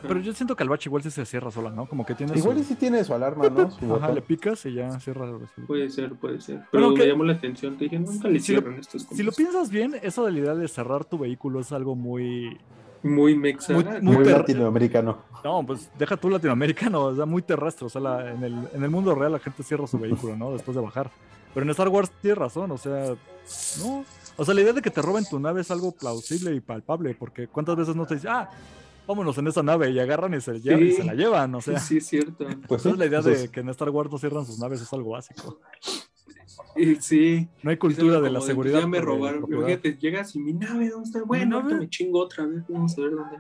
Pero 0.02 0.20
yo 0.20 0.34
siento 0.34 0.56
que 0.56 0.64
el 0.64 0.70
bache 0.70 0.90
igual 0.90 1.02
sí 1.04 1.10
se 1.12 1.26
cierra 1.26 1.50
sola, 1.52 1.70
¿no? 1.72 1.88
Como 1.88 2.06
que 2.06 2.14
tiene 2.16 2.38
Igual 2.38 2.58
su- 2.58 2.62
y 2.62 2.66
sí 2.66 2.76
tiene 2.76 3.04
su 3.04 3.14
alarma, 3.14 3.50
¿no? 3.50 3.72
Su 3.72 3.96
Ajá, 3.96 4.12
le 4.12 4.22
picas 4.22 4.66
y 4.66 4.74
ya 4.74 5.00
cierra. 5.00 5.28
su- 5.56 5.66
puede 5.66 5.90
ser, 5.90 6.14
puede 6.16 6.40
ser. 6.40 6.62
Pero 6.72 6.90
me 6.92 6.96
que- 6.96 7.08
llamó 7.08 7.24
la 7.24 7.34
atención, 7.34 7.78
te 7.78 7.86
dije, 7.86 7.98
nunca 8.00 8.28
le 8.28 8.40
Si 8.40 8.54
lo- 8.54 8.60
cierran 8.62 8.80
estos 8.80 9.04
Si 9.04 9.24
lo 9.24 9.32
piensas 9.32 9.70
bien, 9.70 9.96
eso 10.04 10.26
de 10.26 10.32
la 10.32 10.40
idea 10.40 10.56
de 10.56 10.68
cerrar 10.68 11.04
tu 11.06 11.18
vehículo 11.18 11.60
es 11.60 11.72
algo 11.72 11.96
muy... 11.96 12.58
Muy 13.04 13.36
mexa. 13.38 13.74
Muy- 13.74 13.84
muy 14.02 14.16
Muy 14.18 14.24
ter- 14.26 14.38
latinoamericano. 14.40 15.20
No, 15.44 15.64
pues 15.66 15.90
deja 15.98 16.18
tú 16.18 16.30
latinoamericano, 16.30 17.04
o 17.06 17.16
sea, 17.16 17.26
muy 17.26 17.42
terrestre. 17.42 17.86
O 17.86 17.90
sea, 17.90 18.02
la- 18.02 18.32
en, 18.32 18.44
el, 18.44 18.54
en 18.74 18.84
el 18.84 18.90
mundo 18.90 19.14
real 19.16 19.32
la 19.32 19.40
gente 19.40 19.64
cierra 19.64 19.88
su 19.88 19.98
vehículo, 20.00 20.36
¿no? 20.36 20.52
Después 20.52 20.76
de 20.76 20.82
bajar. 20.82 21.10
Pero 21.54 21.64
en 21.64 21.70
Star 21.72 21.88
Wars 21.90 22.12
tienes 22.22 22.38
razón, 22.38 22.70
o 22.72 22.78
sea, 22.78 23.14
no. 23.80 24.04
O 24.40 24.46
sea, 24.46 24.54
la 24.54 24.62
idea 24.62 24.74
de 24.74 24.82
que 24.82 24.92
te 24.92 25.02
roben 25.02 25.26
tu 25.28 25.40
nave 25.40 25.62
es 25.62 25.72
algo 25.72 25.92
plausible 25.92 26.54
y 26.54 26.60
palpable, 26.60 27.16
porque 27.18 27.48
¿cuántas 27.48 27.76
veces 27.76 27.96
no 27.96 28.06
te 28.06 28.16
dicen, 28.16 28.30
ah, 28.32 28.50
vámonos 29.08 29.38
en 29.38 29.48
esa 29.48 29.64
nave 29.64 29.90
y 29.92 30.00
agarran 30.00 30.34
y 30.34 30.42
se, 30.42 30.60
llevan 30.60 30.84
y 30.84 30.92
se 30.92 31.04
la 31.04 31.14
llevan? 31.16 31.56
O 31.56 31.62
sea, 31.62 31.80
sí, 31.80 31.98
es 31.98 32.08
cierto. 32.08 32.46
Pues 32.68 32.86
entonces 32.86 32.98
la 33.00 33.06
idea 33.06 33.22
de 33.22 33.34
es- 33.34 33.50
que 33.50 33.62
en 33.62 33.70
Star 33.70 33.90
Wars 33.90 34.12
no 34.12 34.18
cierran 34.18 34.46
sus 34.46 34.60
naves 34.60 34.82
es 34.82 34.92
algo 34.94 35.12
básico. 35.12 35.60
Y 36.76 36.96
sí. 36.98 37.48
No 37.64 37.70
hay 37.72 37.76
es 37.76 37.80
cultura 37.80 38.20
de 38.22 38.30
la 38.30 38.40
como 38.40 38.46
seguridad. 38.48 38.80
Ya 38.82 38.88
me 38.88 39.02
robaron. 39.02 39.46
Imagínate, 39.52 39.98
llegas 39.98 40.36
y 40.36 40.40
mi 40.40 40.54
nave, 40.54 40.90
¿dónde 40.90 41.08
está? 41.08 41.24
Bueno, 41.24 41.58
ahorita 41.58 41.76
me 41.80 41.90
chingo 41.90 42.20
otra 42.20 42.46
vez. 42.46 42.64
Vamos 42.68 42.98
a 42.98 43.02
ver 43.02 43.12
dónde. 43.12 43.38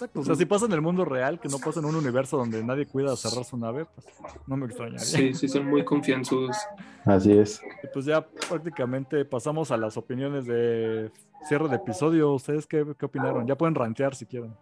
Exacto, 0.00 0.20
o 0.20 0.24
sea, 0.24 0.34
si 0.34 0.46
pasa 0.46 0.64
en 0.64 0.72
el 0.72 0.80
mundo 0.80 1.04
real, 1.04 1.38
que 1.38 1.48
no 1.50 1.58
pasa 1.58 1.80
en 1.80 1.84
un 1.84 1.94
universo 1.94 2.38
donde 2.38 2.64
nadie 2.64 2.86
cuida 2.86 3.14
cerrar 3.16 3.44
su 3.44 3.58
nave, 3.58 3.84
pues 3.94 4.06
no 4.46 4.56
me 4.56 4.64
extrañaría. 4.64 5.04
Sí, 5.04 5.34
sí, 5.34 5.46
son 5.46 5.66
muy 5.66 5.84
confianzudos. 5.84 6.56
Así 7.04 7.32
es. 7.32 7.60
Y 7.84 7.86
pues 7.92 8.06
ya 8.06 8.26
prácticamente 8.48 9.26
pasamos 9.26 9.70
a 9.70 9.76
las 9.76 9.98
opiniones 9.98 10.46
de 10.46 11.10
cierre 11.46 11.68
de 11.68 11.76
episodio. 11.76 12.32
¿Ustedes 12.32 12.66
qué, 12.66 12.86
qué 12.98 13.04
opinaron? 13.04 13.46
Ya 13.46 13.56
pueden 13.56 13.74
rantear 13.74 14.14
si 14.14 14.24
quieren. 14.24 14.54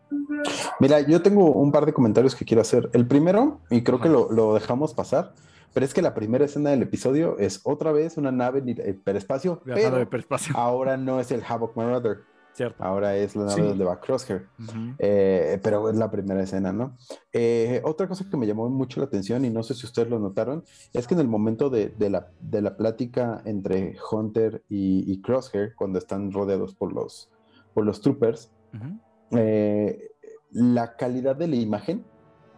Mira, 0.80 1.00
yo 1.02 1.22
tengo 1.22 1.52
un 1.52 1.70
par 1.70 1.86
de 1.86 1.92
comentarios 1.92 2.34
que 2.34 2.44
quiero 2.44 2.62
hacer. 2.62 2.90
El 2.92 3.06
primero, 3.06 3.60
y 3.70 3.84
creo 3.84 4.00
que 4.00 4.08
lo, 4.08 4.32
lo 4.32 4.54
dejamos 4.54 4.92
pasar, 4.92 5.34
pero 5.72 5.86
es 5.86 5.94
que 5.94 6.02
la 6.02 6.14
primera 6.14 6.46
escena 6.46 6.70
del 6.70 6.82
episodio 6.82 7.38
es 7.38 7.60
otra 7.62 7.92
vez 7.92 8.16
una 8.16 8.32
nave 8.32 8.58
en 8.58 8.70
el 8.70 8.88
hiperespacio, 8.88 9.60
Viajando 9.64 9.84
de 9.84 9.90
pero 9.90 10.02
hiperespacio. 10.02 10.56
ahora 10.56 10.96
no 10.96 11.20
es 11.20 11.30
el 11.30 11.44
Havoc 11.46 11.76
Marauder, 11.76 12.22
Cierto. 12.54 12.82
ahora 12.82 13.16
es 13.16 13.36
la 13.36 13.44
nave 13.44 13.54
Sí. 13.62 13.68
donde 13.68 13.84
va 13.84 14.00
Crosshair. 14.00 14.48
Ujú. 14.58 14.94
Eh, 14.98 15.60
pero 15.62 15.88
es 15.90 15.96
la 15.96 16.10
primera 16.10 16.42
escena, 16.42 16.72
¿no? 16.72 16.96
Eh, 17.32 17.80
otra 17.84 18.08
cosa 18.08 18.28
que 18.28 18.36
me 18.36 18.46
llamó 18.46 18.68
mucho 18.68 18.98
la 19.00 19.06
atención, 19.06 19.44
y 19.44 19.50
no 19.50 19.62
sé 19.62 19.74
si 19.74 19.86
ustedes 19.86 20.08
lo 20.10 20.18
notaron, 20.18 20.64
es 20.92 21.06
que 21.06 21.14
en 21.14 21.20
el 21.20 21.28
momento 21.28 21.70
de, 21.70 21.90
de 21.90 22.10
la, 22.10 22.30
de 22.40 22.60
la 22.62 22.76
plática 22.76 23.42
entre 23.44 23.96
Hunter 24.10 24.64
y, 24.68 25.04
y 25.12 25.20
Crosshair, 25.22 25.74
cuando 25.76 25.98
están 25.98 26.32
rodeados 26.32 26.74
por 26.74 26.92
los, 26.92 27.30
por 27.74 27.84
los 27.86 28.00
troopers, 28.00 28.50
Ujú. 28.74 28.98
eh, 29.38 30.10
la 30.50 30.96
calidad 30.96 31.36
de 31.36 31.46
la 31.46 31.56
imagen, 31.56 32.04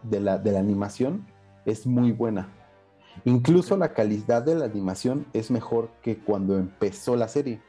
de 0.03 0.19
la, 0.19 0.37
de 0.39 0.51
la 0.51 0.59
animación, 0.59 1.27
es 1.65 1.85
muy 1.85 2.11
buena. 2.11 2.49
Incluso 3.25 3.77
la 3.77 3.93
calidad 3.93 4.41
de 4.41 4.55
la 4.55 4.65
animación 4.65 5.27
es 5.33 5.51
mejor 5.51 5.89
que 6.01 6.17
cuando 6.17 6.57
empezó 6.57 7.15
la 7.15 7.27
serie. 7.27 7.61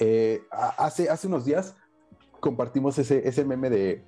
Eh, 0.00 0.42
hace, 0.50 1.08
hace 1.08 1.26
unos 1.28 1.44
días 1.44 1.76
compartimos 2.40 2.98
ese, 2.98 3.26
ese 3.28 3.44
meme 3.44 3.70
de 3.70 4.04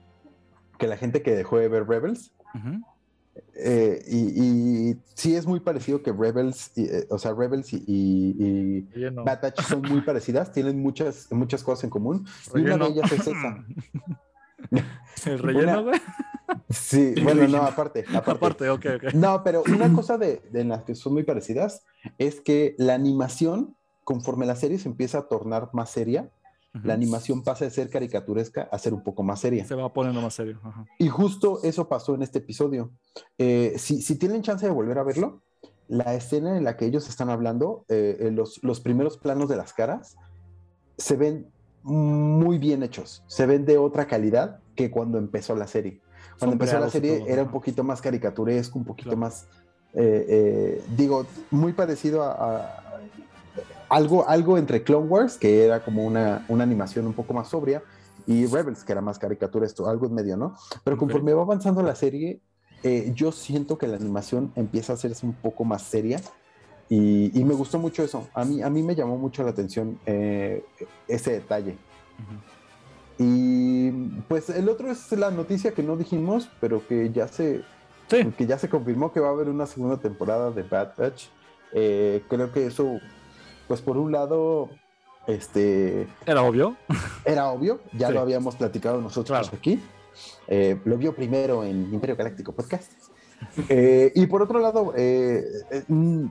que 0.78 0.86
la 0.86 0.96
gente 0.96 1.22
que 1.22 1.34
dejó 1.34 1.58
de 1.58 1.68
ver 1.68 1.86
Rebels, 1.88 2.32
eh, 3.54 4.02
y, 4.06 4.90
y 4.90 5.02
sí 5.14 5.34
es 5.36 5.46
muy 5.46 5.60
parecido 5.60 6.02
que 6.02 6.12
Rebels, 6.12 6.72
y, 6.76 6.84
eh, 6.86 7.06
o 7.10 7.18
sea, 7.18 7.32
Rebels 7.34 7.72
y, 7.72 7.84
y- 7.86 8.34
y 8.38 8.82
Relleno. 8.92 9.24
Bad 9.24 9.40
Batch 9.42 9.60
son 9.62 9.82
muy 9.82 10.00
parecidas, 10.06 10.52
tienen 10.52 10.80
muchas, 10.80 11.28
muchas 11.30 11.62
cosas 11.62 11.84
en 11.84 11.90
común, 11.90 12.26
y 12.54 12.60
una 12.60 12.76
de 12.78 12.86
ellas 12.88 13.12
es 13.12 13.26
esa. 13.26 13.64
El 15.26 15.38
relleno, 15.38 15.84
güey. 15.84 16.00
Sí, 16.70 17.14
bueno, 17.22 17.46
no, 17.48 17.62
aparte, 17.62 18.04
aparte. 18.14 18.30
Aparte, 18.30 18.68
ok, 18.70 18.86
ok. 18.96 19.14
No, 19.14 19.42
pero 19.44 19.62
una 19.68 19.92
cosa 19.92 20.18
de, 20.18 20.42
de 20.50 20.64
las 20.64 20.84
que 20.84 20.94
son 20.94 21.12
muy 21.14 21.24
parecidas 21.24 21.84
es 22.18 22.40
que 22.40 22.74
la 22.78 22.94
animación, 22.94 23.75
conforme 24.06 24.46
la 24.46 24.54
serie 24.54 24.78
se 24.78 24.88
empieza 24.88 25.18
a 25.18 25.22
tornar 25.28 25.68
más 25.72 25.90
seria, 25.90 26.30
la 26.84 26.92
animación 26.94 27.42
pasa 27.42 27.64
de 27.64 27.70
ser 27.70 27.88
caricaturesca 27.90 28.68
a 28.70 28.78
ser 28.78 28.92
un 28.94 29.02
poco 29.02 29.22
más 29.22 29.40
seria. 29.40 29.64
Se 29.66 29.74
va 29.74 29.90
poniendo 29.92 30.20
más 30.20 30.34
serio. 30.34 30.60
ajá. 30.62 30.84
Y 30.98 31.08
justo 31.08 31.58
eso 31.64 31.88
pasó 31.88 32.14
en 32.14 32.22
este 32.22 32.38
episodio. 32.38 32.90
Eh, 33.38 33.74
si, 33.78 34.00
si 34.02 34.16
tienen 34.18 34.42
chance 34.42 34.64
de 34.66 34.72
volver 34.72 34.98
a 34.98 35.02
verlo, 35.02 35.40
la 35.88 36.14
escena 36.14 36.56
en 36.56 36.64
la 36.64 36.76
que 36.76 36.84
ellos 36.84 37.08
están 37.08 37.30
hablando, 37.30 37.84
eh, 37.88 38.18
eh, 38.20 38.30
los, 38.30 38.62
los 38.62 38.80
primeros 38.80 39.16
planos 39.16 39.48
de 39.48 39.56
las 39.56 39.72
caras, 39.72 40.16
se 40.98 41.16
ven 41.16 41.46
muy 41.82 42.58
bien 42.58 42.82
hechos, 42.82 43.24
se 43.26 43.46
ven 43.46 43.64
de 43.64 43.78
otra 43.78 44.06
calidad 44.06 44.60
que 44.74 44.90
cuando 44.90 45.16
empezó 45.18 45.56
la 45.56 45.66
serie. 45.66 46.00
Cuando 46.38 46.52
empezó 46.54 46.78
la 46.78 46.90
serie 46.90 47.20
todo, 47.20 47.28
era 47.28 47.42
un 47.42 47.50
poquito 47.50 47.84
más 47.84 48.02
caricaturesco, 48.02 48.78
un 48.78 48.84
poquito 48.84 49.08
Claro. 49.10 49.20
más, 49.20 49.46
eh, 49.94 50.82
digo, 50.96 51.24
muy 51.50 51.72
parecido 51.72 52.22
a, 52.22 52.32
a- 52.32 52.82
algo, 53.88 54.28
algo 54.28 54.58
entre 54.58 54.82
Clone 54.82 55.06
Wars, 55.06 55.36
que 55.36 55.64
era 55.64 55.84
como 55.84 56.04
una, 56.04 56.44
una 56.48 56.64
animación 56.64 57.06
un 57.06 57.12
poco 57.12 57.34
más 57.34 57.48
sobria, 57.48 57.82
y 58.26 58.46
Rebels, 58.46 58.84
que 58.84 58.92
era 58.92 59.00
más 59.00 59.18
caricaturesco, 59.18 59.88
algo 59.88 60.06
en 60.06 60.14
medio, 60.14 60.36
¿no? 60.36 60.56
Pero 60.82 60.96
conforme 60.96 61.32
va 61.32 61.42
avanzando 61.42 61.82
la 61.82 61.94
serie, 61.94 62.40
eh, 62.82 63.12
yo 63.14 63.30
siento 63.32 63.78
que 63.78 63.86
la 63.86 63.96
animación 63.96 64.52
empieza 64.56 64.92
a 64.92 64.96
hacerse 64.96 65.24
un 65.24 65.34
poco 65.34 65.64
más 65.64 65.82
seria. 65.82 66.20
Y, 66.88 67.36
y 67.38 67.44
me 67.44 67.54
gustó 67.54 67.78
mucho 67.78 68.02
eso. 68.02 68.28
A 68.34 68.44
mí, 68.44 68.62
a 68.62 68.70
mí 68.70 68.82
me 68.82 68.94
llamó 68.94 69.16
mucho 69.16 69.42
la 69.42 69.50
atención 69.50 69.98
eh, 70.06 70.64
ese 71.08 71.32
detalle. 71.32 71.76
Y 73.18 73.90
pues 74.28 74.50
el 74.50 74.68
otro 74.68 74.90
es 74.90 75.10
la 75.12 75.30
noticia 75.30 75.72
que 75.72 75.82
no 75.82 75.96
dijimos, 75.96 76.48
pero 76.60 76.86
que 76.86 77.10
ya 77.12 77.28
se, 77.28 77.64
Sí, 78.08 78.24
que 78.38 78.46
ya 78.46 78.56
se 78.58 78.68
confirmó 78.68 79.12
que 79.12 79.20
va 79.20 79.28
a 79.28 79.32
haber 79.32 79.48
una 79.48 79.66
segunda 79.66 79.96
temporada 79.96 80.50
de 80.50 80.62
Bad 80.62 80.92
Batch. 80.96 81.26
Eh, 81.72 82.22
creo 82.28 82.52
que 82.52 82.66
eso, 82.66 83.00
pues 83.68 83.80
por 83.80 83.96
un 83.96 84.12
lado, 84.12 84.70
este, 85.26 86.06
era 86.26 86.42
obvio. 86.42 86.76
era 87.24 87.48
obvio, 87.50 87.80
ya 87.92 88.08
Sí. 88.08 88.14
lo 88.14 88.20
habíamos 88.20 88.56
platicado 88.56 89.00
nosotros 89.00 89.38
Claro. 89.38 89.56
aquí. 89.58 89.80
Eh, 90.48 90.80
lo 90.84 90.96
vio 90.96 91.14
primero 91.14 91.64
en 91.64 91.92
Imperio 91.92 92.16
Galáctico 92.16 92.52
Podcast. 92.52 92.92
Eh, 93.68 94.12
y 94.14 94.26
por 94.26 94.40
otro 94.40 94.60
lado, 94.60 94.94
eh, 94.96 95.44
mm, 95.88 96.24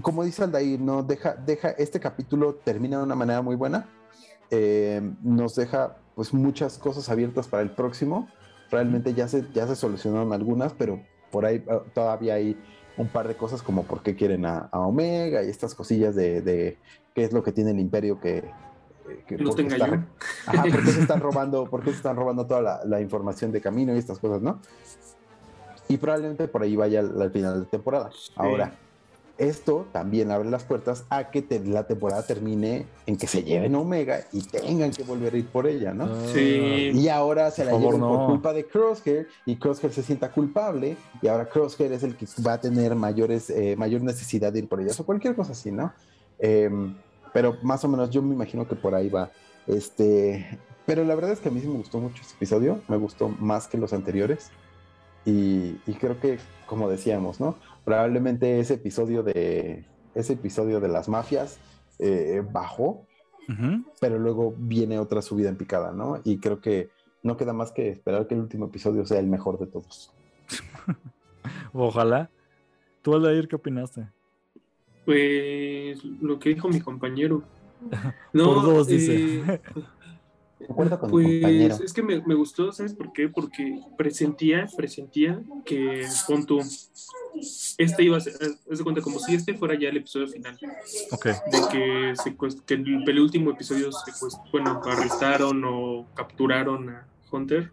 como 0.00 0.22
dice 0.22 0.44
Aldair, 0.44 0.78
no 0.80 1.02
deja, 1.02 1.34
deja, 1.34 1.70
este 1.70 1.98
capítulo 1.98 2.54
termina 2.54 2.98
de 2.98 3.02
una 3.02 3.16
manera 3.16 3.42
muy 3.42 3.56
buena. 3.56 3.88
Nos 5.22 5.56
deja 5.56 5.96
pues 6.14 6.32
muchas 6.32 6.78
cosas 6.78 7.08
abiertas 7.08 7.48
para 7.48 7.62
el 7.64 7.70
próximo. 7.70 8.28
Realmente 8.70 9.14
ya 9.14 9.26
se, 9.26 9.46
ya 9.52 9.66
se 9.66 9.74
solucionaron 9.74 10.32
algunas, 10.32 10.72
pero 10.74 11.00
por 11.32 11.44
ahí 11.44 11.64
ah, 11.68 11.80
todavía 11.92 12.34
hay 12.34 12.56
un 12.96 13.08
par 13.08 13.28
de 13.28 13.34
cosas 13.36 13.62
como 13.62 13.82
por 13.84 14.02
qué 14.02 14.14
quieren 14.16 14.46
a, 14.46 14.68
a 14.72 14.80
Omega 14.80 15.42
y 15.42 15.48
estas 15.50 15.74
cosillas 15.74 16.14
de, 16.14 16.40
de 16.40 16.78
qué 17.14 17.24
es 17.24 17.32
lo 17.32 17.42
que 17.42 17.52
tiene 17.52 17.70
el 17.72 17.80
imperio 17.80 18.20
que... 18.20 18.44
que 19.26 19.36
Los 19.38 19.54
tenga 19.56 19.76
está- 19.76 19.86
yo. 19.88 20.02
Ajá, 20.46 20.62
¿por 20.62 20.82
qué 20.84 20.90
se 20.92 21.00
están 21.00 21.20
robando, 21.28 21.66
por 21.66 21.82
qué 21.82 21.90
se 21.90 21.96
están 21.96 22.16
robando 22.16 22.46
toda 22.46 22.62
la, 22.62 22.84
la 22.84 23.00
información 23.00 23.52
de 23.52 23.60
camino 23.60 23.94
y 23.94 23.98
estas 23.98 24.18
cosas, 24.18 24.40
no? 24.42 24.60
Y 25.88 25.98
probablemente 25.98 26.48
por 26.48 26.62
ahí 26.62 26.74
vaya 26.74 27.00
al, 27.00 27.20
al 27.20 27.30
final 27.30 27.60
de 27.60 27.66
temporada. 27.66 28.10
Ahora, 28.34 28.72
esto 29.38 29.86
también 29.92 30.30
abre 30.30 30.48
las 30.50 30.64
puertas 30.64 31.04
a 31.10 31.30
que 31.30 31.42
te- 31.42 31.60
la 31.60 31.86
temporada 31.86 32.22
termine 32.26 32.86
en 33.06 33.16
que 33.18 33.26
se 33.26 33.42
lleven 33.42 33.74
a 33.74 33.80
Omega 33.80 34.20
y 34.32 34.40
tengan 34.42 34.90
que 34.90 35.02
volver 35.02 35.34
a 35.34 35.36
ir 35.36 35.46
por 35.48 35.66
ella, 35.66 35.92
¿no? 35.92 36.08
Sí. 36.32 36.90
Y 36.94 37.08
ahora 37.08 37.50
se 37.50 37.64
Por 37.64 37.72
la 37.80 37.88
por 37.90 37.98
no. 37.98 38.26
culpa 38.26 38.52
de 38.52 38.66
Crosshair 38.66 39.28
y 39.44 39.56
Crosshair 39.56 39.92
se 39.92 40.02
sienta 40.02 40.30
culpable 40.32 40.96
y 41.20 41.28
ahora 41.28 41.48
Crosshair 41.48 41.92
es 41.92 42.02
el 42.02 42.16
que 42.16 42.26
va 42.46 42.54
a 42.54 42.60
tener 42.60 42.94
mayores, 42.94 43.50
eh, 43.50 43.76
mayor 43.76 44.00
necesidad 44.02 44.52
de 44.52 44.60
ir 44.60 44.68
por 44.68 44.80
ellas 44.80 44.98
o 45.00 45.04
cualquier 45.04 45.34
cosa 45.36 45.52
así, 45.52 45.70
¿no? 45.70 45.92
Em, 46.38 46.94
pero 47.32 47.56
más 47.62 47.84
o 47.84 47.88
menos 47.88 48.08
yo 48.10 48.22
me 48.22 48.34
imagino 48.34 48.66
que 48.66 48.74
por 48.76 48.94
ahí 48.94 49.08
va. 49.10 49.30
Este, 49.66 50.58
pero 50.86 51.04
la 51.04 51.14
verdad 51.14 51.32
es 51.32 51.40
que 51.40 51.48
a 51.48 51.52
mí 51.52 51.60
sí 51.60 51.66
me 51.66 51.76
gustó 51.76 51.98
mucho 52.00 52.22
este 52.22 52.34
episodio, 52.36 52.80
me 52.88 52.96
gustó 52.96 53.28
más 53.28 53.66
que 53.68 53.76
los 53.76 53.92
anteriores 53.92 54.50
y, 55.24 55.76
y 55.86 55.94
creo 56.00 56.18
que, 56.20 56.38
como 56.66 56.88
decíamos, 56.88 57.40
¿no? 57.40 57.56
Probablemente 57.86 58.60
ese 58.60 58.74
episodio 58.74 59.22
de 59.22 59.86
ese 60.14 60.34
episodio 60.34 60.80
de 60.80 60.88
las 60.88 61.08
mafias 61.08 61.58
eh, 61.98 62.42
bajó 62.52 63.06
pero 64.00 64.18
luego 64.18 64.54
viene 64.56 64.98
otra 64.98 65.22
subida 65.22 65.48
en 65.48 65.56
picada, 65.56 65.92
¿no? 65.92 66.20
Y 66.24 66.38
creo 66.38 66.60
que 66.60 66.90
no 67.22 67.36
queda 67.36 67.52
más 67.52 67.72
que 67.72 67.88
esperar 67.88 68.26
que 68.26 68.34
el 68.34 68.40
último 68.40 68.66
episodio 68.66 69.06
sea 69.06 69.18
el 69.18 69.26
mejor 69.26 69.58
de 69.58 69.66
todos. 69.66 70.12
Ojalá. 71.72 72.30
¿Tú, 73.02 73.14
Aldair, 73.14 73.48
qué 73.48 73.56
opinaste? 73.56 74.08
Pues 75.04 76.04
lo 76.04 76.38
que 76.38 76.50
dijo 76.50 76.68
mi 76.68 76.80
compañero. 76.80 77.42
No, 78.32 78.54
Por 78.54 78.62
dos, 78.62 78.88
dice. 78.88 79.40
eh, 79.40 79.60
Recuerda 80.58 80.98
con 80.98 81.10
mi 81.10 81.12
Pues 81.12 81.26
compañero. 81.42 81.76
es 81.84 81.92
que 81.92 82.02
me, 82.02 82.22
me 82.26 82.34
gustó, 82.34 82.72
¿sabes 82.72 82.94
por 82.94 83.12
qué? 83.12 83.28
Porque 83.28 83.78
presentía, 83.98 84.66
presentía 84.76 85.40
que, 85.66 86.06
pon 86.26 86.46
tú, 86.46 86.60
este 87.78 88.02
iba 88.02 88.16
a 88.16 88.20
ser, 88.20 88.34
haz 88.70 88.78
de 88.78 88.82
cuenta, 88.84 89.02
como 89.02 89.18
si 89.18 89.34
este 89.34 89.52
fuera 89.54 89.78
ya 89.78 89.90
el 89.90 89.98
episodio 89.98 90.28
final, 90.28 90.58
Ok. 91.12 91.26
de 91.26 91.58
que, 91.70 92.12
secuest- 92.16 92.62
que 92.64 92.74
en 92.74 92.86
el 92.86 93.04
penúltimo 93.04 93.50
episodio, 93.50 93.90
secuest- 93.90 94.40
bueno, 94.50 94.80
arrestaron 94.84 95.62
o 95.66 96.06
capturaron 96.14 96.88
a 96.88 97.06
Hunter, 97.30 97.70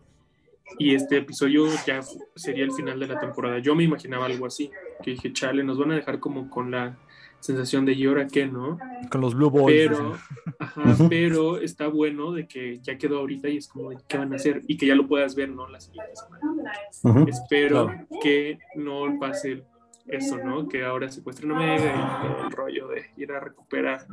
y 0.79 0.95
este 0.95 1.17
episodio 1.17 1.67
ya 1.87 2.01
sería 2.35 2.63
el 2.65 2.71
final 2.73 2.99
de 2.99 3.07
la 3.07 3.19
temporada. 3.19 3.59
Yo 3.59 3.75
me 3.75 3.83
imaginaba 3.83 4.25
algo 4.25 4.45
así, 4.45 4.71
que 5.03 5.11
dije, 5.11 5.31
chale, 5.31 5.63
nos 5.63 5.77
van 5.77 5.91
a 5.91 5.95
dejar 5.95 6.19
como 6.19 6.49
con 6.49 6.71
la 6.71 6.97
sensación 7.43 7.85
de, 7.85 7.91
¿y 7.93 8.05
ahora 8.05 8.25
qué, 8.27 8.47
no? 8.47 8.79
Con 9.11 9.19
los 9.21 9.35
Blue 9.35 9.49
Boys. 9.49 9.89
pero, 9.89 10.13
ajá, 10.59 10.95
pero 11.09 11.57
está 11.59 11.87
bueno 11.87 12.31
de 12.31 12.47
que 12.47 12.79
ya 12.79 12.97
quedó 12.97 13.19
ahorita 13.19 13.49
y 13.49 13.57
es 13.57 13.67
como 13.67 13.89
de 13.89 13.97
qué 14.07 14.17
van 14.17 14.31
a 14.31 14.37
hacer 14.37 14.61
y 14.67 14.77
que 14.77 14.87
ya 14.87 14.95
lo 14.95 15.07
puedas 15.07 15.35
ver, 15.35 15.49
¿no? 15.49 15.67
La 15.67 15.79
siguiente 15.81 16.13
semana. 16.15 16.71
Ujú. 17.03 17.27
Espero 17.29 17.85
Claro. 17.87 18.07
que 18.21 18.59
no 18.75 19.19
pase 19.19 19.63
eso, 20.07 20.37
¿no? 20.37 20.67
Que 20.69 20.83
ahora 20.85 21.09
secuestren 21.11 21.51
a 21.51 21.55
Omega 21.55 22.23
y 22.25 22.33
todo 22.33 22.45
el 22.47 22.51
rollo 22.51 22.87
de 22.87 23.05
ir 23.17 23.31
a 23.33 23.39
recuperar. 23.41 24.07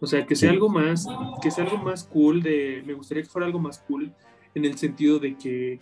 O 0.00 0.06
sea, 0.06 0.26
que 0.26 0.34
sea 0.34 0.48
Sí. 0.48 0.54
algo 0.54 0.68
más, 0.68 1.06
que 1.42 1.50
sea 1.50 1.64
algo 1.64 1.78
más 1.78 2.04
cool 2.04 2.42
de, 2.42 2.82
me 2.86 2.94
gustaría 2.94 3.22
que 3.22 3.28
fuera 3.28 3.46
algo 3.46 3.58
más 3.58 3.78
cool 3.86 4.10
en 4.54 4.64
el 4.64 4.76
sentido 4.78 5.18
de 5.18 5.36
que 5.36 5.80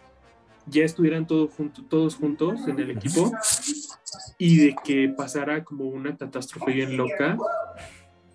ya 0.67 0.85
estuvieran 0.85 1.27
todo 1.27 1.49
junto, 1.49 1.83
todos 1.85 2.17
juntos 2.17 2.67
en 2.69 2.79
el 2.79 2.91
equipo 2.91 3.33
y 4.41 4.57
de 4.57 4.75
que 4.83 5.09
pasara 5.17 5.63
como 5.63 5.85
una 5.85 6.17
catástrofe 6.17 6.73
bien 6.73 6.97
loca, 6.97 7.37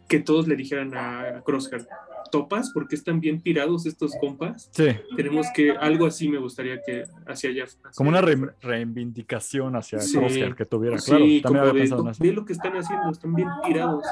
que 0.07 0.19
todos 0.19 0.47
le 0.47 0.55
dijeran 0.55 0.95
a 0.95 1.41
Crosshair, 1.43 1.87
topas 2.31 2.71
porque 2.73 2.95
están 2.95 3.19
bien 3.19 3.41
tirados 3.41 3.85
estos 3.87 4.13
compas. 4.21 4.69
Sí, 4.71 4.87
Tenemos 5.15 5.47
que, 5.53 5.71
algo 5.71 6.05
así 6.05 6.29
me 6.29 6.37
gustaría 6.37 6.79
que 6.85 7.05
hacia 7.27 7.49
allá. 7.49 7.63
hacia 7.63 7.79
como 7.95 8.09
una 8.09 8.21
re- 8.21 8.53
reivindicación 8.61 9.75
hacia 9.75 9.99
Sí. 9.99 10.17
Crosshair 10.17 10.55
que 10.55 10.65
tuviera. 10.65 10.97
Sí, 10.99 11.09
Claro, 11.09 11.25
también 11.41 11.57
había 11.61 11.73
de, 11.73 11.79
pensado 11.79 12.01
en 12.03 12.09
eso. 12.09 12.23
ve 12.23 12.31
lo 12.33 12.45
que 12.45 12.53
están 12.53 12.73
haciendo, 12.77 13.09
están 13.09 13.33
bien 13.33 13.49
tirados. 13.65 14.03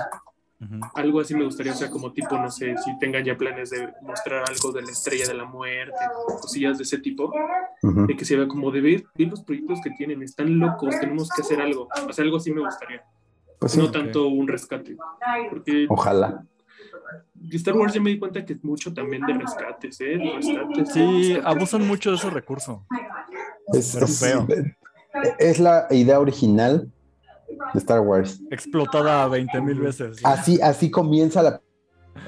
Ujú. 0.63 0.79
Algo 0.95 1.19
así 1.19 1.35
me 1.35 1.43
gustaría, 1.45 1.71
o 1.73 1.75
sea, 1.75 1.89
como 1.89 2.11
tipo, 2.13 2.37
no 2.37 2.49
sé, 2.49 2.75
si 2.83 2.97
tengan 2.99 3.23
ya 3.23 3.37
planes 3.37 3.69
de 3.71 3.89
mostrar 4.01 4.43
algo 4.47 4.71
de 4.71 4.81
la 4.83 4.91
estrella 4.91 5.27
de 5.27 5.33
la 5.33 5.45
muerte, 5.45 5.95
cosillas 6.41 6.77
de 6.77 6.83
ese 6.83 6.97
tipo, 6.99 7.31
Ujú. 7.81 8.05
de 8.07 8.15
que 8.15 8.25
se 8.25 8.35
vea 8.35 8.47
como 8.47 8.71
de 8.71 8.81
ver, 8.81 9.03
ver 9.15 9.27
los 9.29 9.43
proyectos 9.43 9.79
que 9.83 9.89
tienen, 9.91 10.23
están 10.23 10.57
locos, 10.59 10.99
tenemos 10.99 11.29
que 11.29 11.41
hacer 11.41 11.61
algo. 11.61 11.87
O 12.07 12.13
sea, 12.13 12.23
algo 12.23 12.37
así 12.37 12.51
me 12.53 12.61
gustaría, 12.61 13.03
Pues 13.59 13.71
sí, 13.73 13.79
no 13.79 13.91
tanto 13.91 14.27
un 14.27 14.47
rescate. 14.47 14.95
Porque 15.49 15.85
ojalá. 15.89 16.43
de 17.33 17.57
Star 17.57 17.75
Wars 17.75 17.93
ya 17.93 18.01
me 18.01 18.09
di 18.11 18.19
cuenta 18.19 18.43
que 18.45 18.53
es 18.53 18.63
mucho 18.63 18.93
también 18.93 19.25
de 19.25 19.33
rescates, 19.33 19.99
¿eh? 20.01 20.17
De 20.17 20.31
rescates. 20.35 20.93
Sí, 20.93 21.33
rescates. 21.33 21.45
abusan 21.45 21.87
mucho 21.87 22.09
de 22.11 22.15
ese 22.17 22.29
recurso. 22.29 22.85
Es, 23.73 23.95
es- 23.95 24.19
feo. 24.19 24.47
es 25.39 25.59
la 25.59 25.87
idea 25.91 26.19
original 26.19 26.91
de 27.73 27.79
Star 27.79 27.99
Wars. 28.01 28.41
Explotada 28.51 29.27
20 29.27 29.61
mil 29.61 29.79
veces. 29.79 30.17
Así, 30.23 30.59
así 30.61 30.89
comienza 30.91 31.41
la 31.41 31.61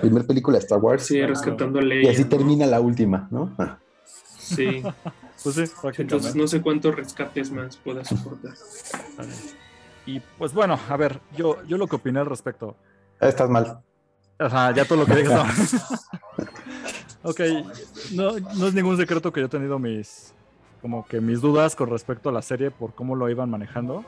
primera 0.01 0.25
película 0.25 0.57
de 0.57 0.63
Star 0.63 0.79
Wars 0.79 1.05
Sí, 1.05 1.21
rescatando 1.21 1.79
a 1.79 1.83
y 1.83 2.07
así 2.07 2.23
¿no? 2.23 2.29
termina 2.29 2.65
la 2.65 2.81
última, 2.81 3.27
¿no? 3.31 3.53
Ah, 3.57 3.79
Sí, 4.37 4.83
Pues 5.43 5.55
sí, 5.55 6.01
entonces 6.01 6.35
no 6.35 6.47
sé 6.47 6.59
cuántos 6.59 6.95
rescates 6.95 7.51
más 7.51 7.77
pueda 7.77 8.03
soportar. 8.03 8.53
Y 10.07 10.19
pues 10.39 10.53
bueno, 10.53 10.79
a 10.89 10.97
ver, 10.97 11.19
yo, 11.37 11.63
yo 11.65 11.77
lo 11.77 11.85
que 11.87 11.97
opiné 11.97 12.19
al 12.19 12.25
respecto. 12.25 12.75
Estás 13.19 13.47
mal. 13.47 13.79
Ajá, 14.39 14.71
ya 14.73 14.85
todo 14.85 14.99
lo 14.99 15.05
que 15.05 15.17
digas. 15.17 15.75
ok, 17.23 17.41
no, 18.13 18.31
no 18.39 18.67
es 18.67 18.73
ningún 18.73 18.97
secreto 18.97 19.31
que 19.31 19.41
yo 19.41 19.45
he 19.45 19.49
tenido 19.49 19.77
mis, 19.77 20.33
como 20.81 21.05
que 21.05 21.21
mis 21.21 21.41
dudas 21.41 21.75
con 21.75 21.91
respecto 21.91 22.29
a 22.29 22.31
la 22.31 22.41
serie 22.41 22.71
por 22.71 22.95
cómo 22.95 23.15
lo 23.15 23.29
iban 23.29 23.49
manejando. 23.49 24.03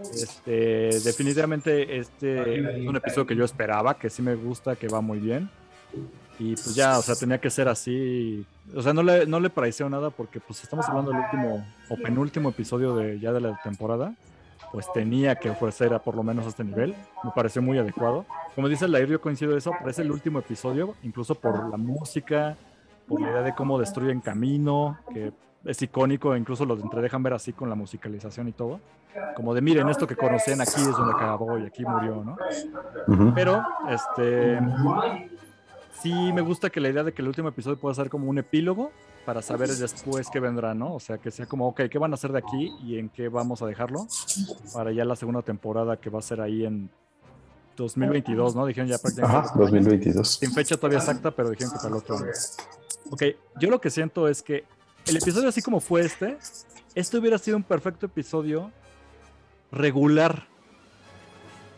Este, 0.00 0.90
definitivamente 1.04 1.98
este 1.98 2.80
es 2.80 2.88
un 2.88 2.96
episodio 2.96 3.26
que 3.26 3.36
yo 3.36 3.44
esperaba, 3.44 3.94
que 3.94 4.10
sí 4.10 4.22
me 4.22 4.34
gusta, 4.34 4.76
que 4.76 4.88
va 4.88 5.00
muy 5.00 5.18
bien. 5.18 5.50
Y 6.38 6.54
pues 6.54 6.74
ya, 6.74 6.98
o 6.98 7.02
sea, 7.02 7.14
tenía 7.14 7.38
que 7.38 7.50
ser 7.50 7.68
así. 7.68 8.46
O 8.74 8.80
sea, 8.80 8.94
no 8.94 9.02
le, 9.02 9.26
no 9.26 9.40
le 9.40 9.50
pareció 9.50 9.88
nada 9.90 10.10
porque 10.10 10.40
pues 10.40 10.62
estamos 10.62 10.88
hablando 10.88 11.10
del 11.10 11.20
último 11.20 11.66
o 11.90 11.96
penúltimo 11.96 12.48
episodio 12.48 12.96
de 12.96 13.20
ya 13.20 13.32
de 13.32 13.40
la 13.40 13.60
temporada. 13.62 14.14
Pues 14.72 14.90
tenía 14.92 15.34
que 15.34 15.50
ofrecer 15.50 15.92
a 15.92 15.98
por 15.98 16.14
lo 16.14 16.22
menos 16.22 16.46
este 16.46 16.64
nivel. 16.64 16.94
Me 17.24 17.30
pareció 17.34 17.60
muy 17.60 17.76
adecuado. 17.76 18.24
Como 18.54 18.68
dice 18.68 18.88
Lair, 18.88 19.08
yo 19.08 19.20
coincido 19.20 19.56
eso, 19.56 19.72
pero 19.78 19.90
es 19.90 19.98
el 19.98 20.10
último 20.10 20.38
episodio, 20.38 20.94
incluso 21.02 21.34
por 21.34 21.68
la 21.68 21.76
música, 21.76 22.56
por 23.06 23.20
la 23.20 23.30
idea 23.30 23.42
de 23.42 23.54
cómo 23.54 23.78
destruyen 23.78 24.20
camino, 24.20 24.98
que 25.12 25.32
es 25.64 25.82
icónico, 25.82 26.36
incluso 26.36 26.64
lo 26.64 26.74
entre 26.74 27.02
dejan 27.02 27.22
ver 27.22 27.34
así 27.34 27.52
con 27.52 27.68
la 27.68 27.74
musicalización 27.74 28.48
y 28.48 28.52
todo. 28.52 28.80
Como 29.34 29.54
de 29.54 29.60
miren, 29.60 29.88
esto 29.88 30.06
que 30.06 30.16
conocen 30.16 30.60
aquí 30.60 30.80
es 30.80 30.92
donde 30.92 31.12
acabó 31.12 31.58
y 31.58 31.66
aquí 31.66 31.84
murió, 31.84 32.24
¿no? 32.24 32.36
Pero, 33.34 33.62
este. 33.88 34.58
Sí, 36.00 36.32
me 36.32 36.40
gusta 36.40 36.70
que 36.70 36.80
la 36.80 36.88
idea 36.88 37.02
de 37.02 37.12
que 37.12 37.20
el 37.20 37.28
último 37.28 37.48
episodio 37.48 37.78
pueda 37.78 37.94
ser 37.94 38.08
como 38.08 38.30
un 38.30 38.38
epílogo 38.38 38.90
para 39.26 39.42
saber 39.42 39.68
después 39.68 40.30
qué 40.32 40.40
vendrá, 40.40 40.72
¿no? 40.72 40.94
O 40.94 41.00
sea, 41.00 41.18
que 41.18 41.30
sea 41.30 41.44
como, 41.44 41.68
ok, 41.68 41.82
¿qué 41.90 41.98
van 41.98 42.12
a 42.12 42.14
hacer 42.14 42.32
de 42.32 42.38
aquí 42.38 42.74
y 42.82 42.98
en 42.98 43.10
qué 43.10 43.28
vamos 43.28 43.60
a 43.60 43.66
dejarlo? 43.66 44.06
Para 44.72 44.92
ya 44.92 45.04
la 45.04 45.14
segunda 45.14 45.42
temporada 45.42 45.98
que 45.98 46.08
va 46.08 46.20
a 46.20 46.22
ser 46.22 46.40
ahí 46.40 46.64
en 46.64 46.88
2022, 47.76 48.56
¿no? 48.56 48.64
Dijeron 48.64 48.88
ya 48.88 48.96
prácticamente. 48.96 49.48
Ajá, 49.48 49.58
2022. 49.58 50.38
Sin 50.38 50.52
fecha 50.52 50.76
todavía 50.76 50.98
exacta, 50.98 51.30
pero 51.30 51.50
dijeron 51.50 51.72
que 51.72 51.76
para 51.76 51.88
el 51.88 51.94
otro 51.96 52.16
año. 52.16 52.26
Ok, 53.10 53.22
yo 53.60 53.68
lo 53.68 53.80
que 53.80 53.90
siento 53.90 54.26
es 54.26 54.42
que 54.42 54.64
el 55.10 55.16
episodio 55.16 55.48
así 55.48 55.60
como 55.62 55.80
fue 55.80 56.02
este, 56.02 56.38
este 56.94 57.18
hubiera 57.18 57.38
sido 57.38 57.56
un 57.56 57.62
perfecto 57.62 58.06
episodio 58.06 58.70
regular 59.72 60.46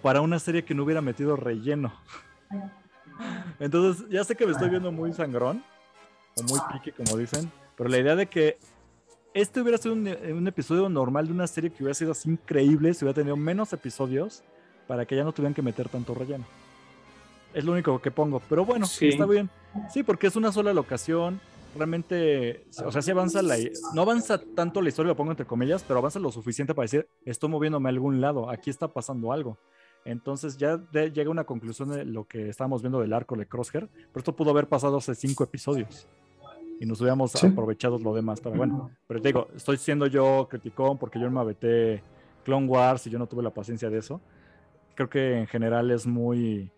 para 0.03 0.21
una 0.21 0.39
serie 0.39 0.65
que 0.65 0.75
no 0.75 0.85
hubiera 0.85 1.01
metido 1.01 1.37
relleno. 1.37 1.93
Entonces, 3.61 4.07
ya 4.11 4.25
sé 4.25 4.35
que 4.35 4.47
me 4.47 4.53
estoy 4.53 4.69
viendo 4.69 4.91
muy 4.91 5.13
sangrón, 5.13 5.63
o 6.37 6.43
muy 6.45 6.59
pique, 6.73 6.93
como 6.93 7.17
dicen, 7.17 7.51
pero 7.77 7.89
la 7.89 7.99
idea 7.99 8.17
de 8.17 8.27
que 8.27 8.59
este 9.35 9.61
hubiera 9.61 9.79
sido 9.79 9.95
un, 9.95 10.07
un 10.09 10.49
episodio 10.49 10.89
normal 10.89 11.27
de 11.27 11.33
una 11.33 11.47
serie 11.47 11.71
que 11.71 11.83
hubiera 11.83 11.95
sido 11.95 12.13
así 12.13 12.29
increíble 12.31 12.93
si 12.95 13.05
hubiera 13.05 13.15
tenido 13.15 13.37
menos 13.37 13.73
episodios 13.73 14.43
para 14.89 15.07
que 15.07 15.15
ya 15.17 15.25
no 15.25 15.33
tuvieran 15.33 15.55
que 15.55 15.63
meter 15.63 15.89
tanto 15.89 16.15
relleno. 16.15 16.45
Es 17.55 17.65
lo 17.65 17.73
único 17.73 18.01
que 18.01 18.11
pongo, 18.11 18.41
pero 18.49 18.65
bueno, 18.65 18.87
Sí. 18.87 19.09
está 19.09 19.27
bien. 19.27 19.49
Sí, 19.93 20.03
porque 20.03 20.27
es 20.27 20.37
una 20.37 20.53
sola 20.53 20.73
locación. 20.73 21.41
Realmente, 21.75 22.67
o 22.85 22.93
sea, 22.93 23.01
sí 23.03 23.11
avanza 23.11 23.43
la. 23.43 23.57
No 23.95 24.03
avanza 24.03 24.39
tanto 24.55 24.83
la 24.83 24.89
historia, 24.91 25.09
lo 25.13 25.17
pongo 25.17 25.31
entre 25.31 25.47
comillas, 25.47 25.83
pero 25.87 25.99
avanza 25.99 26.19
lo 26.19 26.31
suficiente 26.31 26.75
para 26.75 26.85
decir, 26.85 27.09
estoy 27.25 27.49
moviéndome 27.49 27.89
a 27.89 27.91
algún 27.91 28.21
lado, 28.21 28.51
aquí 28.51 28.71
está 28.71 28.89
pasando 28.89 29.33
algo. 29.33 29.59
Entonces 30.05 30.57
ya 30.57 30.77
de- 30.77 31.11
llega 31.13 31.31
una 31.31 31.45
conclusión 31.45 31.91
de 31.91 32.05
lo 32.05 32.25
que 32.25 32.49
estábamos 32.49 32.83
viendo 32.83 33.01
del 33.01 33.13
arco 33.13 33.37
de 33.37 33.47
Crosshair, 33.47 33.89
pero 33.89 34.19
esto 34.19 34.35
pudo 34.37 34.51
haber 34.51 34.69
pasado 34.69 34.97
hace 34.99 35.15
cinco 35.15 35.45
episodios 35.45 36.09
y 36.81 36.87
nos 36.87 37.01
hubiéramos 37.01 37.31
Sí. 37.33 37.47
aprovechado 37.47 37.99
lo 37.99 38.13
demás. 38.13 38.41
Pero 38.41 38.57
bueno, 38.57 38.91
pero 39.07 39.23
te 39.23 39.29
digo, 39.29 39.49
estoy 39.55 39.77
siendo 39.77 40.07
yo 40.09 40.49
criticón 40.51 40.99
porque 40.99 41.21
yo 41.21 41.31
me 41.31 41.41
aventé 41.41 42.03
Clone 42.45 42.67
Wars 42.67 43.07
y 43.07 43.11
yo 43.11 43.19
no 43.19 43.27
tuve 43.29 43.43
la 43.45 43.51
paciencia 43.51 43.89
de 43.89 43.99
eso. 43.99 44.21
Creo 44.97 45.09
que 45.09 45.39
en 45.39 45.47
general 45.47 45.91
es 45.93 46.07
muy. 46.07 46.71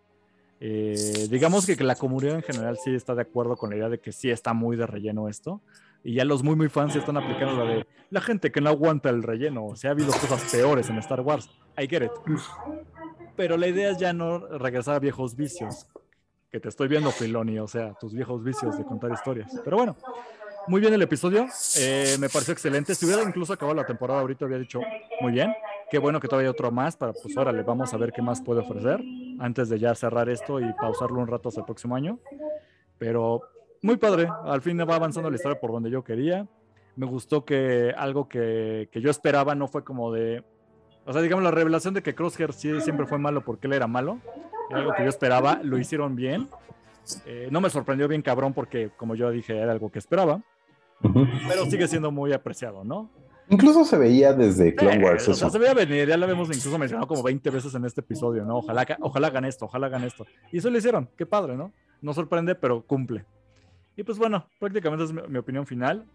Eh, 0.67 1.29
digamos 1.29 1.67
que 1.67 1.77
la 1.85 1.95
comunidad 1.95 2.37
en 2.37 2.43
general 2.43 2.79
sí 2.83 2.95
está 2.95 3.15
de 3.15 3.21
acuerdo 3.21 3.55
con 3.55 3.69
la 3.69 3.77
idea 3.77 3.91
de 3.91 4.01
que 4.01 4.13
sí 4.13 4.31
está 4.31 4.55
muy 4.55 4.79
de 4.79 4.87
relleno 4.87 5.29
esto. 5.29 5.61
Y 6.03 6.15
ya 6.15 6.25
los 6.25 6.43
muy, 6.43 6.57
muy 6.57 6.71
fans 6.71 6.97
están 6.97 7.19
aplicando 7.19 7.63
la 7.63 7.71
de 7.71 7.87
la 8.09 8.23
gente 8.23 8.51
que 8.51 8.63
no 8.63 8.71
aguanta 8.71 9.11
el 9.11 9.23
relleno. 9.23 9.67
O 9.67 9.77
sea, 9.77 9.91
ha 9.91 9.93
habido 9.93 10.11
cosas 10.13 10.43
peores 10.51 10.89
en 10.89 10.97
Star 10.97 11.21
Wars. 11.21 11.51
I 11.77 11.87
get 11.87 12.05
it. 12.05 12.13
Pero 13.37 13.59
la 13.59 13.67
idea 13.67 13.91
es 13.91 13.99
ya 13.99 14.15
no 14.15 14.39
regresar 14.39 14.95
a 14.95 14.99
viejos 15.01 15.37
vicios. 15.37 15.87
Que 16.51 16.61
te 16.61 16.71
estoy 16.71 16.89
viendo, 16.89 17.11
Filoni. 17.11 17.59
O 17.59 17.69
sea, 17.69 17.93
tus 18.01 18.15
viejos 18.15 18.43
vicios 18.43 18.79
de 18.79 18.85
contar 18.87 19.13
historias. 19.13 19.53
Pero 19.65 19.77
bueno, 19.77 19.97
muy 20.67 20.81
bien 20.81 20.95
el 20.95 21.03
episodio. 21.03 21.47
Eh, 21.77 22.17
me 22.19 22.31
pareció 22.31 22.53
excelente. 22.53 22.95
Si 22.95 23.05
hubiera 23.05 23.23
incluso 23.23 23.53
acabado 23.53 23.77
la 23.77 23.85
temporada 23.85 24.21
ahorita, 24.21 24.47
habría 24.47 24.61
dicho 24.61 24.81
muy 25.21 25.33
bien. 25.33 25.53
Qué 25.91 25.99
bueno 25.99 26.21
que 26.21 26.29
todavía 26.29 26.49
hay 26.49 26.53
otro 26.53 26.71
más 26.71 26.97
para, 26.97 27.13
pues, 27.13 27.37
órale, 27.37 27.63
vamos 27.63 27.93
a 27.95 27.97
ver 27.97 28.13
qué 28.13 28.23
más 28.23 28.41
puede 28.41 28.61
ofrecer 28.61 29.01
antes 29.39 29.69
de 29.69 29.79
ya 29.79 29.95
cerrar 29.95 30.29
esto 30.29 30.61
y 30.61 30.73
pausarlo 30.73 31.21
un 31.21 31.27
rato 31.27 31.49
hasta 31.49 31.61
el 31.61 31.67
próximo 31.67 31.95
año. 31.95 32.19
Pero 32.99 33.43
muy 33.85 33.99
padre. 33.99 34.29
Al 34.45 34.63
fin 34.63 34.79
va 34.79 34.97
avanzando 34.97 35.29
la 35.29 35.37
historia 35.37 35.61
por 35.61 35.71
donde 35.71 35.91
yo 35.91 36.03
quería. 36.03 36.47
Me 36.97 37.05
gustó 37.05 37.45
que 37.45 37.93
algo 37.97 38.29
que, 38.31 38.89
que 38.91 39.03
yo 39.03 39.11
esperaba 39.11 39.55
no 39.55 39.69
fue 39.69 39.85
como 39.85 40.11
de. 40.11 40.43
O 41.05 41.13
sea, 41.13 41.21
digamos, 41.21 41.45
la 41.45 41.51
revelación 41.51 41.93
de 41.93 42.03
que 42.03 42.15
Crosshair 42.15 42.55
sí 42.55 42.81
siempre 42.81 43.07
fue 43.07 43.19
malo 43.19 43.45
porque 43.45 43.67
él 43.67 43.75
era 43.75 43.87
malo. 43.87 44.21
Era 44.71 44.79
algo 44.79 44.95
que 44.95 45.03
yo 45.03 45.11
esperaba. 45.11 45.61
Lo 45.63 45.77
hicieron 45.77 46.17
bien. 46.17 46.49
Eh, 47.27 47.49
no 47.51 47.61
me 47.61 47.69
sorprendió 47.69 48.09
bien 48.09 48.23
cabrón 48.23 48.55
porque, 48.55 48.91
como 48.97 49.15
yo 49.15 49.31
dije, 49.31 49.59
era 49.59 49.73
algo 49.73 49.93
que 49.93 49.99
esperaba. 49.99 50.41
Pero 51.49 51.67
sigue 51.67 51.87
siendo 51.87 52.11
muy 52.11 52.33
apreciado, 52.33 52.85
¿no? 52.85 53.11
Incluso 53.49 53.85
se 53.85 53.99
veía 53.99 54.33
desde 54.33 54.75
Clone 54.75 54.97
Eh, 54.97 55.05
Wars. 55.05 55.29
o 55.29 55.35
sea, 55.35 55.51
se 55.51 55.59
veía 55.59 55.75
venir, 55.75 56.09
ya 56.09 56.17
lo 56.17 56.25
habíamos 56.25 56.49
incluso 56.49 56.79
mencionado 56.79 57.07
como 57.07 57.23
20 57.23 57.51
veces 57.51 57.75
en 57.75 57.85
este 57.85 58.01
episodio, 58.01 58.45
¿no? 58.45 58.59
Ojalá, 58.59 58.87
ojalá 59.01 59.27
hagan 59.27 59.45
esto, 59.45 59.67
ojalá 59.67 59.87
hagan 59.89 60.05
esto. 60.05 60.27
Y 60.51 60.59
eso 60.59 60.71
lo 60.71 60.79
hicieron, 60.79 61.09
qué 61.17 61.27
padre, 61.27 61.57
¿no? 61.57 61.73
No 62.01 62.15
sorprende, 62.15 62.55
pero 62.55 62.83
cumple. 62.83 63.27
Y 63.97 64.03
pues 64.03 64.19
bueno, 64.19 64.49
prácticamente 64.59 65.05
es 65.05 65.13
mi, 65.13 65.21
mi 65.29 65.39
opinión 65.39 65.67
final. 65.67 66.07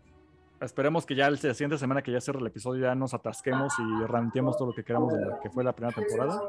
Esperemos 0.60 1.06
que 1.06 1.16
ya 1.16 1.30
la 1.30 1.38
siguiente 1.38 1.78
semana 1.78 2.02
que 2.02 2.12
ya 2.12 2.20
cierre 2.20 2.40
el 2.40 2.48
episodio 2.48 2.82
ya 2.82 2.94
nos 2.96 3.14
atasquemos 3.14 3.72
y 3.80 4.06
ranteemos 4.06 4.58
todo 4.58 4.70
lo 4.70 4.74
que 4.74 4.84
queramos 4.84 5.14
de 5.14 5.24
lo 5.26 5.40
que 5.40 5.50
fue 5.50 5.64
la 5.64 5.72
primera 5.74 5.96
temporada. 5.96 6.42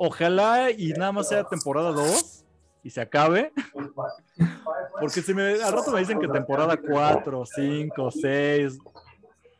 Ojalá 0.00 0.70
y 0.72 0.88
nada 0.94 1.12
más 1.12 1.28
sea 1.28 1.44
temporada 1.44 1.92
2 1.92 2.44
y 2.82 2.90
se 2.90 3.00
acabe. 3.00 3.52
Porque 5.00 5.22
si 5.22 5.32
me, 5.34 5.62
al 5.62 5.72
rato 5.72 5.92
me 5.92 6.00
dicen 6.00 6.18
que 6.18 6.26
temporada 6.26 6.76
4, 6.76 7.44
5, 7.54 8.10
6, 8.10 8.78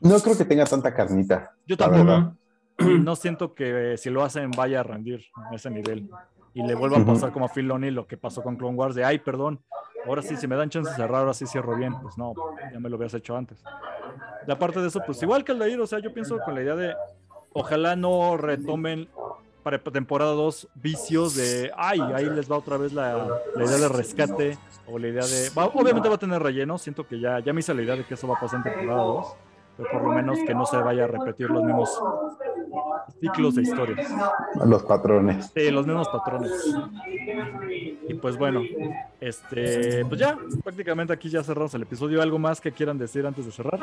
No 0.01 0.18
creo 0.20 0.36
que 0.36 0.44
tenga 0.44 0.64
tanta 0.64 0.93
carnita. 0.94 1.52
yo 1.66 1.77
tampoco. 1.77 2.35
no 2.78 3.16
siento 3.16 3.55
que 3.55 3.97
si 3.97 4.10
lo 4.10 4.23
hacen 4.23 4.51
vaya 4.51 4.81
a 4.81 4.82
rendir 4.82 5.24
a 5.51 5.55
ese 5.55 5.70
nivel. 5.70 6.09
Y 6.55 6.62
le 6.62 6.74
vuelva 6.74 6.98
a 6.98 7.05
pasar 7.05 7.32
como 7.32 7.44
a 7.47 7.48
Filoni 7.48 7.90
lo 7.90 8.06
que 8.06 8.16
pasó 8.16 8.43
con 8.43 8.56
Clone 8.56 8.77
Wars 8.77 8.94
de, 8.94 9.05
ay, 9.05 9.18
perdón, 9.18 9.60
ahora 10.06 10.23
sí, 10.23 10.36
si 10.36 10.47
me 10.47 10.56
dan 10.56 10.70
chance 10.70 10.89
de 10.90 10.97
cerrar, 10.97 11.20
ahora 11.20 11.35
sí 11.35 11.47
cierro 11.47 11.77
bien. 11.77 11.94
Pues 12.01 12.16
no, 12.16 12.32
ya 12.73 12.81
me 12.81 12.89
lo 12.89 12.97
habías 12.97 13.12
hecho 13.14 13.36
antes. 13.36 13.62
Y 14.47 14.51
aparte 14.51 14.81
de 14.81 14.89
eso, 14.89 15.01
pues 15.05 15.23
igual 15.23 15.44
que 15.44 15.52
el 15.52 15.59
de 15.59 15.70
ir, 15.70 15.81
o 15.81 15.86
sea, 15.86 15.98
yo 15.98 16.12
pienso 16.14 16.39
con 16.40 16.55
la 16.55 16.62
idea 16.62 16.74
de, 16.77 16.94
ojalá 17.52 17.94
no 17.97 18.36
retomen 18.39 19.09
para 19.62 19.78
temporada 19.82 20.32
2 20.32 20.68
vicios 20.77 21.35
de, 21.35 21.70
ay, 21.77 22.01
ahí 22.14 22.31
les 22.31 22.51
va 22.51 22.56
otra 22.56 22.77
vez 22.77 22.93
la, 22.93 23.27
la 23.56 23.64
idea 23.64 23.77
de 23.78 23.89
rescate 23.89 24.56
o 24.86 24.98
la 24.98 25.09
idea 25.09 25.27
de, 25.27 25.51
va- 25.51 25.66
obviamente 25.66 26.09
va 26.09 26.14
a 26.14 26.18
tener 26.18 26.40
relleno, 26.40 26.78
siento 26.78 27.06
que 27.06 27.18
ya, 27.18 27.40
ya 27.40 27.52
me 27.52 27.60
hice 27.60 27.74
la 27.74 27.82
idea 27.82 27.97
de 27.97 28.05
que 28.05 28.14
eso 28.14 28.28
va 28.28 28.36
a 28.36 28.40
pasar 28.40 28.59
en 28.64 28.73
temporada 28.73 29.02
2, 29.02 29.27
pero 29.76 29.90
por 29.90 30.02
lo 30.02 30.10
menos 30.12 30.38
que 30.46 30.54
no 30.54 30.64
se 30.66 30.76
vaya 30.78 31.04
a 31.04 31.06
repetir 31.06 31.50
los 31.50 31.62
mismos 31.64 32.00
ciclos 33.20 33.54
de 33.54 33.62
historias. 33.62 34.08
Los 34.64 34.82
patrones. 34.84 35.50
Sí, 35.54 35.70
los 35.70 35.86
mismos 35.86 36.08
patrones. 36.08 36.52
Y 38.08 38.14
pues 38.14 38.36
bueno, 38.38 38.62
este, 39.20 40.04
pues 40.06 40.20
ya, 40.20 40.36
prácticamente 40.62 41.12
aquí 41.12 41.28
ya 41.28 41.42
cerramos 41.42 41.74
el 41.74 41.82
episodio. 41.82 42.22
¿Algo 42.22 42.38
más 42.38 42.60
que 42.60 42.72
quieran 42.72 42.98
decir 42.98 43.26
antes 43.26 43.44
de 43.46 43.52
cerrar? 43.52 43.80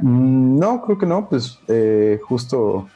Mm, 0.00 0.58
No, 0.58 0.82
creo 0.82 0.98
que 0.98 1.06
no. 1.06 1.28
Pues 1.28 1.58
eh, 1.68 2.20
justo 2.26 2.88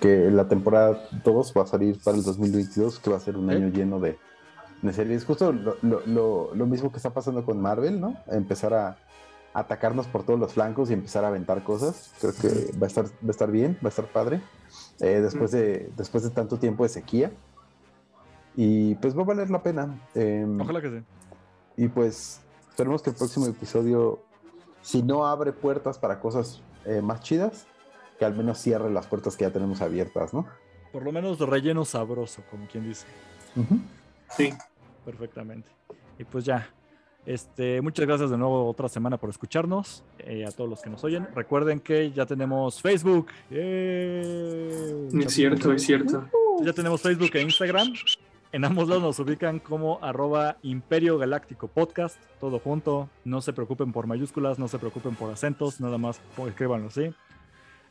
que 0.00 0.30
la 0.30 0.48
temporada 0.48 0.98
2 1.24 1.54
va 1.56 1.62
a 1.62 1.66
salir 1.66 1.98
para 2.02 2.16
el 2.16 2.22
2022, 2.24 2.98
que 2.98 3.10
va 3.10 3.16
a 3.16 3.20
ser 3.20 3.36
un 3.36 3.50
¿Eh? 3.50 3.54
año 3.56 3.68
lleno 3.68 3.98
de, 4.00 4.18
de 4.82 4.92
series. 4.92 5.24
Justo 5.24 5.52
lo, 5.52 5.76
lo- 5.82 6.02
lo- 6.06 6.50
lo 6.54 6.66
mismo 6.66 6.90
que 6.90 6.98
está 6.98 7.10
pasando 7.10 7.44
con 7.44 7.60
Marvel, 7.60 8.00
¿no? 8.00 8.16
Empezar 8.28 8.74
a 8.74 8.96
atacarnos 9.54 10.06
por 10.06 10.24
todos 10.24 10.38
los 10.40 10.54
flancos 10.54 10.90
y 10.90 10.94
empezar 10.94 11.24
a 11.24 11.28
aventar 11.28 11.62
cosas. 11.64 12.12
Creo 12.20 12.32
que 12.34 12.72
va 12.78 12.86
a 12.86 12.88
estar, 12.88 13.04
va 13.06 13.28
a 13.28 13.30
estar 13.30 13.50
bien, 13.50 13.78
va 13.82 13.86
a 13.86 13.90
estar 13.90 14.06
padre. 14.06 14.40
Eh, 15.00 15.20
después, 15.20 15.50
de, 15.50 15.90
después 15.96 16.24
de 16.24 16.30
tanto 16.30 16.58
tiempo 16.58 16.82
de 16.84 16.88
sequía. 16.88 17.32
Y 18.56 18.94
pues 18.96 19.16
va 19.16 19.22
a 19.22 19.26
valer 19.26 19.50
la 19.50 19.62
pena. 19.62 19.98
Em, 20.14 20.60
Ojalá 20.60 20.80
que 20.80 20.90
sí. 20.90 21.04
y 21.76 21.88
pues 21.88 22.40
esperemos 22.68 23.02
que 23.02 23.10
el 23.10 23.16
próximo 23.16 23.46
episodio, 23.46 24.20
si 24.82 25.02
no 25.02 25.26
abre 25.26 25.52
puertas 25.52 25.98
para 25.98 26.20
cosas 26.20 26.60
eh, 26.84 27.00
más 27.00 27.20
chidas, 27.20 27.66
que 28.18 28.24
al 28.24 28.34
menos 28.36 28.58
cierre 28.58 28.90
las 28.90 29.06
puertas 29.06 29.36
que 29.36 29.44
ya 29.44 29.50
tenemos 29.52 29.80
abiertas, 29.80 30.32
¿no? 30.34 30.46
Por 30.92 31.02
lo 31.02 31.12
menos 31.12 31.38
relleno 31.40 31.84
sabroso, 31.84 32.42
como 32.50 32.66
quien 32.66 32.84
dice. 32.88 33.06
Ujú. 33.56 33.78
Sí. 34.36 34.52
Perfectamente. 35.04 35.68
Y 36.18 36.24
pues 36.24 36.44
ya. 36.44 36.68
Este, 37.24 37.80
muchas 37.80 38.04
gracias 38.06 38.30
de 38.30 38.36
nuevo 38.36 38.68
otra 38.68 38.88
semana 38.88 39.16
por 39.16 39.30
escucharnos. 39.30 40.02
eh, 40.18 40.44
a 40.46 40.50
todos 40.50 40.68
los 40.68 40.82
que 40.82 40.90
nos 40.90 41.04
oyen. 41.04 41.28
Recuerden 41.34 41.80
que 41.80 42.10
ya 42.12 42.26
tenemos 42.26 42.80
Facebook. 42.82 43.28
Es 43.50 45.32
cierto, 45.34 45.72
es 45.72 45.82
cierto. 45.82 46.28
Ya 46.62 46.72
tenemos 46.72 47.00
Facebook 47.00 47.30
e 47.34 47.42
Instagram. 47.42 47.92
En 48.52 48.64
ambos 48.66 48.86
lados 48.88 49.02
nos 49.02 49.18
ubican 49.18 49.58
como 49.60 49.98
arroba 50.02 50.58
Imperio 50.62 51.16
Galáctico 51.16 51.68
Podcast, 51.68 52.16
todo 52.38 52.58
junto. 52.58 53.08
No 53.24 53.40
se 53.40 53.52
preocupen 53.52 53.92
por 53.92 54.06
mayúsculas, 54.06 54.58
no 54.58 54.68
se 54.68 54.78
preocupen 54.78 55.14
por 55.14 55.30
acentos, 55.32 55.80
nada 55.80 55.96
más 55.96 56.20
escríbanlo 56.46 56.88
así. 56.88 57.14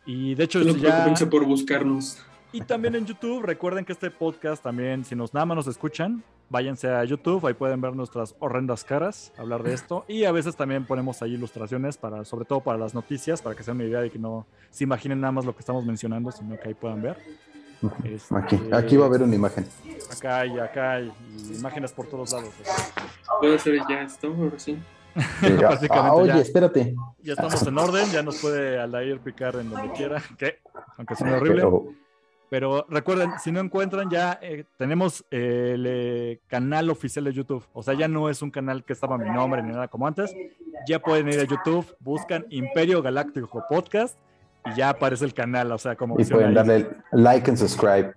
Y 0.05 0.35
de 0.35 0.43
hecho, 0.43 0.59
No 0.59 0.71
este 0.71 0.81
ya... 0.81 1.29
por 1.29 1.45
buscarnos. 1.45 2.23
Y 2.51 2.61
también 2.61 2.95
en 2.95 3.05
YouTube, 3.05 3.41
recuerden 3.43 3.85
que 3.85 3.93
este 3.93 4.11
podcast 4.11 4.61
también, 4.61 5.03
si 5.05 5.15
nos 5.15 5.33
nada 5.33 5.45
más 5.45 5.55
nos 5.55 5.67
escuchan, 5.67 6.23
váyanse 6.51 6.89
a 6.89 7.03
YouTube, 7.05 7.47
ahí 7.47 7.53
pueden 7.53 7.79
ver 7.79 7.95
nuestras 7.95 8.35
horrendas 8.39 8.83
caras, 8.83 9.31
hablar 9.37 9.63
de 9.63 9.73
esto. 9.73 10.03
Y 10.07 10.25
a 10.25 10.31
veces 10.31 10.55
también 10.55 10.85
ponemos 10.85 11.21
ahí 11.21 11.33
ilustraciones, 11.33 11.97
para, 11.97 12.25
sobre 12.25 12.45
todo 12.45 12.59
para 12.59 12.77
las 12.77 12.93
noticias, 12.93 13.41
para 13.41 13.55
que 13.55 13.63
se 13.63 13.71
den 13.71 13.77
una 13.77 13.85
idea 13.85 14.01
de 14.01 14.11
que 14.11 14.19
no 14.19 14.45
se 14.69 14.83
imaginen 14.83 15.21
nada 15.21 15.31
más 15.31 15.45
lo 15.45 15.53
que 15.55 15.61
estamos 15.61 15.85
mencionando, 15.85 16.31
sino 16.31 16.59
que 16.59 16.67
ahí 16.67 16.73
puedan 16.73 17.01
ver. 17.01 17.17
Este, 18.03 18.35
Aquí, 18.35 18.59
aquí 18.71 18.97
va 18.97 19.05
a 19.05 19.07
haber 19.07 19.23
una 19.23 19.33
imagen. 19.33 19.65
Acá 20.11 20.45
y 20.45 20.59
acá 20.59 20.99
y, 20.99 21.11
y 21.49 21.55
imágenes 21.55 21.93
por 21.93 22.05
todos 22.05 22.31
lados. 22.31 22.53
Puede 23.39 23.57
ser 23.57 23.79
ya 23.89 24.01
esto, 24.03 24.27
ahora 24.27 24.59
sí. 24.59 24.77
Ah, 25.89 26.13
oye, 26.13 26.27
ya. 26.27 26.37
espérate. 26.39 26.93
Ya 27.23 27.33
estamos 27.33 27.65
en 27.65 27.77
orden, 27.77 28.05
ya 28.11 28.21
nos 28.23 28.37
puede 28.39 28.79
Aldair 28.79 29.19
picar 29.19 29.55
en 29.55 29.69
donde 29.69 29.91
quiera, 29.93 30.21
que 30.37 30.59
aunque 30.97 31.15
suene 31.15 31.33
horrible. 31.33 31.55
Pero, 31.63 31.85
Pero 32.51 32.85
recuerden, 32.89 33.31
si 33.41 33.49
no 33.49 33.61
encuentran, 33.61 34.09
ya 34.09 34.37
eh, 34.41 34.65
tenemos 34.77 35.23
eh, 35.31 35.71
el 35.75 35.85
eh, 35.87 36.39
canal 36.47 36.89
oficial 36.89 37.23
de 37.23 37.31
YouTube. 37.31 37.65
O 37.71 37.81
sea, 37.81 37.93
ya 37.93 38.09
no 38.09 38.29
es 38.29 38.41
un 38.41 38.51
canal 38.51 38.83
que 38.83 38.91
estaba 38.91 39.17
mi 39.17 39.29
nombre 39.29 39.63
ni 39.63 39.69
nada 39.71 39.87
como 39.87 40.05
antes. 40.05 40.35
Ya 40.85 40.99
pueden 40.99 41.29
ir 41.29 41.39
a 41.39 41.45
YouTube, 41.45 41.85
buscan 42.01 42.45
Imperio 42.49 43.01
Galáctico 43.01 43.63
Podcast 43.69 44.19
y 44.65 44.75
ya 44.75 44.89
aparece 44.89 45.23
el 45.23 45.33
canal. 45.33 45.71
O 45.71 45.77
sea, 45.77 45.95
como 45.95 46.19
y 46.19 46.25
pueden 46.25 46.49
ahí. 46.49 46.53
darle 46.55 46.89
like 47.13 47.49
and 47.49 47.57
subscribe. 47.57 48.13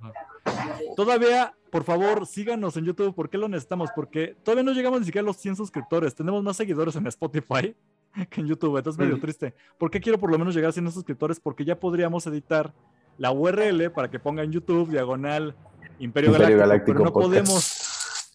Todavía, 0.96 1.54
por 1.70 1.84
favor, 1.84 2.26
síganos 2.26 2.76
en 2.76 2.86
YouTube. 2.86 3.14
¿Por 3.14 3.30
qué 3.30 3.38
lo 3.38 3.48
necesitamos? 3.48 3.90
Porque 3.94 4.36
todavía 4.42 4.64
no 4.64 4.72
llegamos 4.72 4.98
ni 4.98 5.06
siquiera 5.06 5.22
a 5.22 5.26
los 5.26 5.36
100 5.36 5.54
suscriptores. 5.54 6.12
Tenemos 6.12 6.42
más 6.42 6.56
seguidores 6.56 6.96
en 6.96 7.06
Spotify 7.06 7.76
que 8.30 8.40
en 8.40 8.48
YouTube. 8.48 8.76
Entonces, 8.78 8.98
medio 8.98 9.16
Mm. 9.16 9.20
triste. 9.20 9.54
¿Por 9.78 9.92
qué 9.92 10.00
quiero 10.00 10.18
por 10.18 10.30
lo 10.32 10.38
menos 10.38 10.56
llegar 10.56 10.70
a 10.70 10.72
100 10.72 10.90
suscriptores? 10.90 11.38
Porque 11.38 11.64
ya 11.64 11.78
podríamos 11.78 12.26
editar 12.26 12.72
la 13.18 13.30
URL 13.32 13.90
para 13.90 14.10
que 14.10 14.18
ponga 14.18 14.42
en 14.42 14.52
YouTube, 14.52 14.90
diagonal, 14.90 15.54
Imperio, 15.98 16.30
Imperio 16.30 16.58
Galáctico, 16.58 16.58
Galáctico 16.58 16.92
pero 16.92 17.04
no 17.04 17.12
Podcast. 17.12 17.28
podemos. 17.28 17.64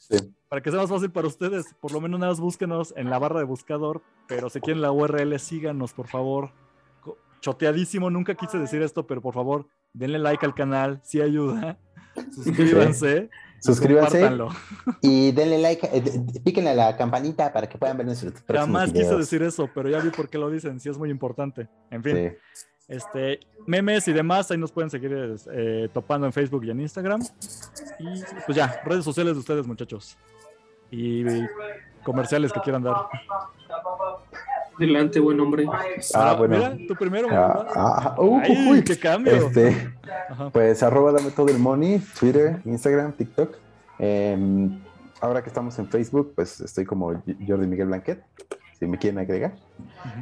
Sí. 0.10 0.36
Para 0.48 0.62
que 0.62 0.72
sea 0.72 0.80
más 0.80 0.90
fácil 0.90 1.12
para 1.12 1.28
ustedes, 1.28 1.76
por 1.80 1.92
lo 1.92 2.02
menos 2.02 2.20
nada 2.20 2.32
más 2.32 2.40
búsquenos 2.40 2.94
en 2.98 3.10
la 3.10 3.20
barra 3.20 3.40
de 3.40 3.46
buscador, 3.46 4.02
pero 4.28 4.50
si 4.50 4.60
quieren 4.60 4.82
la 4.82 4.92
URL, 4.92 5.38
síganos, 5.40 5.94
por 5.94 6.08
favor. 6.08 6.52
Choteadísimo, 7.42 8.10
nunca 8.10 8.36
quise 8.36 8.58
decir 8.58 8.82
esto, 8.82 9.06
pero 9.08 9.22
por 9.22 9.34
favor, 9.34 9.68
denle 9.94 10.20
like 10.20 10.46
al 10.46 10.54
canal, 10.56 11.00
si 11.04 11.22
ayuda. 11.22 11.78
Suscríbanse. 12.36 13.30
y 13.60 13.64
Suscríbanse 13.64 14.30
y 15.02 15.32
denle 15.32 15.60
like, 15.60 15.88
eh, 15.94 16.04
píquenle 16.44 16.72
a 16.72 16.76
la 16.76 16.98
campanita 16.98 17.54
para 17.54 17.68
que 17.70 17.78
puedan 17.78 17.98
ver 17.98 18.06
nuestros 18.08 18.34
próximos 18.34 18.60
Jamás 18.82 18.92
quise 18.92 19.16
decir 19.16 19.44
eso, 19.44 19.70
pero 19.74 19.90
ya 19.90 20.00
vi 20.00 20.10
por 20.10 20.30
qué 20.30 20.38
lo 20.38 20.50
dicen, 20.50 20.80
sí 20.80 20.90
es 20.90 20.98
muy 20.98 21.10
importante. 21.12 21.70
En 21.92 22.04
fin, 22.04 22.16
Sí. 22.16 22.66
Este, 22.90 23.40
memes 23.68 24.08
y 24.08 24.14
demás, 24.14 24.50
ahí 24.50 24.58
nos 24.58 24.72
pueden 24.72 24.90
seguir 24.90 25.36
eh, 25.52 25.90
topando 25.94 26.26
en 26.26 26.34
Facebook 26.34 26.66
y 26.66 26.72
en 26.72 26.82
Instagram. 26.82 27.22
Y 28.00 28.24
pues 28.46 28.56
ya, 28.56 28.82
redes 28.84 29.06
sociales 29.06 29.34
de 29.34 29.40
ustedes, 29.40 29.68
muchachos. 29.68 30.18
Y, 30.92 31.24
comerciales 32.04 32.52
que 32.52 32.60
quieran 32.62 32.82
dar. 32.82 32.96
Adelante, 34.76 35.20
buen 35.20 35.40
hombre. 35.40 35.66
Ah, 35.72 35.84
Ahora, 36.16 36.34
bueno. 36.34 36.58
Mira, 36.58 36.78
tú 36.88 36.96
primero. 36.96 37.28
Ah, 37.30 37.68
ah, 37.76 38.16
uh, 38.18 38.40
Ay, 38.40 38.68
uy. 38.70 38.84
qué 38.84 38.98
cambio. 38.98 39.34
Este, 39.34 39.92
pues 40.52 40.82
arroba 40.82 41.12
dame 41.12 41.32
todo 41.32 41.50
el 41.50 41.60
money, 41.60 42.02
Twitter, 42.20 42.60
Instagram, 42.66 43.12
TikTok. 43.12 43.56
Em, 44.00 44.80
ahora 45.20 45.44
que 45.44 45.50
estamos 45.50 45.78
en 45.78 45.90
Facebook, 45.90 46.32
pues 46.34 46.62
estoy 46.62 46.86
como 46.86 47.22
Jordi 47.46 47.68
Miguel 47.68 47.88
Blanquet. 47.88 48.24
Si 48.80 48.88
me 48.88 48.98
quieren 48.98 49.20
agregar. 49.20 49.54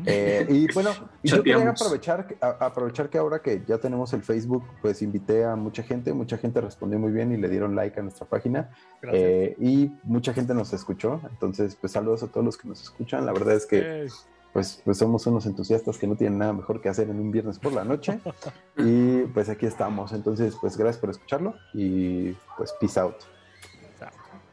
Eh, 0.06 0.46
y 0.50 0.68
bueno, 0.74 0.90
y 1.22 1.30
yo 1.30 1.44
quería 1.44 1.70
aprovechar, 1.70 2.36
aprovechar 2.42 3.10
que 3.10 3.18
ahora 3.18 3.40
que 3.40 3.64
ya 3.68 3.78
tenemos 3.78 4.12
el 4.14 4.24
Facebook, 4.24 4.64
pues 4.82 5.02
invité 5.02 5.46
a 5.46 5.56
mucha 5.56 5.84
gente, 5.84 6.12
mucha 6.14 6.38
gente 6.38 6.60
respondió 6.60 6.98
muy 6.98 7.12
bien 7.12 7.32
y 7.32 7.38
le 7.38 7.50
dieron 7.50 7.76
like 7.76 8.00
a 8.00 8.04
nuestra 8.04 8.26
página. 8.26 8.72
Eh, 9.12 9.56
y 9.60 9.92
mucha 10.04 10.34
gente 10.34 10.54
nos 10.54 10.74
escuchó. 10.74 11.22
Entonces, 11.30 11.76
pues 11.76 11.94
saludos 11.94 12.24
a 12.24 12.28
todos 12.28 12.46
los 12.46 12.58
que 12.58 12.68
nos 12.68 12.82
escuchan. 12.82 13.26
La 13.26 13.34
verdad 13.34 13.54
es 13.56 13.66
que 13.66 14.08
pues, 14.54 14.82
pues 14.84 14.98
somos 14.98 15.28
unos 15.28 15.46
entusiastas 15.46 16.00
que 16.00 16.08
no 16.08 16.16
tienen 16.16 16.40
nada 16.40 16.54
mejor 16.54 16.82
que 16.82 16.90
hacer 16.90 17.10
en 17.10 17.20
un 17.20 17.32
viernes 17.32 17.60
por 17.60 17.74
la 17.74 17.84
noche. 17.84 18.20
y 18.78 19.22
pues 19.26 19.50
aquí 19.50 19.68
estamos. 19.68 20.14
Entonces, 20.14 20.58
pues 20.60 20.76
gracias 20.78 21.00
por 21.00 21.12
escucharlo 21.12 21.54
y 21.74 22.32
pues 22.58 22.74
peace 22.80 23.00
out. 23.00 23.16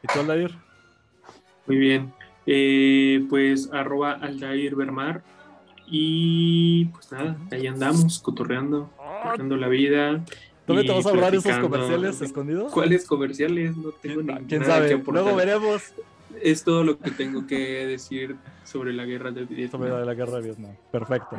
¿Y 0.03 0.07
tú, 0.13 0.19
Aldair? 0.19 0.55
Muy 1.65 1.77
bien. 1.77 2.13
Eh, 2.45 3.25
pues 3.29 3.69
arroba 3.71 4.13
Aldair 4.13 4.75
Bermar. 4.75 5.23
Y 5.87 6.85
pues 6.85 7.11
nada, 7.11 7.37
ahí 7.51 7.67
andamos, 7.67 8.19
cotorreando, 8.19 8.89
cotorreando 8.97 9.57
la 9.57 9.67
vida. 9.67 10.23
¿Dónde 10.65 10.83
te 10.83 10.91
vas 10.91 11.05
a 11.05 11.09
hablar 11.09 11.35
esos 11.35 11.57
comerciales 11.59 12.21
escondidos? 12.21 12.71
¿Cuáles 12.71 13.05
comerciales? 13.05 13.77
No 13.77 13.91
tengo 13.91 14.23
ni 14.23 14.33
¿Quién 14.45 14.65
sabe? 14.65 15.01
Luego 15.05 15.35
veremos. 15.35 15.93
Es 16.41 16.63
todo 16.63 16.83
lo 16.83 16.99
que 16.99 17.11
tengo 17.11 17.47
que 17.47 17.85
decir 17.85 18.35
sobre 18.63 18.93
la 18.93 19.05
guerra 19.05 19.31
de 19.31 19.45
Vietnam. 19.45 19.81
Sobre 19.81 20.05
la 20.05 20.13
guerra 20.13 20.37
de 20.37 20.41
Vietnam. 20.41 20.71
Perfecto. 20.91 21.37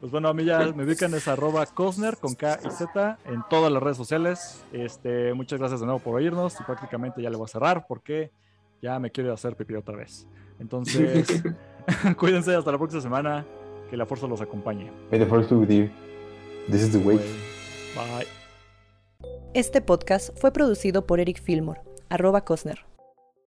Pues 0.00 0.12
bueno, 0.12 0.28
a 0.28 0.34
mí 0.34 0.44
ya 0.44 0.72
me 0.72 0.84
ubican 0.84 1.12
es 1.14 1.26
arroba 1.26 1.66
Cosner 1.66 2.18
con 2.18 2.34
K 2.34 2.60
y 2.64 2.70
Z 2.70 3.18
en 3.24 3.42
todas 3.50 3.72
las 3.72 3.82
redes 3.82 3.96
sociales. 3.96 4.62
Este, 4.72 5.34
muchas 5.34 5.58
gracias 5.58 5.80
de 5.80 5.86
nuevo 5.86 5.98
por 5.98 6.14
oírnos 6.14 6.60
y 6.60 6.62
prácticamente 6.62 7.20
ya 7.20 7.30
le 7.30 7.36
voy 7.36 7.46
a 7.46 7.48
cerrar 7.48 7.86
porque 7.88 8.30
ya 8.80 8.98
me 8.98 9.10
quiero 9.10 9.32
hacer 9.32 9.56
pipí 9.56 9.74
otra 9.74 9.96
vez. 9.96 10.26
Entonces, 10.58 11.42
cuídense 12.16 12.54
hasta 12.54 12.72
la 12.72 12.78
próxima 12.78 13.02
semana. 13.02 13.46
Que 13.90 13.96
la 13.96 14.04
fuerza 14.04 14.26
los 14.26 14.42
acompañe. 14.42 14.90
May 15.10 15.18
the 15.18 15.24
force 15.24 15.48
be 15.48 15.60
with 15.60 15.70
you. 15.70 15.88
This 16.70 16.82
is 16.82 16.92
the 16.92 16.98
way. 16.98 17.18
Bye. 17.94 18.26
Este 19.54 19.80
podcast 19.80 20.38
fue 20.38 20.52
producido 20.52 21.06
por 21.06 21.20
Eric 21.20 21.40
Fillmore, 21.42 21.80
arroba 22.10 22.44
Cosner. 22.44 22.87